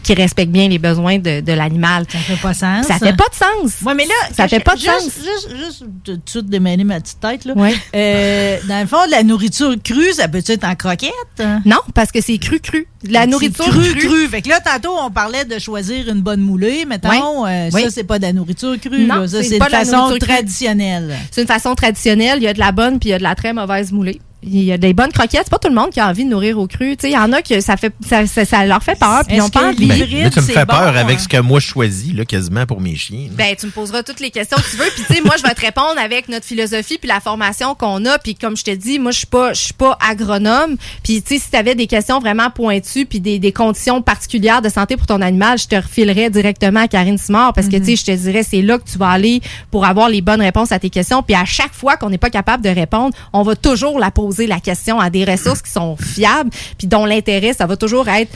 qui 0.02 0.14
respecte 0.14 0.52
bien 0.52 0.68
les 0.68 0.78
besoins 0.78 1.18
de, 1.18 1.40
de 1.40 1.52
l'animal. 1.52 2.04
Ça 2.10 2.18
fait 2.18 2.40
pas 2.40 2.54
sens. 2.54 2.86
Ça 2.86 2.98
fait 2.98 3.16
pas 3.16 3.28
de 3.28 3.34
sens. 3.34 3.82
Ouais, 3.84 3.94
mais 3.94 4.06
là, 4.06 4.14
ça 4.36 4.46
fait 4.48 4.60
pas 4.60 4.74
de 4.74 4.80
juste, 4.80 4.90
sens. 4.92 5.10
Juste, 5.24 5.84
juste, 6.06 6.38
de 6.44 6.50
démêler 6.50 6.84
ma 6.84 7.00
petite 7.00 7.20
tête, 7.20 7.44
là. 7.44 7.54
Ouais. 7.54 7.74
Euh, 7.94 8.58
dans 8.68 8.80
le 8.80 8.86
fond, 8.86 8.98
la 9.10 9.22
nourriture 9.22 9.74
crue, 9.82 10.12
ça 10.12 10.28
peut 10.28 10.42
être 10.46 10.64
en 10.64 10.74
croquette? 10.74 11.12
hein? 11.40 11.60
Non, 11.64 11.78
parce 11.94 12.12
que 12.12 12.20
c'est 12.20 12.38
cru 12.38 12.60
cru. 12.60 12.86
La 13.04 13.26
nourriture 13.26 13.64
crue, 13.68 13.94
crue. 13.94 14.06
crue. 14.08 14.28
Fait 14.28 14.42
que 14.42 14.48
là, 14.48 14.60
tantôt, 14.60 14.92
on 15.00 15.10
parlait 15.10 15.44
de 15.44 15.58
choisir 15.58 16.08
une 16.08 16.20
bonne 16.20 16.40
moulée, 16.40 16.84
mettons. 16.84 17.08
Oui. 17.10 17.48
Euh, 17.48 17.70
Oui. 17.72 17.82
Ça, 17.84 17.90
c'est 17.90 18.04
pas 18.04 18.18
de 18.18 18.24
la 18.24 18.32
nourriture 18.32 18.76
crue. 18.80 19.06
Non, 19.06 19.16
là. 19.22 19.28
Ça, 19.28 19.42
c'est 19.42 19.56
une 19.56 19.64
de 19.64 19.70
la 19.70 19.84
façon 19.84 20.16
traditionnelle. 20.18 21.16
C'est 21.30 21.42
une 21.42 21.46
façon 21.46 21.74
traditionnelle. 21.74 22.27
Il 22.36 22.42
y 22.42 22.48
a 22.48 22.54
de 22.54 22.58
la 22.58 22.72
bonne 22.72 22.98
puis 22.98 23.08
il 23.08 23.12
y 23.12 23.14
a 23.14 23.18
de 23.18 23.22
la 23.22 23.34
très 23.34 23.52
mauvaise 23.52 23.92
moulée. 23.92 24.20
Il 24.42 24.62
y 24.62 24.72
a 24.72 24.78
des 24.78 24.94
bonnes 24.94 25.10
croquettes. 25.10 25.42
C'est 25.44 25.50
pas 25.50 25.58
tout 25.58 25.68
le 25.68 25.74
monde 25.74 25.90
qui 25.90 25.98
a 25.98 26.08
envie 26.08 26.24
de 26.24 26.30
nourrir 26.30 26.58
au 26.58 26.68
cru. 26.68 26.96
Tu 26.96 27.02
sais, 27.02 27.10
il 27.10 27.14
y 27.14 27.18
en 27.18 27.32
a 27.32 27.42
que 27.42 27.60
ça 27.60 27.76
fait, 27.76 27.92
ça, 28.06 28.24
ça, 28.26 28.44
ça 28.44 28.64
leur 28.64 28.82
fait 28.84 28.96
peur 28.96 29.24
puis 29.26 29.34
ils 29.34 29.38
Est-ce 29.38 29.46
ont 29.46 29.50
pas 29.50 29.70
envie. 29.70 29.88
Ben, 29.88 29.98
là, 29.98 30.30
tu 30.30 30.40
me 30.40 30.44
fais 30.44 30.64
peur 30.64 30.92
bon, 30.92 30.98
avec 30.98 31.18
hein? 31.18 31.22
ce 31.22 31.28
que 31.28 31.38
moi 31.38 31.58
je 31.58 31.66
choisis, 31.66 32.14
là, 32.14 32.24
quasiment 32.24 32.64
pour 32.64 32.80
mes 32.80 32.94
chiens. 32.94 33.26
Ben, 33.32 33.56
tu 33.58 33.66
me 33.66 33.72
poseras 33.72 34.04
toutes 34.04 34.20
les 34.20 34.30
questions 34.30 34.56
que 34.56 34.70
tu 34.70 34.76
veux. 34.76 34.88
Puis, 34.94 35.02
tu 35.08 35.14
sais, 35.14 35.20
moi, 35.22 35.34
je 35.36 35.42
vais 35.42 35.54
te 35.54 35.60
répondre 35.60 35.98
avec 36.00 36.28
notre 36.28 36.46
philosophie 36.46 36.98
puis 36.98 37.08
la 37.08 37.18
formation 37.18 37.74
qu'on 37.74 38.04
a. 38.04 38.18
Puis, 38.18 38.36
comme 38.36 38.56
je 38.56 38.62
te 38.62 38.70
dis, 38.70 39.00
moi, 39.00 39.10
je 39.10 39.18
suis 39.18 39.26
pas, 39.26 39.54
je 39.54 39.60
suis 39.60 39.74
pas 39.74 39.98
agronome. 40.08 40.76
Puis, 41.02 41.20
tu 41.20 41.34
sais, 41.34 41.40
si 41.42 41.50
tu 41.50 41.56
avais 41.56 41.74
des 41.74 41.88
questions 41.88 42.20
vraiment 42.20 42.50
pointues 42.50 43.06
puis 43.06 43.18
des, 43.18 43.40
des 43.40 43.52
conditions 43.52 44.02
particulières 44.02 44.62
de 44.62 44.68
santé 44.68 44.96
pour 44.96 45.06
ton 45.08 45.20
animal, 45.20 45.58
je 45.58 45.66
te 45.66 45.74
refilerais 45.74 46.30
directement 46.30 46.80
à 46.80 46.88
Karine 46.88 47.18
Simard 47.18 47.54
parce 47.54 47.66
que, 47.66 47.76
tu 47.76 47.86
sais, 47.86 47.96
je 47.96 48.04
te 48.04 48.12
dirais, 48.12 48.44
c'est 48.44 48.62
là 48.62 48.78
que 48.78 48.88
tu 48.88 48.98
vas 48.98 49.08
aller 49.08 49.40
pour 49.72 49.84
avoir 49.84 50.08
les 50.08 50.20
bonnes 50.20 50.42
réponses 50.42 50.70
à 50.70 50.78
tes 50.78 50.90
questions. 50.90 51.24
Puis, 51.24 51.34
à 51.34 51.44
chaque 51.44 51.74
fois 51.74 51.96
qu'on 51.96 52.10
n'est 52.10 52.18
pas 52.18 52.30
capable 52.30 52.62
de 52.62 52.70
répondre, 52.70 53.16
on 53.32 53.42
va 53.42 53.56
toujours 53.56 53.98
la 53.98 54.12
poser 54.12 54.27
la 54.46 54.60
question 54.60 55.00
à 55.00 55.10
des 55.10 55.24
ressources 55.24 55.62
qui 55.62 55.70
sont 55.70 55.96
fiables 55.96 56.50
puis 56.76 56.86
dont 56.86 57.04
l'intérêt, 57.04 57.52
ça 57.52 57.66
va 57.66 57.76
toujours 57.76 58.08
être 58.08 58.32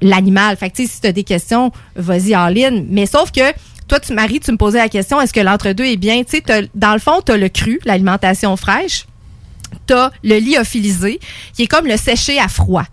l'animal. 0.00 0.56
Fait 0.56 0.70
que, 0.70 0.76
si 0.76 1.00
tu 1.00 1.06
as 1.06 1.12
des 1.12 1.24
questions, 1.24 1.72
vas-y 1.96 2.34
en 2.34 2.48
ligne. 2.48 2.86
Mais 2.88 3.06
sauf 3.06 3.30
que, 3.30 3.52
toi, 3.88 4.00
tu, 4.00 4.12
Marie, 4.12 4.40
tu 4.40 4.52
me 4.52 4.56
posais 4.56 4.78
la 4.78 4.88
question, 4.88 5.20
est-ce 5.20 5.32
que 5.32 5.40
l'entre-deux 5.40 5.84
est 5.84 5.96
bien? 5.96 6.22
Tu 6.22 6.38
sais, 6.46 6.68
dans 6.74 6.92
le 6.92 7.00
fond, 7.00 7.20
tu 7.24 7.32
as 7.32 7.36
le 7.36 7.48
cru, 7.48 7.80
l'alimentation 7.84 8.56
fraîche. 8.56 9.06
T'as 9.86 10.10
le 10.22 10.38
lyophilisé, 10.38 11.20
qui 11.54 11.62
est 11.62 11.66
comme 11.66 11.86
le 11.86 11.96
séché 11.96 12.38
à 12.38 12.48
froid. 12.48 12.84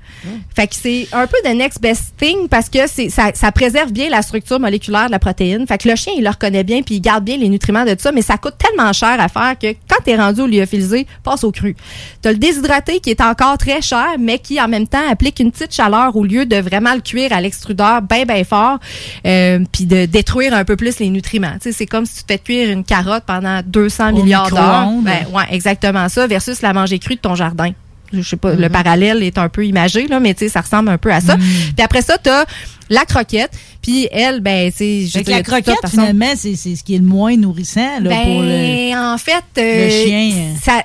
Fait 0.56 0.68
que 0.68 0.76
c'est 0.76 1.08
un 1.14 1.28
peu 1.28 1.38
the 1.44 1.54
next 1.54 1.80
best 1.82 2.14
thing 2.18 2.48
parce 2.50 2.70
que 2.70 2.88
c'est 2.88 3.10
ça, 3.10 3.32
ça 3.34 3.52
préserve 3.52 3.92
bien 3.92 4.10
la 4.10 4.22
structure 4.22 4.60
moléculaire 4.60 5.06
de 5.08 5.12
la 5.12 5.20
protéine. 5.20 5.68
Fait 5.68 5.78
que 5.78 5.88
le 5.88 5.96
chien, 5.96 6.14
il 6.18 6.24
le 6.24 6.30
reconnaît 6.30 6.64
bien 6.64 6.82
puis 6.82 6.96
il 6.96 7.02
garde 7.02 7.24
bien 7.24 7.38
les 7.38 7.50
nutriments 7.50 7.86
de 7.86 7.92
tout 7.92 8.02
ça, 8.02 8.12
mais 8.12 8.22
ça 8.22 8.38
coûte 8.38 8.56
tellement 8.58 8.92
cher 8.94 9.16
à 9.20 9.28
faire 9.28 9.58
que 9.60 9.74
quand 9.88 10.04
t'es 10.04 10.16
rendu 10.16 10.42
au 10.42 10.48
lyophilisé, 10.48 11.06
passe 11.24 11.44
au 11.44 11.52
cru. 11.52 11.76
T'as 12.22 12.32
le 12.32 12.38
déshydraté 12.38 13.00
qui 13.00 13.12
est 13.12 13.22
encore 13.22 13.58
très 13.58 13.82
cher, 13.82 14.08
mais 14.20 14.40
qui 14.40 14.60
en 14.60 14.68
même 14.68 14.88
temps 14.88 15.08
applique 15.10 15.40
une 15.40 15.52
petite 15.52 15.74
chaleur 15.74 16.16
au 16.16 16.24
lieu 16.24 16.46
de 16.46 16.58
vraiment 16.58 16.94
le 16.94 17.02
cuire 17.02 17.32
à 17.32 17.42
l'extrudeur 17.42 18.02
bien 18.02 18.26
bien 18.26 18.44
fort, 18.44 18.80
euh, 19.26 19.60
puis 19.72 19.86
de 19.86 20.06
détruire 20.06 20.54
un 20.54 20.66
peu 20.66 20.76
plus 20.76 21.00
les 21.00 21.10
nutriments. 21.10 21.54
Tu 21.62 21.70
sais, 21.70 21.72
c'est 21.72 21.86
comme 21.86 22.06
si 22.06 22.18
tu 22.18 22.24
te 22.24 22.34
fais 22.34 22.40
cuire 22.40 22.70
une 22.70 22.84
carotte 22.84 23.24
pendant 23.26 23.62
200 23.66 24.10
Au 24.10 24.24
milliards 24.24 24.50
d'heures. 24.50 24.90
Ben, 25.02 25.26
ouais, 25.34 25.46
exactement 25.52 26.10
ça, 26.10 26.28
versus 26.28 26.62
la 26.62 26.67
manger 26.74 27.00
crue 27.00 27.16
de 27.16 27.22
ton 27.22 27.36
jardin. 27.36 27.72
Je 28.14 28.22
sais 28.22 28.38
pas, 28.38 28.54
le 28.54 28.70
parallèle 28.70 29.22
est 29.22 29.38
un 29.38 29.50
peu 29.50 29.66
imagé, 29.66 30.08
là, 30.08 30.22
mais 30.22 30.34
tu 30.34 30.46
sais, 30.46 30.50
ça 30.50 30.62
ressemble 30.62 30.90
un 30.90 30.98
peu 30.98 31.12
à 31.12 31.20
ça. 31.20 31.36
Mm. 31.36 31.42
Puis 31.76 31.84
après 31.84 32.02
ça, 32.02 32.18
t'as 32.18 32.46
la 32.90 33.04
croquette. 33.04 33.52
Puis 33.82 34.08
elle, 34.12 34.40
ben, 34.40 34.72
tu 34.72 35.08
sais, 35.08 35.24
la 35.28 35.44
croquette, 35.44 35.76
finalement, 35.90 36.32
c'est 36.36 36.56
c'est 36.56 36.76
ce 36.76 36.84
qui 36.84 36.96
est 36.96 37.00
le 37.00 37.04
moins 37.04 37.36
nourrissant 37.36 38.00
là, 38.02 38.10
ben, 38.10 38.24
pour 38.24 38.42
le. 38.42 39.14
en 39.14 39.18
fait, 39.18 39.44
euh, 39.58 39.86
le 39.86 39.90
chien. 39.90 40.56
Ça, 40.62 40.84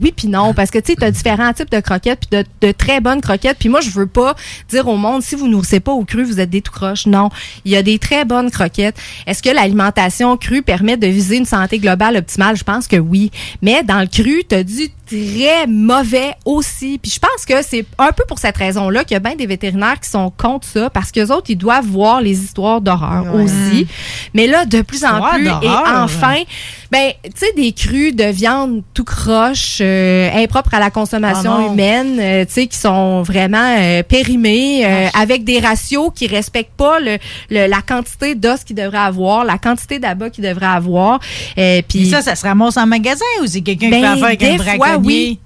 oui 0.00 0.12
puis 0.16 0.28
non 0.28 0.54
parce 0.54 0.70
que 0.70 0.78
tu 0.78 0.92
sais 0.92 0.96
tu 0.96 1.04
as 1.04 1.10
différents 1.10 1.52
types 1.52 1.70
de 1.70 1.80
croquettes 1.80 2.20
puis 2.28 2.38
de, 2.40 2.66
de 2.66 2.72
très 2.72 3.00
bonnes 3.00 3.20
croquettes 3.20 3.58
puis 3.58 3.68
moi 3.68 3.80
je 3.80 3.90
veux 3.90 4.06
pas 4.06 4.34
dire 4.68 4.88
au 4.88 4.96
monde 4.96 5.22
si 5.22 5.34
vous 5.34 5.48
nourrissez 5.48 5.80
pas 5.80 5.92
au 5.92 6.04
cru 6.04 6.24
vous 6.24 6.40
êtes 6.40 6.50
des 6.50 6.62
tout 6.62 6.72
croches. 6.72 7.06
Non 7.06 7.28
il 7.64 7.72
y 7.72 7.76
a 7.76 7.82
des 7.82 7.98
très 7.98 8.24
bonnes 8.24 8.50
croquettes. 8.50 8.96
Est-ce 9.26 9.42
que 9.42 9.50
l'alimentation 9.50 10.36
crue 10.36 10.62
permet 10.62 10.96
de 10.96 11.06
viser 11.06 11.36
une 11.36 11.44
santé 11.46 11.78
globale 11.78 12.16
optimale? 12.16 12.56
Je 12.56 12.64
pense 12.64 12.86
que 12.86 12.96
oui. 12.96 13.30
Mais 13.60 13.82
dans 13.82 14.00
le 14.00 14.06
cru 14.06 14.42
tu 14.48 14.54
as 14.54 14.64
du 14.64 14.88
très 15.06 15.66
mauvais 15.66 16.32
aussi. 16.44 16.98
Puis 16.98 17.10
je 17.12 17.18
pense 17.18 17.44
que 17.46 17.62
c'est 17.62 17.84
un 17.98 18.12
peu 18.12 18.24
pour 18.26 18.38
cette 18.38 18.56
raison 18.56 18.88
là 18.88 19.04
qu'il 19.04 19.14
y 19.14 19.16
a 19.16 19.20
bien 19.20 19.34
des 19.36 19.46
vétérinaires 19.46 20.00
qui 20.00 20.08
sont 20.08 20.30
contre 20.30 20.66
ça 20.66 20.88
parce 20.90 21.10
que 21.12 21.20
les 21.20 21.30
autres 21.30 21.50
ils 21.50 21.56
doivent 21.56 21.86
voir 21.86 22.20
les 22.20 22.42
histoires 22.42 22.80
d'horreur 22.80 23.34
Ouais. 23.34 23.44
aussi. 23.44 23.86
Mais 24.34 24.46
là 24.46 24.64
de 24.64 24.80
plus 24.82 25.04
en 25.04 25.08
Histoire 25.14 25.34
plus 25.34 25.46
et 25.48 25.68
enfin 25.96 26.36
ben, 26.92 27.12
tu 27.24 27.30
sais, 27.36 27.52
des 27.56 27.72
crus 27.72 28.14
de 28.14 28.24
viande 28.24 28.82
tout 28.92 29.02
croche, 29.04 29.78
euh, 29.80 30.28
impropres 30.34 30.74
à 30.74 30.78
la 30.78 30.86
Ah 30.86 30.90
consommation 30.90 31.58
non. 31.58 31.72
humaine, 31.72 32.18
euh, 32.20 32.44
tu 32.44 32.52
sais, 32.52 32.66
qui 32.66 32.76
sont 32.76 33.22
vraiment 33.22 33.76
euh, 33.78 34.02
périmés, 34.02 34.84
euh, 34.84 35.08
avec 35.18 35.42
des 35.44 35.58
ratios 35.58 36.10
qui 36.14 36.26
respectent 36.26 36.76
pas 36.76 37.00
le, 37.00 37.16
le- 37.50 37.66
la 37.66 37.80
quantité 37.80 38.34
d'os 38.34 38.62
qu'ils 38.62 38.76
devraient 38.76 38.98
avoir, 38.98 39.44
la 39.44 39.56
quantité 39.56 39.98
d'abat 39.98 40.28
qu'ils 40.28 40.44
devraient 40.44 40.66
avoir. 40.66 41.18
Euh, 41.58 41.80
Puis 41.88 42.10
ça, 42.10 42.20
ça 42.20 42.34
se 42.36 42.44
ramasse 42.46 42.76
en 42.76 42.86
magasin 42.86 43.24
ou 43.42 43.46
c'est 43.46 43.62
quelqu'un 43.62 43.86
qui 43.86 43.92
fait 43.94 44.00
ben, 44.02 44.12
affaire 44.12 44.24
avec 44.26 44.42
un 44.42 44.56
braconnier? 44.56 44.98
oui. 45.06 45.38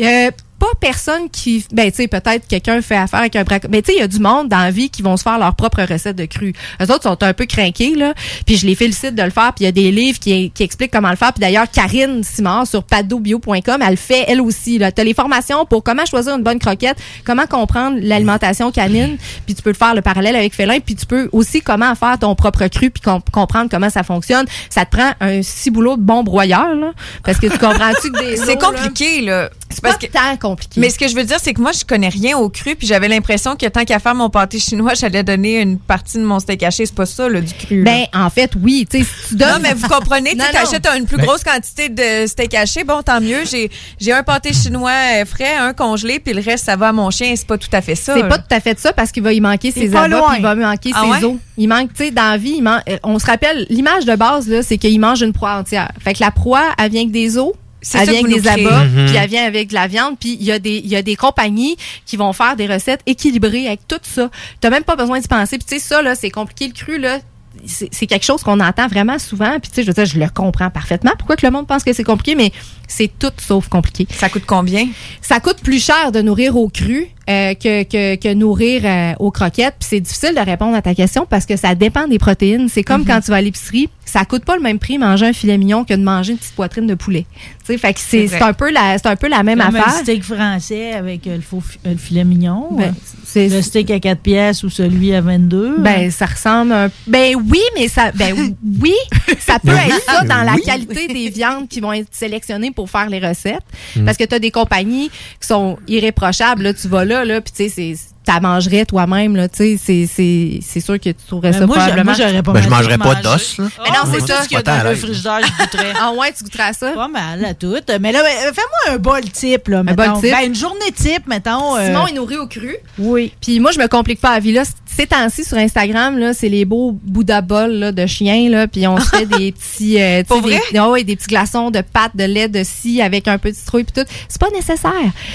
Euh, 0.00 0.30
pas 0.58 0.66
personne 0.80 1.28
qui 1.30 1.64
ben 1.72 1.90
tu 1.90 1.96
sais 1.96 2.08
peut-être 2.08 2.46
quelqu'un 2.46 2.80
fait 2.80 2.96
affaire 2.96 3.20
avec 3.20 3.36
un 3.36 3.44
braconnier 3.44 3.76
mais 3.76 3.82
tu 3.82 3.92
sais 3.92 3.98
il 3.98 4.00
y 4.00 4.04
a 4.04 4.08
du 4.08 4.18
monde 4.20 4.48
dans 4.48 4.58
la 4.58 4.70
vie 4.70 4.88
qui 4.88 5.02
vont 5.02 5.16
se 5.16 5.22
faire 5.22 5.38
leur 5.38 5.54
propre 5.54 5.82
recette 5.82 6.16
de 6.16 6.24
cru. 6.26 6.52
Eux 6.80 6.90
autres 6.92 7.02
sont 7.02 7.22
un 7.22 7.32
peu 7.32 7.46
craqués 7.46 7.94
là. 7.94 8.14
Puis 8.46 8.56
je 8.56 8.66
les 8.66 8.74
félicite 8.74 9.14
de 9.14 9.22
le 9.22 9.30
faire. 9.30 9.52
Puis 9.54 9.64
il 9.64 9.66
y 9.66 9.68
a 9.68 9.72
des 9.72 9.90
livres 9.90 10.18
qui, 10.18 10.50
qui 10.50 10.62
expliquent 10.62 10.92
comment 10.92 11.10
le 11.10 11.16
faire. 11.16 11.32
Puis 11.32 11.40
d'ailleurs 11.40 11.70
Karine 11.70 12.22
Simard 12.22 12.66
sur 12.66 12.82
padobio.com 12.84 13.82
elle 13.82 13.90
le 13.90 13.96
fait 13.96 14.24
elle 14.28 14.40
aussi 14.40 14.78
là. 14.78 14.92
T'as 14.92 15.04
les 15.04 15.14
formations 15.14 15.64
pour 15.66 15.82
comment 15.82 16.06
choisir 16.06 16.34
une 16.36 16.42
bonne 16.42 16.58
croquette 16.58 16.96
comment 17.24 17.46
comprendre 17.46 17.98
l'alimentation 18.00 18.70
canine. 18.70 19.16
Puis 19.46 19.54
tu 19.54 19.62
peux 19.62 19.70
le 19.70 19.76
faire 19.76 19.94
le 19.94 20.02
parallèle 20.02 20.36
avec 20.36 20.54
félin. 20.54 20.78
Puis 20.80 20.94
tu 20.94 21.06
peux 21.06 21.28
aussi 21.32 21.60
comment 21.62 21.94
faire 21.94 22.18
ton 22.18 22.34
propre 22.34 22.66
cru 22.68 22.90
puis 22.90 23.02
com- 23.02 23.20
comprendre 23.32 23.68
comment 23.70 23.90
ça 23.90 24.02
fonctionne. 24.02 24.46
Ça 24.70 24.84
te 24.84 24.96
prend 24.96 25.12
un 25.20 25.42
ciboulot 25.42 25.96
de 25.96 26.02
bon 26.02 26.22
broyeur 26.22 26.74
là. 26.74 26.92
Parce 27.24 27.38
que 27.38 27.46
tu 27.48 27.58
comprends-tu 27.58 28.10
que 28.12 28.18
des 28.18 28.36
C'est 28.44 28.54
là, 28.54 28.56
compliqué, 28.56 29.20
là. 29.22 29.50
C'est 29.74 29.82
pas 29.82 29.94
tant 29.96 30.36
compliqué. 30.36 30.80
Mais 30.80 30.90
ce 30.90 30.98
que 30.98 31.08
je 31.08 31.14
veux 31.14 31.24
dire, 31.24 31.38
c'est 31.42 31.52
que 31.54 31.60
moi, 31.60 31.72
je 31.72 31.84
connais 31.84 32.08
rien 32.08 32.36
au 32.38 32.48
cru, 32.48 32.74
puis 32.76 32.86
j'avais 32.86 33.08
l'impression 33.08 33.56
que 33.56 33.66
tant 33.66 33.84
qu'à 33.84 33.98
faire 33.98 34.14
mon 34.14 34.30
pâté 34.30 34.58
chinois, 34.58 34.94
j'allais 34.94 35.22
donner 35.22 35.60
une 35.60 35.78
partie 35.78 36.18
de 36.18 36.24
mon 36.24 36.38
steak 36.40 36.62
haché. 36.62 36.86
C'est 36.86 36.94
pas 36.94 37.06
ça, 37.06 37.28
là, 37.28 37.40
du 37.40 37.52
cru. 37.54 37.82
là. 37.82 37.90
Ben, 37.90 38.04
en 38.24 38.30
fait, 38.30 38.50
oui. 38.62 38.86
Tu 38.90 38.98
sais, 38.98 39.04
si 39.04 39.28
tu 39.30 39.34
donnes. 39.36 39.48
Non, 39.54 39.58
mais 39.62 39.74
vous 39.74 39.88
comprenez, 39.88 40.30
tu 40.30 40.36
t'achètes 40.38 40.86
une 40.96 41.06
plus 41.06 41.16
Ben- 41.16 41.26
grosse 41.26 41.42
quantité 41.44 41.88
de 41.88 42.26
steak 42.26 42.54
haché, 42.54 42.84
bon, 42.84 43.02
tant 43.02 43.20
mieux. 43.20 43.44
J'ai, 43.50 43.70
j'ai 44.00 44.12
un 44.12 44.22
pâté 44.22 44.52
chinois 44.52 44.90
euh, 45.16 45.24
frais, 45.24 45.54
un 45.56 45.72
congelé, 45.72 46.20
puis 46.20 46.32
le 46.34 46.42
reste, 46.42 46.64
ça 46.64 46.76
va 46.76 46.88
à 46.88 46.92
mon 46.92 47.10
chien. 47.10 47.32
C'est 47.36 47.46
pas 47.46 47.58
tout 47.58 47.68
à 47.72 47.80
fait 47.80 47.94
ça. 47.94 48.14
C'est 48.14 48.28
pas 48.28 48.38
tout 48.38 48.52
à 48.54 48.60
fait 48.60 48.78
ça 48.78 48.92
parce 48.92 49.10
qu'il 49.12 49.22
va 49.22 49.32
y 49.32 49.40
manquer 49.40 49.70
ses 49.70 49.94
abats 49.94 50.22
puis 50.28 50.36
il 50.38 50.42
va 50.42 50.54
manquer 50.54 50.90
Ah 50.94 51.02
ses 51.04 51.24
ouais? 51.24 51.30
os. 51.32 51.36
Il 51.56 51.68
manque, 51.68 51.92
tu 51.94 52.04
sais, 52.04 52.10
dans 52.10 52.30
la 52.30 52.36
vie, 52.36 52.54
il 52.58 52.62
man- 52.62 52.82
euh, 52.88 52.96
on 53.02 53.18
se 53.18 53.26
rappelle, 53.26 53.66
l'image 53.70 54.04
de 54.04 54.14
base, 54.16 54.48
là, 54.48 54.62
c'est 54.62 54.78
qu'il 54.78 54.98
mange 55.00 55.22
une 55.22 55.32
proie 55.32 55.54
entière. 55.56 55.90
Fait 55.98 56.14
que 56.14 56.20
la 56.20 56.30
proie, 56.30 56.62
elle 56.78 56.90
vient 56.90 57.00
avec 57.02 57.12
des 57.12 57.38
os. 57.38 57.52
C'est 57.84 57.98
elle 57.98 58.06
ça 58.06 58.12
vient 58.12 58.24
avec 58.24 58.42
des 58.42 58.48
abats, 58.48 58.84
Mhm. 58.84 59.06
puis 59.06 59.16
elle 59.16 59.28
vient 59.30 59.44
avec 59.46 59.68
de 59.68 59.74
la 59.74 59.86
viande, 59.86 60.16
puis 60.18 60.36
il 60.40 60.44
y 60.44 60.50
a 60.52 60.58
des 60.58 60.78
il 60.78 60.88
y 60.88 60.96
a 60.96 61.02
des 61.02 61.14
compagnies 61.16 61.76
qui 62.06 62.16
vont 62.16 62.32
faire 62.32 62.56
des 62.56 62.66
recettes 62.66 63.02
équilibrées 63.06 63.66
avec 63.68 63.86
tout 63.86 64.00
ça. 64.02 64.30
T'as 64.60 64.70
même 64.70 64.84
pas 64.84 64.96
besoin 64.96 65.20
d'y 65.20 65.28
penser. 65.28 65.58
Puis 65.58 65.66
tu 65.68 65.74
sais 65.74 65.80
ça 65.80 66.02
là, 66.02 66.14
c'est 66.14 66.30
compliqué 66.30 66.66
le 66.66 66.72
cru 66.72 66.98
là. 66.98 67.18
C'est 67.66 67.88
c'est 67.92 68.06
quelque 68.08 68.24
chose 68.24 68.42
qu'on 68.42 68.58
entend 68.58 68.88
vraiment 68.88 69.18
souvent. 69.20 69.60
Puis 69.60 69.70
tu 69.70 69.76
sais, 69.76 69.82
je 69.82 69.86
veux 69.86 69.92
dire, 69.94 70.06
je 70.06 70.18
le 70.18 70.28
comprends 70.28 70.70
parfaitement. 70.70 71.12
Pourquoi 71.16 71.36
que 71.36 71.46
le 71.46 71.52
monde 71.52 71.68
pense 71.68 71.84
que 71.84 71.92
c'est 71.92 72.02
compliqué, 72.02 72.34
mais 72.34 72.50
c'est 72.88 73.10
tout 73.18 73.30
sauf 73.38 73.68
compliqué. 73.68 74.08
Ça 74.10 74.28
coûte 74.28 74.42
combien? 74.44 74.88
Ça 75.20 75.38
coûte 75.38 75.58
plus 75.62 75.82
cher 75.84 76.10
de 76.10 76.20
nourrir 76.20 76.56
au 76.56 76.68
cru 76.68 77.06
euh, 77.28 77.54
que, 77.54 77.82
que, 77.84 78.16
que 78.16 78.34
nourrir 78.34 78.82
euh, 78.84 79.12
aux 79.18 79.30
croquettes. 79.30 79.74
Puis 79.80 79.88
c'est 79.90 80.00
difficile 80.00 80.34
de 80.34 80.40
répondre 80.40 80.76
à 80.76 80.82
ta 80.82 80.94
question 80.94 81.26
parce 81.28 81.46
que 81.46 81.56
ça 81.56 81.74
dépend 81.74 82.06
des 82.08 82.18
protéines. 82.18 82.68
C'est 82.68 82.82
comme 82.82 83.00
Mhm. 83.02 83.06
quand 83.06 83.20
tu 83.20 83.30
vas 83.30 83.36
à 83.36 83.40
l'épicerie, 83.40 83.88
ça 84.04 84.24
coûte 84.24 84.44
pas 84.44 84.56
le 84.56 84.62
même 84.62 84.78
prix 84.78 84.98
manger 84.98 85.26
un 85.26 85.32
filet 85.32 85.56
mignon 85.58 85.84
que 85.84 85.94
de 85.94 86.02
manger 86.02 86.32
une 86.32 86.38
petite 86.38 86.54
poitrine 86.54 86.86
de 86.86 86.94
poulet. 86.94 87.26
Tu 87.66 87.72
sais, 87.72 87.78
fait 87.78 87.94
que 87.94 88.00
c'est 88.00 88.40
un 88.42 88.52
peu 88.52 88.70
la 88.70 88.98
c'est 88.98 89.06
un 89.06 89.16
peu 89.16 89.28
la 89.28 89.42
même 89.42 89.58
Comme 89.58 89.74
affaire. 89.76 89.88
un 90.00 90.02
steak 90.02 90.22
français 90.22 90.92
avec 90.92 91.26
euh, 91.26 91.36
le, 91.36 91.42
faux 91.42 91.62
euh, 91.86 91.92
le 91.92 91.96
filet 91.96 92.24
mignon. 92.24 92.68
Ben, 92.72 92.94
c'est- 93.24 93.48
le 93.48 93.62
steak 93.62 93.90
à 93.90 93.98
4 94.00 94.20
pièces 94.20 94.62
ou 94.62 94.68
celui 94.70 95.14
à 95.14 95.20
22. 95.22 95.76
Ben, 95.78 96.10
ça 96.10 96.26
ressemble 96.26 96.72
un... 96.72 96.90
Ben 97.06 97.34
oui, 97.50 97.60
mais 97.76 97.88
ça... 97.88 98.12
Ben 98.12 98.34
oui, 98.82 98.94
ça 99.38 99.58
peut 99.58 99.70
être 99.72 100.02
ça 100.04 100.22
dans 100.24 100.42
la 100.42 100.54
oui. 100.54 100.62
qualité 100.62 101.08
des 101.08 101.30
viandes 101.30 101.66
qui 101.68 101.80
vont 101.80 101.92
être 101.92 102.08
sélectionnées 102.12 102.70
pour 102.70 102.90
faire 102.90 103.08
les 103.08 103.18
recettes. 103.18 103.62
Mm. 103.96 104.04
Parce 104.04 104.16
que 104.18 104.24
tu 104.24 104.34
as 104.34 104.38
des 104.38 104.50
compagnies 104.50 105.08
qui 105.40 105.46
sont 105.46 105.78
irréprochables. 105.88 106.62
Là, 106.64 106.74
tu 106.74 106.86
vas 106.88 107.04
là, 107.04 107.13
là 107.22 107.40
puis 107.40 107.52
tu 107.56 107.64
sais, 107.64 107.68
c'est... 107.68 107.94
T'as 108.26 108.40
mangerais 108.40 108.86
toi-même, 108.86 109.36
là, 109.36 109.50
tu 109.50 109.56
sais, 109.58 109.76
c'est- 109.78 110.06
c'est 110.10 110.58
c'est 110.62 110.80
sûr 110.80 110.94
que 110.98 111.10
tu 111.10 111.26
trouverais 111.26 111.50
Ben, 111.50 111.58
ça 111.58 111.66
moi, 111.66 111.76
probablement. 111.76 112.04
moi, 112.04 112.14
j'aurais 112.14 112.42
pas 112.42 112.52
Ben, 112.52 112.62
je 112.62 112.68
mangerais 112.70 112.96
pas 112.96 113.14
d'os, 113.16 113.58
là. 113.58 113.64
Mais 113.84 113.90
non, 113.90 113.96
Ah, 114.02 114.08
c'est 114.10 114.20
ça. 114.26 114.42
ce 114.42 114.48
qu'il 114.48 114.56
y 114.56 114.60
a 114.60 114.62
dans 114.62 114.82
le 114.88 114.94
frigidaire, 114.96 115.40
je 115.42 115.62
goûterais. 115.62 115.92
Ah 116.00 116.10
ouais, 116.18 116.32
tu 116.32 116.42
goûterais 116.42 116.62
à 116.62 116.72
ça? 116.72 116.92
Pas 116.92 117.08
mal 117.08 117.44
à 117.44 117.52
tout. 117.52 117.76
Mais 118.00 118.12
là, 118.12 118.22
ben, 118.22 118.54
fais-moi 118.54 118.94
un 118.94 118.96
bol 118.96 119.20
type, 119.30 119.68
là, 119.68 119.82
mettons. 119.82 120.12
bol 120.12 120.22
type? 120.22 120.30
Ben, 120.32 120.46
une 120.46 120.54
journée 120.54 120.90
type, 120.96 121.26
mettons. 121.26 121.76
euh, 121.76 121.84
Simon 121.88 122.06
est 122.06 122.12
nourri 122.14 122.38
au 122.38 122.46
cru. 122.46 122.74
Oui. 122.98 123.30
Puis 123.42 123.60
moi, 123.60 123.72
je 123.72 123.78
me 123.78 123.88
complique 123.88 124.22
pas 124.22 124.32
la 124.32 124.40
vie 124.40 124.52
là. 124.54 124.62
Ces 124.96 125.06
temps-ci 125.06 125.44
sur 125.44 125.56
Instagram, 125.56 126.18
là, 126.18 126.34
c'est 126.34 126.48
les 126.48 126.64
beaux 126.64 126.92
Bouddha 126.92 127.40
là, 127.66 127.92
de 127.92 128.06
chiens, 128.06 128.48
là, 128.48 128.68
puis 128.68 128.86
on 128.86 128.96
se 128.98 129.08
fait 129.08 129.26
des 129.38 129.52
petits, 129.52 130.00
euh, 130.00 130.22
Pour 130.24 130.40
des, 130.42 130.58
vrai? 130.72 130.80
ouais, 130.80 131.04
des 131.04 131.16
petits 131.16 131.28
glaçons 131.28 131.70
de 131.70 131.80
pâte, 131.80 132.12
de 132.14 132.24
lait, 132.24 132.48
de 132.48 132.62
scie 132.62 133.02
avec 133.02 133.26
un 133.26 133.38
peu 133.38 133.50
de 133.50 133.56
citrouille 133.56 133.84
puis 133.84 134.02
tout. 134.02 134.08
C'est 134.28 134.40
pas 134.40 134.50
nécessaire. 134.50 134.92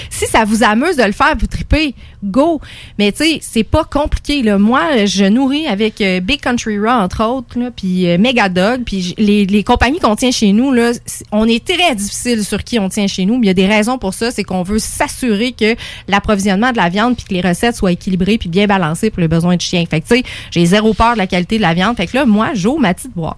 Si 0.08 0.26
ça 0.26 0.44
vous 0.44 0.62
amuse 0.62 0.96
de 0.96 1.02
le 1.02 1.12
faire, 1.12 1.34
vous 1.38 1.46
tripez, 1.46 1.94
go. 2.24 2.60
Mais 2.98 3.12
tu 3.12 3.24
sais, 3.24 3.38
c'est 3.42 3.64
pas 3.64 3.84
compliqué. 3.84 4.42
Là. 4.42 4.58
Moi, 4.58 5.04
je 5.04 5.24
nourris 5.26 5.66
avec 5.66 6.00
euh, 6.00 6.20
Big 6.20 6.40
Country 6.40 6.78
Raw 6.78 6.88
entre 6.88 7.24
autres, 7.24 7.58
là, 7.58 7.70
puis 7.70 8.08
euh, 8.08 8.18
Mega 8.18 8.48
Dog, 8.48 8.82
puis 8.84 9.14
les, 9.18 9.44
les 9.44 9.64
compagnies 9.64 9.98
qu'on 9.98 10.16
tient 10.16 10.30
chez 10.30 10.52
nous, 10.52 10.72
là, 10.72 10.92
on 11.32 11.46
est 11.46 11.64
très 11.64 11.94
difficile 11.94 12.44
sur 12.44 12.64
qui 12.64 12.78
on 12.78 12.88
tient 12.88 13.06
chez 13.06 13.26
nous. 13.26 13.36
Mais 13.36 13.46
il 13.46 13.48
y 13.48 13.50
a 13.50 13.54
des 13.54 13.66
raisons 13.66 13.98
pour 13.98 14.14
ça, 14.14 14.30
c'est 14.30 14.44
qu'on 14.44 14.62
veut 14.62 14.78
s'assurer 14.78 15.52
que 15.52 15.76
l'approvisionnement 16.08 16.72
de 16.72 16.78
la 16.78 16.88
viande 16.88 17.16
puis 17.16 17.26
que 17.26 17.34
les 17.34 17.46
recettes 17.46 17.76
soient 17.76 17.92
équilibrées 17.92 18.38
puis 18.38 18.48
bien 18.48 18.66
balancées 18.66 19.10
pour 19.10 19.20
les 19.20 19.28
besoins 19.28 19.49
chien. 19.58 19.84
Fait 19.88 20.00
que 20.00 20.08
tu 20.08 20.16
sais, 20.16 20.22
j'ai 20.50 20.64
zéro 20.66 20.94
peur 20.94 21.14
de 21.14 21.18
la 21.18 21.26
qualité 21.26 21.56
de 21.56 21.62
la 21.62 21.74
viande. 21.74 21.96
Fait 21.96 22.06
que 22.06 22.16
là, 22.16 22.26
moi, 22.26 22.50
j'ouvre 22.54 22.80
ma 22.80 22.94
petite 22.94 23.12
boîte. 23.14 23.36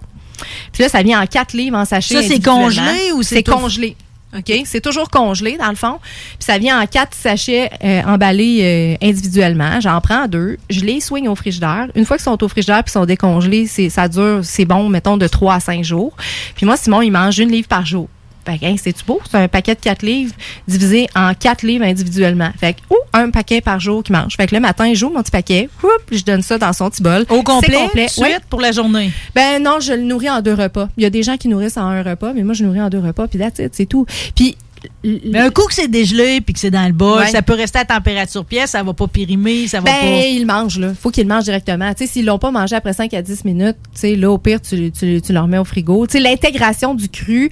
Puis 0.71 0.83
là, 0.83 0.89
ça 0.89 1.03
vient 1.03 1.21
en 1.21 1.25
quatre 1.25 1.53
livres 1.53 1.77
en 1.77 1.85
sachet. 1.85 2.21
Ça, 2.21 2.27
c'est 2.27 2.43
congelé 2.43 3.11
ou 3.15 3.23
c'est 3.23 3.35
c'est 3.35 3.43
congelé? 3.43 3.95
OK? 4.37 4.51
C'est 4.65 4.81
toujours 4.81 5.09
congelé, 5.09 5.57
dans 5.57 5.69
le 5.69 5.75
fond. 5.75 5.99
Puis 6.01 6.45
ça 6.45 6.57
vient 6.57 6.81
en 6.81 6.87
quatre 6.87 7.15
sachets 7.15 7.69
euh, 7.83 8.01
emballés 8.05 8.97
euh, 9.01 9.07
individuellement. 9.07 9.79
J'en 9.79 10.01
prends 10.01 10.27
deux. 10.27 10.57
Je 10.69 10.81
les 10.81 11.01
swing 11.01 11.27
au 11.27 11.35
frigidaire. 11.35 11.87
Une 11.95 12.05
fois 12.05 12.17
qu'ils 12.17 12.23
sont 12.23 12.43
au 12.43 12.47
frigidaire 12.47 12.83
puis 12.83 12.91
sont 12.91 13.05
décongelés, 13.05 13.67
c'est, 13.67 13.89
ça 13.89 14.07
dure, 14.07 14.39
c'est 14.43 14.65
bon, 14.65 14.89
mettons, 14.89 15.17
de 15.17 15.27
3 15.27 15.55
à 15.55 15.59
5 15.59 15.83
jours. 15.83 16.13
Puis 16.55 16.65
moi, 16.65 16.77
Simon, 16.77 17.01
il 17.01 17.11
mange 17.11 17.37
une 17.37 17.51
livre 17.51 17.67
par 17.67 17.85
jour. 17.85 18.07
Fait 18.45 18.57
que, 18.57 18.81
c'est-tu 18.81 19.03
beau? 19.05 19.19
C'est 19.29 19.37
un 19.37 19.47
paquet 19.47 19.75
de 19.75 19.79
4 19.79 20.01
livres 20.01 20.33
divisé 20.67 21.07
en 21.15 21.33
4 21.33 21.63
livres 21.63 21.85
individuellement. 21.85 22.51
Fait 22.59 22.73
que, 22.73 22.79
ou 22.89 22.97
un 23.13 23.29
paquet 23.29 23.61
par 23.61 23.79
jour 23.79 24.03
qu'il 24.03 24.15
mange. 24.15 24.35
Fait 24.35 24.47
que 24.47 24.55
le 24.55 24.61
matin, 24.61 24.89
je 24.93 24.99
joue 24.99 25.09
mon 25.09 25.21
petit 25.21 25.31
paquet. 25.31 25.69
Whoop, 25.81 26.03
je 26.11 26.23
donne 26.23 26.41
ça 26.41 26.57
dans 26.57 26.73
son 26.73 26.89
petit 26.89 27.01
bol. 27.01 27.25
Au 27.29 27.41
complet, 27.43 27.87
suite 28.07 28.17
Ouais. 28.23 28.37
pour 28.49 28.59
la 28.61 28.71
journée? 28.71 29.11
Ben 29.35 29.61
non, 29.61 29.79
je 29.79 29.93
le 29.93 30.01
nourris 30.03 30.29
en 30.29 30.41
deux 30.41 30.53
repas. 30.53 30.89
Il 30.97 31.03
y 31.03 31.05
a 31.05 31.09
des 31.09 31.23
gens 31.23 31.37
qui 31.37 31.47
nourrissent 31.47 31.77
en 31.77 31.87
un 31.87 32.03
repas, 32.03 32.33
mais 32.33 32.43
moi, 32.43 32.53
je 32.53 32.63
nourris 32.63 32.81
en 32.81 32.89
deux 32.89 32.99
repas, 32.99 33.27
puis 33.27 33.39
it, 33.39 33.69
c'est 33.73 33.85
tout. 33.85 34.05
Puis... 34.35 34.57
Mais 35.03 35.39
un 35.39 35.49
coup 35.49 35.65
que 35.67 35.73
c'est 35.73 35.87
dégelé 35.87 36.41
puis 36.41 36.53
que 36.53 36.59
c'est 36.59 36.71
dans 36.71 36.85
le 36.85 36.93
bol, 36.93 37.19
Ouais. 37.19 37.27
ça 37.27 37.41
peut 37.41 37.53
rester 37.53 37.79
à 37.79 37.85
température 37.85 38.43
pièce, 38.45 38.71
ça 38.71 38.83
va 38.83 38.93
pas 38.93 39.07
périmer, 39.07 39.67
ça 39.67 39.79
va 39.79 39.85
Ben, 39.85 39.91
pas. 39.99 40.25
ils 40.27 40.45
mangent, 40.45 40.79
là. 40.79 40.93
Faut 40.99 41.09
qu'ils 41.11 41.23
le 41.27 41.29
mangent 41.33 41.43
directement. 41.45 41.93
Tu 41.93 42.05
sais, 42.05 42.11
s'ils 42.13 42.25
l'ont 42.25 42.39
pas 42.39 42.51
mangé 42.51 42.75
après 42.75 42.93
5 42.93 43.13
à 43.13 43.21
10 43.21 43.45
minutes, 43.45 43.77
tu 43.93 43.99
sais, 43.99 44.15
là, 44.15 44.31
au 44.31 44.37
pire, 44.37 44.61
tu, 44.61 44.91
tu, 44.91 45.21
tu 45.21 45.33
le 45.33 45.39
remets 45.39 45.57
au 45.57 45.63
frigo. 45.65 46.07
Tu 46.07 46.13
sais, 46.13 46.19
l'intégration 46.19 46.95
du 46.95 47.09
cru, 47.09 47.49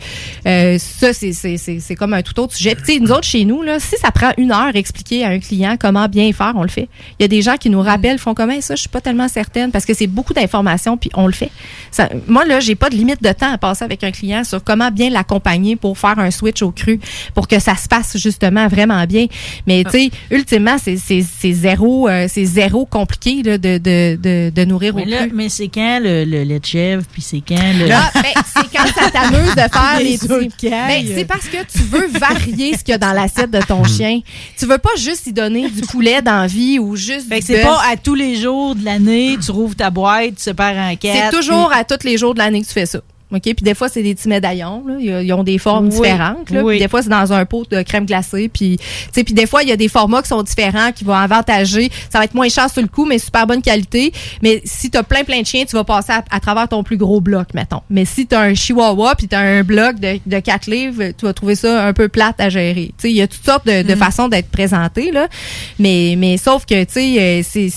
euh, 0.48 0.78
ça, 0.80 1.14
c'est, 1.14 1.34
c'est, 1.34 1.58
c'est, 1.58 1.80
c'est 1.80 1.96
comme 1.96 2.14
un 2.14 2.22
tout 2.22 2.40
autre 2.40 2.56
sujet. 2.56 2.76
Tu 2.76 2.94
sais, 2.94 3.00
nous 3.00 3.12
autres, 3.12 3.24
chez 3.28 3.46
nous, 3.46 3.62
là, 3.62 3.80
si 3.80 3.96
ça 3.98 4.12
prend 4.12 4.32
une 4.38 4.52
heure 4.52 4.76
expliquer 4.76 5.24
à 5.26 5.30
un 5.30 5.40
client 5.40 5.76
comment 5.80 6.08
bien 6.08 6.32
faire, 6.34 6.54
on 6.56 6.64
le 6.64 6.70
fait. 6.70 6.90
Il 7.20 7.24
y 7.24 7.26
a 7.26 7.28
des 7.28 7.42
gens 7.42 7.58
qui 7.58 7.70
nous 7.70 7.82
rappellent, 7.82 8.18
font 8.20 8.34
comme, 8.34 8.50
Hey, 8.52 8.62
ça, 8.62 8.76
je 8.76 8.82
suis 8.82 8.90
pas 8.90 9.02
tellement 9.02 9.28
certaine, 9.28 9.72
parce 9.72 9.86
que 9.86 9.94
c'est 9.94 10.08
beaucoup 10.08 10.34
d'informations, 10.34 10.98
puis 10.98 11.10
on 11.14 11.28
le 11.28 11.34
fait. 11.34 11.52
Ça, 11.92 12.10
moi, 12.28 12.46
là, 12.46 12.60
j'ai 12.60 12.76
pas 12.76 12.90
de 12.90 12.96
limite 12.96 13.22
de 13.22 13.32
temps 13.32 13.52
à 13.52 13.58
passer 13.58 13.84
avec 13.84 14.04
un 14.04 14.12
client 14.12 14.44
sur 14.44 14.64
comment 14.64 14.90
bien 14.92 15.10
l'accompagner 15.10 15.76
pour 15.76 15.98
faire 15.98 16.18
un 16.20 16.32
switch 16.32 16.62
au 16.62 16.72
cru, 16.72 17.00
pour 17.34 17.48
que 17.48 17.60
ça 17.60 17.76
se 17.76 17.88
passe 17.88 18.18
justement 18.18 18.68
vraiment 18.68 19.04
bien. 19.06 19.28
Mais, 19.68 19.84
tu 19.84 19.92
sais, 19.92 20.10
ultimement, 20.30 20.78
c'est, 20.82 20.98
c'est, 20.98 21.24
c'est 21.40 21.54
zéro, 21.54 22.08
euh, 22.10 22.28
c'est 22.30 22.46
zéro 22.46 22.86
compliqué, 22.86 23.42
là, 23.44 23.58
de, 23.58 23.78
de, 23.78 24.18
de, 24.22 24.52
de 24.54 24.66
nourrir 24.66 24.96
Mais, 24.96 25.04
au 25.04 25.06
là, 25.06 25.28
mais 25.34 25.50
c'est 25.50 25.68
quand 25.68 26.00
le, 26.02 26.24
le 26.26 26.44
lait 26.44 26.60
de 26.60 26.66
chèvre 26.66 27.04
puis 27.12 27.22
c'est 27.22 27.42
quand 27.48 27.56
le. 27.78 27.90
Ah, 27.92 28.12
ben, 28.16 28.42
c'est 28.46 28.72
quand 28.78 28.88
ça 28.88 29.10
t'amuse 29.12 29.52
de 29.56 29.62
faire 29.62 30.00
Les 30.02 30.18
petits. 30.18 30.70
Ben, 30.70 31.06
c'est 31.16 31.26
parce 31.26 31.48
que 31.48 31.58
tu 31.72 31.80
veux 31.84 32.08
varier 32.08 32.74
ce 32.78 32.84
qu'il 32.84 32.92
y 32.92 32.96
a 32.96 32.98
dans 32.98 33.14
l'assiette 33.14 33.52
de 33.52 33.62
ton 33.62 33.84
chien. 33.84 34.20
Tu 34.58 34.66
veux 34.66 34.78
pas 34.78 34.96
juste 34.98 35.28
y 35.28 35.34
donner 35.34 35.70
du 35.70 35.82
poulet 35.82 36.22
d'envie 36.22 36.80
ou 36.80 36.96
juste 36.96 37.28
Fait 37.30 37.40
que 37.40 37.46
du 37.46 37.54
c'est 37.54 37.62
pas 37.62 37.80
à 37.92 37.98
tous 37.98 38.16
les 38.16 38.36
jours 38.36 38.76
de 38.76 38.84
l'année, 38.86 39.38
tu 39.44 39.52
rouvres 39.52 39.76
ta 39.76 39.90
boîte, 39.90 40.36
tu 40.36 40.44
sépares 40.44 40.76
en 40.76 40.96
quatre. 40.96 41.32
C'est 41.32 41.38
toujours 41.38 41.70
puis- 41.70 41.80
à 41.80 41.84
tous 41.84 42.06
les 42.06 42.18
jours 42.18 42.34
de 42.34 42.40
l'année 42.40 42.62
que 42.62 42.68
tu 42.68 42.74
fais 42.74 42.86
ça. 42.86 43.00
OK? 43.34 43.42
Puis 43.42 43.54
des 43.62 43.74
fois, 43.74 43.90
c'est 43.90 44.04
des 44.04 44.16
petits 44.16 44.28
médaillons. 44.28 44.84
là. 44.88 44.96
Ils, 45.00 45.26
ils 45.26 45.34
ont 45.34 45.44
des 45.44 45.58
formes 45.58 45.86
Oui, 45.86 45.92
différentes. 45.92 46.50
Là. 46.50 46.64
oui. 46.64 46.74
Puis 46.76 46.84
des 46.84 46.88
fois, 46.90 47.02
c'est 47.02 47.10
dans 47.10 47.32
un 47.34 47.46
pot 47.46 47.66
de 47.70 47.82
crème 47.82 48.06
glacée. 48.06 48.50
Puis, 48.50 48.78
tu 48.78 48.86
sais, 49.14 49.24
puis 49.24 49.34
des 49.34 49.46
fois, 49.48 49.64
il 49.64 49.70
y 49.70 49.72
a 49.72 49.78
des 49.78 49.88
formats 49.88 50.22
qui 50.22 50.28
sont 50.30 50.44
différents, 50.44 50.92
qui 50.92 51.04
vont 51.04 51.14
avantager. 51.14 51.90
Ça 52.10 52.20
va 52.20 52.26
être 52.26 52.34
moins 52.34 52.50
cher 52.50 52.70
sur 52.70 52.82
le 52.82 52.88
coup, 52.88 53.06
mais 53.06 53.20
super 53.20 53.48
bonne 53.48 53.62
qualité. 53.62 54.12
Mais 54.42 54.62
si 54.66 54.90
tu 54.92 54.98
as 54.98 55.04
plein, 55.04 55.24
plein 55.24 55.42
de 55.42 55.46
chiens, 55.46 55.64
tu 55.66 55.76
vas 55.76 55.84
passer 55.84 56.12
à, 56.12 56.24
à 56.30 56.40
travers 56.40 56.68
ton 56.68 56.84
plus 56.84 56.98
gros 56.98 57.22
bloc, 57.22 57.54
mettons. 57.54 57.82
Mais 57.90 58.06
si 58.06 58.28
tu 58.28 58.36
as 58.36 58.42
un 58.42 58.54
chihuahua 58.54 59.16
puis 59.16 59.28
tu 59.28 59.36
as 59.36 59.40
un 59.40 59.64
bloc 59.64 60.00
de, 60.00 60.20
de 60.26 60.40
4 60.40 60.70
livres, 60.70 61.04
tu 61.18 61.26
vas 61.26 61.34
trouver 61.34 61.56
ça 61.56 61.86
un 61.86 61.94
peu 61.94 62.10
plate 62.10 62.40
à 62.40 62.50
gérer. 62.50 62.88
Tu 62.98 63.02
sais, 63.04 63.10
il 63.12 63.16
y 63.16 63.22
a 63.22 63.28
toutes 63.28 63.46
sortes 63.46 63.66
de, 63.66 63.84
de 63.84 63.96
façons 63.96 64.28
d'être 64.28 64.50
présenté, 64.50 65.12
là. 65.12 65.28
Mais, 65.80 66.16
mais 66.18 66.38
sauf 66.38 66.66
que, 66.66 66.84
tu 66.84 66.92
sais, 66.94 67.20
euh, 67.20 67.42
c'est 67.44 67.70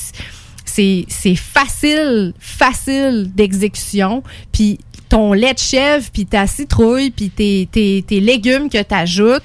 c'est 0.66 1.04
c'est 1.08 1.36
facile, 1.36 2.32
facile 2.38 3.30
d'exécution. 3.34 4.22
Puis 4.52 4.78
ton 5.14 5.32
lait 5.32 5.54
de 5.54 5.60
chèvre, 5.60 6.04
puis 6.12 6.26
ta 6.26 6.48
citrouille, 6.48 7.12
puis 7.12 7.30
tes, 7.30 8.20
légumes 8.20 8.68
que 8.68 8.82
tu 8.82 8.94
ajoutes, 8.94 9.44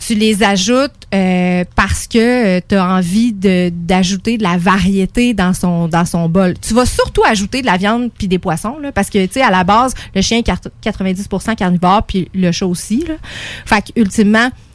tu 0.00 0.14
les 0.14 0.42
ajoutes 0.42 0.90
euh, 1.12 1.64
parce 1.76 2.06
que 2.06 2.60
tu 2.60 2.74
as 2.74 2.94
envie 2.94 3.34
d'ajouter 3.34 4.38
de 4.38 4.42
la 4.42 4.56
variété 4.56 5.34
dans 5.34 5.52
son 5.52 6.28
bol. 6.30 6.54
Tu 6.62 6.72
vas 6.72 6.86
surtout 6.86 7.22
ajouter 7.26 7.60
de 7.60 7.66
la 7.66 7.76
viande 7.76 8.10
puis 8.16 8.26
des 8.26 8.38
poissons 8.38 8.78
là, 8.78 8.90
parce 8.90 9.10
que 9.10 9.26
tu 9.26 9.34
sais 9.34 9.42
à 9.42 9.50
la 9.50 9.64
base 9.64 9.92
le 10.14 10.22
chien 10.22 10.38
est 10.38 10.42
quart- 10.42 10.60
90% 10.82 11.56
carnivore 11.56 12.04
puis 12.04 12.30
le 12.32 12.50
chat 12.50 12.66
aussi 12.66 13.04
là. 13.06 13.16
Fait 13.66 13.84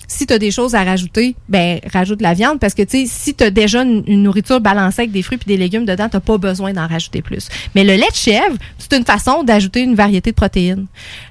si 0.07 0.25
tu 0.25 0.33
as 0.33 0.39
des 0.39 0.51
choses 0.51 0.73
à 0.73 0.83
rajouter, 0.83 1.35
ben 1.49 1.79
rajoute 1.91 2.19
de 2.19 2.23
la 2.23 2.33
viande 2.33 2.59
parce 2.59 2.73
que 2.73 2.81
tu 2.81 3.05
sais 3.05 3.05
si 3.07 3.33
tu 3.35 3.43
as 3.43 3.49
déjà 3.51 3.83
une, 3.83 4.03
une 4.07 4.23
nourriture 4.23 4.61
balancée 4.61 5.01
avec 5.01 5.11
des 5.11 5.21
fruits 5.21 5.37
puis 5.37 5.47
des 5.47 5.57
légumes 5.57 5.85
dedans, 5.85 6.07
tu 6.09 6.19
pas 6.19 6.37
besoin 6.37 6.73
d'en 6.73 6.87
rajouter 6.87 7.21
plus. 7.21 7.49
Mais 7.75 7.83
le 7.83 7.93
lait 7.93 8.09
de 8.09 8.15
chèvre, 8.15 8.55
c'est 8.77 8.97
une 8.97 9.05
façon 9.05 9.43
d'ajouter 9.43 9.81
une 9.81 9.95
variété 9.95 10.31
de 10.31 10.35
protéines. 10.35 10.85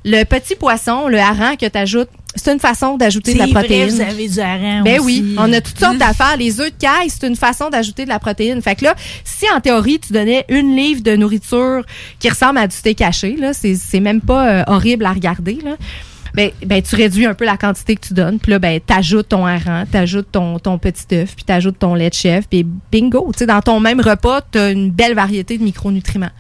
Le 0.05 0.25
petit 0.25 0.55
poisson, 0.55 1.09
le 1.09 1.19
hareng 1.19 1.57
que 1.57 1.67
tu 1.67 1.79
ajoutes, 1.79 2.11
c'est 2.35 2.53
une 2.53 2.61
façon 2.61 2.99
d'ajouter 2.99 3.33
de 3.33 3.39
la 3.39 3.45
vrai, 3.47 3.55
protéine. 3.55 3.89
vous 3.89 4.01
avez 4.03 4.29
du 4.29 4.41
hareng 4.41 4.85
Ben 4.85 5.01
aussi. 5.01 5.07
oui, 5.23 5.35
on 5.39 5.51
a 5.55 5.61
toutes 5.63 5.79
sortes 5.79 5.97
d'affaires. 5.97 6.37
Les 6.37 6.61
œufs 6.61 6.71
de 6.71 6.77
caille, 6.79 7.09
c'est 7.09 7.27
une 7.27 7.37
façon 7.37 7.71
d'ajouter 7.71 8.05
de 8.05 8.11
la 8.11 8.19
protéine. 8.19 8.61
Fait 8.61 8.75
que 8.77 8.85
là, 8.85 8.95
si 9.25 9.47
en 9.51 9.61
théorie, 9.61 9.99
tu 9.99 10.13
donnais 10.13 10.45
une 10.51 10.77
livre 10.77 11.01
de 11.03 11.17
nourriture 11.17 11.83
qui 12.19 12.29
ressemble 12.29 12.59
à 12.59 12.67
du 12.67 12.77
steak 12.77 13.01
haché, 13.01 13.37
là, 13.37 13.55
c'est 13.55 13.75
c'est 13.75 14.01
même 14.01 14.21
pas 14.21 14.49
euh, 14.49 14.63
horrible 14.67 15.07
à 15.07 15.13
regarder, 15.13 15.59
là. 15.65 15.77
Ben, 16.37 16.51
ben, 16.67 16.83
tu 16.83 16.95
réduis 16.95 17.25
un 17.25 17.33
peu 17.33 17.47
la 17.47 17.57
quantité 17.57 17.97
que 17.97 18.07
tu 18.07 18.13
donnes. 18.13 18.39
Puis 18.39 18.53
là, 18.53 18.59
ben, 18.59 18.79
t'ajoutes 18.79 19.31
ton 19.31 19.47
hareng, 19.47 19.87
t'ajoutes 19.91 20.31
ton, 20.31 20.59
ton 20.59 20.77
petit 20.77 21.07
œuf, 21.15 21.35
puis 21.35 21.45
t'ajoutes 21.45 21.79
ton 21.79 21.95
lait 21.95 22.11
de 22.11 22.15
chèvre, 22.15 22.47
puis 22.49 22.67
bingo. 22.93 23.31
Tu 23.33 23.39
sais, 23.39 23.47
dans 23.47 23.63
ton 23.63 23.81
même 23.81 24.01
repas, 24.01 24.43
t'as 24.43 24.71
une 24.71 24.91
belle 24.91 25.15
variété 25.15 25.57
de 25.57 25.65
micronutriments. 25.65 26.31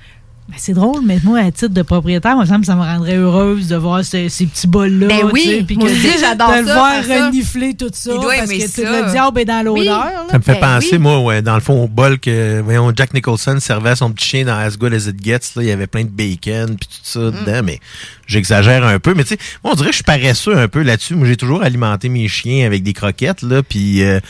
Ben, 0.49 0.55
c'est 0.59 0.75
drôle, 0.75 1.01
mais 1.05 1.19
moi, 1.25 1.41
à 1.41 1.51
titre 1.51 1.75
de 1.75 1.83
propriétaire, 1.83 2.37
moi, 2.37 2.47
ça 2.47 2.57
me 2.57 2.63
ça 2.63 2.77
me 2.77 2.81
rendrait 2.83 3.17
heureuse 3.17 3.67
de 3.67 3.75
voir 3.75 4.05
ces, 4.05 4.29
ces 4.29 4.47
petits 4.47 4.69
bols-là. 4.69 5.09
Ben 5.09 5.29
oui, 5.33 5.65
puis 5.67 5.77
moi 5.77 5.89
que- 5.89 5.93
aussi, 5.93 6.09
j'adore 6.21 6.53
De 6.55 6.61
le 6.61 6.67
ça, 6.69 6.75
voir 6.75 7.05
ça. 7.05 7.25
renifler 7.27 7.75
tout 7.75 7.91
ça. 7.93 8.13
Il 8.15 8.21
doit 8.21 8.35
parce 8.37 8.49
aimer 8.51 8.61
que 8.61 8.67
tout 8.67 8.83
ça. 8.83 9.03
le 9.07 9.11
diable 9.11 9.41
est 9.41 9.45
dans 9.45 9.65
l'odeur. 9.65 10.07
Ça 10.31 10.39
me 10.39 10.43
fait 10.45 10.61
Ben 10.61 10.75
penser, 10.77 10.89
oui. 10.93 10.99
moi, 10.99 11.19
ouais, 11.21 11.43
dans 11.43 11.57
le 11.57 11.61
fond, 11.61 11.83
au 11.83 11.89
bol 11.89 12.21
que, 12.21 12.61
voyons, 12.61 12.93
Jack 12.95 13.13
Nicholson 13.13 13.59
servait 13.59 13.91
à 13.91 13.97
son 13.97 14.13
petit 14.13 14.25
chien 14.25 14.45
dans 14.45 14.55
As 14.57 14.77
Good 14.79 14.95
As 14.95 15.07
It 15.09 15.17
Gets. 15.25 15.57
Là, 15.57 15.63
il 15.63 15.69
y 15.69 15.73
avait 15.73 15.89
plein 15.89 16.05
de 16.05 16.11
bacon 16.11 16.77
puis 16.77 16.89
tout 16.89 17.01
ça 17.03 17.19
Mm. 17.19 17.31
dedans, 17.45 17.61
mais 17.65 17.81
j'exagère 18.29 18.85
un 18.87 19.01
peu. 19.01 19.15
Mais 19.15 19.25
tu 19.25 19.31
sais, 19.31 19.39
moi, 19.65 19.73
on 19.73 19.77
dirait 19.77 19.89
que 19.89 19.95
je 19.95 19.97
suis 19.97 20.05
paresseux 20.05 20.57
un 20.57 20.69
peu 20.69 20.83
là-dessus. 20.83 21.17
Moi, 21.17 21.27
j'ai 21.27 21.37
toujours 21.37 21.65
alimenté 21.65 22.09
mes 22.09 22.29
chiens 22.29 22.67
avec 22.67 22.85
des 22.85 22.93
croquettes, 22.93 23.43
là, 23.43 23.65
puis 23.65 24.01
euh, 24.05 24.21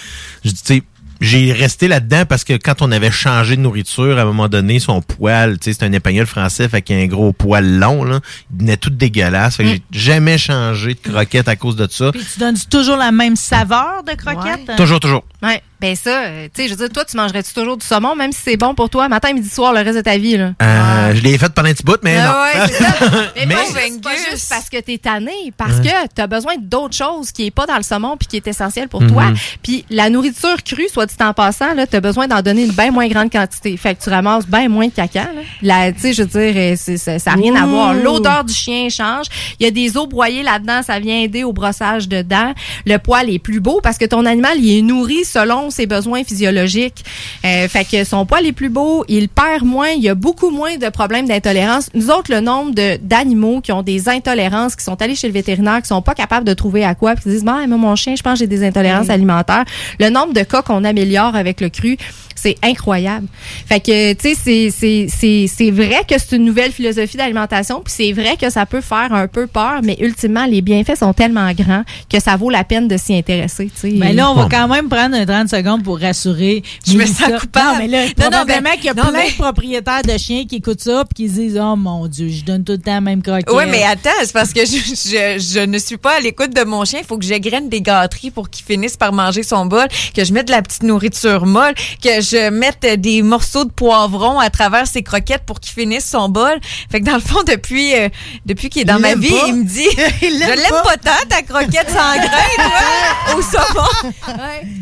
je 0.47 0.51
dis, 0.51 0.63
tu 0.63 0.75
sais, 0.77 0.83
j'ai 1.21 1.53
resté 1.53 1.89
là-dedans 1.89 2.25
parce 2.29 2.45
que 2.45 2.55
quand 2.55 2.83
on 2.83 2.93
avait 2.93 3.11
changé 3.11 3.57
de 3.57 3.61
nourriture, 3.63 4.19
à 4.19 4.23
un 4.23 4.25
moment 4.25 4.49
donné, 4.49 4.79
son 4.79 5.01
poil, 5.03 5.59
tu 5.59 5.73
sais, 5.73 5.79
c'est 5.79 5.87
un 5.87 5.93
espagnol 5.93 6.27
français, 6.27 6.69
fait 6.69 6.83
qu'il 6.83 6.97
y 6.97 7.01
a 7.01 7.03
un 7.03 7.07
gros 7.07 7.33
poil 7.33 7.79
long, 7.79 8.05
là. 8.05 8.21
Il 8.53 8.61
venait 8.61 8.77
tout 8.77 8.91
dégueulasse. 8.91 9.57
Fait 9.57 9.65
que 9.65 9.69
j'ai 9.71 9.83
jamais 9.93 10.39
changé 10.39 10.95
de 10.95 11.01
croquette 11.11 11.49
à 11.49 11.57
cause 11.57 11.77
de 11.77 11.87
ça. 11.91 12.13
Puis 12.13 12.25
tu 12.33 12.39
donnes 12.41 12.57
toujours 12.71 12.97
la 12.97 13.13
même 13.13 13.37
saveur 13.37 14.03
de 14.07 14.13
croquette? 14.15 14.69
hein? 14.69 14.77
Toujours, 14.77 15.01
toujours. 15.01 15.25
Ouais. 15.43 15.63
Ben 15.81 15.95
ça, 15.95 16.23
euh, 16.23 16.49
tu 16.55 16.63
sais, 16.63 16.69
je 16.69 16.75
veux 16.75 16.87
dire, 16.87 16.93
toi, 16.93 17.05
tu 17.05 17.17
mangerais-tu 17.19 17.53
toujours 17.53 17.77
du 17.77 17.85
saumon, 17.85 18.15
même 18.17 18.33
si 18.33 18.41
c'est 18.43 18.57
bon 18.57 18.75
pour 18.75 18.89
toi, 18.89 19.09
matin, 19.09 19.33
midi, 19.35 19.49
soir, 19.51 19.75
le 19.75 19.81
reste 19.81 19.97
de 19.97 20.01
ta 20.03 20.17
vie, 20.17 20.37
là? 20.39 20.53
Euh, 20.63 21.15
Je 21.15 21.21
l'ai 21.23 21.37
fait 21.37 21.53
pendant 21.53 21.69
un 21.69 21.73
petit 21.75 21.83
bout, 21.83 21.99
mais 22.03 22.17
Ah 22.17 22.27
non. 22.55 22.61
ouais, 22.63 22.67
c'est 22.69 22.83
ça. 22.83 22.95
Mais, 23.37 23.47
Mais- 23.47 23.55
pas, 23.55 23.61
juste, 23.65 24.03
pas 24.03 24.11
juste 24.31 24.49
parce 24.49 24.71
que 24.71 24.81
t'es 24.81 24.97
tanné, 24.99 25.53
parce 25.57 25.79
Ouais. 25.79 25.85
que 25.85 26.09
t'as 26.15 26.27
besoin 26.27 26.55
d'autres 26.59 26.97
choses 26.97 27.31
qui 27.31 27.47
est 27.47 27.51
pas 27.51 27.67
dans 27.67 27.77
le 27.77 27.83
saumon 27.83 28.17
puis 28.17 28.27
qui 28.27 28.37
est 28.37 28.47
essentiel 28.47 28.89
pour 28.89 29.03
Mhm. 29.03 29.11
toi. 29.13 29.25
Puis 29.63 29.85
la 29.91 30.09
nourriture 30.09 30.57
crue, 30.65 30.89
soit 30.91 31.05
dit 31.07 31.15
en 31.21 31.35
passant, 31.35 31.75
là, 31.75 31.87
t'as 31.87 32.01
besoin 32.01 32.27
d'en 32.27 32.41
donner 32.41 32.65
une 32.65 32.73
bien 32.73 32.91
moins 32.91 33.07
grande 33.09 33.31
quantité. 33.31 33.77
Fait 33.77 33.95
que 33.95 34.03
tu 34.03 34.09
ramasses 34.11 34.47
bien 34.47 34.69
moins 34.71 34.87
de 34.87 34.93
caca. 34.93 35.25
Là, 35.63 35.87
Là, 35.87 35.93
tu 35.93 36.01
sais, 36.01 36.13
je 36.15 36.23
veux 36.23 36.29
dire, 36.29 36.55
euh, 36.57 36.75
c'est- 36.79 36.97
ça 37.19 37.31
n'a 37.31 37.37
rien 37.37 37.55
à 37.55 37.67
voir. 37.67 37.93
L'odeur 37.93 38.45
du 38.45 38.55
chien 38.55 38.89
change. 38.89 39.27
Il 39.61 39.65
y 39.65 39.67
a 39.67 39.71
des 39.71 39.97
os 39.99 40.09
broyés 40.09 40.43
là-dedans, 40.43 40.83
ça 40.83 40.99
vient 40.99 41.19
aider 41.21 41.45
au 41.45 41.53
brossage 41.53 42.09
de 42.09 42.23
dents. 42.23 42.55
Le 42.87 42.97
poil 42.97 43.29
est 43.31 43.39
plus 43.39 43.61
beau 43.61 43.81
parce 43.83 43.99
que 43.99 44.07
ton 44.07 44.25
animal, 44.25 44.57
il 44.59 44.79
est 44.79 44.83
nourri 44.83 45.25
sur 45.25 45.45
selon 45.67 45.71
ses 45.71 45.87
besoins 45.87 46.25
physiologiques. 46.25 47.05
Euh, 47.45 47.69
fait 47.69 47.85
que 47.85 48.05
son 48.05 48.27
poil 48.27 48.47
est 48.47 48.53
plus 48.53 48.69
beau, 48.69 49.05
il 49.09 49.29
perd 49.29 49.65
moins, 49.65 49.89
il 49.91 50.03
y 50.03 50.09
a 50.09 50.15
beaucoup 50.15 50.51
moins 50.51 50.77
de 50.77 50.89
problèmes 50.89 51.27
d'intolérance. 51.27 51.89
Nous 51.95 52.11
autres, 52.11 52.33
le 52.33 52.41
nombre 52.41 52.73
d'animaux 53.03 53.61
qui 53.61 53.73
ont 53.73 53.83
des 53.83 54.09
intolérances, 54.09 54.77
qui 54.77 54.85
sont 54.85 55.01
allés 55.03 55.15
chez 55.15 55.27
le 55.27 55.33
vétérinaire, 55.35 55.81
qui 55.83 55.89
sont 55.89 56.03
pas 56.03 56.15
capables 56.15 56.47
de 56.47 56.55
trouver 56.55 56.85
à 56.85 56.95
quoi, 56.95 57.15
puis 57.15 57.25
qui 57.25 57.31
disent, 57.31 57.45
bah, 57.45 57.67
mon 57.67 57.97
chien, 57.97 58.15
je 58.17 58.23
pense 58.23 58.35
que 58.35 58.39
j'ai 58.41 58.47
des 58.47 58.65
intolérances 58.65 59.07
Oui. 59.07 59.13
alimentaires. 59.15 59.65
Le 60.01 60.09
nombre 60.11 60.33
de 60.33 60.43
cas 60.43 60.63
qu'on 60.63 60.85
améliore 60.85 61.35
avec 61.37 61.61
le 61.61 61.69
cru, 61.69 61.97
c'est 62.37 62.57
incroyable. 62.63 63.27
Fait 63.67 63.81
que, 63.81 64.13
tu 64.13 64.29
sais, 64.31 64.35
c'est- 64.43 64.71
c'est- 64.71 65.07
c'est 65.09 65.47
c'est 65.49 65.71
vrai 65.71 66.03
que 66.09 66.15
c'est 66.19 66.37
une 66.37 66.45
nouvelle 66.45 66.71
philosophie 66.73 67.17
d'alimentation, 67.17 67.81
puis 67.85 67.93
c'est 67.97 68.13
vrai 68.13 68.37
que 68.41 68.51
ça 68.51 68.67
peut 68.67 68.81
faire 68.81 69.13
un 69.13 69.27
peu 69.27 69.47
peur, 69.47 69.81
mais 69.83 69.97
ultimement, 70.01 70.47
les 70.47 70.61
bienfaits 70.63 70.97
sont 70.99 71.13
tellement 71.13 71.51
grands 71.53 71.83
que 72.11 72.21
ça 72.21 72.37
vaut 72.37 72.51
la 72.51 72.63
peine 72.65 72.89
de 72.89 72.97
s'y 72.97 73.15
intéresser, 73.15 73.67
tu 73.75 73.81
sais. 73.91 73.95
Mais 73.97 74.13
là, 74.13 74.31
on 74.31 74.35
va 74.35 74.49
quand 74.51 74.69
même 74.69 74.89
prendre 74.89 75.17
un 75.17 75.27
30 75.27 75.49
secondes 75.49 75.83
pour 75.83 75.99
rassurer. 75.99 76.63
Je 76.87 76.97
me 76.97 77.07
sens 77.07 77.41
coupable. 77.41 77.67
Non, 77.73 77.79
mais 77.79 77.89
là, 77.89 78.05
Non, 78.07 78.25
non, 78.25 78.31
probablement 78.31 78.71
qu'il 78.77 78.85
y 78.85 78.89
a 78.91 78.95
non, 78.95 79.03
plein 79.05 79.13
mais- 79.13 79.31
de 79.31 79.35
propriétaires 79.37 80.03
de 80.03 80.17
chiens 80.19 80.45
qui 80.49 80.57
écoutent 80.57 80.81
ça 80.83 81.03
et 81.11 81.15
qui 81.15 81.29
se 81.29 81.35
disent 81.35 81.59
Oh 81.61 81.75
mon 81.77 82.07
Dieu, 82.07 82.29
je 82.29 82.45
donne 82.45 82.63
tout 82.65 82.73
le 82.73 82.79
temps 82.79 82.95
la 82.95 83.01
même 83.01 83.23
croquette. 83.23 83.51
Oui, 83.53 83.65
mais 83.71 83.83
attends, 83.83 84.11
c'est 84.23 84.33
parce 84.33 84.53
que 84.53 84.61
je, 84.61 84.77
je, 84.77 85.39
je 85.55 85.61
ne 85.61 85.79
suis 85.79 85.97
pas 85.97 86.17
à 86.17 86.21
l'écoute 86.21 86.55
de 86.55 86.65
mon 86.65 86.85
chien. 86.85 87.01
Il 87.01 87.07
faut 87.07 87.19
que 87.19 87.25
j'égrène 87.25 87.69
des 87.69 87.81
gâteries 87.81 88.31
pour 88.31 88.51
qu'il 88.51 88.65
finisse 88.65 88.97
par 88.97 89.13
manger 89.13 89.43
son 89.43 89.67
bol, 89.67 89.87
que 90.15 90.25
je 90.25 90.33
mette 90.33 90.47
de 90.49 90.53
la 90.53 90.63
petite 90.63 90.83
nourriture 90.83 91.47
molle, 91.47 91.75
que 92.03 92.21
je 92.31 92.51
mette 92.51 92.85
des 93.01 93.23
morceaux 93.23 93.65
de 93.65 93.71
poivron 93.71 94.39
à 94.39 94.51
travers 94.51 94.87
ses 94.87 95.03
croquettes 95.03 95.43
pour 95.47 95.61
qu'il 95.61 95.73
finisse 95.73 96.05
son 96.09 96.29
bol. 96.29 96.59
Fait 96.91 97.01
que 97.01 97.05
dans 97.07 97.15
le 97.15 97.21
fond, 97.21 97.43
depuis, 97.47 97.95
euh, 97.95 98.09
depuis 98.45 98.69
qu'il 98.71 98.83
est 98.83 98.85
dans 98.87 98.97
Il 98.97 99.03
ma 99.03 99.15
vie, 99.15 99.31
pas. 99.31 99.45
il 99.49 99.55
me 99.55 99.65
dit 99.65 99.87
Il 100.23 100.29
Je 100.43 100.49
l'aime 100.49 100.71
pas. 100.71 100.83
pas 100.83 100.97
tant, 100.97 101.29
ta 101.29 101.43
croquette 101.43 101.89
sans 101.89 102.17
grain, 102.17 102.55
toi, 102.57 103.37
au 103.37 103.43
saumon. 103.43 104.13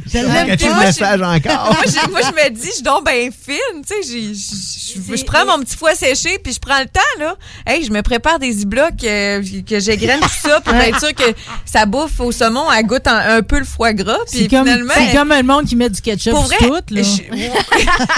Je 0.07 0.19
l'aime 0.19 0.57
pas. 0.57 0.67
le 0.81 0.87
message 0.87 1.21
encore. 1.23 1.73
Moi, 1.75 1.85
je, 1.87 2.11
moi, 2.11 2.21
je 2.23 2.29
me 2.45 2.51
dis, 2.51 2.67
je 2.69 2.73
suis 2.75 2.83
donc 2.83 3.05
bien 3.05 3.29
fine. 3.31 3.83
Tu 3.87 4.03
sais, 4.03 4.03
je, 4.03 5.11
je, 5.11 5.17
je 5.17 5.25
prends 5.25 5.45
mon 5.47 5.59
petit 5.63 5.77
foie 5.77 5.95
séché, 5.95 6.39
puis 6.43 6.53
je 6.53 6.61
prends 6.61 6.79
le 6.79 6.87
temps, 6.87 7.01
là. 7.19 7.37
Hey, 7.67 7.85
je 7.85 7.91
me 7.91 8.03
prépare 8.03 8.39
des 8.39 8.63
e-blocs, 8.63 9.03
euh, 9.05 9.43
que 9.69 9.81
j'égrène 9.81 10.21
tout 10.21 10.49
ça 10.49 10.61
pour 10.61 10.75
être 10.75 10.99
sûr 11.01 11.15
que 11.15 11.25
ça 11.65 11.87
bouffe 11.87 12.21
au 12.21 12.33
saumon, 12.33 12.71
elle 12.73 12.87
goûte 12.87 13.07
un, 13.07 13.37
un 13.39 13.43
peu 13.43 13.59
le 13.59 13.65
foie 13.65 13.93
gras. 13.93 14.17
Puis 14.31 14.41
C'est 14.43 14.49
comme, 14.49 14.67
finalement. 14.67 14.95
c'est 14.97 15.17
comme 15.17 15.29
le 15.31 15.43
monde 15.43 15.67
qui 15.67 15.77
met 15.77 15.89
du 15.91 16.01
ketchup 16.01 16.33
Pour 16.33 16.47
sur 16.47 16.59
tout. 16.59 16.75
Là. 16.91 17.03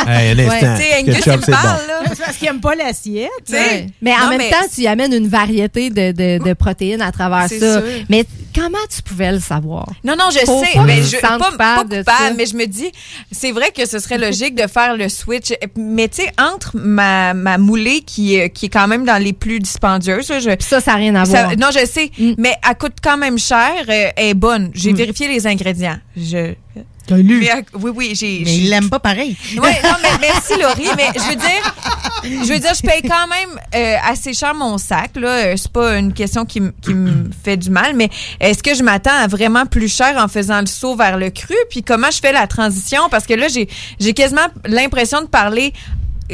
Hey, 0.06 0.30
un 0.30 0.38
instant. 0.38 0.76
Tu 0.76 0.82
sais, 0.82 0.98
Angus, 1.00 1.14
Ketchup, 1.14 1.32
il 1.32 1.36
me 1.38 1.42
c'est 1.44 1.52
bon. 1.52 2.14
parce 2.24 2.36
qu'il 2.36 2.48
aime 2.48 2.60
pas 2.60 2.74
l'assiette. 2.74 3.30
Tu 3.46 3.52
sais. 3.52 3.86
Mais 4.02 4.12
en 4.12 4.24
Non, 4.24 4.28
même 4.30 4.38
mais- 4.38 4.50
temps, 4.50 4.66
tu 4.72 4.82
y 4.82 4.86
amènes 4.88 5.12
une 5.12 5.28
variété 5.28 5.90
de, 5.90 6.12
de, 6.12 6.42
de 6.44 6.52
protéines 6.54 7.02
à 7.02 7.12
travers 7.12 7.48
ça. 7.48 7.58
sûr. 7.80 7.82
Mais 8.08 8.24
comment 8.54 8.78
tu 8.94 9.02
pouvais 9.02 9.32
le 9.32 9.40
savoir? 9.40 9.86
Non, 10.04 10.14
non, 10.18 10.26
je 10.32 10.44
Faut 10.46 10.62
sais. 10.64 10.72
pas 10.74 10.82
mais 10.84 11.02
je, 11.02 11.16
pas, 11.18 11.28
sentes 11.28 11.40
pas 11.40 11.50
coupable 11.50 11.90
de 11.90 11.98
coupable, 11.98 12.18
ça. 12.28 12.34
mais 12.36 12.46
je 12.46 12.56
me 12.56 12.66
dis, 12.66 12.90
c'est 13.32 13.52
vrai 13.52 13.70
que 13.76 13.86
ce 13.86 13.98
serait 13.98 14.18
logique 14.18 14.54
de 14.54 14.66
faire 14.66 14.96
le 14.96 15.08
switch. 15.08 15.52
Mais 15.76 16.08
tu 16.08 16.22
sais, 16.22 16.32
entre 16.38 16.72
ma, 16.76 17.34
ma 17.34 17.58
moulée 17.58 18.00
qui, 18.00 18.36
est- 18.36 18.50
qui 18.50 18.66
est 18.66 18.70
quand 18.70 18.88
même 18.88 19.04
dans 19.04 19.22
les 19.22 19.32
plus 19.32 19.58
dispendieuses, 19.60 20.28
là, 20.30 20.38
je, 20.40 20.50
ça, 20.60 20.80
ça 20.80 20.92
n'a 20.92 20.96
rien 20.98 21.14
à 21.14 21.24
ça- 21.24 21.44
voir. 21.44 21.56
non, 21.56 21.68
je 21.72 21.84
sais, 21.86 22.10
mais 22.38 22.54
elle 22.68 22.76
coûte 22.76 22.94
quand 23.02 23.16
même 23.16 23.38
cher. 23.38 23.72
euh, 23.88 24.08
elle 24.16 24.26
est 24.28 24.34
bonne. 24.34 24.70
J'ai 24.74 24.92
vérifié 24.92 25.28
les 25.28 25.46
ingrédients. 25.46 25.96
Je. 26.16 26.54
T'as 27.06 27.16
lu? 27.16 27.38
Mais, 27.40 27.64
oui, 27.74 27.92
oui, 27.94 28.12
j'ai. 28.14 28.42
Mais 28.44 28.56
il 28.56 28.70
l'aime 28.70 28.90
pas 28.90 28.98
pareil. 28.98 29.36
Oui, 29.52 29.70
non, 29.84 29.90
mais 30.02 30.18
merci 30.20 30.54
Laurie, 30.60 30.88
mais 30.96 31.08
je 31.14 31.28
veux 31.28 31.36
dire, 31.36 32.44
je 32.44 32.52
veux 32.52 32.58
dire, 32.58 32.74
je 32.74 32.82
paye 32.82 33.02
quand 33.02 33.28
même 33.28 33.58
euh, 33.74 33.96
assez 34.08 34.34
cher 34.34 34.54
mon 34.54 34.76
sac. 34.78 35.10
Là, 35.16 35.28
Euh, 35.28 35.54
c'est 35.56 35.70
pas 35.70 35.96
une 35.98 36.12
question 36.12 36.44
qui, 36.44 36.60
qui 36.82 36.94
me 36.94 37.30
fait 37.44 37.56
du 37.56 37.70
mal, 37.70 37.94
mais 37.94 38.08
est-ce 38.40 38.62
que 38.62 38.74
je 38.74 38.82
m'attends 38.82 39.14
à 39.16 39.26
vraiment 39.28 39.66
plus 39.66 39.88
cher 39.94 40.16
en 40.18 40.26
faisant 40.28 40.60
le 40.60 40.66
saut 40.66 40.96
vers 40.96 41.16
le 41.16 41.30
cru? 41.30 41.54
Puis 41.70 41.82
comment 41.82 42.10
je 42.10 42.18
fais 42.18 42.32
la 42.32 42.46
transition? 42.46 43.02
Parce 43.10 43.26
que 43.26 43.34
là, 43.34 43.46
j'ai 43.48 43.68
j'ai 44.00 44.12
quasiment 44.12 44.46
l'impression 44.64 45.20
de 45.22 45.26
parler 45.26 45.72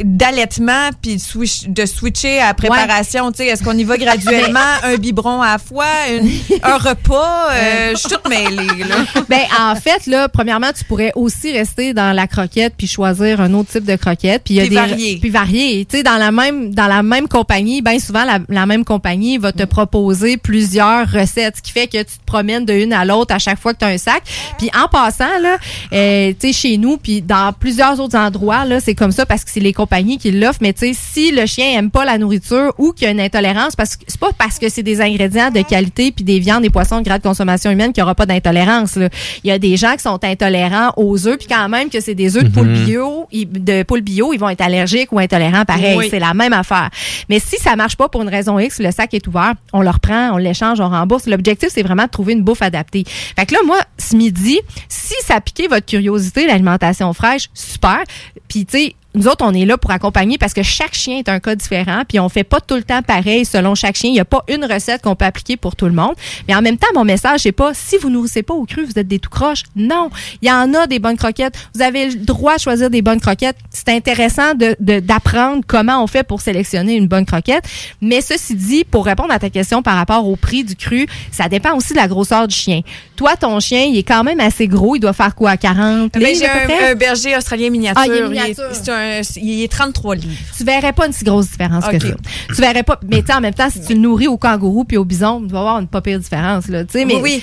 d'allaitement 0.01 0.89
puis 1.01 1.15
de, 1.15 1.21
switch- 1.21 1.67
de 1.67 1.85
switcher 1.85 2.39
à 2.39 2.53
préparation 2.53 3.31
tu 3.31 3.37
sais 3.37 3.47
est-ce 3.47 3.63
qu'on 3.63 3.77
y 3.77 3.83
va 3.83 3.97
graduellement 3.97 4.59
un 4.83 4.95
biberon 4.95 5.41
à 5.41 5.53
la 5.53 5.57
fois 5.57 5.85
une- 6.09 6.29
un 6.63 6.77
repas 6.77 7.49
euh, 7.51 7.91
je 7.91 7.97
suis 7.97 8.09
toute 8.09 8.27
mêlée 8.29 8.83
là 8.87 8.95
ben, 9.29 9.41
en 9.59 9.75
fait, 9.75 10.05
là, 10.07 10.27
premièrement, 10.29 10.71
tu 10.75 10.83
pourrais 10.85 11.11
aussi 11.15 11.51
rester 11.51 11.93
dans 11.93 12.13
la 12.13 12.27
croquette 12.27 12.73
puis 12.77 12.87
choisir 12.87 13.41
un 13.41 13.53
autre 13.53 13.69
type 13.71 13.85
de 13.85 13.95
croquette. 13.95 14.43
Puis 14.43 14.55
y 14.55 14.59
a 14.59 14.63
Puis 14.63 14.69
des 14.69 14.75
varier. 14.75 15.17
Puis 15.19 15.29
varier. 15.29 15.85
Tu 15.85 15.97
sais, 15.97 16.03
dans 16.03 16.17
la 16.17 16.31
même 16.31 16.73
dans 16.73 16.87
la 16.87 17.03
même 17.03 17.27
compagnie, 17.27 17.81
bien 17.81 17.99
souvent 17.99 18.23
la, 18.23 18.39
la 18.49 18.65
même 18.65 18.83
compagnie 18.85 19.37
va 19.37 19.51
te 19.51 19.63
proposer 19.63 20.37
plusieurs 20.37 21.09
recettes, 21.11 21.57
ce 21.57 21.61
qui 21.61 21.71
fait 21.71 21.87
que 21.87 21.97
tu 21.99 22.17
te 22.17 22.25
promènes 22.25 22.65
de 22.65 22.73
une 22.73 22.93
à 22.93 23.05
l'autre 23.05 23.33
à 23.33 23.39
chaque 23.39 23.59
fois 23.59 23.73
que 23.73 23.79
tu 23.79 23.85
as 23.85 23.89
un 23.89 23.97
sac. 23.97 24.23
Puis 24.57 24.69
en 24.75 24.87
passant 24.87 25.39
là, 25.41 25.57
euh, 25.93 26.33
tu 26.39 26.47
sais, 26.47 26.53
chez 26.53 26.77
nous, 26.77 26.97
puis 26.97 27.21
dans 27.21 27.53
plusieurs 27.53 27.99
autres 27.99 28.17
endroits 28.17 28.65
là, 28.65 28.79
c'est 28.79 28.95
comme 28.95 29.11
ça 29.11 29.25
parce 29.25 29.43
que 29.43 29.51
c'est 29.51 29.59
les 29.59 29.73
qui 30.17 30.31
l'offrent. 30.31 30.59
Mais 30.61 30.73
tu 30.73 30.93
sais, 30.93 30.99
si 30.99 31.31
le 31.31 31.45
chien 31.45 31.77
aime 31.77 31.91
pas 31.91 32.05
la 32.05 32.17
nourriture 32.17 32.73
ou 32.77 32.91
qu'il 32.93 33.05
y 33.05 33.07
a 33.07 33.11
une 33.11 33.19
intolérance, 33.21 33.75
parce 33.75 33.95
que 33.95 34.03
c'est 34.07 34.19
pas 34.19 34.31
parce 34.37 34.59
que 34.59 34.69
c'est 34.69 34.83
des 34.83 35.01
ingrédients 35.01 35.51
de 35.51 35.61
qualité 35.61 36.11
puis 36.11 36.23
des 36.23 36.39
viandes 36.39 36.65
et 36.65 36.69
poissons 36.69 36.99
de 36.99 37.03
grade 37.05 37.21
consommation 37.21 37.71
humaine 37.71 37.93
qu'il 37.93 38.01
y 38.01 38.03
aura 38.03 38.15
pas 38.15 38.25
d'intolérance. 38.25 38.95
là. 38.95 39.09
Il 39.43 39.47
y 39.49 39.51
a 39.51 39.59
des 39.59 39.77
gens 39.77 39.93
qui 39.93 40.01
sont 40.03 40.19
intolérants 40.23 40.91
aux 40.97 41.27
œufs, 41.27 41.37
puis 41.37 41.47
quand 41.47 41.69
même 41.69 41.89
que 41.89 41.99
c'est 41.99 42.15
des 42.15 42.37
œufs 42.37 42.43
de 42.43 42.49
poule 42.49 42.67
Mhm. 42.67 42.85
bio, 42.85 43.27
ils- 43.31 43.49
de 43.51 43.83
poule 43.83 44.01
bio, 44.01 44.33
ils 44.33 44.39
vont 44.39 44.49
être 44.49 44.61
allergiques 44.61 45.11
ou 45.11 45.19
intolérants 45.19 45.65
pareil. 45.65 45.97
Oui. 45.97 46.07
C'est 46.09 46.19
la 46.19 46.33
même 46.33 46.53
affaire. 46.53 46.89
Mais 47.29 47.39
si 47.39 47.57
ça 47.57 47.75
marche 47.75 47.95
pas 47.95 48.09
pour 48.09 48.21
une 48.21 48.29
raison 48.29 48.57
X, 48.59 48.79
le 48.79 48.91
sac 48.91 49.13
est 49.13 49.27
ouvert, 49.27 49.53
on 49.73 49.81
le 49.81 49.89
reprend, 49.89 50.31
on 50.33 50.37
l'échange, 50.37 50.79
on 50.79 50.89
rembourse. 50.89 51.27
L'objectif, 51.27 51.69
c'est 51.71 51.83
vraiment 51.83 52.03
de 52.05 52.09
trouver 52.09 52.33
une 52.33 52.43
bouffe 52.43 52.61
adaptée. 52.61 53.03
Fait 53.07 53.45
que 53.45 53.53
là, 53.53 53.59
moi, 53.65 53.77
ce 53.97 54.15
midi, 54.15 54.59
si 54.89 55.13
ça 55.25 55.35
a 55.35 55.41
piqué 55.41 55.67
votre 55.67 55.85
curiosité, 55.85 56.47
l'alimentation 56.47 57.11
fraîche, 57.13 57.49
super. 57.53 57.99
Puis, 58.47 58.65
tu 58.65 58.77
sais, 58.77 58.95
nous 59.15 59.27
autres, 59.27 59.45
on 59.45 59.53
est 59.53 59.65
là 59.65 59.77
pour 59.77 59.91
accompagner 59.91 60.37
parce 60.37 60.53
que 60.53 60.63
chaque 60.63 60.93
chien 60.93 61.17
est 61.19 61.29
un 61.29 61.39
cas 61.39 61.55
différent, 61.55 62.03
puis 62.07 62.19
on 62.19 62.29
fait 62.29 62.43
pas 62.43 62.59
tout 62.61 62.75
le 62.75 62.83
temps 62.83 63.01
pareil 63.01 63.45
selon 63.45 63.75
chaque 63.75 63.95
chien. 63.95 64.09
Il 64.09 64.13
n'y 64.13 64.19
a 64.19 64.25
pas 64.25 64.43
une 64.47 64.65
recette 64.65 65.01
qu'on 65.01 65.15
peut 65.15 65.25
appliquer 65.25 65.57
pour 65.57 65.75
tout 65.75 65.85
le 65.85 65.91
monde. 65.91 66.13
Mais 66.47 66.55
en 66.55 66.61
même 66.61 66.77
temps, 66.77 66.87
mon 66.95 67.03
message, 67.03 67.41
c'est 67.41 67.51
pas 67.51 67.73
si 67.73 67.97
vous 67.97 68.09
nourrissez 68.09 68.43
pas 68.43 68.53
au 68.53 68.65
cru, 68.65 68.83
vous 68.85 68.97
êtes 68.97 69.07
des 69.07 69.19
tout 69.19 69.29
croches. 69.29 69.63
Non, 69.75 70.09
il 70.41 70.47
y 70.47 70.51
en 70.51 70.73
a 70.73 70.87
des 70.87 70.99
bonnes 70.99 71.17
croquettes. 71.17 71.55
Vous 71.75 71.81
avez 71.81 72.09
le 72.09 72.15
droit 72.15 72.55
de 72.55 72.61
choisir 72.61 72.89
des 72.89 73.01
bonnes 73.01 73.19
croquettes. 73.21 73.57
C'est 73.69 73.89
intéressant 73.89 74.53
de 74.55 74.75
de- 74.79 74.99
d'apprendre 74.99 75.61
comment 75.67 76.03
on 76.03 76.07
fait 76.07 76.23
pour 76.23 76.41
sélectionner 76.41 76.95
une 76.95 77.07
bonne 77.07 77.25
croquette. 77.25 77.63
Mais 78.01 78.21
ceci 78.21 78.55
dit, 78.55 78.83
pour 78.83 79.05
répondre 79.05 79.31
à 79.31 79.39
ta 79.39 79.49
question 79.49 79.81
par 79.83 79.95
rapport 79.95 80.27
au 80.27 80.35
prix 80.35 80.63
du 80.63 80.75
cru, 80.75 81.05
ça 81.31 81.47
dépend 81.49 81.75
aussi 81.75 81.93
de 81.93 81.97
la 81.97 82.07
grosseur 82.07 82.47
du 82.47 82.55
chien. 82.55 82.81
Toi, 83.15 83.35
ton 83.35 83.59
chien, 83.59 83.83
il 83.83 83.97
est 83.97 84.03
quand 84.03 84.23
même 84.23 84.39
assez 84.39 84.67
gros. 84.67 84.95
Il 84.95 84.99
doit 84.99 85.13
faire 85.13 85.35
quoi, 85.35 85.55
40 85.57 86.13
Ben, 86.13 86.19
livres 86.23 86.45
j'ai 86.79 86.85
un, 86.89 86.95
berger 86.95 87.35
australien 87.37 87.69
miniature. 87.69 88.01
Ah, 88.01 88.07
il 88.07 88.13
est 88.13 88.17
Il 88.17 88.23
est- 88.23 88.29
miniature. 88.29 88.63
c'est 88.71 88.89
un- 88.89 89.02
il 89.35 89.63
est 89.63 89.67
33 89.71 90.15
livres. 90.15 90.33
tu 90.57 90.63
verrais 90.63 90.93
pas 90.93 91.07
une 91.07 91.13
si 91.13 91.23
grosse 91.23 91.49
différence 91.51 91.85
que 91.87 91.99
ça. 91.99 92.13
Tu 92.55 92.61
verrais 92.61 92.83
pas. 92.83 92.99
Mais 93.07 93.23
en 93.31 93.41
même 93.41 93.53
temps, 93.53 93.69
si 93.69 93.81
tu 93.81 93.93
le 93.93 93.99
nourris 93.99 94.27
au 94.27 94.37
kangourou 94.37 94.83
puis 94.83 94.97
au 94.97 95.05
bison, 95.05 95.41
tu 95.41 95.51
vas 95.53 95.59
avoir 95.59 95.79
une 95.79 95.87
pas 95.87 96.01
pire 96.01 96.19
différence 96.19 96.67
là. 96.67 96.83
Tu 96.85 96.91
sais, 96.93 97.05
mais 97.05 97.15
Oui, 97.21 97.41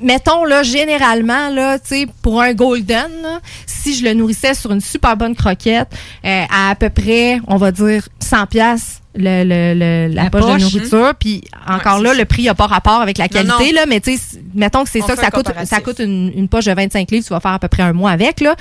mettons 0.00 0.44
là, 0.44 0.62
généralement 0.62 1.50
là, 1.50 1.78
tu 1.78 1.88
sais, 1.88 2.06
pour 2.22 2.40
un 2.40 2.52
golden, 2.54 3.08
là, 3.22 3.40
si 3.66 3.94
je 3.94 4.04
le 4.04 4.14
nourrissais 4.14 4.54
sur 4.54 4.72
une 4.72 4.80
super 4.80 5.16
bonne 5.16 5.34
croquette, 5.34 5.88
euh, 6.24 6.42
à 6.50 6.70
à 6.70 6.74
peu 6.74 6.90
près, 6.90 7.40
on 7.48 7.56
va 7.56 7.72
dire 7.72 8.08
100 8.20 8.46
pièces. 8.46 8.96
Le, 9.16 9.42
le, 9.42 9.74
le- 9.74 10.14
la, 10.14 10.22
La 10.24 10.30
poche, 10.30 10.40
poche, 10.42 10.58
de 10.58 10.62
nourriture 10.62 11.12
puis 11.18 11.42
encore 11.68 11.96
Ouais, 11.98 12.04
là 12.04 12.14
le 12.14 12.24
prix 12.26 12.44
n'a 12.44 12.54
pas 12.54 12.68
rapport 12.68 13.00
avec 13.00 13.18
la 13.18 13.26
qualité 13.26 13.50
non. 13.50 13.72
là 13.74 13.84
mais 13.88 13.98
tu 14.00 14.16
mettons 14.54 14.84
que 14.84 14.88
c'est 14.90 15.00
ça 15.00 15.16
que 15.16 15.20
ça 15.20 15.32
coûte 15.32 15.48
ça 15.64 15.80
coûte 15.80 15.98
une, 15.98 16.30
une 16.32 16.46
poche 16.46 16.66
de 16.66 16.72
25 16.72 17.10
livres 17.10 17.24
tu 17.26 17.30
vas 17.34 17.40
faire 17.40 17.50
à 17.50 17.58
peu 17.58 17.66
près 17.66 17.82
un 17.82 17.92
mois 17.92 18.12
avec 18.12 18.40
là 18.40 18.54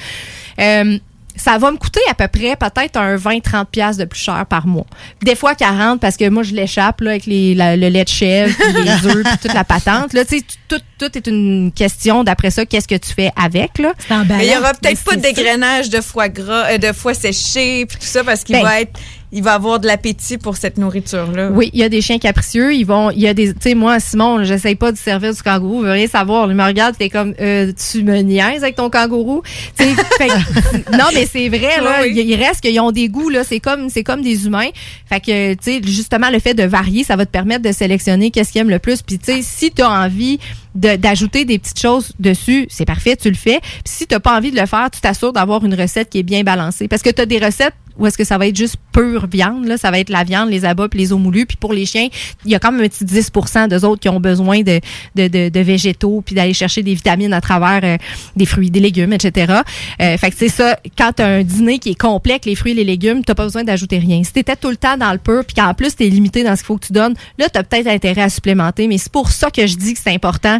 Euh, 0.59 0.97
ça 1.41 1.57
va 1.57 1.71
me 1.71 1.77
coûter 1.77 1.99
à 2.09 2.13
peu 2.13 2.27
près 2.27 2.55
peut-être 2.55 2.97
un 2.97 3.15
20-30 3.15 3.65
pièces 3.65 3.97
de 3.97 4.05
plus 4.05 4.19
cher 4.19 4.45
par 4.47 4.67
mois. 4.67 4.85
Des 5.21 5.35
fois 5.35 5.55
40 5.55 5.99
parce 5.99 6.17
que 6.17 6.27
moi 6.29 6.43
je 6.43 6.53
l'échappe 6.53 7.01
là 7.01 7.11
avec 7.11 7.25
les, 7.25 7.55
la- 7.55 7.75
le 7.77 7.87
lait 7.89 8.03
de 8.03 8.09
chèvre, 8.09 8.53
puis 8.57 8.83
les 8.83 8.89
œufs, 9.07 9.23
puis 9.23 9.37
toute 9.41 9.53
la 9.53 9.63
patente. 9.63 10.13
Là, 10.13 10.25
tu 10.25 10.37
sais, 10.39 10.43
tout, 10.67 10.79
tout 10.97 11.17
est 11.17 11.27
une 11.27 11.71
question 11.73 12.23
d'après 12.23 12.51
ça, 12.51 12.65
qu'est-ce 12.65 12.87
que 12.87 12.95
tu 12.95 13.13
fais 13.13 13.31
avec 13.41 13.77
là. 13.79 13.93
Mais 14.37 14.47
il 14.47 14.53
y 14.53 14.57
aura 14.57 14.73
peut-être 14.73 15.03
pas 15.03 15.15
de 15.15 15.21
dégrenage 15.21 15.89
de 15.89 16.01
foie 16.01 16.29
gras, 16.29 16.71
euh, 16.71 16.77
de 16.77 16.91
foie 16.93 17.13
séché, 17.13 17.85
puis 17.85 17.97
tout 17.97 18.05
ça, 18.05 18.23
parce 18.23 18.43
qu'il 18.43 18.55
Ben. 18.55 18.63
va 18.63 18.81
être, 18.81 18.99
il 19.31 19.43
va 19.43 19.53
avoir 19.53 19.79
de 19.79 19.85
l'appétit 19.85 20.37
pour 20.37 20.57
cette 20.57 20.77
nourriture-là. 20.77 21.51
Oui, 21.51 21.69
il 21.73 21.79
y 21.79 21.83
a 21.83 21.89
des 21.89 22.01
chiens 22.01 22.17
capricieux. 22.17 22.73
Ils 22.73 22.85
vont, 22.85 23.11
il 23.11 23.19
y 23.19 23.27
a 23.27 23.33
des, 23.33 23.53
tu 23.53 23.59
sais, 23.61 23.75
moi, 23.75 23.99
Simon, 23.99 24.43
j'essaye 24.43 24.75
pas 24.75 24.91
de 24.91 24.97
servir 24.97 25.33
du 25.33 25.41
kangourou, 25.41 25.81
je 25.81 25.85
veux 25.85 25.91
rien 25.91 26.07
savoir. 26.07 26.49
Il 26.49 26.55
me 26.55 26.63
regarde, 26.63 26.97
t'es 26.97 27.09
comme, 27.09 27.35
euh, 27.39 27.71
tu 27.91 28.03
me 28.03 28.17
niaises 28.19 28.63
avec 28.63 28.75
ton 28.75 28.89
kangourou? 28.89 29.43
Fait 29.75 30.27
non, 30.91 31.05
mais 31.13 31.27
c'est 31.31 31.47
vrai, 31.49 31.81
là. 31.81 31.99
Oui, 32.01 32.09
oui. 32.09 32.23
Il 32.23 32.29
il 32.29 32.35
reste 32.35 32.61
qu'ils 32.61 32.79
ont 32.79 32.91
des 32.91 33.07
goûts, 33.07 33.29
là. 33.29 33.43
C'est 33.43 33.59
comme, 33.59 33.89
c'est 33.89 34.03
comme 34.03 34.21
des 34.21 34.45
humains. 34.45 34.69
Fait 35.05 35.19
que, 35.19 35.53
tu 35.53 35.59
sais, 35.61 35.81
justement, 35.83 36.29
le 36.31 36.39
fait 36.39 36.53
de 36.53 36.63
varier, 36.63 37.03
ça 37.03 37.15
va 37.15 37.25
te 37.25 37.31
permettre 37.31 37.63
de 37.63 37.71
sélectionner 37.71 38.31
qu'est-ce 38.31 38.51
qu'ils 38.51 38.61
aiment 38.61 38.69
le 38.69 38.79
plus. 38.79 39.01
Puis, 39.01 39.19
tu 39.19 39.31
sais, 39.31 39.41
si 39.43 39.71
t'as 39.71 39.89
envie 40.05 40.39
d'ajouter 40.79 41.45
des 41.45 41.59
petites 41.59 41.79
choses 41.79 42.11
dessus, 42.19 42.67
c'est 42.69 42.85
parfait, 42.85 43.15
tu 43.15 43.29
le 43.29 43.35
fais. 43.35 43.59
Puis 43.61 43.81
si 43.85 44.07
tu 44.07 44.15
n'as 44.15 44.19
pas 44.19 44.37
envie 44.37 44.51
de 44.51 44.59
le 44.59 44.65
faire, 44.65 44.89
tu 44.91 45.01
t'assures 45.01 45.33
d'avoir 45.33 45.63
une 45.65 45.73
recette 45.73 46.09
qui 46.09 46.19
est 46.19 46.23
bien 46.23 46.43
balancée. 46.43 46.87
Parce 46.87 47.01
que 47.01 47.09
tu 47.09 47.21
as 47.21 47.25
des 47.25 47.39
recettes 47.39 47.73
où 47.99 48.07
est-ce 48.07 48.17
que 48.17 48.23
ça 48.23 48.37
va 48.37 48.47
être 48.47 48.55
juste 48.55 48.77
pure 48.93 49.27
viande, 49.27 49.65
là? 49.65 49.77
ça 49.77 49.91
va 49.91 49.99
être 49.99 50.09
la 50.09 50.23
viande, 50.23 50.49
les 50.49 50.65
abats 50.65 50.87
puis 50.87 50.99
les 50.99 51.11
os 51.11 51.19
moulus. 51.19 51.45
Puis 51.45 51.57
pour 51.57 51.73
les 51.73 51.85
chiens, 51.85 52.07
il 52.45 52.51
y 52.51 52.55
a 52.55 52.59
quand 52.59 52.71
même 52.71 52.81
un 52.81 52.87
petit 52.87 53.03
10% 53.03 53.67
d'eux 53.67 53.85
autres 53.85 54.01
qui 54.01 54.09
ont 54.09 54.19
besoin 54.19 54.61
de, 54.61 54.79
de, 55.15 55.49
de, 55.49 55.59
végétaux 55.59 56.21
puis 56.25 56.33
d'aller 56.33 56.53
chercher 56.53 56.81
des 56.81 56.93
vitamines 56.93 57.33
à 57.33 57.41
travers 57.41 57.81
euh, 57.83 57.97
des 58.35 58.45
fruits, 58.45 58.71
des 58.71 58.79
légumes, 58.79 59.13
etc. 59.13 59.53
Euh, 60.01 60.17
fait 60.17 60.31
que 60.31 60.37
c'est 60.37 60.49
ça, 60.49 60.79
quand 60.97 61.11
tu 61.17 61.21
un 61.21 61.43
dîner 61.43 61.79
qui 61.79 61.89
est 61.89 61.99
complet 61.99 62.39
les 62.45 62.55
fruits 62.55 62.71
et 62.71 62.75
les 62.75 62.85
légumes, 62.85 63.23
tu 63.25 63.35
pas 63.35 63.43
besoin 63.43 63.63
d'ajouter 63.63 63.99
rien. 63.99 64.23
Si 64.23 64.31
tu 64.31 64.43
tout 64.59 64.69
le 64.69 64.77
temps 64.77 64.97
dans 64.97 65.11
le 65.11 65.17
pur 65.17 65.43
puis 65.45 65.55
qu'en 65.55 65.73
plus 65.73 65.95
tu 65.95 66.03
limité 66.03 66.43
dans 66.43 66.55
ce 66.55 66.61
qu'il 66.61 66.67
faut 66.67 66.77
que 66.77 66.87
tu 66.87 66.93
donnes, 66.93 67.15
là 67.37 67.47
tu 67.49 67.59
as 67.59 67.63
peut-être 67.63 67.87
intérêt 67.87 68.21
à 68.21 68.29
supplémenter, 68.29 68.87
mais 68.87 68.97
c'est 68.97 69.11
pour 69.11 69.29
ça 69.29 69.51
que 69.51 69.67
je 69.67 69.75
dis 69.75 69.93
que 69.93 69.99
c'est 70.01 70.13
important 70.13 70.59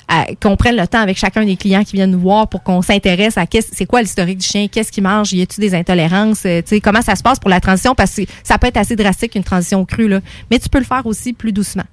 qu'on 0.41 0.55
prenne 0.57 0.75
le 0.75 0.87
temps 0.87 0.99
avec 0.99 1.17
chacun 1.17 1.45
des 1.45 1.55
clients 1.55 1.83
qui 1.83 1.95
viennent 1.95 2.11
nous 2.11 2.19
voir 2.19 2.47
pour 2.47 2.63
qu'on 2.63 2.81
s'intéresse 2.81 3.37
à 3.37 3.45
qu'est-ce- 3.45 3.69
c'est 3.73 3.85
quoi 3.85 4.01
l'historique 4.01 4.39
du 4.39 4.45
chien, 4.45 4.67
qu'est-ce 4.67 4.91
qu'il 4.91 5.03
mange, 5.03 5.31
y 5.33 5.41
a-tu 5.41 5.59
des 5.61 5.73
intolérances, 5.73 6.43
euh, 6.45 6.61
tu 6.61 6.69
sais, 6.75 6.79
comment 6.81 7.01
ça 7.01 7.15
se 7.15 7.23
passe 7.23 7.39
pour 7.39 7.49
la 7.49 7.59
transition 7.59 7.95
parce 7.95 8.15
que 8.15 8.21
ça 8.43 8.57
peut 8.57 8.67
être 8.67 8.77
assez 8.77 8.95
drastique 8.95 9.35
une 9.35 9.43
transition 9.43 9.83
crue 9.85 10.07
là, 10.07 10.19
mais 10.49 10.59
tu 10.59 10.69
peux 10.69 10.79
le 10.79 10.85
faire 10.85 11.05
aussi 11.05 11.33
plus 11.33 11.51
doucement. 11.51 11.83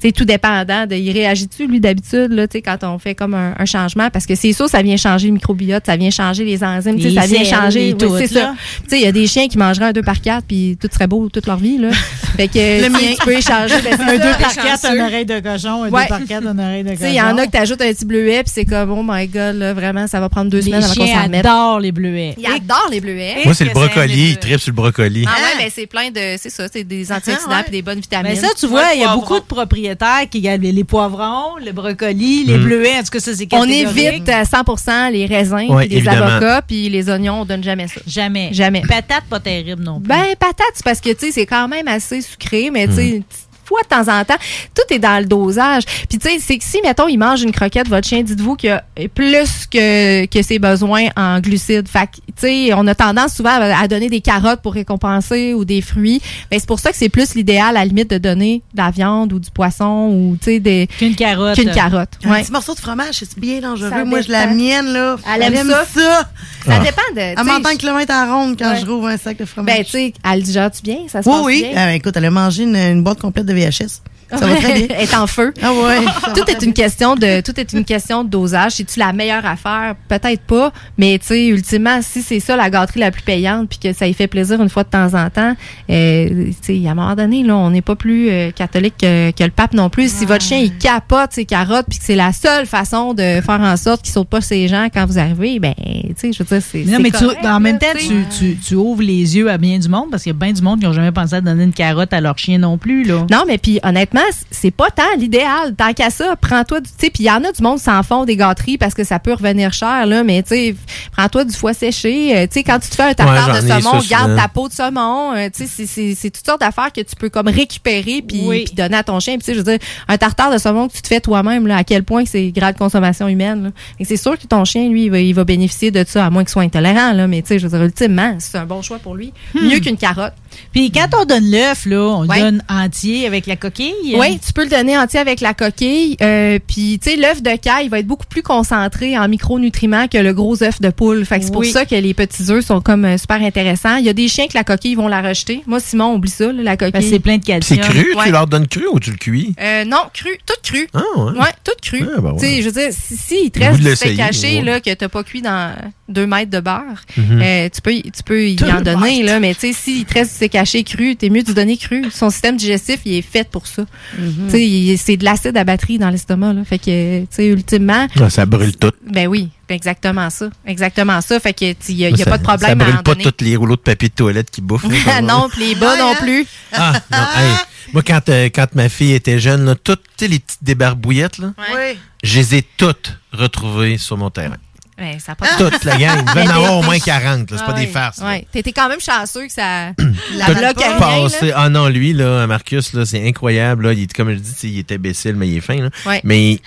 C'est 0.00 0.12
tout 0.12 0.24
dépendant 0.24 0.86
de 0.86 0.94
il 0.96 1.10
réagit-tu 1.12 1.66
lui 1.66 1.80
d'habitude 1.80 2.32
là, 2.32 2.46
tu 2.48 2.58
sais 2.58 2.62
quand 2.62 2.78
on 2.84 2.98
fait 2.98 3.14
comme 3.14 3.34
un, 3.34 3.54
un 3.58 3.64
changement 3.64 4.10
parce 4.10 4.26
que 4.26 4.34
c'est 4.34 4.52
sûr 4.52 4.68
ça 4.68 4.82
vient 4.82 4.96
changer 4.96 5.28
le 5.28 5.34
microbiote, 5.34 5.86
ça 5.86 5.96
vient 5.96 6.10
changer 6.10 6.44
les 6.44 6.64
enzymes, 6.64 6.96
tu 6.96 7.02
sais, 7.02 7.08
Les 7.10 7.14
ça 7.14 7.26
vient 7.26 7.44
changer, 7.44 7.80
les 7.80 7.92
oui, 7.92 7.98
tout, 7.98 8.16
c'est 8.18 8.32
là. 8.34 8.40
ça. 8.40 8.54
Tu 8.84 8.90
sais, 8.90 8.98
il 9.00 9.04
y 9.04 9.06
a 9.06 9.12
des 9.12 9.26
chiens 9.26 9.48
qui 9.48 9.58
mangeraient 9.58 9.86
un 9.86 9.92
2 9.92 10.02
par 10.02 10.20
4 10.20 10.44
puis 10.46 10.76
tout 10.80 10.88
serait 10.92 11.06
beau 11.06 11.28
toute 11.28 11.46
leur 11.46 11.58
vie 11.58 11.78
là. 11.78 11.90
fait 12.36 12.48
que 12.48 12.82
Le 12.84 12.88
mien. 12.90 12.98
tu 13.18 13.24
peux 13.24 13.32
échanger 13.36 13.74
ben, 13.82 13.94
un 13.94 14.06
ça, 14.06 14.12
2 14.12 14.18
par 14.18 14.38
les 14.38 14.44
4, 14.44 14.82
chanceux. 14.82 15.00
un 15.00 15.04
oreille 15.06 15.26
de 15.26 15.40
cochon, 15.40 15.84
un 15.84 15.90
Ouais. 15.90 16.02
2 16.02 16.08
par 16.08 16.24
4, 16.24 16.46
un 16.46 16.58
oreille 16.58 16.82
de 16.84 16.88
Tu 16.90 16.94
cochon. 16.96 17.04
sais, 17.06 17.12
il 17.12 17.16
y 17.16 17.22
en 17.22 17.36
a 17.38 17.46
que 17.46 17.50
t'ajoutes 17.76 17.82
un 17.82 17.92
petit 17.92 18.04
bleuet, 18.04 18.42
puis 18.42 18.52
c'est 18.54 18.64
comme, 18.64 18.90
oh 18.90 19.02
my 19.06 19.26
god, 19.26 19.56
là, 19.56 19.72
vraiment, 19.74 20.06
ça 20.06 20.20
va 20.20 20.28
prendre 20.28 20.50
deux 20.50 20.58
Les 20.58 20.64
semaines 20.64 20.84
avant 20.84 20.94
qu'on 20.94 21.06
s'en 21.06 21.28
mette. 21.28 21.46
adorent 21.46 21.80
les 21.80 21.92
bleuets. 21.92 22.34
Ils 22.38 22.46
adorent 22.46 22.88
les 22.90 23.00
bleuets. 23.00 23.36
Moi, 23.44 23.54
c'est 23.54 23.64
le 23.64 23.70
brocoli. 23.72 24.30
Il 24.30 24.38
tripe 24.38 24.60
sur 24.60 24.70
le 24.72 24.76
brocoli. 24.76 25.24
Ah 25.26 25.30
ouais, 25.30 25.64
ben 25.64 25.70
c'est 25.74 25.86
plein 25.86 26.10
de, 26.10 26.36
c'est 26.38 26.50
ça, 26.50 26.66
c'est 26.72 26.84
des 26.84 27.10
antioxydants 27.12 27.62
puis 27.62 27.72
des 27.72 27.82
bonnes 27.82 28.00
vitamines. 28.00 28.32
Mais 28.32 28.36
ça, 28.36 28.48
tu 28.58 28.66
vois, 28.66 28.94
il 28.94 29.00
y 29.00 29.04
a 29.04 29.14
beaucoup 29.14 29.38
de 29.38 29.44
propriétaires 29.44 30.24
qui 30.30 30.40
gardent 30.40 30.62
les 30.62 30.84
poivrons, 30.84 31.56
le 31.64 31.72
brocoli, 31.72 32.44
les 32.44 32.58
Mm. 32.58 32.62
bleuets. 32.64 32.96
En 32.98 33.02
tout 33.02 33.10
cas, 33.12 33.20
ça, 33.20 33.32
c'est 33.34 33.48
On 33.52 33.64
évite 33.64 34.28
à 34.28 34.44
100% 34.44 35.10
les 35.10 35.26
raisins 35.26 35.66
Ouais, 35.68 35.86
puis 35.86 35.88
les 35.90 35.96
évidemment. 35.98 36.26
avocats 36.26 36.62
puis 36.62 36.88
les 36.88 37.08
oignons, 37.10 37.40
on 37.40 37.44
donne 37.44 37.62
jamais 37.64 37.88
ça. 37.88 38.00
Jamais. 38.06 38.50
Jamais. 38.52 38.82
Patate, 38.82 39.24
pas 39.28 39.40
terrible 39.40 39.82
non 39.82 40.00
plus. 40.00 40.08
Ben, 40.08 40.24
patate, 40.38 40.66
c'est 40.74 40.84
parce 40.84 41.00
que, 41.00 41.10
tu 41.10 41.26
sais, 41.26 41.32
c'est 41.32 41.46
quand 41.46 41.68
même 41.68 41.88
assez 41.88 42.20
sucré, 42.22 42.70
mais 42.72 42.86
tu 42.88 42.94
sais, 42.94 43.18
Mm. 43.18 43.22
Fois 43.68 43.80
de 43.82 43.88
temps 43.88 44.12
en 44.12 44.24
temps, 44.24 44.36
tout 44.74 44.94
est 44.94 44.98
dans 44.98 45.18
le 45.20 45.26
dosage. 45.26 45.84
Puis, 46.08 46.18
tu 46.18 46.28
sais, 46.28 46.38
c'est 46.40 46.58
que 46.58 46.64
si, 46.64 46.78
mettons, 46.82 47.06
il 47.08 47.18
mange 47.18 47.42
une 47.42 47.52
croquette, 47.52 47.88
votre 47.88 48.06
chien, 48.08 48.22
dites-vous 48.22 48.56
qu'il 48.56 48.70
y 48.70 48.72
a 48.72 48.82
plus 49.14 49.66
que, 49.70 50.26
que 50.26 50.42
ses 50.42 50.58
besoins 50.58 51.06
en 51.16 51.40
glucides. 51.40 51.88
Fait 51.88 52.06
que, 52.06 52.16
tu 52.16 52.32
sais, 52.36 52.70
on 52.74 52.86
a 52.86 52.94
tendance 52.94 53.34
souvent 53.34 53.50
à, 53.50 53.80
à 53.82 53.88
donner 53.88 54.08
des 54.08 54.20
carottes 54.20 54.60
pour 54.62 54.74
récompenser 54.74 55.54
ou 55.54 55.64
des 55.64 55.80
fruits. 55.82 56.20
Ben, 56.50 56.58
c'est 56.58 56.66
pour 56.68 56.80
ça 56.80 56.90
que 56.90 56.96
c'est 56.96 57.08
plus 57.08 57.34
l'idéal, 57.34 57.68
à 57.76 57.80
la 57.80 57.84
limite, 57.84 58.10
de 58.10 58.18
donner 58.18 58.62
de 58.74 58.78
la 58.82 58.90
viande 58.90 59.32
ou 59.32 59.38
du 59.38 59.50
poisson 59.50 60.08
ou, 60.12 60.36
tu 60.40 60.44
sais, 60.52 60.60
des. 60.60 60.88
Qu'une 60.98 61.14
carotte. 61.14 61.54
Qu'une 61.56 61.70
carotte. 61.70 62.10
Un 62.24 62.30
Ouais. 62.30 62.42
petit 62.42 62.52
morceau 62.52 62.74
de 62.74 62.80
fromage, 62.80 63.14
c'est 63.14 63.38
bien 63.38 63.60
dangereux. 63.60 63.90
Ça 63.90 64.04
Moi, 64.04 64.20
je 64.22 64.30
la 64.30 64.46
mienne, 64.46 64.86
là. 64.92 65.16
Elle 65.34 65.42
aime 65.54 65.68
ça? 65.68 65.84
ça. 65.84 66.28
Ça 66.66 66.72
Ah. 66.74 66.78
dépend 66.80 67.02
de. 67.14 67.20
Elle 67.20 67.44
m'entend 67.44 67.68
un 67.70 67.76
kilomètre 67.76 68.12
à 68.12 68.32
ronde 68.32 68.56
quand 68.58 68.70
Ouais. 68.72 68.80
je 68.80 68.86
rouvre 68.86 69.08
un 69.08 69.16
sac 69.16 69.36
de 69.36 69.44
fromage. 69.44 69.74
Ben, 69.76 69.84
tu 69.84 69.90
sais, 69.90 70.12
elle 70.30 70.42
digère-tu 70.42 70.82
bien? 70.82 70.98
Ça 71.08 71.22
se 71.22 71.28
oui, 71.28 71.34
passe 71.36 71.44
oui. 71.46 71.62
bien? 71.62 71.72
Ah, 71.76 71.94
écoute, 71.94 72.14
elle 72.16 72.24
a 72.24 72.30
mangé 72.30 72.62
une, 72.64 72.76
une 72.76 73.02
boîte 73.02 73.20
complète 73.20 73.46
de 73.46 73.52
VHS. 73.58 74.00
Ça 74.30 74.46
va 74.46 74.56
très 74.56 74.74
bien. 74.74 74.86
Elle 74.96 75.02
est 75.04 75.14
en 75.16 75.26
feu. 75.26 75.52
Ah 75.62 75.72
ouais. 75.72 76.04
tout 76.34 76.50
est 76.50 76.62
une 76.64 76.72
question 76.72 77.14
de 77.14 77.40
tout 77.40 77.58
est 77.58 77.72
une 77.72 77.84
question 77.84 78.24
de 78.24 78.28
dosage. 78.28 78.72
Si 78.72 78.84
tu 78.84 78.98
la 78.98 79.12
meilleure 79.12 79.46
affaire, 79.46 79.94
peut-être 80.08 80.42
pas, 80.42 80.72
mais 80.98 81.18
tu 81.18 81.26
sais 81.28 81.46
ultimement 81.46 82.00
si 82.02 82.22
c'est 82.22 82.40
ça 82.40 82.56
la 82.56 82.68
gâterie 82.70 83.00
la 83.00 83.10
plus 83.10 83.22
payante 83.22 83.68
puis 83.70 83.78
que 83.78 83.92
ça 83.92 84.06
y 84.06 84.12
fait 84.14 84.26
plaisir 84.26 84.60
une 84.62 84.68
fois 84.68 84.84
de 84.84 84.88
temps 84.90 85.14
en 85.14 85.30
temps, 85.30 85.54
euh, 85.90 86.28
tu 86.62 86.80
sais 86.82 86.88
à 86.88 86.92
un 86.92 86.94
moment 86.94 87.14
donné 87.14 87.42
là, 87.42 87.56
on 87.56 87.70
n'est 87.70 87.82
pas 87.82 87.96
plus 87.96 88.28
euh, 88.30 88.50
catholique 88.50 88.94
que, 89.00 89.30
que 89.30 89.44
le 89.44 89.50
pape 89.50 89.72
non 89.74 89.88
plus. 89.90 90.12
Si 90.12 90.26
votre 90.26 90.44
chien 90.44 90.58
il 90.58 90.76
capote 90.76 91.32
ses 91.32 91.44
carottes 91.44 91.86
puis 91.88 91.98
que 91.98 92.04
c'est 92.04 92.16
la 92.16 92.32
seule 92.32 92.66
façon 92.66 93.14
de 93.14 93.40
faire 93.40 93.60
en 93.60 93.76
sorte 93.76 94.02
qu'il 94.02 94.12
saute 94.12 94.28
pas 94.28 94.40
ses 94.40 94.68
gens 94.68 94.88
quand 94.92 95.06
vous 95.06 95.18
arrivez, 95.18 95.58
ben 95.58 95.74
tu 95.78 96.14
sais 96.16 96.32
je 96.32 96.38
veux 96.42 96.44
dire 96.44 96.62
c'est 96.62 96.84
non, 96.84 96.92
c'est 96.96 97.02
mais 97.02 97.10
tu- 97.10 97.46
en 97.46 97.60
même 97.60 97.78
temps, 97.78 97.86
tu, 97.98 98.24
tu, 98.38 98.56
tu 98.56 98.74
ouvres 98.74 99.02
les 99.02 99.36
yeux 99.36 99.50
à 99.50 99.58
bien 99.58 99.78
du 99.78 99.88
monde 99.88 100.06
parce 100.10 100.22
qu'il 100.22 100.32
y 100.32 100.36
a 100.36 100.38
bien 100.38 100.52
du 100.52 100.62
monde 100.62 100.80
qui 100.80 100.86
n'ont 100.86 100.92
jamais 100.92 101.12
pensé 101.12 101.34
à 101.36 101.40
donner 101.40 101.64
une 101.64 101.72
carotte 101.72 102.12
à 102.12 102.20
leur 102.20 102.36
chien 102.38 102.58
non 102.58 102.76
plus. 102.78 103.04
Là. 103.04 103.26
Non, 103.30 103.44
mais 103.46 103.58
puis 103.58 103.78
honnêtement, 103.82 104.17
c'est 104.50 104.70
pas 104.70 104.90
tant 104.90 105.02
l'idéal. 105.18 105.74
Tant 105.76 105.92
qu'à 105.92 106.10
ça, 106.10 106.36
prends-toi 106.36 106.80
du. 106.80 106.88
Tu 106.90 106.94
sais, 106.98 107.10
puis 107.10 107.24
il 107.24 107.26
y 107.26 107.30
en 107.30 107.44
a 107.44 107.52
du 107.52 107.62
monde 107.62 107.78
qui 107.78 107.84
s'en 107.84 108.02
font 108.02 108.24
des 108.24 108.36
gâteries 108.36 108.78
parce 108.78 108.94
que 108.94 109.04
ça 109.04 109.18
peut 109.18 109.32
revenir 109.32 109.72
cher, 109.72 110.06
là, 110.06 110.24
mais 110.24 110.42
tu 110.42 110.48
sais, 110.50 110.76
prends-toi 111.12 111.44
du 111.44 111.54
foie 111.54 111.74
séché. 111.74 112.36
Euh, 112.36 112.46
tu 112.46 112.54
sais, 112.54 112.62
quand 112.62 112.78
tu 112.78 112.88
te 112.88 112.94
fais 112.94 113.02
un 113.04 113.14
tartare 113.14 113.54
Ouais, 113.54 113.62
de 113.62 113.66
saumon, 113.68 114.00
ça 114.00 114.08
garde 114.08 114.36
ta 114.36 114.48
peau 114.48 114.68
de 114.68 114.72
saumon. 114.74 115.34
Euh, 115.34 115.48
tu 115.54 115.66
sais, 115.66 115.86
c'est- 116.14 116.30
toutes 116.30 116.44
sortes 116.46 116.60
d'affaires 116.60 116.92
que 116.92 117.00
tu 117.00 117.16
peux 117.16 117.28
comme 117.28 117.48
récupérer 117.48 118.22
puis 118.26 118.42
Oui. 118.44 118.64
donner 118.76 118.96
à 118.96 119.02
ton 119.02 119.20
chien. 119.20 119.34
Puis 119.34 119.40
tu 119.40 119.46
sais, 119.46 119.54
je 119.54 119.58
veux 119.58 119.64
dire, 119.64 119.78
un 120.08 120.16
tartare 120.18 120.52
de 120.52 120.58
saumon 120.58 120.88
que 120.88 120.94
tu 120.94 121.02
te 121.02 121.08
fais 121.08 121.20
toi-même, 121.20 121.66
là, 121.66 121.76
à 121.76 121.84
quel 121.84 122.02
point 122.04 122.24
c'est 122.26 122.50
grade 122.50 122.76
consommation 122.76 123.28
humaine. 123.28 123.62
là. 123.64 123.70
Et 124.00 124.04
c'est 124.04 124.16
sûr 124.16 124.38
que 124.38 124.46
ton 124.46 124.64
chien, 124.64 124.88
lui, 124.88 125.04
il 125.04 125.10
va, 125.10 125.18
il 125.20 125.34
va 125.34 125.44
bénéficier 125.44 125.90
de 125.90 126.04
ça, 126.06 126.26
à 126.26 126.30
moins 126.30 126.42
qu'il 126.44 126.50
soit 126.50 126.62
intolérant, 126.62 127.12
là. 127.12 127.26
Mais 127.26 127.42
tu 127.42 127.48
sais, 127.48 127.58
je 127.58 127.66
veux 127.66 127.76
dire, 127.76 127.84
ultimement, 127.86 128.36
c'est 128.38 128.58
un 128.58 128.64
bon 128.66 128.82
choix 128.82 128.98
pour 128.98 129.14
lui. 129.14 129.32
Hmm. 129.54 129.66
Mieux 129.68 129.80
qu'une 129.80 129.96
carotte. 129.96 130.32
Puis 130.72 130.90
quand 130.90 131.06
on 131.20 131.24
donne 131.24 131.50
l'œuf, 131.50 131.86
là, 131.86 132.00
on 132.00 132.26
Ouais. 132.26 132.36
le 132.38 132.42
donne 132.44 132.62
entier 132.68 133.26
avec 133.26 133.46
la 133.46 133.56
coquille. 133.56 133.92
Oui, 134.14 134.38
tu 134.44 134.52
peux 134.52 134.64
le 134.64 134.70
donner 134.70 134.96
entier 134.98 135.20
avec 135.20 135.40
la 135.40 135.54
coquille. 135.54 136.16
Euh, 136.22 136.58
Puis, 136.66 136.98
tu 137.02 137.10
sais, 137.10 137.16
l'œuf 137.16 137.42
de 137.42 137.56
caille 137.56 137.86
il 137.86 137.90
va 137.90 137.98
être 138.00 138.06
beaucoup 138.06 138.26
plus 138.26 138.42
concentré 138.42 139.16
en 139.18 139.28
micronutriments 139.28 140.08
que 140.08 140.18
le 140.18 140.32
gros 140.32 140.62
œuf 140.62 140.80
de 140.80 140.90
poule. 140.90 141.24
Fait 141.24 141.38
que 141.38 141.44
c'est 141.44 141.50
pour 141.52 141.60
Oui. 141.60 141.70
ça 141.70 141.84
que 141.86 141.94
les 141.94 142.14
petits 142.14 142.50
œufs 142.50 142.64
sont 142.64 142.80
comme 142.80 143.04
euh, 143.04 143.16
super 143.18 143.40
intéressants. 143.42 143.96
Il 143.96 144.04
y 144.04 144.08
a 144.08 144.12
des 144.12 144.28
chiens 144.28 144.46
que 144.46 144.54
la 144.54 144.64
coquille 144.64 144.94
vont 144.94 145.08
la 145.08 145.22
rejeter. 145.22 145.62
Moi, 145.66 145.80
Simon, 145.80 146.14
oublie 146.14 146.30
ça, 146.30 146.52
là, 146.52 146.62
la 146.62 146.76
coquille. 146.76 146.92
Parce 146.92 147.04
que 147.04 147.10
c'est 147.10 147.18
plein 147.18 147.36
de 147.38 147.44
C'est 147.44 147.52
calcium. 147.52 147.80
cru? 147.80 148.14
Ouais. 148.16 148.24
Tu 148.26 148.32
leur 148.32 148.46
donnes 148.46 148.66
cru 148.66 148.86
ou 148.92 148.98
tu 149.00 149.10
le 149.10 149.16
cuis? 149.16 149.54
Euh, 149.60 149.84
non, 149.84 150.02
cru, 150.12 150.30
tout 150.46 150.54
cru. 150.62 150.88
Ah, 150.94 151.00
ouais. 151.16 151.32
Ouais, 151.38 151.52
tout 151.64 151.72
cru. 151.82 152.04
Ah, 152.16 152.20
ben 152.20 152.32
ouais. 152.32 152.38
Tu 152.40 152.46
sais, 152.46 152.62
je 152.62 152.68
veux 152.68 152.80
dire, 152.80 152.90
si, 152.92 153.16
si 153.16 153.34
il 153.44 153.50
te 153.50 153.60
reste 153.60 153.80
du 153.80 153.94
steak 153.96 154.18
ouais. 154.18 154.62
là, 154.62 154.80
que 154.80 154.92
t'as 154.94 155.08
pas 155.08 155.22
cuit 155.22 155.42
dans 155.42 155.72
deux 156.08 156.26
mètres 156.26 156.50
de 156.50 156.60
beurre, 156.60 157.02
Mhm. 157.16 157.40
euh, 157.42 157.68
tu 157.74 157.80
peux, 157.80 157.94
y- 157.94 158.02
tu 158.02 158.22
peux 158.24 158.46
y 158.48 158.56
Deux 158.56 158.66
en 158.70 158.80
donner, 158.80 159.18
mètres. 159.18 159.26
là, 159.26 159.40
mais 159.40 159.54
tu 159.54 159.60
sais, 159.60 159.72
s'il 159.72 160.04
te 160.04 160.14
reste 160.14 160.32
du 160.32 160.38
haché 160.54 160.84
cru, 160.84 161.16
t'es 161.16 161.30
mieux 161.30 161.42
de 161.42 161.52
donner 161.52 161.76
cru. 161.76 162.04
Son 162.10 162.30
système 162.30 162.56
digestif, 162.56 163.00
il 163.04 163.14
est 163.14 163.22
fait 163.22 163.48
pour 163.48 163.66
ça. 163.66 163.84
Mhm. 164.18 164.34
Tu 164.46 164.50
sais, 164.50 164.66
il- 164.66 164.98
c'est 164.98 165.16
de 165.16 165.24
l'acide 165.24 165.56
à 165.56 165.64
batterie 165.64 165.98
dans 165.98 166.10
l'estomac, 166.10 166.52
là. 166.52 166.64
Fait 166.64 166.78
que, 166.78 167.20
tu 167.22 167.26
sais, 167.30 167.46
ultimement, 167.48 168.06
Ah, 168.20 168.30
ça 168.30 168.46
brûle 168.46 168.76
tout. 168.76 168.92
ben 169.10 169.26
oui, 169.28 169.48
exactement 169.68 170.30
ça. 170.30 170.50
Exactement 170.66 171.20
ça. 171.20 171.38
Fait 171.40 171.52
que, 171.52 171.74
il 171.88 171.96
n'y 171.96 172.04
a, 172.06 172.10
y 172.10 172.14
a 172.14 172.16
Ça- 172.24 172.30
pas 172.30 172.38
de 172.38 172.42
problème 172.42 172.68
Ça 172.70 172.74
brûle 172.74 173.02
pas 173.02 173.14
donner. 173.14 173.24
tous 173.24 173.44
les 173.44 173.56
rouleaux 173.56 173.76
de 173.76 173.80
papier 173.80 174.08
de 174.08 174.14
toilette 174.14 174.50
qui 174.50 174.60
bouffent. 174.60 174.84
là, 175.06 175.20
non, 175.22 175.48
puis 175.50 175.68
les 175.68 175.74
bas 175.74 175.96
non 175.98 176.14
plus. 176.14 176.46
Ah, 176.72 176.92
non, 177.10 177.18
hey. 177.36 177.52
Moi, 177.94 178.02
quand, 178.06 178.28
euh, 178.28 178.50
quand 178.54 178.66
ma 178.74 178.88
fille 178.90 179.12
était 179.14 179.38
jeune, 179.38 179.64
là, 179.64 179.74
toutes 179.74 180.02
tu 180.18 180.26
sais, 180.26 180.28
les 180.28 180.38
petites 180.40 180.62
débarbouillettes, 180.62 181.38
là, 181.38 181.54
Oui. 181.74 181.96
je 182.22 182.38
les 182.38 182.54
ai 182.56 182.62
toutes 182.76 183.18
retrouvées 183.32 183.96
sur 183.96 184.16
mon 184.18 184.28
terrain. 184.30 184.56
Ouais, 185.00 185.18
ça 185.24 185.34
pas 185.36 185.46
Toute 185.56 185.84
la 185.84 185.96
gang. 185.96 186.24
Il 186.34 186.40
en 186.40 186.50
avoir 186.50 186.78
au 186.78 186.82
moins 186.82 186.98
40. 186.98 187.50
là, 187.52 187.56
C'est 187.56 187.62
Ah 187.62 187.66
pas 187.66 187.72
des 187.74 187.86
ouais, 187.86 187.92
farces. 187.92 188.18
là. 188.18 188.26
Ouais. 188.26 188.46
T'étais 188.50 188.72
quand 188.72 188.88
même 188.88 189.00
chanceux 189.00 189.46
que 189.46 189.52
ça. 189.52 189.90
la 190.34 190.46
bloque 190.46 190.82
à 190.82 190.96
rien. 190.98 191.28
Ah 191.54 191.68
non, 191.68 191.88
lui, 191.88 192.12
là, 192.12 192.46
Marcus, 192.48 192.92
là, 192.94 193.06
c'est 193.06 193.26
incroyable. 193.26 193.86
Là. 193.86 193.92
Il 193.92 194.02
est, 194.02 194.12
comme 194.12 194.30
je 194.30 194.38
dis, 194.38 194.52
tu 194.54 194.58
sais, 194.58 194.68
il 194.68 194.78
est 194.80 194.90
imbécile, 194.92 195.36
mais 195.36 195.46
il 195.48 195.56
est 195.58 195.60
fin. 195.60 195.76
Là. 195.76 195.90
Ouais. 196.04 196.20
Mais 196.24 196.60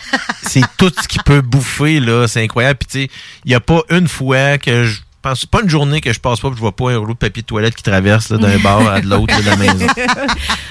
c'est 0.43 0.61
tout 0.77 0.91
ce 1.01 1.07
qu'il 1.07 1.21
peut 1.23 1.41
bouffer, 1.41 1.99
là. 1.99 2.27
C'est 2.27 2.41
incroyable. 2.43 2.79
Puis, 2.79 2.87
tu 2.87 3.01
sais, 3.07 3.11
il 3.45 3.49
n'y 3.49 3.55
a 3.55 3.59
pas 3.59 3.81
une 3.89 4.07
fois 4.07 4.57
que 4.57 4.85
je 4.85 5.01
pense, 5.21 5.45
pas 5.45 5.61
une 5.61 5.69
journée 5.69 6.01
que 6.01 6.11
je 6.13 6.19
passe 6.19 6.39
pas 6.39 6.49
que 6.49 6.55
je 6.55 6.59
vois 6.61 6.75
pas 6.75 6.89
un 6.91 6.97
rouleau 6.97 7.13
de 7.13 7.17
papier 7.19 7.43
de 7.43 7.47
toilette 7.47 7.75
qui 7.75 7.83
traverse 7.83 8.31
là, 8.31 8.37
d'un 8.39 8.57
bar 8.63 8.87
à 8.89 9.01
de 9.01 9.07
l'autre 9.07 9.33
là, 9.35 9.41
de 9.41 9.45
la 9.45 9.55
maison. 9.55 9.87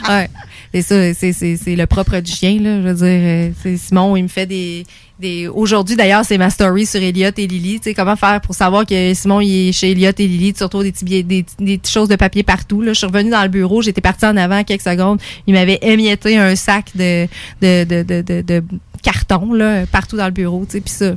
ouais. 0.09 0.29
C'est 0.73 0.83
ça, 0.83 1.15
c'est, 1.15 1.33
c'est, 1.33 1.57
c'est 1.57 1.75
le 1.75 1.87
propre 1.87 2.21
du 2.21 2.31
chien, 2.31 2.61
là. 2.61 2.81
Je 2.81 2.87
veux 2.87 2.95
dire, 2.95 3.07
euh, 3.07 3.51
c'est 3.61 3.77
Simon, 3.77 4.15
il 4.15 4.23
me 4.23 4.29
fait 4.29 4.47
des. 4.47 4.85
des... 5.19 5.49
Aujourd'hui, 5.49 5.97
d'ailleurs, 5.97 6.25
c'est 6.25 6.39
ma 6.39 6.49
story 6.49 6.87
sur 6.87 7.03
Elliot 7.03 7.31
et 7.37 7.47
Lily. 7.49 7.81
Tu 7.81 7.91
sais, 7.91 7.95
comment 7.95 8.15
faire 8.15 8.41
pour 8.41 8.55
savoir 8.55 8.87
que 8.87 9.13
Simon, 9.15 9.41
il 9.41 9.71
est 9.71 9.73
chez 9.73 9.91
Elliot 9.91 10.13
et 10.17 10.29
Lily, 10.29 10.55
surtout 10.57 10.85
des 10.85 10.93
petits 10.93 11.05
billets- 11.05 11.23
des, 11.25 11.45
des 11.59 11.79
petites 11.79 11.93
choses 11.93 12.09
de 12.09 12.15
papier 12.15 12.45
partout. 12.45 12.83
Là. 12.83 12.93
Je 12.93 12.99
suis 12.99 13.07
revenue 13.09 13.31
dans 13.31 13.43
le 13.43 13.49
bureau, 13.49 13.83
j'étais 13.83 14.01
partie 14.01 14.27
en 14.27 14.37
avant 14.37 14.63
quelques 14.63 14.83
secondes. 14.83 15.21
Il 15.49 15.55
m'avait 15.55 15.81
émietté 15.83 16.37
un 16.37 16.55
sac 16.55 16.91
de, 16.95 17.27
de, 17.61 17.83
de, 17.83 18.03
de, 18.05 18.23
de, 18.23 18.43
de 18.43 18.63
carton, 19.03 19.53
là, 19.53 19.87
partout 19.87 20.17
dans 20.17 20.27
le 20.27 20.31
bureau, 20.31 20.65
tu 20.67 20.75
sais. 20.75 20.81
Puis 20.81 20.93
ça, 20.93 21.15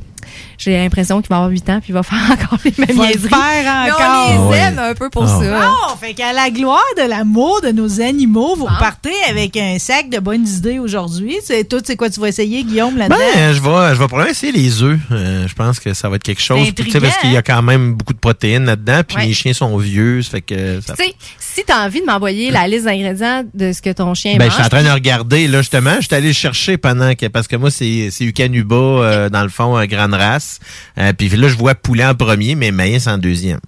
j'ai 0.57 0.77
l'impression 0.77 1.21
qu'il 1.21 1.29
va 1.29 1.37
avoir 1.37 1.49
8 1.51 1.69
ans 1.69 1.79
puis 1.79 1.89
il 1.89 1.93
va 1.93 2.03
faire 2.03 2.19
encore 2.31 2.59
les 2.63 2.73
mêmes 2.77 2.87
Il 2.89 2.95
va 2.97 3.07
niaiseries. 3.07 3.29
faire 3.29 3.83
Mais 3.85 3.91
encore. 3.91 4.45
on 4.47 4.51
les 4.51 4.57
Ah 4.59 4.67
aime 4.67 4.79
un 4.79 4.93
peu 4.93 5.09
pour 5.09 5.23
Ah. 5.23 5.39
ça. 5.41 5.59
Bon, 5.59 5.95
fait 5.99 6.13
qu'à 6.13 6.33
la 6.33 6.49
gloire 6.49 6.81
de 6.97 7.07
l'amour 7.07 7.61
de 7.61 7.69
nos 7.71 8.01
animaux, 8.01 8.55
vous 8.55 8.65
repartez 8.65 9.13
avec 9.29 9.55
un 9.57 9.77
sac 9.79 10.09
de 10.09 10.19
bonnes 10.19 10.47
idées 10.47 10.79
aujourd'hui. 10.79 11.35
C'est 11.43 11.67
tout, 11.67 11.81
c'est 11.83 11.95
quoi 11.95 12.09
tu 12.09 12.19
vas 12.19 12.27
essayer, 12.29 12.63
Guillaume, 12.63 12.97
là-dedans? 12.97 13.15
Ben, 13.35 13.53
je 13.53 13.61
vais, 13.61 13.95
je 13.95 13.99
vais 13.99 14.07
probablement 14.07 14.29
essayer 14.31 14.51
les 14.51 14.81
œufs. 14.83 14.99
Euh, 15.11 15.47
je 15.47 15.53
pense 15.53 15.79
que 15.79 15.93
ça 15.93 16.09
va 16.09 16.15
être 16.17 16.23
quelque 16.23 16.41
chose. 16.41 16.71
Puis, 16.71 16.85
tu 16.85 16.91
sais, 16.91 16.99
parce 16.99 17.17
qu'il 17.17 17.31
y 17.31 17.37
a 17.37 17.41
quand 17.41 17.61
même 17.61 17.93
beaucoup 17.93 18.13
de 18.13 18.19
protéines 18.19 18.65
là-dedans. 18.65 19.01
Puis 19.07 19.17
Ouais. 19.17 19.27
mes 19.27 19.33
chiens 19.33 19.53
sont 19.53 19.75
vieux. 19.77 20.21
Ça 20.21 20.31
fait 20.31 20.41
que 20.41 20.81
ça... 20.81 20.93
Tu 20.95 21.03
sais, 21.03 21.13
si 21.39 21.63
tu 21.65 21.71
as 21.71 21.83
envie 21.83 22.01
de 22.01 22.05
m'envoyer 22.05 22.51
la 22.51 22.67
liste 22.67 22.85
d'ingrédients 22.85 23.43
de 23.53 23.71
ce 23.73 23.81
que 23.81 23.91
ton 23.91 24.13
chien 24.13 24.35
Ben, 24.37 24.45
je 24.45 24.47
mange, 24.49 24.53
suis 24.55 24.63
en 24.65 24.69
train 24.69 24.83
de 24.83 24.89
regarder, 24.89 25.47
là, 25.47 25.59
justement. 25.59 25.95
Je 25.99 26.07
suis 26.07 26.15
allé 26.15 26.27
le 26.27 26.33
chercher 26.33 26.77
pendant 26.77 27.13
que, 27.15 27.27
parce 27.27 27.47
que 27.47 27.55
moi, 27.55 27.69
c'est, 27.71 28.09
c'est 28.11 28.23
Ucanuba, 28.25 28.75
euh, 28.75 29.29
dans 29.29 29.43
le 29.43 29.49
fond, 29.49 29.77
euh, 29.77 29.85
grande 30.18 30.31
race. 30.34 30.60
Euh, 30.98 31.14
puis 31.14 31.30
là, 31.30 31.48
je 31.48 31.56
vois 31.56 31.76
poulet 31.76 32.06
en 32.06 32.15
premier, 32.15 32.56
mais 32.56 32.72
maïs 32.72 33.07
en 33.07 33.18
deuxième. 33.18 33.60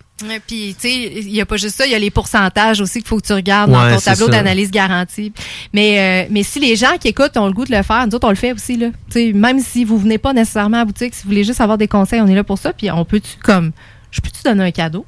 Puis, 0.48 0.76
tu 0.80 0.88
sais, 0.88 1.12
il 1.24 1.28
n'y 1.28 1.42
a 1.42 1.46
pas 1.46 1.58
juste 1.58 1.76
ça, 1.76 1.86
il 1.86 1.92
y 1.92 1.96
a 1.96 2.00
les 2.00 2.10
pourcentages 2.10 2.80
aussi 2.80 3.00
qu'il 3.00 3.08
faut 3.08 3.20
que 3.20 3.26
tu 3.28 3.34
regardes 3.34 3.72
dans 3.72 3.96
ton 3.96 4.00
tableau 4.00 4.30
d'analyse 4.30 4.72
garantie. 4.72 5.34
Mais, 5.74 6.26
euh, 6.26 6.28
mais 6.32 6.44
si 6.44 6.60
les 6.62 6.78
gens 6.78 6.98
qui 7.00 7.10
écoutent 7.10 7.36
ont 7.36 7.48
le 7.48 7.52
goût 7.52 7.66
de 7.66 7.76
le 7.76 7.84
faire, 7.84 8.08
nous 8.08 8.16
autres, 8.16 8.26
on 8.26 8.30
le 8.30 8.38
fait 8.38 8.54
aussi. 8.54 8.78
Là. 8.78 8.88
Tu 9.12 9.20
sais, 9.20 9.34
même 9.34 9.60
si 9.60 9.84
vous 9.84 9.98
venez 9.98 10.18
pas 10.18 10.32
nécessairement 10.32 10.78
à 10.78 10.80
la 10.82 10.86
boutique, 10.86 11.14
si 11.14 11.24
vous 11.24 11.30
voulez 11.30 11.44
juste 11.44 11.60
avoir 11.60 11.78
des 11.78 11.90
conseils, 11.90 12.22
on 12.22 12.28
est 12.28 12.36
là 12.36 12.46
pour 12.46 12.58
ça. 12.58 12.72
Puis, 12.72 12.90
on 12.90 13.04
peut-tu, 13.04 13.38
comme, 13.44 13.72
je 14.10 14.22
peux-tu 14.22 14.42
donner 14.44 14.64
un 14.64 14.72
cadeau? 14.72 15.06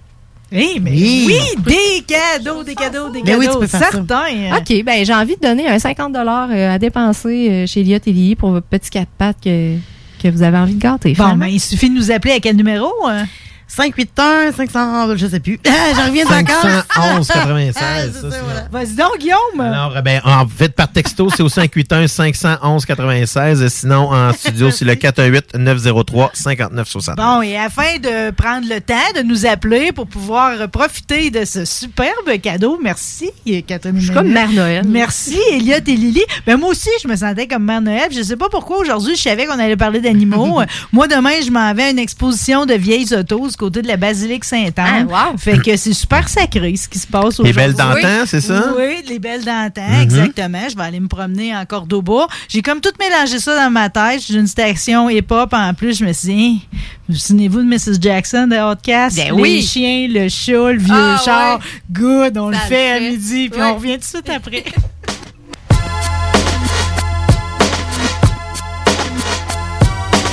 Eh, 0.51 0.79
mais 0.81 0.91
Oui. 0.91 1.25
oui, 1.27 1.63
des 1.63 2.03
cadeaux, 2.05 2.63
des 2.63 2.75
cadeaux, 2.75 3.09
des 3.09 3.19
oui, 3.19 3.25
cadeaux. 3.25 3.53
tu 3.53 3.59
peux 3.59 3.67
faire 3.67 3.79
ça. 3.81 3.91
certains. 3.91 4.57
OK, 4.57 4.83
ben 4.83 5.05
j'ai 5.05 5.13
envie 5.13 5.35
de 5.35 5.41
donner 5.41 5.67
un 5.67 5.77
50 5.79 6.15
euh, 6.15 6.73
à 6.73 6.79
dépenser 6.79 7.65
chez 7.67 7.81
Elliott 7.81 8.05
et 8.07 8.11
Lily 8.13 8.35
pour 8.35 8.51
votre 8.51 8.65
petit 8.67 8.89
4 8.89 9.07
pattes 9.17 9.37
que, 9.43 9.75
que 10.21 10.27
vous 10.27 10.43
avez 10.43 10.57
envie 10.57 10.75
de 10.75 10.81
gâter. 10.81 11.09
Bon, 11.09 11.15
finalement. 11.15 11.45
ben, 11.45 11.47
il 11.47 11.59
suffit 11.59 11.89
de 11.89 11.95
nous 11.95 12.11
appeler 12.11 12.33
à 12.33 12.39
quel 12.39 12.55
numéro? 12.55 12.91
hein? 13.07 13.25
581 13.67 14.53
500, 14.53 15.17
je 15.17 15.27
sais 15.27 15.39
plus. 15.39 15.59
J'en 15.95 16.05
reviens 16.07 16.23
de 16.23 16.29
vacances. 16.29 16.61
511 16.95 17.27
96. 17.27 17.75
Ah, 17.77 18.21
ça, 18.21 18.29
c'est- 18.31 18.71
Vas-y 18.71 18.95
donc, 18.95 19.17
Guillaume. 19.19 19.59
Alors, 19.59 19.95
euh, 19.97 20.01
ben, 20.01 20.21
en 20.23 20.47
fait, 20.47 20.69
par 20.69 20.91
texto, 20.91 21.29
c'est 21.29 21.43
au 21.43 21.49
581 21.49 22.07
511 22.07 22.85
96. 22.85 23.67
Sinon, 23.67 24.11
en 24.11 24.31
studio, 24.37 24.71
c'est 24.71 24.85
le 24.85 24.95
418 24.95 25.55
903 25.57 26.31
59 26.33 26.87
60. 26.87 27.15
Bon, 27.17 27.41
et 27.41 27.57
afin 27.57 27.97
de 28.01 28.31
prendre 28.31 28.67
le 28.69 28.79
temps 28.79 28.95
de 29.15 29.21
nous 29.23 29.45
appeler 29.45 29.91
pour 29.91 30.07
pouvoir 30.07 30.69
profiter 30.69 31.29
de 31.29 31.43
ce 31.45 31.65
superbe 31.65 32.39
cadeau, 32.41 32.79
merci, 32.81 33.31
Catherine. 33.67 33.95
Je 33.99 34.05
suis 34.05 34.13
comme 34.13 34.29
Mère 34.31 34.51
Noël. 34.51 34.85
Merci, 34.87 35.37
Elliot 35.51 35.75
et 35.85 35.95
Lily. 35.95 36.23
Ben, 36.45 36.57
moi 36.57 36.69
aussi, 36.69 36.89
je 37.03 37.07
me 37.07 37.15
sentais 37.15 37.47
comme 37.47 37.65
Mère 37.65 37.81
Noël. 37.81 38.09
Je 38.11 38.21
sais 38.21 38.37
pas 38.37 38.47
pourquoi 38.49 38.77
aujourd'hui, 38.79 39.15
je 39.15 39.21
savais 39.21 39.45
qu'on 39.45 39.59
allait 39.59 39.75
parler 39.77 39.99
d'animaux. 39.99 40.61
moi, 40.93 41.07
demain, 41.07 41.31
je 41.45 41.51
m'en 41.51 41.73
vais 41.73 41.83
à 41.83 41.89
une 41.89 41.99
exposition 41.99 42.65
de 42.65 42.73
vieilles 42.73 43.13
autos 43.13 43.56
du 43.57 43.65
côté 43.65 43.81
de 43.81 43.87
la 43.87 43.97
basilique 43.97 44.43
Sainte-Anne. 44.45 45.07
Fait 45.39 45.57
que 45.57 45.75
c'est 45.75 45.93
super 45.93 46.29
sacré 46.29 46.75
ce 46.75 46.87
qui 46.87 46.99
se 46.99 47.07
passe 47.07 47.39
aujourd'hui. 47.39 47.53
Les 47.53 47.53
belles 47.53 47.73
d'antan, 47.73 48.25
c'est 48.27 48.39
ça? 48.39 48.71
Oui, 48.77 48.97
les 49.09 49.17
belles 49.17 49.43
d'antan, 49.43 49.81
Mhm. 49.89 50.01
exactement. 50.01 50.61
Je 50.69 50.75
vais 50.75 50.83
aller 50.83 50.99
me 50.99 51.07
promener 51.07 51.55
en 51.55 51.65
Cordoba. 51.65 52.27
J'ai 52.47 52.61
comme 52.61 52.81
tout 52.81 52.91
mélangé 52.99 53.39
ça 53.39 53.55
dans 53.55 53.71
ma 53.71 53.89
tête. 53.89 54.21
J'ai 54.27 54.35
une 54.37 54.45
station 54.45 55.09
hip-hop 55.09 55.51
en 55.53 55.73
plus. 55.73 55.97
Je 55.97 56.05
me 56.05 56.13
suis 56.13 56.27
dit, 56.27 56.61
hein, 56.73 56.77
vous 57.09 57.15
souvenez-vous 57.15 57.59
de 57.61 57.65
Mrs. 57.65 57.99
Jackson 57.99 58.45
de 58.47 58.55
Outcast? 58.57 59.15
Ben 59.17 59.35
les 59.35 59.41
oui. 59.41 59.61
chiens, 59.63 60.07
le 60.07 60.29
chat, 60.29 60.71
le 60.73 60.77
vieux 60.77 60.93
Ah, 60.93 61.21
char. 61.25 61.57
ouais. 61.57 61.65
Good, 61.91 62.37
on 62.37 62.49
le 62.49 62.55
Ça 62.57 62.61
le 62.63 62.67
fait 62.69 62.91
à 62.91 62.99
midi, 62.99 63.49
puis 63.49 63.59
Ouais. 63.59 63.67
on 63.71 63.75
revient 63.75 63.93
tout 63.93 63.97
de 63.99 64.03
suite 64.03 64.29
après. 64.29 64.63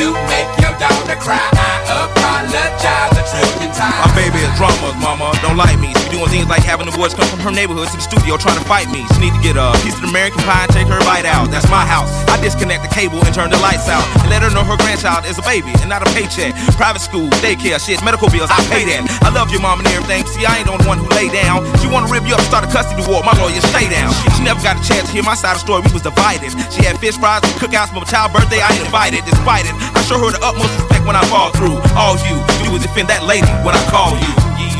to 0.00 0.12
make 0.32 0.48
your 0.62 0.72
daughter 0.78 1.16
cry. 1.16 1.46
I 1.52 2.08
apologize. 2.08 3.09
My 3.20 4.08
baby 4.16 4.40
is 4.40 4.48
drama, 4.56 4.96
mama. 4.96 5.36
Don't 5.44 5.56
like 5.56 5.76
me. 5.76 5.92
She 5.92 6.08
be 6.08 6.16
doing 6.16 6.32
things 6.32 6.48
like 6.48 6.64
having 6.64 6.88
the 6.88 6.96
boys 6.96 7.12
come 7.12 7.28
from 7.28 7.40
her 7.44 7.52
neighborhood 7.52 7.92
to 7.92 7.96
the 7.96 8.04
studio 8.04 8.40
trying 8.40 8.56
to 8.56 8.64
fight 8.64 8.88
me. 8.88 9.04
She 9.12 9.28
need 9.28 9.36
to 9.36 9.42
get 9.44 9.60
a 9.60 9.76
piece 9.84 9.92
of 10.00 10.08
American 10.08 10.40
pie 10.48 10.64
and 10.64 10.72
take 10.72 10.88
her 10.88 10.96
bite 11.04 11.28
out. 11.28 11.52
That's 11.52 11.68
my 11.68 11.84
house. 11.84 12.08
I 12.32 12.40
disconnect 12.40 12.80
the 12.80 12.88
cable 12.88 13.20
and 13.20 13.32
turn 13.36 13.52
the 13.52 13.60
lights 13.60 13.92
out. 13.92 14.00
And 14.24 14.32
let 14.32 14.40
her 14.40 14.48
know 14.48 14.64
her 14.64 14.80
grandchild 14.80 15.28
is 15.28 15.36
a 15.36 15.44
baby 15.44 15.68
and 15.84 15.92
not 15.92 16.00
a 16.00 16.08
paycheck. 16.16 16.56
Private 16.80 17.04
school, 17.04 17.28
daycare, 17.44 17.76
shit, 17.76 18.00
medical 18.00 18.32
bills, 18.32 18.48
I 18.48 18.56
pay 18.72 18.88
that. 18.88 19.04
I 19.20 19.28
love 19.28 19.52
your 19.52 19.60
mom 19.60 19.84
and 19.84 19.88
everything. 19.92 20.24
See, 20.24 20.48
I 20.48 20.64
ain't 20.64 20.66
the 20.66 20.72
only 20.72 20.88
one 20.88 20.96
who 20.96 21.08
lay 21.12 21.28
down. 21.28 21.68
She 21.84 21.92
wanna 21.92 22.08
rip 22.08 22.24
you 22.24 22.32
up, 22.32 22.40
start 22.48 22.64
a 22.64 22.72
custody 22.72 23.04
war. 23.04 23.20
My 23.20 23.36
lawyer, 23.36 23.60
stay 23.68 23.84
down. 23.92 24.16
She 24.32 24.40
never 24.48 24.64
got 24.64 24.80
a 24.80 24.82
chance 24.88 25.12
to 25.12 25.12
hear 25.12 25.24
my 25.28 25.36
side 25.36 25.60
of 25.60 25.60
the 25.60 25.68
story. 25.68 25.84
We 25.84 25.92
was 25.92 26.08
divided. 26.08 26.56
She 26.72 26.88
had 26.88 26.96
fish 26.96 27.20
fries 27.20 27.44
and 27.44 27.52
cookouts 27.60 27.92
for 27.92 28.00
my 28.00 28.08
child's 28.08 28.32
birthday. 28.32 28.64
I 28.64 28.72
ain't 28.72 28.88
invited. 28.88 29.28
Despite 29.28 29.68
it, 29.68 29.76
I 29.76 30.00
show 30.08 30.16
her 30.16 30.32
the 30.32 30.40
utmost 30.40 30.72
respect 30.72 31.04
when 31.04 31.20
I 31.20 31.24
fall 31.28 31.52
through. 31.52 31.76
All 31.92 32.16
you 32.24 32.40
do 32.64 32.72
is 32.80 32.82
defend 32.82 33.09
that 33.10 33.26
lady 33.26 33.50
when 33.66 33.74
I 33.74 33.82
call 33.90 34.14
you. 34.14 34.32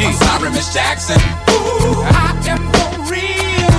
I'm 0.06 0.14
sorry, 0.14 0.54
Miss 0.54 0.70
Jackson. 0.70 1.18
Ooh, 1.50 1.98
I 2.06 2.30
am 2.46 2.62
for 2.70 3.10
real. 3.10 3.74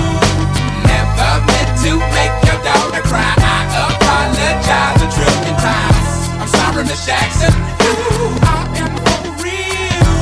Never 0.84 1.32
meant 1.48 1.72
to 1.88 1.96
make 2.12 2.36
your 2.44 2.60
daughter 2.60 3.00
cry. 3.08 3.32
I 3.32 3.64
apologize 3.96 5.00
a 5.00 5.08
trillion 5.08 5.56
times. 5.56 6.08
I'm 6.36 6.50
sorry, 6.52 6.84
Miss 6.84 7.00
Jackson. 7.08 7.48
Ooh, 7.48 8.36
I 8.44 8.60
am 8.76 8.92
for 9.00 9.40
real. 9.40 10.20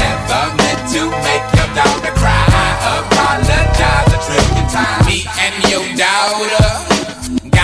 Never 0.00 0.42
meant 0.56 0.82
to 0.96 1.12
make 1.20 1.44
your 1.52 1.68
daughter 1.76 2.12
cry. 2.16 2.32
I 2.32 3.04
apologize 3.04 4.16
a 4.16 4.20
trillion 4.24 4.66
times. 4.72 5.04
Me 5.04 5.28
and 5.28 5.54
your 5.68 5.84
daughter 6.00 6.91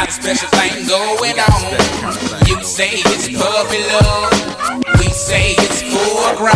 got 0.08 0.16
a 0.16 0.22
special 0.22 0.48
thing 0.48 0.86
going 0.86 1.38
on. 1.38 2.46
You 2.46 2.62
say 2.62 2.90
it's 2.92 3.28
puppy 3.28 3.78
love. 3.92 4.98
We 4.98 5.08
say 5.10 5.52
it's 5.52 5.82
full 5.82 6.36
grown. 6.36 6.54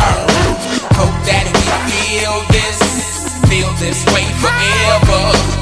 Hope 0.96 1.18
that 1.26 1.46
we 1.52 1.64
feel 1.92 2.40
this, 2.50 2.80
feel 3.48 3.70
this 3.78 4.04
way 4.14 4.24
forever. 4.40 5.61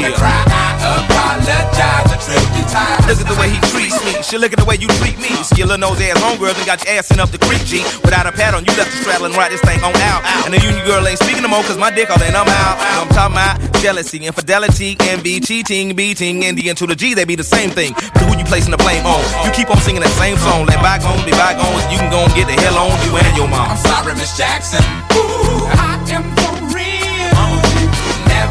your 0.00 0.10
daughter 0.10 0.20
cry. 0.20 0.44
I 0.46 1.02
apologize 1.02 2.12
a 2.12 2.18
trillion 2.20 2.66
times. 2.68 3.06
Look 3.06 3.20
at 3.20 3.28
the 3.28 3.38
way 3.40 3.48
he 3.50 3.60
treats 3.72 3.98
me. 4.04 4.12
She 4.22 4.38
look 4.38 4.52
at 4.52 4.58
the 4.58 4.64
way 4.64 4.76
you 4.76 4.88
treat 5.00 5.18
me. 5.18 5.32
Skillin' 5.42 5.80
nose 5.80 6.00
ass 6.00 6.18
homegirls 6.20 6.56
and 6.58 6.66
got 6.66 6.84
your 6.84 6.94
ass 6.96 7.10
in 7.10 7.20
up 7.20 7.30
the 7.30 7.38
creek, 7.38 7.64
G. 7.64 7.82
Without 8.04 8.26
a 8.26 8.32
pad 8.32 8.54
on, 8.54 8.64
you 8.64 8.72
left 8.76 8.90
the 8.92 8.98
straddle 9.02 9.26
and 9.26 9.34
ride 9.36 9.52
this 9.52 9.60
thing 9.62 9.82
on 9.82 9.94
out. 10.10 10.22
And 10.44 10.54
the 10.54 10.60
union 10.60 10.84
girl 10.86 11.06
ain't 11.06 11.18
speaking 11.18 11.42
no 11.42 11.48
more, 11.48 11.62
cause 11.62 11.78
my 11.78 11.90
dick 11.90 12.10
all 12.10 12.20
in, 12.22 12.34
I'm 12.34 12.48
out. 12.48 12.76
I'm 12.78 13.08
talking 13.10 13.34
about? 13.34 13.58
Jealousy, 13.80 14.26
infidelity, 14.26 14.96
envy, 15.00 15.40
cheating, 15.40 15.94
beating, 15.94 16.44
and 16.44 16.58
the 16.58 16.68
N 16.70 16.76
to 16.76 16.86
the 16.86 16.96
G, 16.96 17.14
they 17.14 17.24
be 17.24 17.36
the 17.36 17.44
same 17.44 17.70
thing. 17.70 17.92
But 18.14 18.26
who 18.26 18.38
you 18.38 18.44
placing 18.44 18.70
the 18.70 18.78
blame 18.78 19.06
on? 19.06 19.22
You 19.44 19.52
keep 19.52 19.70
on 19.70 19.78
singing 19.78 20.02
that 20.02 20.14
same 20.18 20.36
song. 20.38 20.66
Let 20.66 20.82
bygones 20.82 21.24
be 21.24 21.32
bygones. 21.32 21.84
You 21.90 21.98
can 21.98 22.10
go 22.10 22.24
and 22.24 22.34
get 22.34 22.46
the 22.46 22.58
hell 22.60 22.76
on 22.78 22.94
you 23.06 23.16
and 23.16 23.36
your 23.36 23.48
mom. 23.48 23.70
I'm 23.70 23.76
sorry, 23.76 24.14
Miss 24.14 24.36
Jackson. 24.36 24.82
Ooh, 25.14 25.85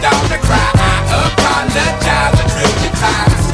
make 0.00 0.10
your 0.10 0.10
daughter 0.10 0.38
cry. 0.38 0.70
I 0.74 0.78
apologize 1.32 2.40
a 2.40 2.44
trillion 2.48 2.92
times. 2.94 3.50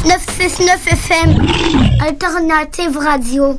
«969 0.04 0.78
FM, 0.86 1.28
Alternative 2.00 2.96
Radio. 2.96 3.58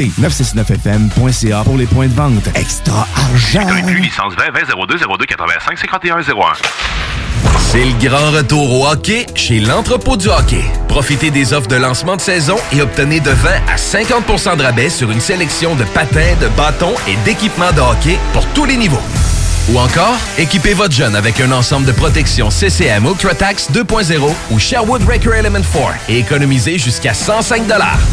969fm.ca 0.00 1.64
pour 1.64 1.76
les 1.76 1.86
points 1.86 2.08
de 2.08 2.14
vente. 2.14 2.48
Extra 2.54 3.06
argent! 3.16 3.66
licence 4.00 4.34
20 4.34 4.50
20 4.52 4.86
02 4.86 4.96
02 5.18 5.26
85 5.26 5.78
51 5.78 6.18
01. 6.20 6.22
C'est 7.58 7.84
le 7.84 7.92
grand 8.06 8.30
retour 8.32 8.80
au 8.80 8.86
hockey 8.86 9.26
chez 9.34 9.60
l'entrepôt 9.60 10.16
du 10.16 10.28
hockey. 10.28 10.62
Profitez 10.88 11.30
des 11.30 11.54
offres 11.54 11.68
de 11.68 11.76
lancement 11.76 12.16
de 12.16 12.20
saison 12.20 12.56
et 12.72 12.82
obtenez 12.82 13.20
de 13.20 13.30
20 13.30 13.50
à 13.70 13.76
50% 13.76 14.56
de 14.58 14.62
rabais 14.62 14.90
sur 14.90 15.10
une 15.10 15.20
sélection 15.20 15.74
de 15.74 15.84
patins, 15.84 16.34
de 16.40 16.48
bâtons 16.48 16.94
et 17.08 17.16
d'équipements 17.24 17.72
de 17.72 17.80
hockey 17.80 18.18
pour 18.32 18.46
tous 18.48 18.66
les 18.66 18.76
niveaux. 18.76 19.00
Ou 19.70 19.78
encore, 19.78 20.16
équipez 20.38 20.74
votre 20.74 20.92
jeune 20.92 21.14
avec 21.14 21.40
un 21.40 21.52
ensemble 21.52 21.86
de 21.86 21.92
protection 21.92 22.50
CCM 22.50 23.06
UltraTax 23.06 23.70
2.0 23.70 24.28
ou 24.50 24.58
Sherwood 24.58 25.02
Record 25.04 25.34
Element 25.34 25.60
4 25.60 25.94
et 26.08 26.18
économisez 26.18 26.78
jusqu'à 26.78 27.14
105 27.14 27.62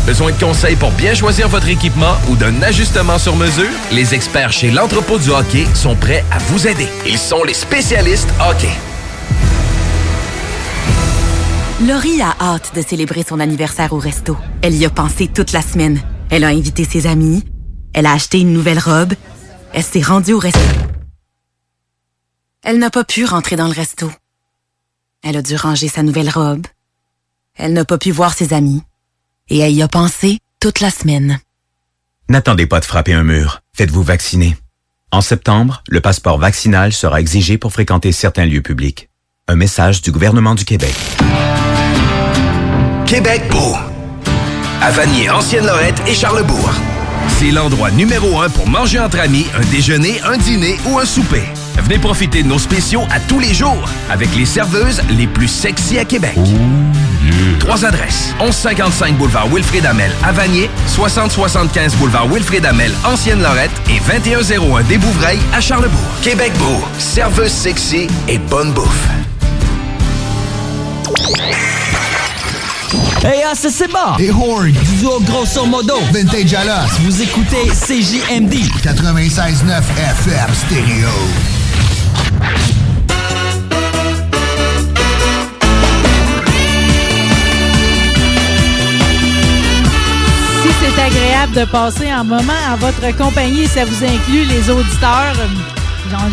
Besoin 0.05 0.31
de 0.31 0.39
conseils 0.39 0.75
pour 0.75 0.91
bien 0.91 1.15
choisir 1.15 1.49
votre 1.49 1.67
équipement 1.67 2.15
ou 2.29 2.35
d'un 2.35 2.61
ajustement 2.61 3.17
sur 3.17 3.35
mesure? 3.35 3.69
Les 3.91 4.13
experts 4.13 4.51
chez 4.51 4.69
l'entrepôt 4.69 5.17
du 5.17 5.31
hockey 5.31 5.65
sont 5.73 5.95
prêts 5.95 6.23
à 6.31 6.37
vous 6.37 6.67
aider. 6.67 6.87
Ils 7.07 7.17
sont 7.17 7.43
les 7.43 7.55
spécialistes 7.55 8.29
hockey. 8.39 8.69
Laurie 11.87 12.21
a 12.21 12.35
hâte 12.39 12.73
de 12.75 12.81
célébrer 12.83 13.25
son 13.27 13.39
anniversaire 13.39 13.93
au 13.93 13.97
resto. 13.97 14.37
Elle 14.61 14.75
y 14.75 14.85
a 14.85 14.89
pensé 14.91 15.27
toute 15.27 15.51
la 15.51 15.63
semaine. 15.63 15.99
Elle 16.29 16.43
a 16.43 16.49
invité 16.49 16.83
ses 16.83 17.07
amis. 17.07 17.43
Elle 17.93 18.05
a 18.05 18.13
acheté 18.13 18.39
une 18.39 18.53
nouvelle 18.53 18.79
robe. 18.79 19.13
Elle 19.73 19.83
s'est 19.83 20.01
rendue 20.01 20.33
au 20.33 20.39
resto. 20.39 20.59
Elle 22.61 22.77
n'a 22.77 22.89
pas 22.89 23.05
pu 23.05 23.23
rentrer 23.23 23.55
dans 23.55 23.67
le 23.67 23.73
resto. 23.73 24.11
Elle 25.23 25.37
a 25.37 25.41
dû 25.41 25.55
ranger 25.55 25.87
sa 25.87 26.03
nouvelle 26.03 26.29
robe. 26.29 26.67
Elle 27.55 27.73
n'a 27.73 27.85
pas 27.85 27.97
pu 27.97 28.11
voir 28.11 28.33
ses 28.33 28.53
amis. 28.53 28.83
Et 29.47 29.59
elle 29.59 29.73
y 29.73 29.81
a 29.81 29.87
pensé 29.87 30.39
toute 30.59 30.81
la 30.81 30.91
semaine. 30.91 31.39
N'attendez 32.27 32.67
pas 32.67 32.79
de 32.79 32.85
frapper 32.85 33.13
un 33.13 33.23
mur. 33.23 33.61
Faites-vous 33.73 34.03
vacciner. 34.03 34.57
En 35.11 35.21
septembre, 35.21 35.83
le 35.87 36.01
passeport 36.01 36.37
vaccinal 36.37 36.93
sera 36.93 37.19
exigé 37.21 37.57
pour 37.57 37.71
fréquenter 37.71 38.11
certains 38.11 38.45
lieux 38.45 38.61
publics. 38.61 39.09
Un 39.47 39.55
message 39.55 40.01
du 40.01 40.11
gouvernement 40.11 40.53
du 40.53 40.65
Québec. 40.65 40.93
Québec 43.07 43.41
beau. 43.49 43.75
À 44.81 44.91
Vanier, 44.91 45.29
Ancienne-Lorette 45.29 46.01
et 46.07 46.13
Charlebourg. 46.13 46.69
C'est 47.39 47.51
l'endroit 47.51 47.89
numéro 47.89 48.39
un 48.41 48.49
pour 48.49 48.67
manger 48.67 48.99
entre 48.99 49.19
amis, 49.19 49.45
un 49.55 49.65
déjeuner, 49.71 50.21
un 50.21 50.37
dîner 50.37 50.77
ou 50.85 50.99
un 50.99 51.05
souper. 51.05 51.43
Venez 51.81 51.99
profiter 51.99 52.43
de 52.43 52.47
nos 52.47 52.59
spéciaux 52.59 53.03
à 53.11 53.19
tous 53.19 53.39
les 53.39 53.53
jours 53.53 53.89
avec 54.09 54.35
les 54.35 54.45
serveuses 54.45 55.01
les 55.09 55.27
plus 55.27 55.47
sexy 55.47 55.97
à 55.97 56.05
Québec. 56.05 56.37
Trois 57.59 57.85
adresses. 57.85 58.33
1155 58.39 59.17
boulevard 59.17 59.47
Wilfrid 59.47 59.85
Amel 59.85 60.11
à 60.23 60.31
Vanier, 60.31 60.69
6075 60.87 61.95
boulevard 61.95 62.27
Wilfrid 62.27 62.65
Amel, 62.65 62.91
Ancienne-Lorette 63.05 63.71
et 63.89 63.99
2101 64.11 64.83
des 64.83 64.97
Bouvrailles 64.97 65.39
à 65.53 65.61
Charlebourg. 65.61 65.99
Québec 66.21 66.51
beau. 66.57 66.83
Serveuse 66.97 67.51
sexy 67.51 68.07
et 68.27 68.37
bonne 68.37 68.71
bouffe. 68.73 69.07
Hey, 73.21 73.43
ah, 73.45 73.51
c'est 73.53 73.69
Seba! 73.69 74.15
Et 74.17 74.31
Horn! 74.31 74.71
Du 74.71 74.95
duo 74.99 75.19
Grosso 75.19 75.65
Modo! 75.65 75.95
Vintage 76.13 76.53
Alas! 76.53 76.87
Vous 77.01 77.21
écoutez 77.21 77.67
CJMD! 77.67 78.53
96.9 78.81 79.81
FM 79.97 80.49
Stereo! 80.53 81.58
Si 90.61 90.69
c'est 90.79 91.01
agréable 91.01 91.53
de 91.53 91.65
passer 91.65 92.09
un 92.09 92.23
moment 92.23 92.53
en 92.71 92.75
votre 92.77 93.15
compagnie, 93.17 93.67
ça 93.67 93.85
vous 93.85 94.03
inclut 94.03 94.45
les 94.45 94.69
auditeurs. 94.69 95.35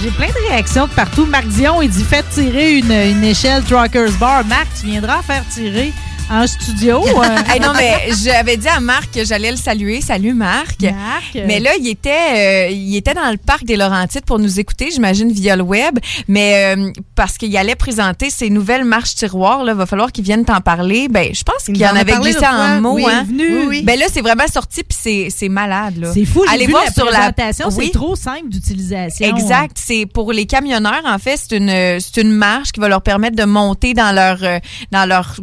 J'ai 0.03 0.11
plein 0.11 0.29
de 0.29 0.49
réactions 0.49 0.87
de 0.87 0.93
partout. 0.93 1.27
Marc 1.27 1.47
Dion, 1.49 1.83
il 1.83 1.91
dit 1.91 2.05
Faites 2.05 2.29
tirer 2.31 2.79
une, 2.79 2.93
une 2.93 3.25
échelle 3.25 3.63
Truckers 3.65 4.13
Bar. 4.19 4.45
Marc, 4.47 4.69
tu 4.81 4.87
viendras 4.87 5.23
faire 5.23 5.43
tirer 5.53 5.93
en 6.31 6.47
studio. 6.47 7.05
euh. 7.07 7.23
Hey, 7.53 7.61
non, 7.61 7.73
mais 7.77 8.09
j'avais 8.25 8.57
dit 8.57 8.69
à 8.69 8.81
Marc 8.81 9.13
que 9.13 9.25
j'allais 9.25 9.51
le 9.51 9.57
saluer. 9.57 10.01
Salut, 10.01 10.35
Marc. 10.35 10.83
Marc. 10.83 11.35
Mais 11.47 11.61
là, 11.61 11.71
il 11.79 11.87
était, 11.89 12.67
euh, 12.69 12.71
il 12.71 12.97
était 12.97 13.15
dans 13.15 13.31
le 13.31 13.37
parc 13.37 13.65
des 13.65 13.77
Laurentides 13.77 14.25
pour 14.25 14.39
nous 14.39 14.59
écouter, 14.59 14.91
j'imagine, 14.93 15.31
via 15.31 15.55
le 15.57 15.63
web. 15.63 15.99
Mais 16.27 16.75
euh, 16.77 16.91
parce 17.15 17.39
qu'il 17.39 17.57
allait 17.57 17.77
présenter 17.77 18.31
ses 18.31 18.51
nouvelles 18.51 18.85
marches 18.85 19.15
tiroirs, 19.15 19.63
là, 19.65 19.75
va 19.75 19.87
falloir 19.87 20.11
qu'il 20.11 20.25
vienne 20.25 20.45
t'en 20.45 20.61
parler. 20.61 21.09
Ben, 21.09 21.33
je 21.33 21.43
pense 21.45 21.65
qu'il 21.65 21.85
en 21.87 21.91
en 21.93 21.97
avait 21.97 22.17
glissé 22.17 22.45
en 22.47 22.81
mots. 22.81 22.95
Oui, 22.95 23.05
hein. 23.09 23.25
venu. 23.25 23.59
Oui, 23.61 23.65
oui. 23.69 23.83
Ben 23.85 23.99
là, 23.99 24.07
c'est 24.13 24.21
vraiment 24.23 24.47
sorti, 24.53 24.83
puis 24.83 24.99
c'est- 25.01 25.29
c'est 25.31 25.49
malade. 25.49 26.11
C'est 26.13 26.25
fou, 26.25 26.43
Allez 26.51 26.67
vu 26.67 26.73
voir 26.73 26.85
la 26.87 26.93
sur 26.93 27.05
la 27.05 27.11
présentation, 27.33 27.71
c'est 27.71 27.91
trop 27.91 28.17
simple 28.17 28.49
d'utilisation. 28.49 29.27
Exact. 29.37 29.77
C'est 29.77 30.07
pour 30.07 30.33
les 30.33 30.47
camionneurs, 30.47 31.03
en 31.05 31.19
fait, 31.19 31.37
c'est 31.37 31.57
une, 31.57 32.01
c'est 32.01 32.21
une 32.21 32.33
marche 32.33 32.73
qui 32.73 32.81
va 32.81 32.89
leur 32.89 33.03
permettre 33.03 33.37
de 33.37 33.45
monter 33.45 33.95
dans 33.95 34.13
leur, 34.15 34.43
euh, 34.43 34.59
dans 34.91 35.07
leur, 35.07 35.37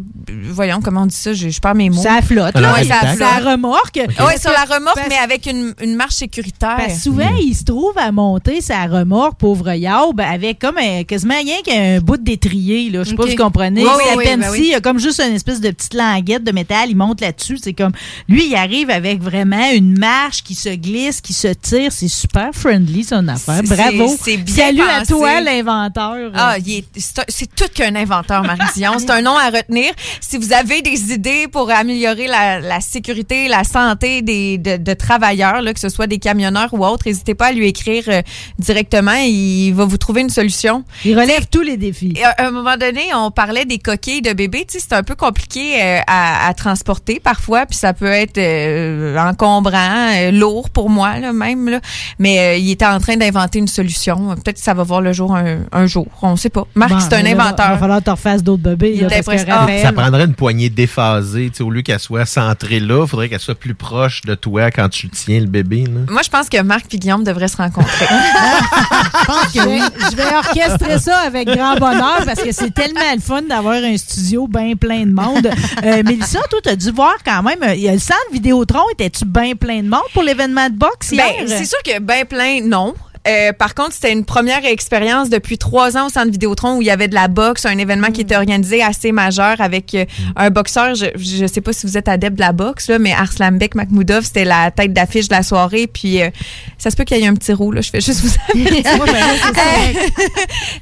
voyons, 0.49 0.72
comment 0.81 1.03
on 1.03 1.05
dit 1.05 1.15
ça, 1.15 1.33
je, 1.33 1.49
je 1.49 1.59
perds 1.59 1.75
mes 1.75 1.89
mots. 1.89 2.01
Ça 2.01 2.21
flotte, 2.21 2.57
là. 2.59 2.73
Ouais, 2.73 2.83
ça 2.85 3.15
Ça 3.15 3.51
remorque. 3.51 3.99
Oui, 3.99 4.33
sur 4.39 4.51
la 4.51 4.63
remorque, 4.75 4.95
parce- 4.95 5.09
mais 5.09 5.17
avec 5.17 5.45
une, 5.45 5.73
une 5.81 5.95
marche 5.95 6.15
sécuritaire. 6.15 6.75
Parce 6.77 6.93
que 6.93 6.99
souvent, 6.99 7.31
il 7.41 7.53
se 7.55 7.63
trouve 7.63 7.93
à 7.97 8.11
monter 8.11 8.61
sa 8.61 8.85
remorque, 8.85 9.37
pauvre 9.37 9.73
yaube, 9.73 10.19
avec 10.21 10.59
comme 10.59 10.77
un- 10.77 11.03
quasiment 11.03 11.35
rien 11.37 11.61
qu'un 11.63 11.99
bout 11.99 12.17
d'étrier. 12.17 12.89
là. 12.89 13.03
Je 13.03 13.09
sais 13.09 13.15
pas 13.15 13.23
si 13.27 13.35
vous 13.35 13.43
comprenez. 13.43 13.83
Oui, 13.83 13.89
C'est 13.97 14.15
oui, 14.15 14.23
à 14.23 14.29
peine 14.29 14.39
oui, 14.41 14.45
ben 14.47 14.53
si, 14.53 14.59
oui. 14.61 14.65
il 14.67 14.71
y 14.71 14.75
a 14.75 14.81
comme 14.81 14.99
juste 14.99 15.19
une 15.19 15.33
espèce 15.35 15.59
de 15.61 15.71
petite 15.71 15.93
languette 15.93 16.43
de 16.43 16.51
métal, 16.51 16.89
il 16.89 16.95
monte 16.95 17.21
là-dessus. 17.21 17.57
C'est 17.61 17.73
comme, 17.73 17.91
lui, 18.29 18.47
il 18.47 18.55
arrive 18.55 18.89
avec 18.89 19.21
vraiment 19.21 19.69
une 19.73 19.97
marche 19.97 20.43
qui 20.43 20.55
se 20.55 20.69
glisse, 20.69 21.21
qui 21.21 21.33
se 21.33 21.47
tire. 21.49 21.91
C'est 21.91 22.07
super 22.07 22.49
friendly, 22.53 23.03
son 23.03 23.27
affaire. 23.27 23.61
Bravo. 23.63 24.15
c'est 24.21 24.37
bien 24.37 24.65
Salut 24.65 24.81
à 24.81 25.05
toi, 25.05 25.41
l'inventeur. 25.41 26.31
Ah, 26.35 26.55
il 26.63 26.77
est- 26.79 27.13
c'est 27.29 27.53
tout 27.55 27.65
qu'un 27.73 27.95
inventeur, 27.95 28.43
Marie-Dion. 28.43 28.93
C'est 28.99 29.09
un 29.09 29.21
nom 29.21 29.37
à 29.37 29.49
retenir. 29.49 29.91
Si 30.21 30.37
vous 30.37 30.53
avez 30.53 30.62
des 30.63 31.13
idées 31.13 31.47
pour 31.51 31.69
améliorer 31.71 32.27
la, 32.27 32.59
la 32.59 32.79
sécurité, 32.81 33.47
la 33.47 33.63
santé 33.63 34.21
des, 34.21 34.57
de, 34.57 34.77
de 34.77 34.93
travailleurs, 34.93 35.61
là, 35.61 35.73
que 35.73 35.79
ce 35.79 35.89
soit 35.89 36.07
des 36.07 36.17
camionneurs 36.19 36.69
ou 36.73 36.85
autres, 36.85 37.03
n'hésitez 37.07 37.35
pas 37.35 37.47
à 37.47 37.51
lui 37.51 37.67
écrire 37.67 38.03
euh, 38.07 38.21
directement. 38.59 39.13
Il 39.25 39.71
va 39.73 39.85
vous 39.85 39.97
trouver 39.97 40.21
une 40.21 40.29
solution. 40.29 40.83
Il 41.05 41.17
relève 41.19 41.47
tous 41.51 41.61
les 41.61 41.77
défis. 41.77 42.13
À 42.23 42.43
à 42.43 42.47
un 42.47 42.51
moment 42.51 42.75
donné, 42.77 43.01
on 43.15 43.31
parlait 43.31 43.65
des 43.65 43.77
coquilles 43.79 44.21
de 44.21 44.33
bébé. 44.33 44.65
Tu 44.67 44.79
sais, 44.79 44.85
c'est 44.89 44.95
un 44.95 45.03
peu 45.03 45.15
compliqué 45.15 45.81
euh, 45.81 45.99
à, 46.07 46.47
à 46.47 46.53
transporter 46.53 47.19
parfois, 47.19 47.65
puis 47.65 47.77
ça 47.77 47.93
peut 47.93 48.05
être 48.11 48.37
euh, 48.37 49.17
encombrant, 49.17 50.09
lourd 50.31 50.69
pour 50.69 50.89
moi 50.89 51.19
là, 51.19 51.31
même. 51.33 51.69
Là. 51.69 51.79
Mais 52.19 52.39
euh, 52.39 52.55
il 52.57 52.69
était 52.71 52.85
en 52.85 52.99
train 52.99 53.15
d'inventer 53.17 53.59
une 53.59 53.67
solution. 53.67 54.35
Peut-être 54.35 54.57
que 54.57 54.61
ça 54.63 54.73
va 54.73 54.83
voir 54.83 55.01
le 55.01 55.13
jour 55.13 55.35
un, 55.35 55.59
un 55.71 55.85
jour. 55.85 56.07
On 56.21 56.31
ne 56.31 56.35
sait 56.35 56.49
pas. 56.49 56.65
Marc, 56.75 56.91
Bon, 56.91 56.99
c'est 56.99 57.13
un 57.15 57.25
inventeur. 57.25 57.67
Il 57.67 57.73
va 57.73 57.77
falloir 57.77 57.99
que 57.99 58.03
tu 58.05 58.09
refasses 58.11 58.43
d'autres 58.43 58.63
bébés. 58.63 58.93
Il 58.95 59.01
là, 59.03 59.09
parce 59.23 59.43
que. 59.43 59.49
Raphaël- 59.49 59.81
Ça 59.81 59.91
prendrait 59.93 60.25
une 60.25 60.35
poignée 60.35 60.52
déphasée. 60.69 61.49
tu 61.49 61.57
sais, 61.57 61.63
Au 61.63 61.69
lieu 61.69 61.81
qu'elle 61.81 61.99
soit 61.99 62.25
centrée 62.25 62.79
là, 62.79 63.03
il 63.03 63.07
faudrait 63.09 63.29
qu'elle 63.29 63.39
soit 63.39 63.55
plus 63.55 63.75
proche 63.75 64.21
de 64.21 64.35
toi 64.35 64.71
quand 64.71 64.89
tu 64.89 65.09
tiens 65.09 65.39
le 65.39 65.47
bébé. 65.47 65.83
là. 65.85 66.01
Moi, 66.09 66.21
je 66.23 66.29
pense 66.29 66.49
que 66.49 66.61
Marc 66.61 66.93
et 66.93 66.97
Guillaume 66.97 67.23
devraient 67.23 67.47
se 67.47 67.57
rencontrer. 67.57 68.05
Je 69.53 69.59
vais, 69.61 69.79
je 70.11 70.15
vais 70.15 70.35
orchestrer 70.35 70.99
ça 70.99 71.19
avec 71.19 71.47
grand 71.47 71.75
bonheur 71.75 72.23
parce 72.25 72.41
que 72.41 72.51
c'est 72.51 72.73
tellement 72.73 72.99
le 73.13 73.21
fun 73.21 73.41
d'avoir 73.43 73.75
un 73.75 73.95
studio 73.97 74.47
bien 74.47 74.75
plein 74.75 75.05
de 75.05 75.11
monde. 75.13 75.49
Euh, 75.83 76.03
Mélissa, 76.03 76.39
toi, 76.49 76.59
tu 76.63 76.69
as 76.69 76.75
dû 76.75 76.91
voir 76.91 77.15
quand 77.25 77.43
même, 77.43 77.61
euh, 77.63 77.75
il 77.75 77.81
y 77.81 77.89
a 77.89 77.93
le 77.93 77.99
centre 77.99 78.19
Vidéotron, 78.31 78.83
étais-tu 78.91 79.25
bien 79.25 79.55
plein 79.55 79.81
de 79.81 79.89
monde 79.89 80.01
pour 80.13 80.23
l'événement 80.23 80.69
de 80.69 80.75
boxe 80.75 81.11
hier? 81.11 81.25
Ben, 81.39 81.47
c'est 81.47 81.65
sûr 81.65 81.77
que 81.85 81.99
ben 81.99 82.25
plein, 82.25 82.61
non. 82.63 82.93
Euh, 83.27 83.53
par 83.53 83.73
contre, 83.73 83.93
c'était 83.93 84.11
une 84.11 84.25
première 84.25 84.65
expérience 84.65 85.29
depuis 85.29 85.57
trois 85.57 85.95
ans 85.97 86.07
au 86.07 86.09
Centre 86.09 86.29
Vidéotron 86.31 86.77
où 86.77 86.81
il 86.81 86.87
y 86.87 86.91
avait 86.91 87.07
de 87.07 87.13
la 87.15 87.27
boxe, 87.27 87.65
un 87.65 87.77
événement 87.77 88.07
qui 88.11 88.21
était 88.21 88.35
organisé 88.35 88.83
assez 88.83 89.11
majeur 89.11 89.61
avec 89.61 89.95
euh, 89.95 90.05
un 90.35 90.49
boxeur. 90.49 90.93
Je, 90.95 91.05
je 91.15 91.45
sais 91.47 91.61
pas 91.61 91.71
si 91.73 91.85
vous 91.85 91.97
êtes 91.97 92.07
adepte 92.09 92.35
de 92.35 92.41
la 92.41 92.51
boxe, 92.51 92.89
là, 92.89 92.99
mais 92.99 93.13
Arslanbek 93.13 93.75
Makhmoudov, 93.75 94.23
c'était 94.25 94.43
la 94.45 94.71
tête 94.71 94.91
d'affiche 94.93 95.27
de 95.29 95.35
la 95.35 95.43
soirée. 95.43 95.87
Puis 95.87 96.21
euh, 96.21 96.29
ça 96.77 96.89
se 96.91 96.95
peut 96.95 97.03
qu'il 97.05 97.17
y 97.17 97.23
ait 97.23 97.27
un 97.27 97.33
petit 97.35 97.53
roux, 97.53 97.71
là. 97.71 97.81
Je 97.81 97.89
fais 97.89 98.01
juste 98.01 98.19
vous 98.21 98.29
ben 98.55 98.83
correct. 98.83 100.13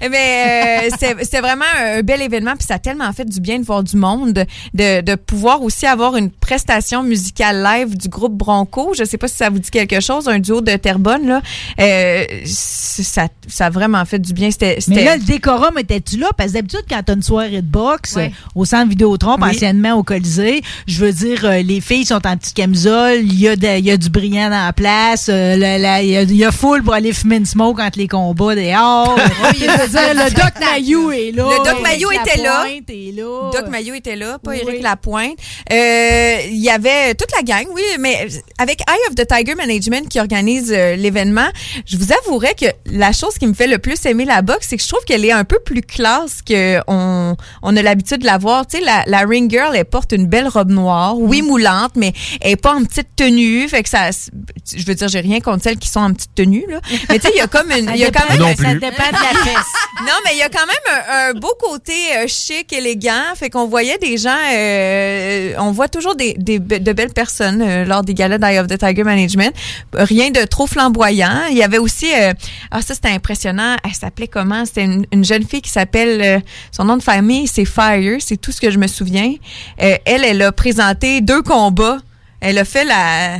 Mais 0.09 0.87
euh, 0.87 0.95
c'est- 0.99 1.23
c'était 1.23 1.41
vraiment 1.41 1.65
un 1.79 2.01
bel 2.01 2.21
événement, 2.21 2.55
puis 2.55 2.65
ça 2.65 2.75
a 2.75 2.79
tellement 2.79 3.11
fait 3.13 3.25
du 3.25 3.39
bien 3.39 3.59
de 3.59 3.65
voir 3.65 3.83
du 3.83 3.95
monde, 3.97 4.45
de, 4.73 5.01
de 5.01 5.15
pouvoir 5.15 5.61
aussi 5.61 5.85
avoir 5.85 6.15
une 6.17 6.31
prestation 6.31 7.03
musicale 7.03 7.61
live 7.63 7.97
du 7.97 8.09
groupe 8.09 8.33
Bronco. 8.33 8.93
Je 8.97 9.03
sais 9.03 9.17
pas 9.17 9.27
si 9.27 9.35
ça 9.35 9.49
vous 9.49 9.59
dit 9.59 9.69
quelque 9.69 9.99
chose, 9.99 10.27
un 10.27 10.39
duo 10.39 10.61
de 10.61 10.75
Terrebonne 10.75 11.27
là. 11.27 11.41
Euh, 11.79 12.25
ça, 12.45 13.27
ça 13.47 13.65
a 13.65 13.69
vraiment 13.69 14.03
fait 14.05 14.19
du 14.19 14.33
bien. 14.33 14.51
C'était, 14.51 14.77
Mais 14.87 15.03
là, 15.03 15.17
le 15.17 15.23
décorum, 15.23 15.77
étais-tu 15.77 16.17
là? 16.17 16.29
Parce 16.37 16.49
que 16.49 16.55
d'habitude, 16.55 16.83
quand 16.89 17.01
t'as 17.05 17.13
une 17.15 17.21
soirée 17.23 17.61
de 17.61 17.67
boxe 17.67 18.15
Ouais. 18.15 18.31
au 18.55 18.65
centre 18.65 18.89
Vidéotron, 18.89 19.37
Oui. 19.41 19.49
anciennement 19.49 19.93
au 19.93 20.03
Colisée, 20.03 20.61
je 20.87 20.99
veux 21.05 21.11
dire, 21.11 21.45
euh, 21.45 21.61
les 21.61 21.81
filles 21.81 22.05
sont 22.05 22.25
en 22.25 22.37
petite 22.37 22.53
camisole, 22.55 23.19
il 23.23 23.33
y, 23.33 23.43
y 23.43 23.91
a 23.91 23.97
du 23.97 24.09
brillant 24.09 24.49
dans 24.49 24.65
la 24.65 24.73
place, 24.73 25.27
euh, 25.29 25.53
il 25.55 25.61
y, 25.61 26.15
a- 26.15 26.21
il 26.23 26.35
y 26.35 26.45
a 26.45 26.51
full 26.51 26.83
pour 26.83 26.93
aller 26.93 27.13
fumer 27.13 27.37
une 27.37 27.45
smoke 27.45 27.79
entre 27.81 27.97
les 27.99 28.07
combats 28.07 28.55
dehors. 28.55 29.17
je 29.55 29.59
veux 29.65 29.87
dire, 29.87 30.13
le 30.13 30.29
Doc 30.33 30.53
Mayou 30.59 31.11
est 31.11 31.31
là. 31.31 31.43
Le 31.43 31.63
Doc 31.71 31.81
Maillot 31.81 32.11
était 32.11 32.41
là. 32.41 32.65
Là. 32.65 33.51
Doc 33.53 33.69
Maillot 33.69 33.93
était 33.95 34.15
là, 34.15 34.37
pas 34.39 34.51
Oui. 34.51 34.59
Éric 34.67 34.81
Lapointe. 34.83 35.37
Euh, 35.71 36.37
Il 36.49 36.57
y 36.63 36.69
avait 36.69 37.13
toute 37.15 37.31
la 37.35 37.43
gang, 37.43 37.65
oui, 37.73 37.81
mais 37.99 38.27
avec 38.57 38.81
Eye 38.81 38.99
of 39.09 39.15
the 39.15 39.25
Tiger 39.27 39.55
Management 39.55 40.07
qui 40.09 40.19
organise 40.19 40.71
euh, 40.75 40.95
l'événement, 40.95 41.47
je 41.85 41.97
vous 41.97 42.11
avouerai 42.25 42.53
que 42.55 42.65
la 42.85 43.11
chose 43.11 43.35
qui 43.37 43.47
me 43.47 43.53
fait 43.53 43.67
le 43.67 43.77
plus 43.77 44.05
aimer 44.05 44.25
la 44.25 44.41
boxe, 44.41 44.67
c'est 44.69 44.77
que 44.77 44.83
je 44.83 44.87
trouve 44.87 45.03
qu'elle 45.05 45.25
est 45.25 45.31
un 45.31 45.43
peu 45.43 45.59
plus 45.59 45.81
classe 45.81 46.41
que 46.41 46.79
on, 46.87 47.35
on 47.61 47.75
a 47.77 47.81
l'habitude 47.81 48.19
de 48.19 48.25
la 48.25 48.37
voir. 48.37 48.65
Tu 48.67 48.77
sais, 48.77 48.83
la, 48.83 49.03
la 49.07 49.19
ring 49.19 49.49
girl, 49.49 49.75
elle 49.75 49.85
porte 49.85 50.11
une 50.11 50.27
belle 50.27 50.47
robe 50.47 50.71
noire, 50.71 51.15
Mm. 51.15 51.21
oui 51.29 51.41
moulante, 51.41 51.91
mais 51.95 52.13
elle 52.41 52.51
est 52.51 52.55
pas 52.55 52.73
en 52.73 52.83
petite 52.83 53.09
tenue, 53.15 53.67
fait 53.67 53.83
que 53.83 53.89
ça, 53.89 54.09
je 54.11 54.85
veux 54.85 54.95
dire, 54.95 55.07
j'ai 55.07 55.19
rien 55.19 55.39
contre 55.39 55.63
celles 55.63 55.77
qui 55.77 55.89
sont 55.89 55.99
en 55.99 56.13
petite 56.13 56.35
tenue 56.35 56.65
là, 56.69 56.79
mais 57.09 57.19
tu 57.19 57.27
sais, 57.27 57.33
il 57.33 57.37
y 57.37 57.41
a 57.41 57.47
comme 57.47 57.71
une, 57.71 57.85
Ça 57.91 57.95
il 57.95 58.01
y 58.01 58.05
a 58.05 58.11
quand 58.11 58.29
même, 58.29 58.55
Ça 58.55 58.73
dépend 58.73 58.87
de 58.87 59.13
la 59.13 59.39
fesse. 59.43 59.71
non, 60.01 60.13
mais 60.25 60.31
il 60.33 60.37
y 60.37 60.41
a 60.43 60.49
quand 60.49 60.65
même 60.65 61.01
un, 61.09 61.29
un 61.29 61.33
beau 61.33 61.53
côté 61.59 61.93
euh, 62.17 62.25
chic, 62.27 62.71
élégant. 62.73 63.35
Fait 63.35 63.49
qu'on 63.49 63.67
voyait 63.67 63.97
des 63.97 64.17
gens, 64.17 64.35
euh, 64.53 65.53
on 65.59 65.71
voit 65.71 65.87
toujours 65.87 66.15
des, 66.15 66.33
des 66.37 66.59
de 66.59 66.93
belles 66.93 67.13
personnes 67.13 67.61
euh, 67.61 67.85
lors 67.85 68.03
des 68.03 68.13
galas 68.13 68.37
d'Eye 68.37 68.59
of 68.59 68.67
the 68.67 68.77
Tiger 68.77 69.03
Management. 69.03 69.53
Rien 69.93 70.29
de 70.31 70.43
trop 70.45 70.67
flamboyant. 70.67 71.45
Il 71.49 71.57
y 71.57 71.63
avait 71.63 71.77
aussi, 71.77 72.10
euh, 72.15 72.33
ah 72.71 72.81
ça 72.81 72.93
c'était 72.93 73.09
impressionnant. 73.09 73.75
Elle 73.83 73.93
s'appelait 73.93 74.27
comment? 74.27 74.65
C'était 74.65 74.85
une, 74.85 75.05
une 75.11 75.23
jeune 75.23 75.45
fille 75.45 75.61
qui 75.61 75.69
s'appelle, 75.69 76.21
euh, 76.21 76.39
son 76.71 76.85
nom 76.85 76.97
de 76.97 77.03
famille 77.03 77.47
c'est 77.47 77.65
Fire. 77.65 78.17
C'est 78.19 78.37
tout 78.37 78.51
ce 78.51 78.61
que 78.61 78.71
je 78.71 78.77
me 78.77 78.87
souviens. 78.87 79.33
Euh, 79.81 79.97
elle, 80.05 80.23
elle 80.23 80.41
a 80.41 80.51
présenté 80.51 81.21
deux 81.21 81.41
combats. 81.41 81.97
Elle 82.39 82.57
a 82.57 82.65
fait 82.65 82.85
la 82.85 83.37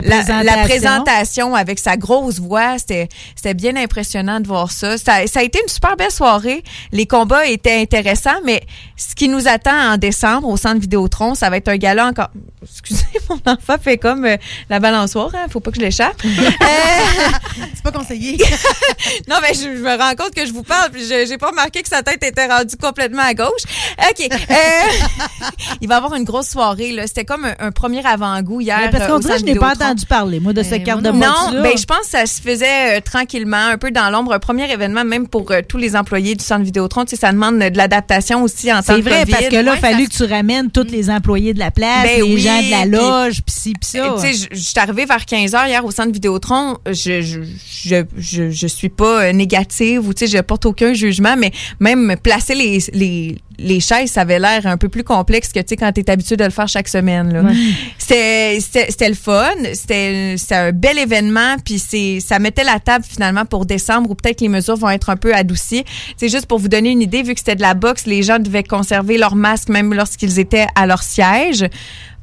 la, 0.42 0.42
la 0.42 0.52
présentation. 0.64 1.54
avec 1.54 1.78
sa 1.78 1.96
grosse 1.96 2.38
voix, 2.40 2.78
c'était 2.78 3.08
c'était 3.36 3.54
bien 3.54 3.76
impressionnant 3.76 4.40
de 4.40 4.46
voir 4.48 4.70
ça. 4.72 4.98
ça. 4.98 5.26
Ça 5.26 5.40
a 5.40 5.42
été 5.42 5.60
une 5.62 5.68
super 5.68 5.96
belle 5.96 6.10
soirée. 6.10 6.62
Les 6.92 7.06
combats 7.06 7.46
étaient 7.46 7.80
intéressants, 7.80 8.40
mais 8.44 8.62
ce 8.96 9.14
qui 9.14 9.28
nous 9.28 9.46
attend 9.48 9.92
en 9.92 9.96
décembre 9.96 10.48
au 10.48 10.56
centre 10.56 10.80
Vidéotron, 10.80 11.34
ça 11.34 11.50
va 11.50 11.56
être 11.58 11.68
un 11.68 11.76
gala 11.76 12.06
encore. 12.06 12.30
Excusez, 12.62 13.04
mon 13.28 13.38
enfant 13.46 13.76
fait 13.82 13.98
comme 13.98 14.24
euh, 14.24 14.36
la 14.70 14.80
balançoire, 14.80 15.30
hein, 15.34 15.46
faut 15.50 15.60
pas 15.60 15.70
que 15.70 15.76
je 15.76 15.82
l'échappe. 15.82 16.20
C'est 17.74 17.82
pas 17.82 17.92
conseillé. 17.92 18.36
non, 19.28 19.36
mais 19.42 19.54
je, 19.54 19.60
je 19.60 19.68
me 19.82 19.96
rends 19.98 20.14
compte 20.16 20.34
que 20.34 20.46
je 20.46 20.52
vous 20.52 20.62
parle, 20.62 20.90
puis 20.90 21.02
je- 21.02 21.26
j'ai 21.28 21.38
pas 21.38 21.48
remarqué 21.48 21.82
que 21.82 21.88
sa 21.88 22.02
tête 22.02 22.22
était 22.24 22.46
rendue 22.46 22.76
complètement 22.76 23.22
à 23.22 23.34
gauche. 23.34 23.62
OK. 24.10 24.28
Euh, 24.30 24.54
il 25.80 25.88
va 25.88 25.94
y 25.94 25.96
avoir 25.98 26.14
une 26.14 26.24
grosse 26.24 26.48
soirée, 26.48 26.92
là. 26.92 27.06
C'était 27.06 27.24
comme 27.24 27.44
un, 27.44 27.54
un 27.58 27.70
premier 27.70 28.04
avant-goût 28.04 28.60
hier. 28.60 28.78
Mais 28.80 28.90
parce 28.90 29.04
euh, 29.04 29.08
qu'on 29.08 29.18
dirait 29.18 29.38
je 29.38 29.44
n'ai 29.44 29.54
pas. 29.54 29.74
Entendu 29.86 30.06
parler, 30.06 30.40
moi, 30.40 30.52
de 30.52 30.62
cette 30.62 30.84
carte 30.84 31.02
de 31.02 31.10
Non, 31.10 31.62
ben, 31.62 31.72
je 31.76 31.84
pense 31.84 32.00
que 32.00 32.06
ça 32.10 32.26
se 32.26 32.40
faisait 32.40 32.98
euh, 32.98 33.00
tranquillement, 33.00 33.56
un 33.72 33.78
peu 33.78 33.90
dans 33.90 34.10
l'ombre. 34.10 34.32
Un 34.32 34.38
premier 34.38 34.70
événement, 34.70 35.04
même 35.04 35.28
pour 35.28 35.50
euh, 35.50 35.60
tous 35.66 35.76
les 35.78 35.96
employés 35.96 36.34
du 36.34 36.44
centre 36.44 36.62
Vidéotron. 36.64 37.04
Tu 37.04 37.10
sais, 37.10 37.16
ça 37.16 37.32
demande 37.32 37.58
de 37.58 37.76
l'adaptation 37.76 38.42
aussi 38.42 38.72
en 38.72 38.76
temps 38.76 38.82
C'est 38.94 38.98
de 38.98 39.02
vrai, 39.02 39.20
COVID. 39.20 39.30
parce 39.32 39.48
que 39.48 39.54
là, 39.56 39.62
il 39.62 39.68
a 39.68 39.76
fallu 39.76 40.04
ça- 40.04 40.10
que 40.10 40.14
tu 40.28 40.32
ramènes 40.32 40.70
tous 40.70 40.90
les 40.90 41.10
employés 41.10 41.54
de 41.54 41.58
la 41.58 41.70
place, 41.70 42.04
Ben 42.04 42.16
les 42.16 42.22
oui, 42.34 42.40
gens 42.40 42.60
de 42.62 42.70
la 42.70 42.84
loge, 42.86 43.42
puis 43.42 43.54
ci, 43.54 43.72
puis 43.72 43.88
ça. 43.90 43.98
Euh, 44.12 44.20
Tu 44.20 44.34
sais, 44.34 44.48
je 44.52 44.58
suis 44.60 44.78
arrivée 44.78 45.04
vers 45.06 45.24
15 45.24 45.52
h 45.52 45.68
hier 45.68 45.84
au 45.84 45.90
centre 45.90 46.12
Vidéotron. 46.12 46.78
Je, 46.86 47.20
je, 47.22 47.40
je, 47.84 47.96
je, 48.16 48.50
je 48.50 48.66
suis 48.66 48.88
pas 48.88 49.32
négative 49.32 50.06
ou 50.08 50.14
tu 50.14 50.26
sais, 50.26 50.36
je 50.38 50.42
porte 50.42 50.66
aucun 50.66 50.92
jugement, 50.94 51.34
mais 51.36 51.52
même 51.80 52.16
placer 52.22 52.54
les, 52.54 52.78
les, 52.92 53.38
les 53.58 53.80
chaises, 53.80 54.10
ça 54.10 54.22
avait 54.22 54.38
l'air 54.38 54.66
un 54.66 54.76
peu 54.76 54.88
plus 54.88 55.04
complexe 55.04 55.52
que 55.52 55.60
tu 55.60 55.66
sais 55.68 55.76
quand 55.76 55.92
tu 55.92 56.00
es 56.00 56.10
habitué 56.10 56.36
de 56.36 56.44
le 56.44 56.50
faire 56.50 56.68
chaque 56.68 56.88
semaine. 56.88 57.32
Là. 57.32 57.42
Ouais. 57.42 57.54
C'était, 57.98 59.08
le 59.08 59.14
fun, 59.14 59.50
c'était, 59.72 60.34
c'était 60.36 60.54
un 60.54 60.72
bel 60.72 60.98
événement, 60.98 61.56
puis 61.64 61.78
c'est, 61.78 62.20
ça 62.20 62.38
mettait 62.38 62.64
la 62.64 62.80
table 62.80 63.04
finalement 63.08 63.44
pour 63.44 63.66
décembre 63.66 64.10
où 64.10 64.14
peut-être 64.14 64.40
les 64.40 64.48
mesures 64.48 64.76
vont 64.76 64.90
être 64.90 65.10
un 65.10 65.16
peu 65.16 65.34
adoucies. 65.34 65.84
C'est 66.16 66.28
juste 66.28 66.46
pour 66.46 66.58
vous 66.58 66.68
donner 66.68 66.90
une 66.90 67.02
idée, 67.02 67.22
vu 67.22 67.34
que 67.34 67.40
c'était 67.40 67.56
de 67.56 67.62
la 67.62 67.74
boxe, 67.74 68.06
les 68.06 68.22
gens 68.22 68.38
devaient 68.38 68.64
conserver 68.64 69.18
leur 69.18 69.36
masque 69.36 69.68
même 69.68 69.94
lorsqu'ils 69.94 70.38
étaient 70.38 70.66
à 70.74 70.86
leur 70.86 71.02
siège. 71.02 71.64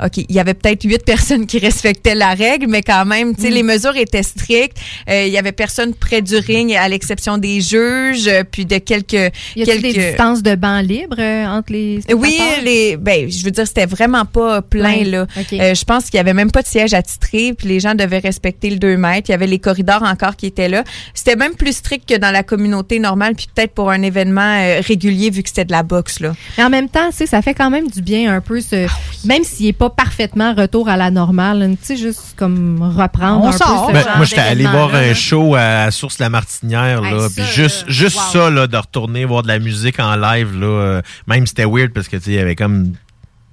OK, 0.03 0.17
il 0.17 0.31
y 0.35 0.39
avait 0.39 0.53
peut-être 0.53 0.83
huit 0.83 1.03
personnes 1.05 1.45
qui 1.45 1.59
respectaient 1.59 2.15
la 2.15 2.33
règle, 2.33 2.67
mais 2.67 2.81
quand 2.81 3.05
même, 3.05 3.35
tu 3.35 3.43
sais, 3.43 3.49
les 3.49 3.63
mesures 3.63 3.95
étaient 3.95 4.23
strictes. 4.23 4.77
Euh, 5.09 5.25
il 5.27 5.31
y 5.33 5.37
avait 5.37 5.51
personne 5.51 5.93
près 5.93 6.21
du 6.21 6.35
ring, 6.37 6.73
à 6.75 6.87
l'exception 6.89 7.37
des 7.37 7.61
juges, 7.61 8.27
euh, 8.27 8.43
puis 8.49 8.65
de 8.65 8.77
quelques... 8.79 9.13
Y 9.13 9.17
a-t-il 9.61 9.65
quelques... 9.65 9.81
des 9.81 9.93
distances 10.09 10.41
de 10.41 10.55
banc 10.55 10.79
libre 10.81 11.17
euh, 11.19 11.45
entre 11.45 11.71
les 11.73 11.99
Oui, 12.15 12.33
spectateurs? 12.33 12.63
les, 12.63 12.97
ben, 12.97 13.29
je 13.31 13.43
veux 13.45 13.51
dire, 13.51 13.67
c'était 13.67 13.85
vraiment 13.85 14.25
pas 14.25 14.61
plein, 14.61 14.97
Ouais, 14.99 15.03
là. 15.05 15.27
ok. 15.39 15.53
Euh, 15.53 15.75
je 15.75 15.83
pense 15.85 16.05
qu'il 16.05 16.15
y 16.15 16.19
avait 16.19 16.33
même 16.33 16.51
pas 16.51 16.61
de 16.63 16.67
siège 16.67 16.93
attitré, 16.93 17.53
puis 17.55 17.67
les 17.67 17.79
gens 17.79 17.93
devaient 17.93 18.17
respecter 18.19 18.69
le 18.71 18.77
2 18.77 18.97
mètres. 18.97 19.29
Il 19.29 19.33
y 19.33 19.35
avait 19.35 19.47
les 19.47 19.59
corridors 19.59 20.03
encore 20.03 20.35
qui 20.35 20.47
étaient 20.47 20.69
là. 20.69 20.83
C'était 21.13 21.35
même 21.35 21.53
plus 21.53 21.73
strict 21.77 22.09
que 22.09 22.17
dans 22.17 22.31
la 22.31 22.41
communauté 22.43 22.97
normale, 22.99 23.35
puis 23.35 23.47
peut-être 23.53 23.73
pour 23.73 23.91
un 23.91 24.01
événement 24.01 24.57
euh, 24.61 24.81
régulier, 24.81 25.29
vu 25.29 25.43
que 25.43 25.49
c'était 25.49 25.65
de 25.65 25.71
la 25.71 25.83
boxe, 25.83 26.19
là. 26.19 26.33
Mais 26.57 26.63
en 26.63 26.69
même 26.71 26.89
temps, 26.89 27.09
tu 27.11 27.17
sais, 27.17 27.25
ça 27.27 27.41
fait 27.43 27.53
quand 27.53 27.69
même 27.69 27.87
du 27.87 28.01
bien 28.01 28.33
un 28.33 28.41
peu, 28.41 28.61
ce, 28.61 28.87
même 29.27 29.43
s'il 29.43 29.67
n'est 29.67 29.73
pas 29.73 29.90
parfaitement 29.91 30.53
retour 30.53 30.89
à 30.89 30.97
la 30.97 31.11
normale, 31.11 31.75
tu 31.81 31.85
sais, 31.85 31.97
juste 31.97 32.33
comme 32.35 32.81
reprendre 32.97 33.43
On 33.43 33.49
un 33.49 33.51
sort. 33.51 33.87
peu 33.87 33.93
ce 33.93 33.97
Ben, 33.99 34.03
genre 34.05 34.17
moi, 34.17 34.25
j'étais 34.25 34.41
allé 34.41 34.65
voir 34.65 34.93
un 34.95 35.13
show 35.13 35.55
à 35.55 35.91
Source 35.91 36.19
La 36.19 36.29
Martinière, 36.29 37.01
là, 37.01 37.09
Hey, 37.25 37.29
puis 37.35 37.43
ça, 37.43 37.51
juste, 37.51 37.85
là, 37.87 37.91
juste 37.93 38.17
wow. 38.17 38.31
ça, 38.31 38.49
là, 38.49 38.67
de 38.67 38.77
retourner 38.77 39.25
voir 39.25 39.43
de 39.43 39.47
la 39.47 39.59
musique 39.59 39.99
en 39.99 40.15
live, 40.15 40.59
là, 40.59 40.67
euh, 40.67 41.01
même 41.27 41.45
si 41.45 41.49
c'était 41.49 41.65
weird 41.65 41.91
parce 41.93 42.07
que, 42.07 42.17
tu 42.17 42.23
sais, 42.23 42.31
il 42.31 42.35
y 42.35 42.39
avait 42.39 42.55
comme 42.55 42.93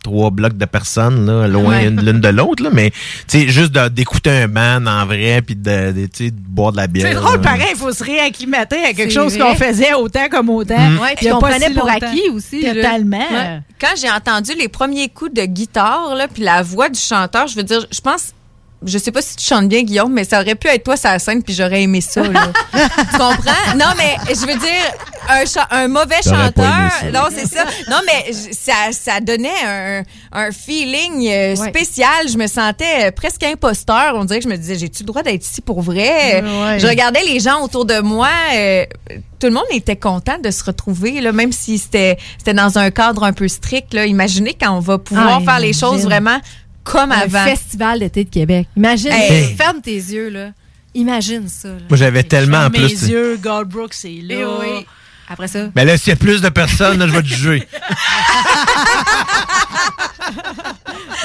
trois 0.03 0.31
blocs 0.31 0.57
de 0.57 0.65
personnes, 0.65 1.27
là, 1.27 1.47
loin 1.49 1.79
Ouais. 1.79 1.87
une- 1.89 2.01
l'une 2.05 2.20
de 2.20 2.29
l'autre, 2.29 2.62
là, 2.62 2.70
mais, 2.73 2.93
tu 3.27 3.49
juste 3.51 3.73
d'écouter 3.77 4.31
un 4.31 4.49
band 4.49 4.87
en 4.87 5.05
vrai, 5.07 5.43
puis 5.43 5.57
de, 5.57 5.93
boire 6.49 6.73
de 6.73 6.77
la 6.79 6.87
bière. 6.87 7.09
C'est 7.09 7.15
drôle, 7.15 7.41
pareil, 7.41 7.66
il 7.73 7.77
faut 7.77 7.93
se 7.93 8.05
réacclimater 8.05 8.85
à 8.85 8.93
quelque 8.93 9.12
chose 9.12 9.37
qu'on 9.37 9.55
faisait 9.55 9.95
autant 9.95 10.29
comme 10.31 10.51
autant. 10.51 10.79
Mm. 10.79 10.99
Ouais, 10.99 11.12
Il 11.12 11.16
puis 11.16 11.29
pas 11.29 11.39
prenait 11.39 11.69
si 11.69 11.75
pour 11.75 11.87
longtemps. 11.89 12.07
acquis 12.07 12.29
aussi. 12.33 12.62
Totalement. 12.62 13.19
Ouais. 13.19 13.61
Quand 13.81 13.95
j'ai 14.01 14.11
entendu 14.11 14.53
les 14.59 14.69
premiers 14.69 15.09
coups 15.09 15.33
de 15.35 15.43
guitare, 15.45 16.15
là, 16.15 16.27
puis 16.29 16.43
la 16.43 16.62
voix 16.62 16.89
du 16.89 16.99
chanteur, 17.01 17.47
je 17.47 17.57
veux 17.57 17.62
dire, 17.65 17.87
je 17.93 18.01
pense... 18.01 18.33
Je 18.86 18.96
sais 18.96 19.10
pas 19.10 19.20
si 19.22 19.34
tu 19.34 19.44
chantes 19.44 19.68
bien, 19.68 19.82
Guillaume, 19.82 20.12
mais 20.12 20.22
ça 20.22 20.40
aurait 20.40 20.55
pu 20.55 20.68
être 20.68 20.84
toi 20.84 20.96
sur 20.96 21.10
la 21.10 21.18
scène, 21.18 21.42
puis 21.42 21.52
j'aurais 21.52 21.82
aimé 21.82 22.00
ça. 22.00 22.22
Là. 22.22 22.52
tu 22.72 23.18
comprends? 23.18 23.74
Non, 23.76 23.86
mais 23.96 24.14
je 24.28 24.40
veux 24.40 24.56
dire, 24.59 24.92
un, 25.28 25.44
cha- 25.44 25.66
un 25.72 25.88
mauvais 25.88 26.22
chanteur. 26.22 26.64
ça. 27.00 27.10
Non, 27.12 27.24
c'est 27.34 27.46
ça. 27.46 27.64
Non, 27.90 27.96
mais 28.06 28.32
ça, 28.32 28.72
ça 28.92 29.18
donnait 29.20 29.48
un, 29.66 30.02
un 30.32 30.50
feeling 30.52 31.26
euh, 31.28 31.56
Ouais. 31.56 31.68
spécial. 31.70 32.28
Je 32.32 32.38
me 32.38 32.46
sentais 32.46 33.09
euh, 33.09 33.10
presque 33.10 33.42
imposteur. 33.42 34.12
On 34.14 34.24
dirait 34.24 34.38
que 34.38 34.44
je 34.44 34.48
me 34.50 34.56
disais, 34.56 34.76
j'ai-tu 34.78 35.02
le 35.02 35.06
droit 35.09 35.22
d'être 35.24 35.44
ici 35.44 35.60
pour 35.60 35.82
vrai? 35.82 36.40
Ouais. 36.42 36.78
Je 36.78 36.86
regardais 36.86 37.24
les 37.24 37.40
gens 37.40 37.60
autour 37.64 37.84
de 37.84 37.98
moi. 37.98 38.28
euh, 38.55 38.84
tout 39.40 39.46
le 39.48 39.52
monde 39.55 39.64
était 39.70 39.96
content 39.96 40.38
de 40.38 40.50
se 40.52 40.62
retrouver, 40.64 41.20
là, 41.20 41.32
même 41.32 41.52
si 41.52 41.78
c'était 41.78 42.16
c'était 42.38 42.55
dans 42.55 42.76
un 42.78 42.90
cadre 42.90 43.22
un 43.24 43.32
peu 43.32 43.48
strict. 43.48 43.92
Là. 43.94 44.06
Imaginez 44.06 44.55
quand 44.60 44.70
on 44.76 44.80
va 44.80 44.98
pouvoir 44.98 45.40
Ah, 45.40 45.44
faire 45.44 45.60
les 45.60 45.72
choses 45.72 46.02
vraiment 46.05 46.38
comme 46.84 47.12
Un 47.12 47.20
avant. 47.20 47.44
festival 47.44 47.98
d'été 48.00 48.24
de 48.24 48.30
Québec. 48.30 48.66
Imagine, 48.76 49.12
Hey. 49.12 49.55
ferme 49.56 49.80
tes 49.80 49.94
yeux, 49.94 50.28
là. 50.30 50.50
Imagine 50.94 51.48
ça. 51.48 51.68
là. 51.68 51.74
Moi, 51.88 51.96
j'avais 51.98 52.22
tellement 52.22 52.59
en 52.59 52.70
Mes 52.70 52.78
plus. 52.78 52.88
tu 52.90 52.96
sais. 52.96 53.06
yeux, 53.12 53.36
Goldbrook, 53.42 53.92
c'est 53.94 54.09
là. 54.22 54.34
Eh 54.38 54.44
oui. 54.44 54.86
Après 55.28 55.48
ça. 55.48 55.68
Mais 55.76 55.84
là, 55.84 55.98
s'il 55.98 56.09
y 56.09 56.12
a 56.12 56.16
plus 56.16 56.40
de 56.40 56.48
personnes, 56.48 56.98
là, 56.98 57.06
je 57.06 57.12
vais 57.12 57.22
te 57.22 57.26
juger. 57.28 57.68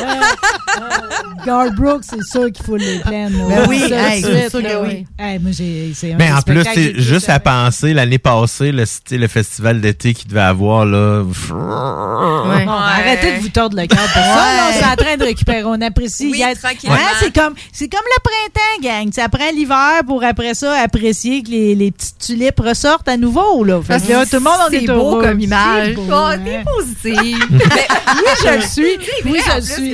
Goldbrook, 1.45 2.01
c'est 2.03 2.23
sûr 2.23 2.51
qu'il 2.51 2.65
faut 2.65 2.77
les 2.77 2.99
plaindre. 2.99 3.37
là. 3.49 3.55
Ben 3.55 3.65
oui, 3.69 3.83
hey, 3.91 4.21
c'est 4.21 4.49
sûr 4.49 4.61
que 4.61 4.81
oui. 4.81 4.87
ouais. 4.87 5.05
Hey, 5.19 5.39
moi, 5.39 5.51
j'ai, 5.51 5.91
c'est 5.95 6.13
un 6.13 6.17
Mais 6.17 6.27
des 6.27 6.33
en 6.33 6.41
plus, 6.41 6.63
c'est 6.73 6.99
juste 7.01 7.29
à 7.29 7.39
penser, 7.39 7.93
l'année 7.93 8.17
passée, 8.17 8.71
le, 8.71 9.27
festival 9.27 9.81
d'été 9.81 10.13
qu'il 10.13 10.29
devait 10.29 10.39
avoir, 10.41 10.85
là. 10.85 11.21
Ouais. 11.23 12.65
Bon, 12.65 12.71
Arrêtez 12.71 13.37
de 13.37 13.41
vous 13.41 13.49
tordre 13.49 13.75
le 13.79 13.87
cœur 13.87 13.99
pour 13.99 14.21
ça. 14.21 14.35
là, 14.35 14.69
on 14.71 14.79
est 14.79 14.91
en 14.91 14.95
train 14.95 15.17
de 15.17 15.23
récupérer. 15.23 15.63
On 15.65 15.81
apprécie. 15.81 16.25
Oui, 16.31 16.33
Regarde, 16.41 16.59
tranquillement. 16.59 16.95
hein, 16.95 17.15
c'est 17.19 17.33
comme, 17.35 17.53
c'est 17.71 17.89
comme 17.89 18.01
le 18.05 18.21
printemps, 18.23 19.01
gang. 19.03 19.11
Ça 19.13 19.27
prend 19.29 19.49
l'hiver 19.53 20.01
pour 20.07 20.23
après 20.23 20.53
ça 20.53 20.73
apprécier 20.81 21.43
que 21.43 21.49
les, 21.49 21.75
les 21.75 21.91
petites 21.91 22.17
tulipes 22.19 22.59
ressortent 22.59 23.07
à 23.09 23.17
nouveau, 23.17 23.63
là. 23.63 23.81
Fait 23.81 24.01
que 24.01 24.11
là, 24.11 24.25
tout 24.25 24.35
le 24.35 24.39
monde, 24.41 24.53
on 24.69 24.71
est 24.71 24.79
C'est 24.81 24.85
beau 24.87 24.93
heureux. 24.93 25.23
comme 25.23 25.39
image. 25.39 25.93
Beau, 25.95 26.03
Oh, 26.11 26.29
t'es 26.43 26.63
positive. 26.63 27.47
Oui, 28.13 28.29
je 28.43 28.55
le 28.55 28.61
suis. 28.61 28.97
Oui, 29.25 29.39
je 29.45 29.55
le 29.55 29.61
suis. 29.61 29.92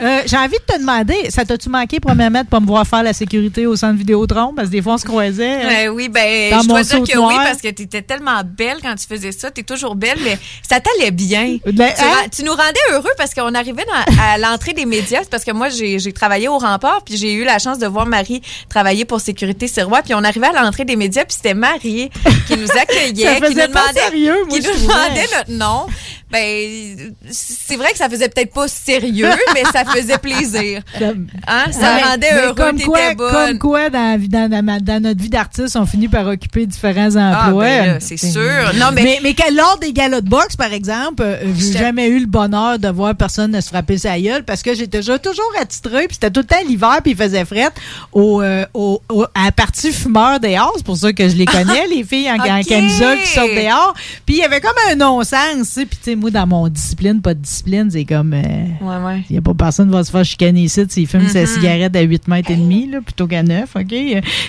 Euh, 0.00 0.22
J'ai 0.26 0.36
envie 0.36 0.56
de 0.58 0.72
te 0.74 0.78
demander, 0.78 1.30
ça 1.30 1.44
t'a-tu 1.44 1.68
manqué, 1.68 2.00
premièrement, 2.00 2.42
de 2.42 2.46
pas 2.48 2.60
me 2.60 2.66
voir 2.66 2.86
faire 2.86 3.02
la 3.02 3.12
sécurité 3.12 3.66
au 3.66 3.76
centre 3.76 3.96
Vidéotron? 3.98 4.52
Parce 4.54 4.68
que 4.68 4.72
des 4.72 4.82
fois, 4.82 4.94
on 4.94 4.98
se 4.98 5.04
croisait. 5.04 5.64
Ouais, 5.66 5.88
oui, 5.88 6.08
ben, 6.08 6.50
Dans 6.50 6.62
je 6.62 6.68
mon 6.68 6.74
dois 6.74 6.82
dire 6.82 6.98
que 7.02 7.04
oui, 7.12 7.14
noir. 7.14 7.44
parce 7.44 7.60
que 7.60 7.68
tu 7.68 7.82
étais 7.82 8.02
tellement 8.02 8.42
belle 8.44 8.78
quand 8.82 8.94
tu 8.94 9.06
faisais 9.06 9.32
ça. 9.32 9.50
Tu 9.50 9.60
es 9.60 9.64
toujours 9.64 9.94
belle, 9.94 10.18
mais 10.24 10.38
ça 10.68 10.80
t'allait 10.80 11.10
bien. 11.10 11.58
Tu, 11.64 11.72
hein? 11.80 12.26
tu 12.34 12.42
nous 12.44 12.52
rendais 12.52 12.80
heureux 12.92 13.10
parce 13.16 13.34
qu'on 13.34 13.54
arrivait 13.54 13.84
dans- 13.84 14.22
à 14.22 14.38
l'entrée 14.38 14.72
des 14.72 14.86
médias. 14.86 15.20
Parce 15.30 15.44
que 15.44 15.52
moi, 15.52 15.68
j'ai 15.68 16.12
travaillé 16.12 16.48
au 16.48 16.58
rempart, 16.58 17.02
puis 17.04 17.16
j'ai 17.16 17.32
eu 17.32 17.44
la 17.44 17.58
chance 17.58 17.78
de 17.78 17.86
voir 17.86 18.06
Marie 18.06 18.42
travailler 18.68 19.04
pour 19.04 19.20
Sécurité 19.20 19.66
Sirois. 19.68 20.02
Puis 20.02 20.14
on 20.14 20.24
arrivait 20.24 20.48
à 20.48 20.62
l'entrée 20.62 20.84
des 20.84 20.96
médias, 20.96 21.24
puis 21.24 21.34
c'était 21.34 21.54
Marie 21.54 22.10
qui 22.46 22.56
nous 22.56 22.70
accueillait, 22.80 23.36
qui 23.36 23.42
nous 23.42 23.66
demandait, 23.66 24.00
sérieux, 24.00 24.36
moi, 24.48 24.58
qui 24.58 24.66
nous 24.66 24.80
demandait 24.86 25.26
notre 25.36 25.50
nom. 25.52 25.86
Ben, 26.28 27.14
c'est 27.30 27.76
vrai 27.76 27.92
que 27.92 27.98
ça 27.98 28.08
faisait 28.08 28.28
peut-être 28.28 28.52
pas 28.52 28.66
sérieux, 28.66 29.28
mais 29.54 29.62
ça 29.72 29.84
faisait 29.84 30.18
plaisir. 30.18 30.82
Hein? 31.46 31.64
Ça 31.70 31.94
Ouais, 31.94 32.02
rendait 32.02 32.26
mais 32.32 32.40
heureux, 32.42 32.54
comme 32.54 32.80
quoi, 32.80 33.14
bonne. 33.14 33.30
comme 33.32 33.58
quoi 33.58 33.90
dans, 33.90 34.10
la 34.12 34.16
vie- 34.16 34.28
dans, 34.28 34.50
dans- 34.50 34.82
dans 34.82 35.02
notre 35.02 35.22
vie 35.22 35.28
d'artiste, 35.28 35.76
on 35.76 35.86
finit 35.86 36.08
par 36.08 36.26
occuper 36.26 36.66
différents 36.66 37.10
Ah, 37.16 37.46
emplois. 37.46 37.64
ben 37.64 37.98
c'est 38.00 38.16
sûr. 38.16 38.42
Non, 38.74 38.86
mais- 38.92 39.04
mais, 39.04 39.20
mais 39.22 39.34
que 39.34 39.54
lors 39.54 39.78
des 39.78 39.92
galas 39.92 40.20
de 40.20 40.28
boxe, 40.28 40.56
par 40.56 40.72
exemple, 40.72 41.22
euh, 41.22 41.36
j'ai 41.56 41.66
J'étais- 41.66 41.78
jamais 41.78 42.08
eu 42.08 42.18
le 42.18 42.26
bonheur 42.26 42.78
de 42.80 42.88
voir 42.88 43.14
personne 43.14 43.52
ne 43.52 43.60
se 43.60 43.68
frapper 43.68 43.96
sa 43.98 44.18
gueule 44.18 44.42
parce 44.44 44.62
que 44.62 44.74
j'étais 44.74 44.98
déjà 44.98 45.20
toujours 45.20 45.52
attitré, 45.60 46.06
puis 46.08 46.14
c'était 46.14 46.32
tout 46.32 46.40
le 46.40 46.46
temps 46.46 46.56
l'hiver, 46.68 46.98
puis 47.04 47.12
il 47.12 47.16
faisait 47.16 47.44
fret 47.44 47.68
au, 48.12 48.42
euh, 48.42 48.66
au- 48.74 49.00
au- 49.10 49.26
à 49.34 49.44
la 49.44 49.52
partie 49.52 49.92
fumeur 49.92 50.40
dehors. 50.40 50.72
C'est 50.76 50.84
pour 50.86 50.96
ça 50.96 51.12
que 51.12 51.28
je 51.28 51.36
les 51.36 51.44
connais, 51.46 51.86
les 51.94 52.02
filles 52.02 52.30
en, 52.32 52.36
en 52.38 52.58
Ok. 52.60 52.66
camisole 52.66 53.18
qui 53.20 53.28
sortent 53.28 53.54
dehors. 53.54 53.94
Puis 54.26 54.36
il 54.36 54.38
y 54.40 54.42
avait 54.44 54.60
comme 54.60 54.74
un 54.90 54.96
non-sens. 54.96 55.74
Puis 55.74 55.86
tu 55.90 55.96
sais, 56.02 56.16
moi, 56.26 56.30
dans 56.32 56.46
mon 56.46 56.68
discipline, 56.68 57.20
pas 57.20 57.34
de 57.34 57.40
discipline, 57.40 57.88
c'est 57.90 58.04
comme... 58.04 58.32
euh, 58.34 58.40
Ouais, 58.80 59.04
ouais. 59.04 59.22
il 59.30 59.32
n'y 59.34 59.38
a 59.38 59.42
pas 59.42 59.54
personne 59.54 59.88
qui 59.88 59.94
va 59.94 60.02
se 60.04 60.10
faire 60.10 60.24
chicaner 60.24 60.62
ici 60.62 60.82
s'il 60.88 61.06
fume 61.06 61.28
sa 61.28 61.40
Mhm. 61.42 61.46
cigarette 61.46 61.96
à 61.96 62.00
8 62.00 62.26
mètres 62.28 62.50
et 62.50 62.56
demi, 62.56 62.88
là, 62.90 63.00
plutôt 63.00 63.26
qu'à 63.26 63.42
9, 63.42 63.70
OK? 63.76 63.94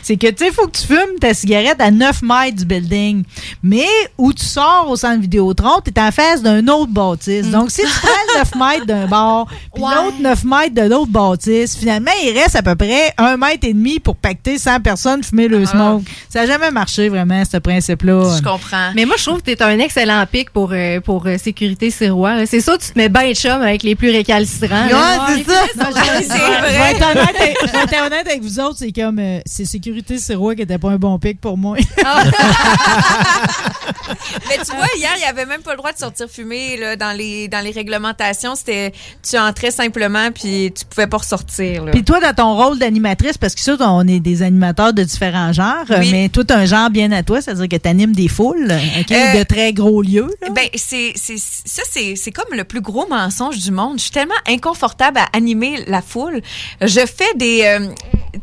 C'est 0.02 0.18
que, 0.18 0.28
tu 0.28 0.36
sais, 0.38 0.48
il 0.48 0.54
faut 0.54 0.66
que 0.68 0.78
tu 0.78 0.88
fumes 0.88 1.20
ta 1.20 1.34
cigarette 1.34 1.80
à 1.80 1.92
9 1.92 2.22
mètres 2.24 2.58
du 2.58 2.66
building. 2.66 3.24
Mais 3.62 3.86
où 4.18 4.34
tu 4.34 4.44
sors 4.46 4.88
au 4.90 4.96
centre 4.96 5.22
Vidéotron, 5.22 5.82
tu 5.84 5.92
es 5.96 6.00
en 6.02 6.12
face 6.12 6.42
d'un 6.42 6.68
autre 6.68 6.92
bâtisse. 6.92 7.50
Donc, 7.52 7.70
si 7.72 7.82
tu 7.82 7.88
prends 8.02 8.10
le 8.34 8.40
9 8.40 8.56
mètres 8.56 8.86
d'un 8.86 9.06
bord, 9.08 9.48
puis 9.74 9.84
Ouais. 9.84 9.90
l'autre 9.96 10.18
9 10.20 10.44
mètres 10.44 10.74
de 10.76 10.82
l'autre 10.90 11.12
bâtisse, 11.12 11.76
finalement, 11.78 12.12
il 12.24 12.32
reste 12.38 12.56
à 12.56 12.64
peu 12.64 12.76
près 12.76 13.14
1 13.18 13.38
mètre 13.38 13.68
et 13.68 13.74
demi 13.74 14.00
pour 14.00 14.16
pacter 14.16 14.58
100 14.58 14.80
personnes 14.82 15.24
fumer 15.24 15.48
le 15.48 15.62
Ah. 15.64 15.66
smoke. 15.68 16.04
Ça 16.30 16.42
n'a 16.42 16.48
jamais 16.48 16.72
marché, 16.72 17.10
vraiment, 17.10 17.44
ce 17.46 17.58
principe-là. 17.58 18.36
Je 18.38 18.42
comprends. 18.44 18.92
Mais 18.96 19.06
moi, 19.06 19.16
je 19.18 19.24
trouve 19.26 19.42
que 19.42 19.46
tu 19.46 19.52
es 19.52 19.62
un 19.62 19.78
excellent 19.80 20.24
pic 20.32 20.50
pour, 20.52 20.70
euh, 20.74 21.00
pour 21.02 21.26
euh, 21.28 21.38
sécurité 21.58 21.90
sirois. 21.90 22.36
là. 22.36 22.46
C'est 22.46 22.62
ça, 22.62 22.78
tu 22.78 22.92
te 22.92 22.98
mets 22.98 23.10
bien 23.10 23.34
chum 23.34 23.62
avec 23.62 23.82
les 23.84 23.96
plus 23.96 24.12
récalcitrants. 24.12 24.86
Ouais, 24.88 25.44
c'est 25.46 25.52
ça. 25.52 25.62
Non, 25.76 25.86
je- 25.90 26.28
vais 26.28 26.78
vrai. 26.78 26.92
être 26.92 27.02
honnête 27.12 27.36
avec- 27.36 27.58
je 27.66 27.72
vais 27.72 27.84
être 27.84 28.06
honnête 28.06 28.28
avec 28.28 28.42
vous 28.44 28.60
autres, 28.60 28.76
c'est 28.78 28.92
comme 28.92 29.18
euh, 29.20 29.40
c'est 29.46 29.66
sécurité 29.66 30.18
Sirois 30.20 30.56
qui 30.56 30.62
était 30.62 30.78
pas 30.78 30.90
un 30.92 30.98
bon 30.98 31.18
pic 31.18 31.42
pour 31.42 31.58
moi. 31.58 31.78
Mais 34.50 34.58
tu 34.64 34.72
vois, 34.76 34.88
hier, 34.98 35.12
il 35.16 35.20
n'y 35.20 35.26
avait 35.26 35.46
même 35.46 35.62
pas 35.62 35.72
le 35.72 35.78
droit 35.78 35.92
de 35.92 35.98
sortir 35.98 36.28
fumer 36.30 36.78
là, 36.78 36.96
dans, 36.96 37.12
les, 37.16 37.48
dans 37.48 37.60
les 37.64 37.72
réglementations. 37.72 38.56
C'était 38.56 38.94
tu 39.28 39.38
entrais 39.38 39.72
simplement 39.72 40.30
puis 40.32 40.72
tu 40.78 40.86
pouvais 40.86 41.08
pas 41.08 41.18
ressortir. 41.18 41.86
Puis 41.92 42.04
toi, 42.04 42.20
dans 42.20 42.34
ton 42.34 42.56
rôle 42.56 42.78
d'animatrice, 42.80 43.38
parce 43.38 43.56
que 43.56 43.62
ça, 43.62 43.76
on 43.80 44.08
est 44.08 44.20
des 44.20 44.44
animateurs 44.44 44.94
de 44.94 45.04
différents 45.04 45.52
genres, 45.54 45.86
Oui. 45.90 46.10
mais 46.12 46.30
toi, 46.30 46.44
t'as 46.46 46.58
un 46.58 46.66
genre 46.66 46.90
bien 46.90 47.12
à 47.12 47.24
toi, 47.24 47.42
c'est-à-dire 47.42 47.68
que 47.68 47.76
tu 47.76 47.90
animes 47.90 48.14
des 48.14 48.28
foules, 48.28 48.72
OK, 49.00 49.12
Euh, 49.12 49.40
de 49.40 49.44
très 49.44 49.74
gros 49.74 50.02
lieux. 50.02 50.30
là. 50.42 50.50
Ben, 50.52 50.68
c'est, 50.76 51.14
c'est, 51.16 51.38
ça, 51.66 51.84
c'est, 51.90 52.32
comme 52.32 52.56
le 52.56 52.64
plus 52.64 52.82
gros 52.82 53.08
mensonge 53.08 53.58
du 53.58 53.72
monde. 53.72 53.98
Je 53.98 54.04
suis 54.04 54.12
tellement 54.12 54.34
inconfortable 54.48 55.18
à 55.18 55.28
animer 55.34 55.84
la 55.88 56.02
foule. 56.02 56.42
Je 56.82 57.06
fais 57.06 57.34
des, 57.36 57.64
euh, 57.64 57.88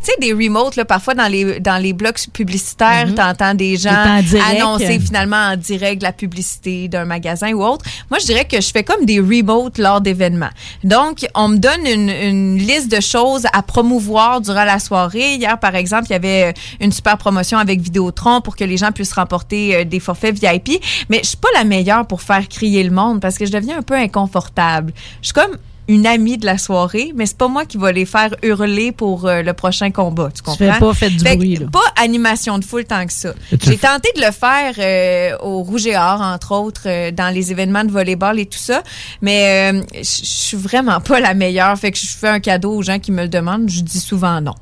sais, 0.03 0.13
des 0.21 0.33
remotes, 0.33 0.77
là, 0.77 0.85
parfois 0.85 1.15
dans 1.15 1.27
les, 1.27 1.61
dans 1.61 1.81
les 1.83 1.93
blocs 1.93 2.27
publicitaires, 2.33 3.07
Mhm. 3.09 3.15
t'entends 3.15 3.55
des 3.55 3.77
gens 3.77 4.21
direct. 4.23 4.61
annoncer 4.61 4.99
finalement 5.01 5.37
en 5.53 5.57
direct 5.57 6.03
la 6.03 6.13
publicité 6.13 6.89
d'un 6.89 7.05
magasin 7.05 7.53
ou 7.53 7.63
autre. 7.65 7.85
Moi, 8.11 8.19
je 8.21 8.27
dirais 8.27 8.45
que 8.45 8.61
je 8.61 8.71
fais 8.71 8.83
comme 8.85 9.05
des 9.05 9.21
remotes 9.21 9.79
lors 9.79 10.01
d'événements. 10.01 10.51
Donc, 10.83 11.27
on 11.35 11.49
me 11.49 11.57
donne 11.59 11.87
une, 11.87 12.09
une 12.11 12.57
liste 12.59 12.91
de 12.91 13.01
choses 13.01 13.47
à 13.53 13.63
promouvoir 13.63 14.41
durant 14.41 14.65
la 14.65 14.79
soirée. 14.79 15.35
Hier, 15.35 15.59
par 15.59 15.75
exemple, 15.75 16.07
il 16.09 16.13
y 16.13 16.17
avait 16.17 16.45
euh, 16.51 16.53
une 16.81 16.93
super 16.93 17.19
promotion 17.19 17.59
avec 17.59 17.81
Vidéotron 17.81 18.41
pour 18.41 18.57
que 18.57 18.65
les 18.65 18.77
gens 18.77 18.93
puissent 18.93 19.13
remporter 19.13 19.77
euh, 19.77 19.85
des 19.85 20.01
forfaits 20.01 20.35
VIP. 20.39 20.83
Mais 21.09 21.21
je 21.23 21.29
suis 21.29 21.37
pas 21.37 21.49
la 21.55 21.65
meilleure 21.65 22.07
pour 22.07 22.23
faire 22.23 22.47
crier 22.49 22.83
le 22.83 22.91
monde 22.91 23.21
parce 23.21 23.37
que 23.39 23.47
je 23.47 23.53
deviens 23.53 23.79
un 23.79 23.83
peu 23.83 23.95
inconfortable. 23.95 24.93
Je 25.23 25.27
suis 25.29 25.33
comme 25.35 25.57
une 25.89 26.07
amie 26.07 26.39
de 26.39 26.47
la 26.47 26.57
soirée, 26.59 27.13
mais 27.15 27.27
c'est 27.27 27.37
pas 27.37 27.49
moi 27.49 27.65
qui 27.67 27.77
va 27.77 27.93
les 27.93 28.07
faire 28.07 28.35
hurler 28.43 28.91
pour 28.93 29.27
euh, 29.27 29.43
le 29.43 29.53
prochain 29.53 29.91
combat. 29.91 30.31
Tu 30.35 30.43
comprends? 30.43 30.57
fais 30.57 30.79
pas 30.79 30.95
fait 30.95 31.11
du 31.11 31.19
Fait 31.19 31.37
bruit, 31.37 31.57
là. 31.57 31.67
Pas 31.71 31.81
animation 32.03 32.59
de 32.59 32.65
foule 32.65 32.85
tant 32.85 33.07
que 33.07 33.13
ça. 33.13 33.35
Tu 33.51 33.59
J'ai 33.61 33.77
tenté 33.77 34.11
de 34.17 34.21
le 34.23 34.33
faire 34.33 34.75
euh, 34.79 35.37
au 35.43 35.63
Rouge 35.63 35.87
et 35.87 35.97
Or, 35.97 36.21
entre 36.21 36.53
autres, 36.53 36.83
euh, 36.87 37.11
dans 37.11 37.33
les 37.33 37.51
événements 37.53 37.85
de 37.85 37.91
volleyball 37.91 38.39
et 38.39 38.47
tout 38.47 38.59
ça, 38.59 38.83
mais 39.21 39.73
euh, 39.73 39.83
je 39.95 40.25
je 40.25 40.49
suis 40.49 40.57
vraiment 40.57 41.01
pas 41.01 41.21
la 41.21 41.35
meilleure. 41.35 41.77
Fait 41.79 41.93
que 41.93 41.99
je 41.99 42.07
fais 42.07 42.29
un 42.29 42.41
cadeau 42.41 42.73
aux 42.75 42.83
gens 42.83 42.99
qui 42.99 43.13
me 43.13 43.23
le 43.23 43.29
demandent. 43.29 43.69
Je 43.69 43.81
dis 43.81 44.01
souvent 44.01 44.41
non. 44.41 44.55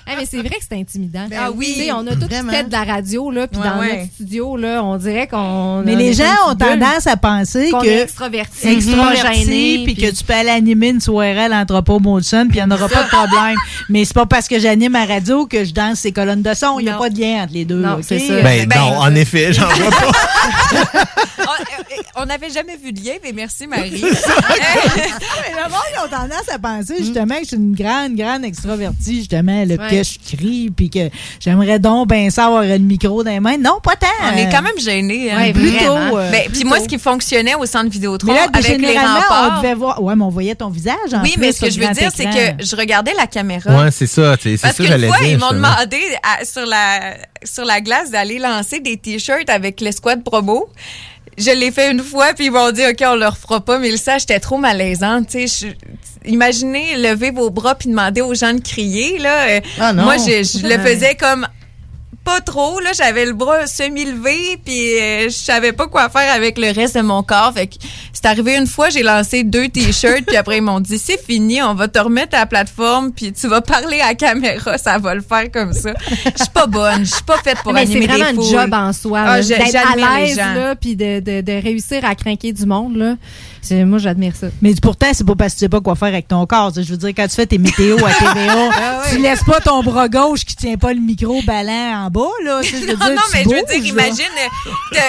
Ah, 0.09 0.13
mais 0.17 0.25
c'est 0.25 0.38
vrai 0.38 0.49
que 0.55 0.63
c'est 0.69 0.77
intimidant. 0.79 1.27
Ah 1.38 1.51
oui, 1.51 1.89
on 1.93 2.07
a 2.07 2.15
tous 2.15 2.27
vraiment. 2.27 2.51
fait 2.51 2.63
de 2.63 2.71
la 2.71 2.84
radio, 2.84 3.29
là, 3.29 3.47
puis 3.47 3.59
Ouais, 3.59 3.67
dans 3.67 3.79
ouais. 3.79 3.97
notre 3.99 4.11
studio, 4.13 4.55
là, 4.55 4.81
on 4.84 4.95
dirait 4.95 5.27
qu'on. 5.27 5.81
Mais 5.85 5.95
les 5.95 6.13
gens 6.13 6.23
ont 6.47 6.55
tendance 6.55 7.07
à 7.07 7.17
penser 7.17 7.71
qu'on 7.71 7.81
que 7.81 7.88
est 7.88 8.03
extraverti, 8.03 8.79
gêné, 8.81 9.84
puis 9.84 9.95
que 9.95 10.09
tu 10.15 10.23
peux 10.23 10.34
aller 10.34 10.49
animer 10.49 10.89
une 10.89 11.01
soirée 11.01 11.38
à 11.45 11.47
l'entrepôt 11.49 11.99
Molson, 11.99 12.47
puis 12.49 12.59
il 12.59 12.65
n'y 12.65 12.71
en 12.71 12.75
aura 12.75 12.88
pas 12.88 13.03
de 13.03 13.09
problème. 13.09 13.57
Mais 13.89 14.05
c'est 14.05 14.13
pas 14.13 14.25
parce 14.25 14.47
que 14.47 14.59
j'anime 14.59 14.95
à 14.95 15.05
radio 15.05 15.45
que 15.45 15.65
je 15.65 15.73
danse 15.73 15.99
ces 15.99 16.11
colonnes 16.11 16.41
de 16.41 16.53
son. 16.53 16.79
Il 16.79 16.84
n'y 16.84 16.89
a 16.89 16.97
pas 16.97 17.09
de 17.09 17.19
lien 17.19 17.43
entre 17.43 17.53
les 17.53 17.65
deux. 17.65 17.81
Non, 17.81 17.99
c'est 18.01 18.19
ça. 18.19 18.41
Ben, 18.41 18.67
non, 18.73 18.97
en 18.99 19.13
effet, 19.15 19.51
j'en 19.53 19.67
vois 19.67 19.89
pas. 19.91 20.11
on 21.39 21.41
euh, 21.43 22.01
on 22.15 22.25
n'avait 22.25 22.49
jamais 22.49 22.77
vu 22.77 22.91
de 22.93 23.03
lien, 23.03 23.13
mais 23.23 23.31
merci 23.34 23.67
Marie. 23.67 23.91
Mais 23.91 23.99
le 24.01 25.69
monde, 25.69 25.81
ils 25.93 26.05
ont 26.05 26.09
tendance 26.09 26.49
à 26.51 26.59
penser 26.59 26.95
justement 26.99 27.35
que 27.35 27.41
je 27.43 27.47
suis 27.47 27.57
une 27.57 27.75
grande, 27.75 28.15
grande 28.15 28.43
extravertie, 28.45 29.17
justement, 29.19 29.63
le 29.65 29.77
Ouais. 29.77 29.96
Que 29.99 30.03
je 30.03 30.35
crie, 30.37 30.71
puis 30.75 30.89
que 30.89 31.09
j'aimerais 31.39 31.79
donc 31.79 32.09
bien 32.09 32.29
ça 32.29 32.45
avoir 32.45 32.63
le 32.63 32.77
micro 32.77 33.23
dans 33.23 33.31
les 33.31 33.39
mains. 33.39 33.57
Non, 33.57 33.79
pas 33.81 33.95
tant. 33.95 34.07
On 34.23 34.37
est 34.37 34.49
quand 34.49 34.61
même 34.61 34.77
gênés. 34.79 35.31
Hein? 35.31 35.37
Ouais, 35.37 35.53
plutôt, 35.53 36.17
euh, 36.17 36.31
Ben, 36.31 36.43
puis 36.51 36.63
moi, 36.63 36.79
ce 36.79 36.87
qui 36.87 36.97
fonctionnait 36.99 37.55
au 37.55 37.65
centre 37.65 37.89
Vidéotron 37.89 38.27
Mais 38.31 38.37
là, 38.39 38.47
avec 38.53 38.77
les 38.79 38.87
généralement, 38.87 39.19
remparts. 39.21 39.53
on 39.57 39.61
devait 39.61 39.75
voir. 39.75 40.03
Ouais, 40.03 40.15
mais 40.15 40.23
on 40.23 40.29
voyait 40.29 40.55
ton 40.55 40.69
visage. 40.69 40.95
En 41.13 41.21
Oui, 41.21 41.31
plus, 41.33 41.39
mais 41.41 41.51
ce 41.51 41.61
que 41.61 41.69
je 41.71 41.79
veux 41.79 41.93
dire, 41.93 42.11
c'est 42.15 42.25
que 42.25 42.63
je 42.63 42.75
regardais 42.75 43.13
la 43.15 43.27
caméra. 43.27 43.83
Ouais, 43.83 43.91
c'est 43.91 44.07
ça. 44.07 44.35
C'est 44.41 44.57
ça 44.57 44.73
que 44.73 44.83
j'allais 44.85 45.07
fois, 45.07 45.17
dire. 45.19 45.29
ils 45.29 45.37
m'ont 45.37 45.51
demandé 45.51 45.99
à- 46.23 46.45
sur, 46.45 46.65
la, 46.65 47.15
sur 47.43 47.65
la 47.65 47.81
glace 47.81 48.11
d'aller 48.11 48.39
lancer 48.39 48.79
des 48.79 48.97
t-shirts 48.97 49.49
avec 49.49 49.81
l'escouade 49.81 50.23
promo. 50.23 50.67
Je 51.37 51.51
l'ai 51.51 51.71
fait 51.71 51.91
une 51.91 52.01
fois, 52.01 52.33
puis 52.33 52.45
ils 52.45 52.51
m'ont 52.51 52.71
dit, 52.71 52.81
OK, 52.83 52.97
on 53.05 53.15
le 53.15 53.27
refera 53.27 53.59
pas, 53.63 53.77
mais 53.77 53.91
le 53.91 53.97
ça, 53.97 54.17
j'étais 54.17 54.39
trop 54.39 54.57
malaisante. 54.57 55.27
tu 55.27 55.47
sais. 55.47 55.77
Imaginez 56.27 56.95
lever 56.97 57.31
vos 57.31 57.49
bras 57.49 57.75
puis 57.75 57.89
demander 57.89 58.21
aux 58.21 58.33
gens 58.33 58.53
de 58.53 58.61
crier. 58.61 59.17
Là. 59.19 59.47
Euh, 59.49 59.61
Ah 59.79 59.93
non. 59.93 60.03
Moi, 60.03 60.17
je, 60.17 60.43
je 60.43 60.65
le 60.67 60.77
faisais 60.79 61.15
comme 61.15 61.47
pas 62.23 62.41
trop. 62.41 62.81
Là, 62.81 62.89
j'avais 62.93 63.25
le 63.25 63.31
bras 63.31 63.65
semi-levé, 63.67 64.59
puis 64.65 64.99
euh, 64.99 65.23
je 65.29 65.33
savais 65.33 65.71
pas 65.71 65.87
quoi 65.87 66.09
faire 66.09 66.29
avec 66.33 66.57
le 66.57 66.71
reste 66.73 66.97
de 66.97 67.01
mon 67.01 67.23
corps. 67.23 67.53
Fait 67.53 67.67
que 67.67 67.75
c'est 68.11 68.25
arrivé 68.25 68.57
une 68.57 68.67
fois, 68.67 68.89
j'ai 68.89 69.01
lancé 69.01 69.45
deux 69.45 69.69
t-shirts, 69.69 70.25
puis 70.27 70.35
après 70.35 70.57
ils 70.57 70.61
m'ont 70.61 70.81
dit 70.81 70.97
c'est 70.97 71.17
fini, 71.23 71.61
on 71.63 71.73
va 71.73 71.87
te 71.87 71.97
remettre 71.99 72.35
à 72.35 72.39
la 72.39 72.45
plateforme, 72.45 73.13
puis 73.13 73.31
tu 73.31 73.47
vas 73.47 73.61
parler 73.61 74.01
à 74.01 74.07
la 74.09 74.15
caméra, 74.15 74.77
ça 74.77 74.97
va 74.97 75.15
le 75.15 75.21
faire 75.21 75.49
comme 75.53 75.71
ça. 75.71 75.93
Je 76.09 76.43
suis 76.43 76.51
pas 76.53 76.67
bonne, 76.67 77.05
je 77.05 77.13
suis 77.13 77.23
pas 77.23 77.37
faite 77.37 77.59
pour 77.63 77.71
mais 77.71 77.85
c'est 77.85 77.95
animer 77.95 78.07
vraiment 78.07 78.33
des 78.41 78.55
un 78.55 78.61
job 78.61 78.73
en 78.73 78.91
soi. 78.91 79.23
Ah, 79.25 79.41
D'être 79.41 79.75
à 79.77 79.95
l'aise, 80.19 80.35
là, 80.37 80.75
puis 80.75 80.97
de, 80.97 81.21
de, 81.21 81.39
de 81.39 81.63
réussir 81.63 82.03
à 82.03 82.13
craquer 82.13 82.51
du 82.51 82.65
monde, 82.65 82.97
là. 82.97 83.15
Moi, 83.72 83.99
j'admire 83.99 84.34
ça. 84.35 84.48
Mais 84.61 84.73
pourtant, 84.81 85.07
c'est 85.14 85.26
pas 85.26 85.35
parce 85.35 85.53
que 85.53 85.60
tu 85.60 85.65
sais 85.65 85.69
pas 85.69 85.81
quoi 85.81 85.95
faire 85.95 86.10
avec 86.10 86.27
ton 86.27 86.45
corps. 86.45 86.72
Je 86.76 86.81
veux 86.81 86.98
dire, 86.98 87.10
quand 87.15 87.27
tu 87.27 87.35
fais 87.35 87.45
tes 87.45 87.57
météos 87.57 87.98
à 88.06 88.11
TVA, 88.14 88.69
Ah 88.77 89.02
tu 89.10 89.18
laisses 89.19 89.44
pas 89.44 89.60
ton 89.60 89.81
bras 89.84 90.07
gauche 90.10 90.45
qui 90.45 90.56
tient 90.56 90.77
pas 90.77 90.94
le 90.94 90.99
micro 90.99 91.41
ballant 91.44 92.06
en 92.06 92.10
bas, 92.10 92.22
là. 92.44 92.60
Tu 92.64 92.69
sais, 92.69 92.81
je 92.81 92.85
veux 92.88 92.95
Non, 92.98 93.06
dire, 93.06 93.15
non, 93.15 93.22
tu 93.31 93.38
mais 93.38 93.44
je 93.44 93.49
veux 93.49 93.80
dire, 93.80 93.85
imagine. 93.85 94.26
euh, 94.95 94.99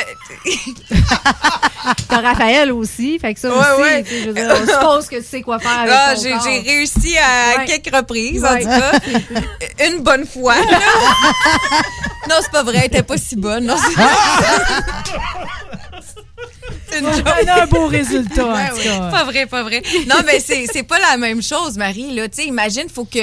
t'as- 2.09 2.21
Raphaël 2.21 2.73
aussi, 2.73 3.19
fait 3.19 3.35
que 3.35 3.41
ça 3.41 3.49
Ouais, 3.51 3.57
aussi, 3.57 3.83
ouais. 3.83 4.03
tu 4.03 4.11
sais, 4.11 4.21
je 4.23 4.27
veux 4.29 4.35
dire, 4.35 4.49
on 4.51 4.67
suppose 4.67 5.09
que 5.09 5.17
tu 5.17 5.25
sais 5.25 5.41
quoi 5.43 5.59
faire 5.59 5.79
avec 5.81 5.95
Ah, 5.97 6.15
ton 6.15 6.23
j'ai 6.23 6.31
corps. 6.31 6.43
j'ai 6.45 6.59
réussi 6.71 7.17
à 7.19 7.59
Ouais. 7.61 7.65
quelques 7.67 7.95
reprises, 7.95 8.45
en 8.45 8.57
tout 8.59 8.65
cas. 8.65 8.93
Une 9.89 10.03
bonne 10.03 10.27
fois. 10.27 10.57
là. 10.57 10.79
non, 12.29 12.35
c'est 12.43 12.51
pas 12.51 12.63
vrai, 12.63 12.79
elle 12.79 12.85
était 12.87 13.03
pas 13.03 13.17
si 13.17 13.37
bonne. 13.37 13.67
Non, 13.67 13.77
une 17.01 17.13
joke. 17.13 17.27
On 17.45 17.49
a 17.49 17.63
un 17.63 17.67
beau 17.67 17.87
résultat, 17.87 18.45
en 18.47 18.55
Ouais, 18.55 18.69
tout 18.71 18.77
ouais. 18.77 18.85
cas. 18.85 19.11
Pas 19.11 19.25
vrai, 19.25 19.47
pas 19.47 19.63
vrai. 19.63 19.83
Non, 20.09 20.17
mais 20.27 20.41
c'est 20.41 20.67
c'est 20.73 20.83
pas 20.83 20.99
la 20.99 21.17
même 21.17 21.43
chose, 21.43 21.77
Marie. 21.77 22.15
Là, 22.15 22.29
tu 22.29 22.43
sais, 22.43 22.49
imagine, 22.49 22.89
faut 22.89 23.05
que 23.05 23.19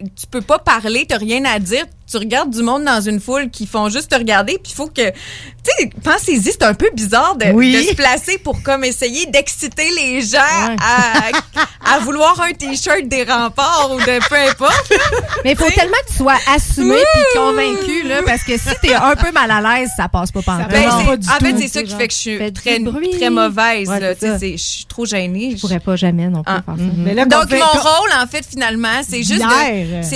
tu 0.00 0.26
peux 0.30 0.40
pas 0.40 0.58
parler, 0.58 1.04
t'as 1.08 1.18
rien 1.18 1.44
à 1.44 1.58
dire. 1.58 1.84
Tu 2.10 2.16
regardes 2.16 2.50
du 2.50 2.62
monde 2.62 2.84
dans 2.84 3.00
une 3.00 3.20
foule 3.20 3.50
qui 3.50 3.66
font 3.66 3.88
juste 3.88 4.10
te 4.10 4.16
regarder, 4.16 4.54
puis 4.54 4.72
il 4.72 4.74
faut 4.74 4.88
que, 4.88 5.10
tu 5.10 5.70
sais, 5.78 5.90
pensez-y, 6.02 6.42
c'est 6.42 6.62
un 6.64 6.74
peu 6.74 6.88
bizarre 6.94 7.36
de, 7.36 7.46
Oui. 7.52 7.72
de 7.72 7.82
se 7.90 7.94
placer 7.94 8.38
pour 8.38 8.62
comme 8.62 8.82
essayer 8.84 9.26
d'exciter 9.26 9.88
les 9.96 10.20
gens 10.22 10.38
à, 10.80 11.94
à 11.94 11.98
vouloir 12.00 12.40
un 12.40 12.52
t-shirt 12.52 13.04
des 13.06 13.22
remparts 13.24 13.90
ou 13.92 13.98
de 13.98 14.28
peu 14.28 14.34
importe. 14.36 14.92
Mais 15.44 15.52
il 15.52 15.56
faut 15.56 15.70
tellement 15.70 15.96
que 16.06 16.12
tu 16.12 16.16
sois 16.18 16.36
assumé 16.54 16.96
puis 17.14 17.22
convaincu, 17.40 18.02
là, 18.08 18.22
parce 18.26 18.42
que 18.42 18.56
si 18.58 18.68
t'es 18.82 18.94
un 18.94 19.14
peu 19.14 19.30
mal 19.32 19.50
à 19.50 19.60
l'aise, 19.78 19.90
ça 19.96 20.08
passe 20.08 20.32
pas 20.32 20.42
par 20.42 20.58
Ben, 20.68 20.82
c'est- 20.90 21.30
en 21.30 21.38
fait, 21.38 21.54
c'est 21.58 21.68
ça 21.68 21.82
qui 21.82 21.94
fait 21.94 22.08
que 22.08 22.14
je 22.14 22.18
suis 22.18 22.38
très, 22.52 22.78
très 23.18 23.30
mauvaise. 23.30 23.88
Ouais, 23.88 24.00
là. 24.00 24.14
Je 24.20 24.56
suis 24.56 24.84
trop 24.86 25.04
gênée. 25.06 25.52
Je 25.56 25.60
pourrais 25.60 25.80
pas 25.80 25.96
jamais 25.96 26.26
non 26.28 26.42
plus 26.42 26.52
Ah. 26.56 26.62
faire 26.64 26.76
ça. 26.76 26.82
Mais 26.96 27.14
là, 27.14 27.24
Donc, 27.24 27.50
mon 27.50 27.58
qu'on- 27.58 27.78
rôle, 27.78 28.10
en 28.20 28.26
fait, 28.26 28.44
finalement, 28.48 29.00
c'est 29.08 29.22
juste 29.22 29.44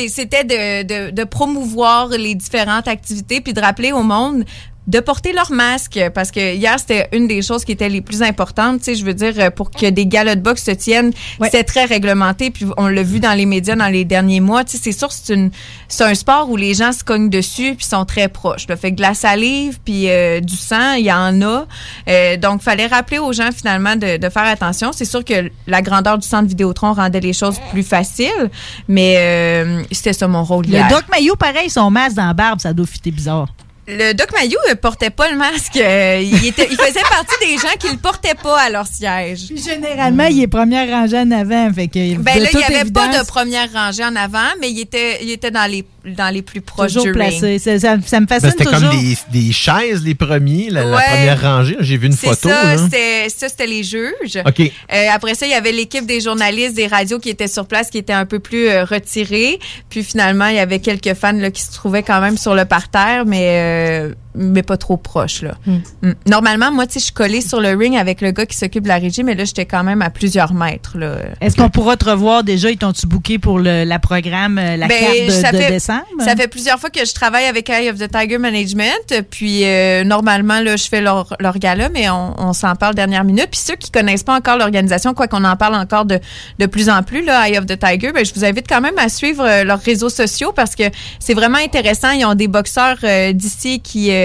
c'était 0.09 0.45
de, 0.45 0.83
de, 0.83 1.11
de 1.11 1.25
promouvoir 1.25 1.84
les 2.17 2.35
différentes 2.35 2.89
activités 2.89 3.41
puis 3.41 3.53
de 3.53 3.61
rappeler 3.61 3.93
au 3.93 4.03
monde 4.03 4.45
de 4.87 5.01
porter 5.01 5.33
leur 5.33 5.51
masque 5.51 5.99
parce 6.15 6.31
que 6.31 6.55
hier 6.55 6.79
c'était 6.79 7.09
une 7.13 7.27
des 7.27 7.41
choses 7.43 7.65
qui 7.65 7.73
étaient 7.73 7.89
les 7.89 8.01
plus 8.03 8.23
importantes 8.23 8.79
tu 8.79 8.85
sais 8.85 8.95
je 8.95 9.05
veux 9.05 9.15
dire 9.15 9.33
euh, 9.39 9.51
pour 9.51 9.71
que 9.71 9.89
des 9.89 10.07
galas 10.07 10.35
de 10.35 10.41
boxe 10.43 10.65
se 10.65 10.71
tiennent 10.73 11.13
c'est 11.51 11.65
très 11.65 11.85
réglementé 11.85 12.51
puis 12.51 12.67
on 12.77 12.89
l'a 12.89 13.03
vu 13.03 13.19
dans 13.21 13.33
les 13.33 13.47
médias 13.47 13.77
dans 13.77 13.89
les 13.89 14.05
derniers 14.05 14.41
mois 14.41 14.65
tu 14.65 14.73
sais 14.73 14.83
c'est 14.83 14.93
sûr 14.93 15.11
c'est 15.11 15.35
une 15.35 15.51
c'est 15.89 16.05
un 16.05 16.15
sport 16.15 16.51
où 16.51 16.57
les 16.57 16.75
gens 16.75 16.93
se 16.93 17.03
cognent 17.03 17.31
dessus 17.31 17.75
puis 17.77 17.87
sont 17.87 18.05
très 18.05 18.29
proches 18.29 18.69
là. 18.69 18.77
fait 18.77 18.91
que 18.91 18.97
de 18.97 19.03
la 19.03 19.15
salive 19.15 19.79
puis 19.85 20.11
euh, 20.11 20.41
du 20.41 20.57
sang 20.57 20.93
il 20.95 21.05
y 21.05 21.13
en 21.13 21.41
a 21.43 21.67
Euh, 22.09 22.37
donc 22.37 22.61
fallait 22.61 22.87
rappeler 22.87 23.19
aux 23.19 23.33
gens 23.33 23.51
finalement 23.57 23.97
de, 23.97 24.19
de 24.19 24.29
faire 24.29 24.45
attention 24.45 24.93
c'est 24.93 25.05
sûr 25.07 25.25
que 25.25 25.51
la 25.67 25.81
grandeur 25.81 26.19
du 26.19 26.27
centre 26.27 26.47
Vidéotron 26.49 26.93
rendait 26.93 27.21
les 27.21 27.33
choses 27.33 27.59
plus 27.71 27.83
faciles 27.83 28.51
mais 28.89 29.17
euh, 29.19 29.83
c'était 29.93 30.13
ça 30.13 30.29
mon 30.29 30.45
rôle 30.45 30.67
hier. 30.67 30.87
Le 30.87 30.95
Doc 30.95 31.05
Mayo, 31.11 31.37
pareil, 31.37 31.71
son 31.71 31.91
masque 31.91 32.17
dans 32.17 32.27
la 32.27 32.35
barbe, 32.35 32.61
ça 32.61 32.73
doit 32.73 32.87
fitter 32.87 33.11
bizarre. 33.11 33.49
Le 33.87 34.13
Doc 34.15 34.29
Mayou 34.33 34.57
ne 34.69 34.75
portait 34.75 35.11
pas 35.11 35.31
le 35.31 35.37
masque. 35.37 35.77
Euh, 35.77 36.19
il, 36.23 36.47
était, 36.47 36.67
il 36.71 36.77
faisait 36.77 37.01
partie 37.03 37.35
des 37.47 37.57
gens 37.59 37.75
qui 37.79 37.89
le 37.91 37.99
portaient 37.99 38.35
pas 38.35 38.59
à 38.63 38.71
leur 38.71 38.87
siège. 38.87 39.47
Puis 39.49 39.63
généralement, 39.63 40.25
il 40.25 40.41
est 40.43 40.47
première 40.47 40.89
rangée 40.89 41.19
en 41.19 41.31
avant. 41.31 41.71
Fait 41.73 41.89
que 41.89 42.17
Ben 42.17 42.39
là, 42.43 42.49
il 42.53 42.57
n'y 42.59 42.65
avait 42.65 42.91
pas 42.91 43.09
de 43.09 43.27
première 43.27 43.71
rangée 43.73 44.05
en 44.05 44.17
avant, 44.17 44.39
mais 44.61 44.71
il 44.71 44.81
était, 44.81 45.19
il 45.23 45.31
était 45.31 45.51
dans, 45.51 45.71
les, 45.71 45.85
dans 46.07 46.33
les 46.33 46.41
plus 46.41 46.63
proches 46.63 46.93
toujours 46.95 47.05
du 47.05 47.13
placé. 47.13 47.59
Ça, 47.59 47.79
ça- 47.79 47.97
ça 48.07 48.21
me 48.21 48.27
Ben, 48.27 48.41
fascine 48.41 48.51
c'était 48.59 48.65
toujours. 48.65 48.91
comme 48.91 49.01
des, 49.01 49.19
des 49.47 49.53
chaises, 49.53 50.03
les 50.03 50.15
premiers, 50.15 50.71
la, 50.71 50.83
première 50.85 51.43
rangée. 51.43 51.77
J'ai 51.81 51.99
vu 51.99 52.07
une 52.07 52.15
photo. 52.17 52.49
ça, 52.49 52.79
c'était 52.79 53.29
ça, 53.29 53.49
c'était 53.51 53.67
les 53.67 53.83
juges. 53.85 54.39
OK. 54.47 54.61
Euh, 54.61 55.07
après 55.13 55.35
ça, 55.35 55.45
il 55.47 55.51
y 55.51 55.55
avait 55.55 55.73
l'équipe 55.73 56.07
des 56.07 56.23
journalistes 56.23 56.75
des 56.75 56.87
radios 56.87 57.19
qui 57.19 57.29
étaient 57.29 57.49
sur 57.49 57.67
place, 57.67 57.91
qui 57.91 57.99
étaient 57.99 58.13
un 58.15 58.25
peu 58.27 58.39
plus 58.39 58.67
euh, 58.69 58.85
retirés. 58.85 59.59
Puis 59.91 60.03
finalement, 60.05 60.47
il 60.47 60.57
y 60.57 60.59
avait 60.61 60.79
quelques 60.79 61.13
fans 61.15 61.33
là, 61.33 61.51
qui 61.51 61.61
se 61.63 61.73
trouvaient 61.73 62.03
quand 62.03 62.23
même 62.23 62.39
sur 62.39 62.55
le 62.55 62.65
parterre, 62.65 63.25
mais 63.27 63.74
euh, 63.75 64.15
mais 64.35 64.63
pas 64.63 64.77
trop 64.77 64.97
proche. 64.97 65.43
Là. 65.43 65.55
Mm. 65.67 66.13
Normalement, 66.27 66.71
moi, 66.73 66.87
tu 66.87 66.95
sais, 66.95 66.99
je 67.01 67.05
suis 67.07 67.13
collée 67.15 67.41
sur 67.41 67.61
le 67.61 67.71
ring 67.77 67.97
avec 67.97 68.21
le 68.21 68.31
gars 68.33 68.47
qui 68.47 68.57
s'occupe 68.57 68.83
de 68.85 68.89
la 68.89 68.97
régie, 68.99 69.23
mais 69.23 69.35
là, 69.35 69.45
j'étais 69.45 69.67
quand 69.67 69.85
même 69.85 70.03
à 70.03 70.11
plusieurs 70.11 70.53
mètres. 70.55 70.99
là. 70.99 71.17
Est-ce 71.41 71.57
qu'on 71.57 71.71
pourra 71.71 71.97
te 71.97 72.05
revoir 72.09 72.43
déjà? 72.45 72.71
Ils 72.71 72.77
t'ont-tu 72.79 73.07
booké 73.07 73.39
pour 73.39 73.59
le, 73.59 73.85
la 73.85 73.99
programme, 73.99 74.59
euh, 74.59 74.77
la 74.77 74.87
Ben, 74.89 74.99
carte 75.01 75.27
de, 75.27 75.31
ça 75.31 75.53
de 75.53 75.57
fait- 75.59 75.71
décembre? 75.71 76.05
Ça 76.21 76.35
fait 76.37 76.49
plusieurs 76.49 76.79
fois 76.81 76.91
que 76.91 77.05
je 77.05 77.13
travaille 77.15 77.45
avec 77.47 77.69
Eye 77.71 77.91
of 77.91 77.99
the 77.99 78.11
Tiger 78.11 78.39
Management. 78.39 79.23
Puis 79.31 79.65
euh, 79.65 80.05
normalement, 80.05 80.61
là, 80.61 80.77
je 80.77 80.85
fais 80.89 81.01
leur, 81.01 81.37
leur 81.41 81.59
gala, 81.59 81.89
mais 81.91 82.09
on, 82.11 82.35
on 82.39 82.53
s'en 82.53 82.75
parle 82.75 82.95
dernière 82.95 83.25
minute. 83.25 83.49
Puis 83.51 83.61
ceux 83.61 83.77
qui 83.77 83.91
connaissent 83.91 84.23
pas 84.25 84.35
encore 84.37 84.57
l'organisation, 84.59 85.15
quoi 85.15 85.29
qu'on 85.29 85.45
en 85.45 85.57
parle 85.57 85.75
encore 85.75 86.05
de, 86.05 86.19
de 86.59 86.67
plus 86.67 86.89
en 86.89 87.03
plus, 87.03 87.25
là, 87.25 87.49
Eye 87.49 87.59
of 87.59 87.67
the 87.67 87.79
Tiger, 87.79 88.13
ben, 88.13 88.25
je 88.25 88.33
vous 88.35 88.45
invite 88.45 88.67
quand 88.69 88.81
même 88.81 88.99
à 88.99 89.09
suivre 89.09 89.45
euh, 89.47 89.65
leurs 89.65 89.81
réseaux 89.81 90.09
sociaux 90.09 90.53
parce 90.55 90.75
que 90.75 90.85
c'est 91.21 91.35
vraiment 91.35 91.59
intéressant. 91.59 92.11
Ils 92.11 92.25
ont 92.25 92.35
des 92.35 92.49
boxeurs 92.49 92.97
euh, 93.05 93.33
d'ici 93.33 93.81
qui, 93.81 94.11
euh, 94.11 94.24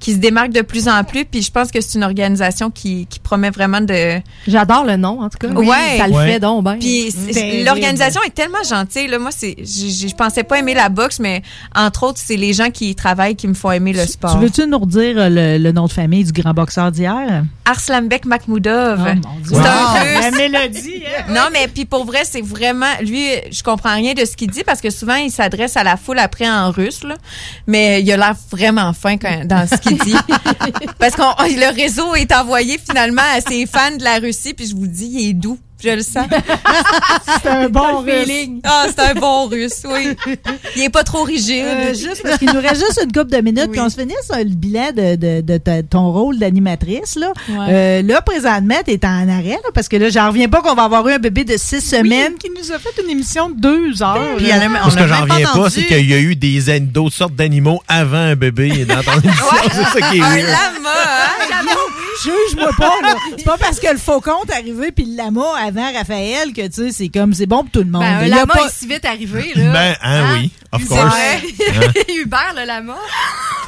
qui 0.00 0.12
se 0.12 0.18
démarquent 0.18 0.52
de 0.52 0.62
plus 0.62 0.88
en 0.88 1.02
plus. 1.04 1.24
Puis 1.24 1.42
je 1.42 1.50
pense 1.50 1.70
que 1.70 1.80
c'est 1.80 1.96
une 1.98 2.04
organisation 2.04 2.70
qui, 2.70 3.06
qui 3.06 3.18
promet 3.18 3.50
vraiment 3.50 3.80
de... 3.80 4.20
J'adore 4.46 4.84
le 4.84 4.96
nom, 4.96 5.20
en 5.22 5.28
tout 5.28 5.38
cas. 5.38 5.48
Ouais. 5.48 5.96
Ça 5.98 6.06
le 6.08 6.14
Ouais. 6.14 6.32
fait 6.32 6.40
donc. 6.40 6.64
Puis 6.80 7.10
c'est- 7.12 7.32
Ben, 7.34 7.64
l'organisation 7.64 8.20
est 8.26 8.34
tellement 8.34 8.62
gentille. 8.68 9.08
Là. 9.08 9.18
Moi, 9.18 9.30
c'est, 9.30 9.56
je, 9.58 10.14
pensais 10.14 10.44
pas 10.44 10.58
aimer 10.58 10.74
la 10.74 10.88
boxe, 10.88 11.18
mais 11.20 11.42
entre 11.74 12.04
autres, 12.04 12.20
c'est 12.22 12.36
les 12.36 12.52
gens 12.52 12.70
qui 12.70 12.90
y 12.90 12.94
travaillent 12.94 13.36
qui 13.36 13.48
me 13.48 13.54
font 13.54 13.70
aimer 13.70 13.92
le 13.92 14.06
sport. 14.06 14.32
Tu 14.32 14.38
veux-tu 14.44 14.66
nous 14.66 14.78
redire 14.78 15.18
euh, 15.18 15.28
le, 15.28 15.58
le 15.62 15.72
nom 15.72 15.86
de 15.86 15.92
famille 15.92 16.24
du 16.24 16.32
grand 16.32 16.52
boxeur 16.54 16.90
d'hier? 16.92 17.44
Arslanbek 17.64 18.24
Makhmoudov. 18.24 19.00
c'est 19.44 19.54
Wow. 19.54 19.60
un 19.66 20.00
russe. 20.00 20.22
La 20.22 20.30
mélodie, 20.30 21.02
hein? 21.06 21.24
Non, 21.34 21.48
mais 21.52 21.68
puis 21.68 21.84
pour 21.84 22.04
vrai, 22.04 22.20
c'est 22.24 22.40
vraiment. 22.40 22.86
Lui, 23.02 23.26
je 23.50 23.62
comprends 23.62 23.94
rien 23.94 24.14
de 24.14 24.24
ce 24.24 24.36
qu'il 24.36 24.50
dit 24.50 24.62
parce 24.64 24.80
que 24.80 24.90
souvent, 24.90 25.16
il 25.16 25.30
s'adresse 25.30 25.76
à 25.76 25.82
la 25.84 25.96
foule 25.96 26.18
après 26.18 26.48
en 26.48 26.70
russe, 26.70 27.02
là. 27.04 27.16
Mais 27.66 28.00
il 28.02 28.10
a 28.12 28.16
l'air 28.16 28.34
vraiment 28.50 28.92
fin 28.92 29.16
quand- 29.18 29.35
dans 29.44 29.66
ce 29.66 29.76
qu'il 29.76 29.98
dit. 29.98 30.16
parce 30.98 31.14
que 31.14 31.22
le 31.22 31.74
réseau 31.74 32.14
est 32.14 32.32
envoyé 32.32 32.78
finalement 32.78 33.22
à 33.34 33.40
ses 33.40 33.66
fans 33.66 33.96
de 33.96 34.04
la 34.04 34.18
Russie, 34.18 34.54
puis 34.54 34.66
je 34.66 34.74
vous 34.74 34.86
dis, 34.86 35.10
il 35.12 35.28
est 35.30 35.32
doux. 35.34 35.58
Je 35.82 35.90
le 35.90 36.02
sens. 36.02 36.26
c'est 37.42 37.48
un 37.48 37.68
bon 37.68 37.98
russe. 38.00 38.48
Ah, 38.64 38.86
c'est 38.88 39.00
un 39.10 39.14
bon 39.14 39.46
russe, 39.46 39.82
oui. 39.84 40.16
Il 40.76 40.82
est 40.84 40.88
pas 40.90 41.04
trop 41.04 41.22
rigide. 41.22 41.64
Euh, 41.66 41.94
juste 41.94 42.22
parce 42.22 42.38
qu'il 42.38 42.50
nous 42.52 42.60
reste 42.60 42.76
juste 42.76 43.00
une 43.04 43.12
couple 43.12 43.30
de 43.36 43.40
minutes, 43.42 43.70
puis 43.70 43.80
on 43.80 43.88
se 43.90 43.96
finit 44.00 44.14
sur 44.24 44.36
le 44.38 44.44
bilan 44.44 44.90
de, 44.96 45.16
de- 45.42 45.80
ton 45.82 46.10
rôle 46.12 46.38
d'animatrice. 46.38 47.16
Là. 47.16 47.32
Ouais. 47.48 47.66
Euh, 47.68 48.02
là, 48.02 48.22
présentement, 48.22 48.76
tu 48.86 48.92
es 48.92 49.04
en 49.06 49.28
arrêt, 49.28 49.58
là, 49.62 49.70
parce 49.74 49.88
que 49.88 49.96
là, 49.96 50.08
j'en 50.08 50.28
reviens 50.28 50.48
pas 50.48 50.62
qu'on 50.62 50.74
va 50.74 50.84
avoir 50.84 51.06
eu 51.08 51.12
un 51.12 51.18
bébé 51.18 51.44
de 51.44 51.56
six 51.56 51.80
semaines 51.82 52.34
qui 52.38 52.48
nous 52.50 52.72
a 52.72 52.78
fait 52.78 53.02
une 53.02 53.10
émission 53.10 53.50
de 53.50 53.60
deux 53.60 54.02
heures. 54.02 54.36
Puis 54.38 54.46
là. 54.46 54.68
Moi, 54.68 54.80
ce 54.90 54.96
que 54.96 55.06
j'en 55.06 55.22
reviens 55.22 55.48
pas, 55.52 55.70
c'est 55.70 55.84
qu'il 55.84 56.08
y 56.08 56.14
a 56.14 56.18
eu 56.18 56.34
des 56.36 56.80
d'autres 56.80 57.14
sortes 57.14 57.34
d'animaux 57.34 57.80
avant 57.86 58.16
un 58.16 58.34
bébé 58.36 58.84
dans 58.84 59.02
ton 59.02 59.20
émission. 59.22 59.44
C'est 59.70 60.00
ça 60.00 60.10
qui 60.10 60.18
est 60.18 60.22
un 60.22 60.30
weird. 60.30 60.46
lama, 60.46 60.90
hein? 60.94 61.66
Juge-moi 62.22 62.70
pas, 62.78 62.92
là. 63.02 63.14
C'est 63.36 63.44
pas 63.44 63.56
parce 63.60 63.80
que 63.80 63.90
le 63.90 63.98
faucon 63.98 64.36
est 64.48 64.52
arrivé 64.52 64.92
puis 64.92 65.04
le 65.04 65.16
lama 65.16 65.46
avant 65.58 65.92
Raphaël 65.92 66.52
que, 66.52 66.66
tu 66.66 66.72
sais, 66.72 66.92
c'est 66.92 67.08
comme, 67.08 67.32
c'est 67.34 67.46
bon 67.46 67.62
pour 67.62 67.70
tout 67.70 67.78
le 67.80 67.90
monde. 67.90 68.02
Ben, 68.02 68.24
un 68.24 68.28
lama 68.28 68.54
pas- 68.54 68.66
est 68.66 68.72
si 68.72 68.86
vite 68.86 69.04
arrivé, 69.04 69.52
là. 69.54 69.72
Ben, 69.72 69.94
hein, 70.02 70.24
oui, 70.34 70.52
of 70.72 70.82
C'est 70.82 70.88
course. 70.88 71.14
Hubert, 72.08 72.54
le 72.56 72.64
lama. 72.66 72.96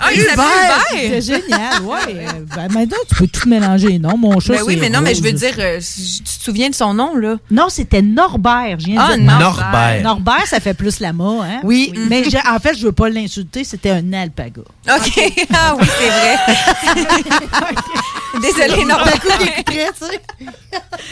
Ah, 0.00 0.12
il 0.12 0.20
s'appelle 0.22 0.44
C'était 0.90 1.06
Hubert. 1.08 1.20
génial, 1.22 1.82
ouais. 1.82 1.98
Euh, 2.28 2.44
ben, 2.56 2.68
maintenant, 2.72 2.96
tu 3.08 3.14
peux 3.16 3.26
tout 3.26 3.48
mélanger, 3.48 3.98
non? 3.98 4.16
Mon 4.16 4.38
chat, 4.40 4.54
Ben 4.54 4.62
oui, 4.66 4.74
c'est 4.74 4.80
mais 4.80 4.90
non, 4.90 5.00
mais 5.00 5.14
je 5.14 5.22
veux 5.22 5.32
dire, 5.32 5.54
euh, 5.58 5.78
tu 5.80 6.22
te 6.22 6.44
souviens 6.44 6.68
de 6.70 6.74
son 6.74 6.94
nom, 6.94 7.16
là? 7.16 7.36
Non, 7.50 7.68
c'était 7.68 8.02
Norbert. 8.02 8.78
Je 8.80 8.86
viens 8.86 8.96
de 8.96 9.12
Ah, 9.12 9.16
dire 9.16 9.24
Norbert. 9.24 9.56
Norbert. 9.56 10.02
Norbert, 10.02 10.46
ça 10.46 10.60
fait 10.60 10.74
plus 10.74 11.00
lama, 11.00 11.38
hein? 11.44 11.60
Oui. 11.64 11.92
Mais 12.08 12.24
j'ai- 12.28 12.38
en 12.48 12.58
fait, 12.58 12.74
je 12.76 12.84
veux 12.86 12.92
pas 12.92 13.08
l'insulter, 13.08 13.64
c'était 13.64 13.90
un 13.90 14.12
alpaga. 14.12 14.62
OK. 14.62 15.32
Ah 15.54 15.74
oui, 15.78 15.86
c'est 15.98 16.08
vrai. 16.08 16.36
Désolée. 18.42 18.84
D'un 18.84 18.94
coup, 18.96 19.28
il 19.40 19.48
écouterait, 19.48 19.90
tu 19.98 20.06
sais. 20.06 20.20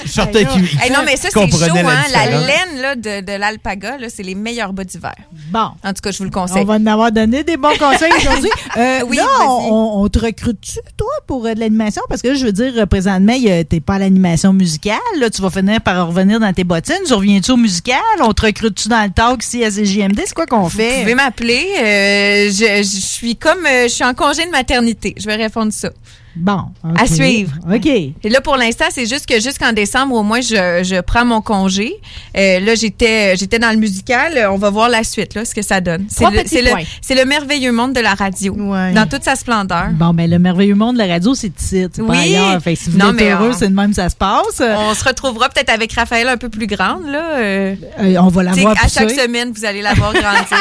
Je 0.05 0.11
sortais 0.11 0.45
qui, 0.45 0.63
qui 0.63 0.77
Hey, 0.83 0.91
non, 0.93 1.01
mais 1.05 1.17
ça, 1.17 1.29
c'est 1.33 1.51
chaud, 1.51 1.59
la 1.75 1.91
hein? 1.91 2.05
La 2.13 2.27
laine 2.27 2.81
là, 2.81 2.95
de, 2.95 3.25
de 3.25 3.33
l'alpaga, 3.39 3.99
là, 3.99 4.09
c'est 4.09 4.23
les 4.23 4.35
meilleurs 4.35 4.73
bas 4.73 4.85
d'hiver. 4.85 5.15
Bon. 5.51 5.71
En 5.85 5.93
tout 5.93 6.01
cas, 6.03 6.11
je 6.11 6.19
vous 6.19 6.25
le 6.25 6.31
On 6.31 6.33
conseille. 6.33 6.65
va 6.65 6.75
en 6.75 6.87
avoir 6.87 7.13
donné 7.13 7.45
des 7.45 7.57
bons 7.57 7.77
conseils 7.79 8.13
aujourd'hui. 8.19 8.51
Euh, 8.77 9.01
Oui, 9.09 9.17
là, 9.17 9.27
on, 9.43 10.03
on 10.03 10.09
te 10.09 10.19
recrute-tu, 10.19 10.79
toi, 10.97 11.09
pour 11.27 11.47
euh, 11.47 11.55
de 11.55 11.61
l'animation? 11.61 12.03
Parce 12.09 12.23
que 12.23 12.29
là, 12.29 12.35
je 12.35 12.45
veux 12.47 12.53
dire, 12.53 12.73
euh, 12.77 12.87
présentement, 12.87 13.33
il 13.35 13.43
y 13.43 13.51
a- 13.51 13.65
t'es 13.65 13.81
pas 13.81 13.95
à 13.95 13.99
l'animation 13.99 14.53
musicale. 14.53 14.99
Là, 15.19 15.31
tu 15.31 15.43
vas 15.43 15.51
finir 15.51 15.81
par 15.81 16.07
revenir 16.07 16.41
dans 16.41 16.53
tes 16.53 16.65
bottines. 16.65 16.97
Tu 17.07 17.15
reviens-tu 17.15 17.51
au 17.53 17.57
musical? 17.57 17.99
On 18.21 18.33
te 18.33 18.43
recrute-tu 18.43 18.89
dans 18.89 19.03
le 19.05 19.11
talk 19.11 19.43
ici 19.43 19.65
à 19.65 19.71
CJMD? 19.71 20.21
C'est 20.27 20.35
quoi 20.35 20.47
qu'on 20.47 20.63
Vous 20.63 20.71
fait? 20.71 21.01
pouvez 21.01 21.15
m'appeler. 21.15 21.67
euh, 21.81 22.51
je, 22.51 22.83
je 22.83 23.01
suis 23.01 23.37
comme, 23.37 23.65
euh, 23.67 23.85
je 23.85 23.89
suis 23.93 24.05
en 24.05 24.15
congé 24.15 24.45
de 24.47 24.51
maternité. 24.51 25.15
Je 25.19 25.27
vais 25.27 25.37
répondre 25.37 25.73
ça. 25.73 25.91
Bon. 26.37 26.61
À 26.99 27.07
suivre. 27.07 27.53
OK. 27.73 27.87
Et 27.87 28.15
là, 28.29 28.41
pour 28.41 28.57
l'instant, 28.57 28.85
c'est 28.91 29.07
juste 29.07 29.27
que 29.27 29.41
jusqu'en 29.41 29.73
décembre, 29.73 30.15
au 30.15 30.23
moins, 30.23 30.41
je, 30.41 30.83
je 30.85 31.01
prends 31.01 31.25
mon 31.25 31.41
congé. 31.41 31.95
Euh, 32.37 32.61
là, 32.61 32.75
j'étais, 32.75 33.37
j'étais 33.37 33.59
dans 33.59 33.71
le 33.71 33.77
musical. 33.79 34.47
On 34.51 34.57
va 34.59 34.71
voir 34.71 34.89
la 34.89 35.03
suite, 35.03 35.35
là, 35.35 35.45
ce 35.45 35.55
que 35.55 35.63
ça 35.63 35.81
donne. 35.81 36.07
C'est 36.09 36.25
Trois 36.25 36.31
le, 36.31 36.43
c'est 36.47 36.63
le, 36.63 36.71
points. 36.71 36.83
c'est 37.01 37.15
le 37.15 37.25
merveilleux 37.25 37.73
monde 37.73 37.95
de 37.95 38.01
la 38.01 38.15
radio, 38.15 38.55
dans 38.55 39.07
toute 39.11 39.25
sa 39.25 39.35
splendeur. 39.37 39.89
Bon, 39.93 40.13
mais 40.13 40.27
le 40.29 40.39
merveilleux 40.39 40.75
monde 40.75 40.95
de 40.97 41.01
la 41.03 41.07
radio, 41.07 41.35
c'est 41.35 41.59
ici, 41.61 41.87
c'est 41.93 42.03
pas 42.03 42.11
Oui. 42.11 42.19
ailleurs. 42.19 42.61
Fait 42.63 42.77
si 42.77 42.91
vous 42.91 42.99
Non, 42.99 43.11
êtes 43.11 43.17
mais 43.17 43.31
heureux, 43.33 43.51
on- 43.53 43.59
c'est 43.59 43.69
de 43.69 43.75
même 43.75 43.91
que 43.91 43.97
ça 43.97 44.09
se 44.11 44.17
passe. 44.17 44.61
On 44.61 44.95
se 44.95 45.05
retrouvera 45.05 45.49
peut-être 45.49 45.71
avec 45.71 45.93
Raphaël 45.95 46.29
un 46.29 46.37
peu 46.37 46.49
plus 46.49 46.67
grande, 46.67 47.07
là. 47.07 47.37
euh. 47.37 47.75
Euh, 48.01 48.17
on 48.21 48.29
va 48.29 48.43
la 48.43 48.53
voir 48.53 48.75
À 48.83 48.89
chaque 48.89 49.11
semaine, 49.11 49.53
vous 49.55 49.65
allez 49.65 49.81
la 49.83 49.95
voir 49.95 50.13
grandir. 50.13 50.57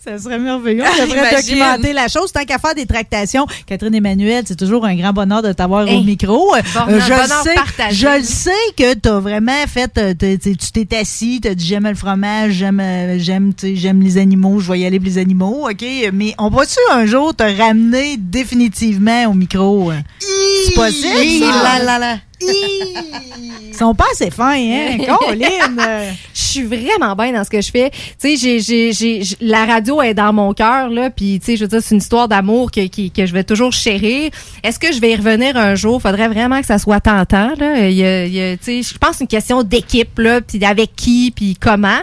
Ça 0.03 0.17
serait 0.17 0.39
merveilleux. 0.39 0.83
On 0.83 1.05
devrait 1.05 1.35
documenter 1.35 1.93
la 1.93 2.07
chose. 2.07 2.31
Tant 2.31 2.43
qu'à 2.45 2.57
faire 2.59 2.75
des 2.75 2.85
tractations, 2.85 3.45
Catherine 3.65 3.92
Emmanuel, 3.93 4.43
c'est 4.45 4.55
toujours 4.57 4.85
un 4.85 4.95
grand 4.95 5.13
bonheur 5.13 5.41
de 5.41 5.51
t'avoir 5.53 5.87
au 5.87 6.01
micro. 6.03 6.53
Euh, 6.55 6.59
je 6.99 7.13
le 7.13 7.43
sais, 7.43 7.55
partagé. 7.55 7.95
je 7.95 8.17
le 8.19 8.23
sais 8.23 8.51
que 8.75 8.93
tu 8.93 9.09
as 9.09 9.19
vraiment 9.19 9.51
fait, 9.67 9.97
euh, 9.97 10.13
tu 10.19 10.85
t'es 10.85 10.97
assis, 10.97 11.39
tu 11.41 11.47
as 11.47 11.55
dit 11.55 11.65
j'aime 11.65 11.87
le 11.87 11.95
fromage, 11.95 12.53
j'aime 12.53 12.79
euh, 12.79 13.17
j'aime 13.19 13.53
j'aime 13.61 14.01
les 14.01 14.17
animaux, 14.17 14.59
je 14.59 14.71
vais 14.71 14.79
y 14.79 14.85
aller 14.85 14.99
pour 14.99 15.07
les 15.07 15.17
animaux, 15.17 15.69
OK? 15.69 15.85
Mais 16.13 16.33
on 16.37 16.49
va-tu 16.49 16.79
un 16.91 17.05
jour 17.05 17.35
te 17.35 17.43
ramener 17.43 18.17
définitivement 18.17 19.25
au 19.29 19.33
micro? 19.33 19.91
C'est 20.19 20.75
possible? 20.75 21.13
Hi, 21.21 21.39
ça? 21.39 22.17
Ils 23.69 23.75
sont 23.75 23.95
pas 23.95 24.05
assez 24.11 24.29
fins, 24.29 24.53
hein? 24.55 24.97
Colline! 25.19 25.81
Je 26.33 26.39
suis 26.59 26.63
vraiment 26.63 27.15
bien 27.15 27.31
dans 27.33 27.43
ce 27.43 27.49
que 27.49 27.61
je 27.61 27.71
fais. 27.71 27.89
Tu 27.89 27.97
sais, 28.19 28.35
j'ai, 28.37 28.59
j'ai, 28.59 28.93
j'ai, 28.93 29.23
j- 29.23 29.35
la 29.41 29.65
radio 29.65 30.01
est 30.03 30.13
dans 30.13 30.31
mon 30.31 30.53
cœur, 30.53 30.89
là, 30.89 31.09
puis 31.09 31.39
tu 31.39 31.45
sais, 31.47 31.55
je 31.57 31.61
veux 31.63 31.67
dire, 31.67 31.79
c'est 31.81 31.95
une 31.95 32.01
histoire 32.01 32.27
d'amour 32.27 32.69
que, 32.69 32.85
qui- 32.87 33.09
que 33.09 33.25
je 33.25 33.33
vais 33.33 33.43
toujours 33.43 33.71
chérir. 33.73 34.29
Est-ce 34.63 34.77
que 34.77 34.91
je 34.93 34.99
vais 35.01 35.11
y 35.11 35.15
revenir 35.15 35.57
un 35.57 35.73
jour? 35.73 35.99
Faudrait 36.01 36.27
vraiment 36.27 36.59
que 36.61 36.67
ça 36.67 36.77
soit 36.77 36.99
tentant, 36.99 37.51
là. 37.57 37.87
Il 37.89 37.95
y 37.97 38.05
a, 38.05 38.25
il 38.25 38.33
y 38.33 38.41
a, 38.41 38.55
tu 38.57 38.83
sais, 38.83 38.83
je 38.83 38.97
pense 38.99 39.11
que 39.11 39.15
c'est 39.17 39.23
une 39.23 39.27
question 39.27 39.63
d'équipe, 39.63 40.19
là, 40.19 40.41
puis 40.41 40.63
avec 40.63 40.95
qui, 40.95 41.31
puis 41.35 41.57
comment. 41.59 41.99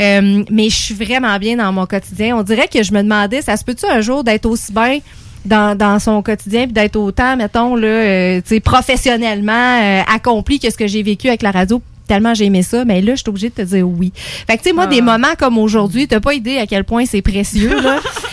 Euh, 0.00 0.42
mais 0.50 0.68
je 0.68 0.76
suis 0.76 0.94
vraiment 0.94 1.38
bien 1.38 1.56
dans 1.56 1.72
mon 1.72 1.86
quotidien. 1.86 2.36
On 2.36 2.42
dirait 2.42 2.66
que 2.68 2.82
je 2.82 2.92
me 2.92 3.02
demandais, 3.02 3.40
ça 3.42 3.56
se 3.56 3.64
peut-tu 3.64 3.86
un 3.86 4.00
jour 4.00 4.24
d'être 4.24 4.46
aussi 4.46 4.72
bien 4.72 4.98
dans, 5.44 5.76
dans 5.76 5.98
son 5.98 6.22
quotidien 6.22 6.64
puis 6.64 6.72
d'être 6.72 6.96
autant 6.96 7.36
mettons 7.36 7.76
là 7.76 7.86
euh, 7.86 8.40
professionnellement 8.64 9.52
euh, 9.52 10.02
accompli 10.12 10.58
que 10.58 10.70
ce 10.70 10.76
que 10.76 10.86
j'ai 10.86 11.02
vécu 11.02 11.28
avec 11.28 11.42
la 11.42 11.50
radio 11.50 11.82
tellement 12.06 12.34
j'ai 12.34 12.46
aimé 12.46 12.62
ça 12.62 12.84
mais 12.84 13.00
là 13.00 13.12
je 13.14 13.20
suis 13.22 13.28
obligée 13.28 13.48
de 13.50 13.54
te 13.54 13.62
dire 13.62 13.88
oui 13.88 14.12
fait 14.46 14.56
que 14.56 14.62
tu 14.62 14.68
sais 14.68 14.74
moi 14.74 14.84
Ah. 14.84 14.88
des 14.88 15.00
moments 15.00 15.34
comme 15.38 15.58
aujourd'hui 15.58 16.06
t'as 16.06 16.20
pas 16.20 16.34
idée 16.34 16.58
à 16.58 16.66
quel 16.66 16.84
point 16.84 17.04
c'est 17.06 17.22
précieux 17.22 17.80
là 17.80 18.00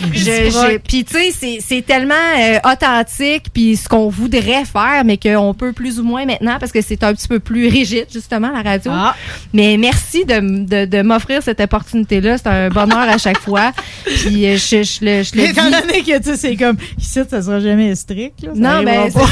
puis 0.84 1.04
tu 1.04 1.32
sais 1.32 1.60
c'est 1.60 1.82
tellement 1.86 2.14
euh, 2.38 2.58
authentique 2.70 3.44
puis 3.52 3.76
ce 3.76 3.88
qu'on 3.88 4.08
voudrait 4.08 4.64
faire 4.64 5.02
mais 5.04 5.16
qu'on 5.16 5.54
peut 5.54 5.72
plus 5.72 5.98
ou 6.00 6.04
moins 6.04 6.24
maintenant 6.26 6.56
parce 6.58 6.72
que 6.72 6.80
c'est 6.82 7.02
un 7.04 7.14
petit 7.14 7.28
peu 7.28 7.40
plus 7.40 7.68
rigide 7.68 8.06
justement 8.12 8.50
la 8.50 8.62
radio 8.62 8.90
Ah. 8.94 9.14
mais 9.52 9.76
merci 9.78 10.24
de, 10.24 10.64
de, 10.66 10.84
de 10.86 11.02
m'offrir 11.02 11.42
cette 11.42 11.60
opportunité 11.60 12.20
là 12.20 12.36
c'est 12.38 12.48
un 12.48 12.68
bonheur 12.68 12.98
à 13.08 13.18
chaque 13.18 13.38
fois 13.40 13.72
puis 14.04 14.46
euh, 14.46 14.56
je, 14.56 14.82
je 14.82 15.04
le 15.04 15.22
je 15.22 15.36
le 15.36 15.42
Étant 15.52 15.64
donné 15.70 16.02
que, 16.02 16.18
tu 16.18 16.24
sais, 16.24 16.36
c'est 16.36 16.56
comme, 16.56 16.76
ici, 16.98 17.20
ça 17.28 17.42
sera 17.42 17.60
jamais 17.60 17.94
strict, 17.94 18.42
là. 18.42 18.50
ça 18.54 18.58
non, 18.60 18.82
mais 18.82 19.10
c'est 19.10 19.18
ça. 19.18 19.26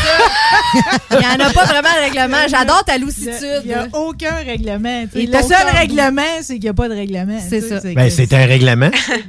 Il 1.12 1.18
n'y 1.18 1.26
en 1.26 1.46
a 1.46 1.50
pas 1.50 1.64
vraiment 1.64 1.88
de 1.88 2.04
règlement. 2.04 2.36
J'adore 2.48 2.84
ta 2.84 2.98
lucitude. 2.98 3.32
Il 3.64 3.68
n'y 3.68 3.74
a 3.74 3.86
aucun 3.92 4.29
règlement. 4.44 5.04
Et 5.14 5.26
Le 5.26 5.42
seul 5.42 5.66
règlement, 5.74 6.22
c'est 6.42 6.54
qu'il 6.54 6.62
n'y 6.64 6.68
a 6.68 6.74
pas 6.74 6.88
de 6.88 6.94
règlement. 6.94 7.38
C'est 7.48 7.60
ça. 7.60 7.80
Ben, 7.82 7.94
que- 7.94 8.10
c'est 8.10 8.32
un 8.32 8.46
règlement. 8.46 8.90
ben, 9.08 9.20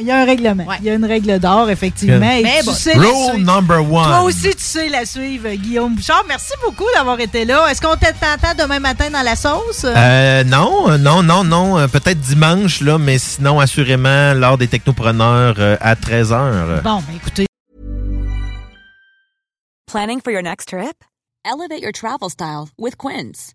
Il 0.00 0.06
y 0.06 0.10
a 0.10 0.18
un 0.20 0.24
règlement. 0.24 0.64
Il 0.80 0.84
y 0.86 0.90
a 0.90 0.94
une 0.94 1.04
règle 1.04 1.38
d'or, 1.38 1.70
effectivement. 1.70 2.30
Et 2.30 2.42
Mais 2.42 2.60
tu 2.60 2.66
bon. 2.66 2.72
sais 2.72 2.94
la 2.94 3.00
Rule 3.00 3.14
suivre. 3.34 3.38
number 3.54 3.80
one. 3.80 4.04
Toi 4.04 4.22
aussi, 4.22 4.50
tu 4.50 4.54
sais 4.58 4.88
la 4.88 5.04
suivre, 5.04 5.48
Guillaume 5.50 5.94
Bouchard. 5.94 6.24
Merci 6.28 6.52
beaucoup 6.64 6.86
d'avoir 6.94 7.18
été 7.20 7.44
là. 7.44 7.66
Est-ce 7.70 7.80
qu'on 7.80 7.96
t'entend 7.96 8.54
demain 8.62 8.78
matin 8.80 9.10
dans 9.10 9.22
la 9.22 9.36
sauce? 9.36 9.84
Euh, 9.84 10.44
non, 10.44 10.90
euh, 10.90 10.98
non, 10.98 11.22
non, 11.22 11.44
non. 11.44 11.78
euh, 11.78 11.86
Peut-être 11.88 12.20
dimanche, 12.20 12.80
là, 12.80 12.98
mais 12.98 13.18
sinon, 13.18 13.60
assurément, 13.60 14.34
lors 14.34 14.58
des 14.58 14.68
technopreneurs 14.68 15.56
euh, 15.58 15.76
à 15.80 15.94
13h. 15.94 16.82
Bon, 16.82 16.96
ben 17.06 17.14
écoutez. 17.16 17.46
Planning 19.90 20.20
for 20.22 20.30
your 20.32 20.42
next 20.42 20.68
trip? 20.68 21.02
Elevate 21.44 21.80
your 21.82 21.92
travel 21.92 22.28
style 22.28 22.66
with 22.78 22.96
Quince. 22.96 23.54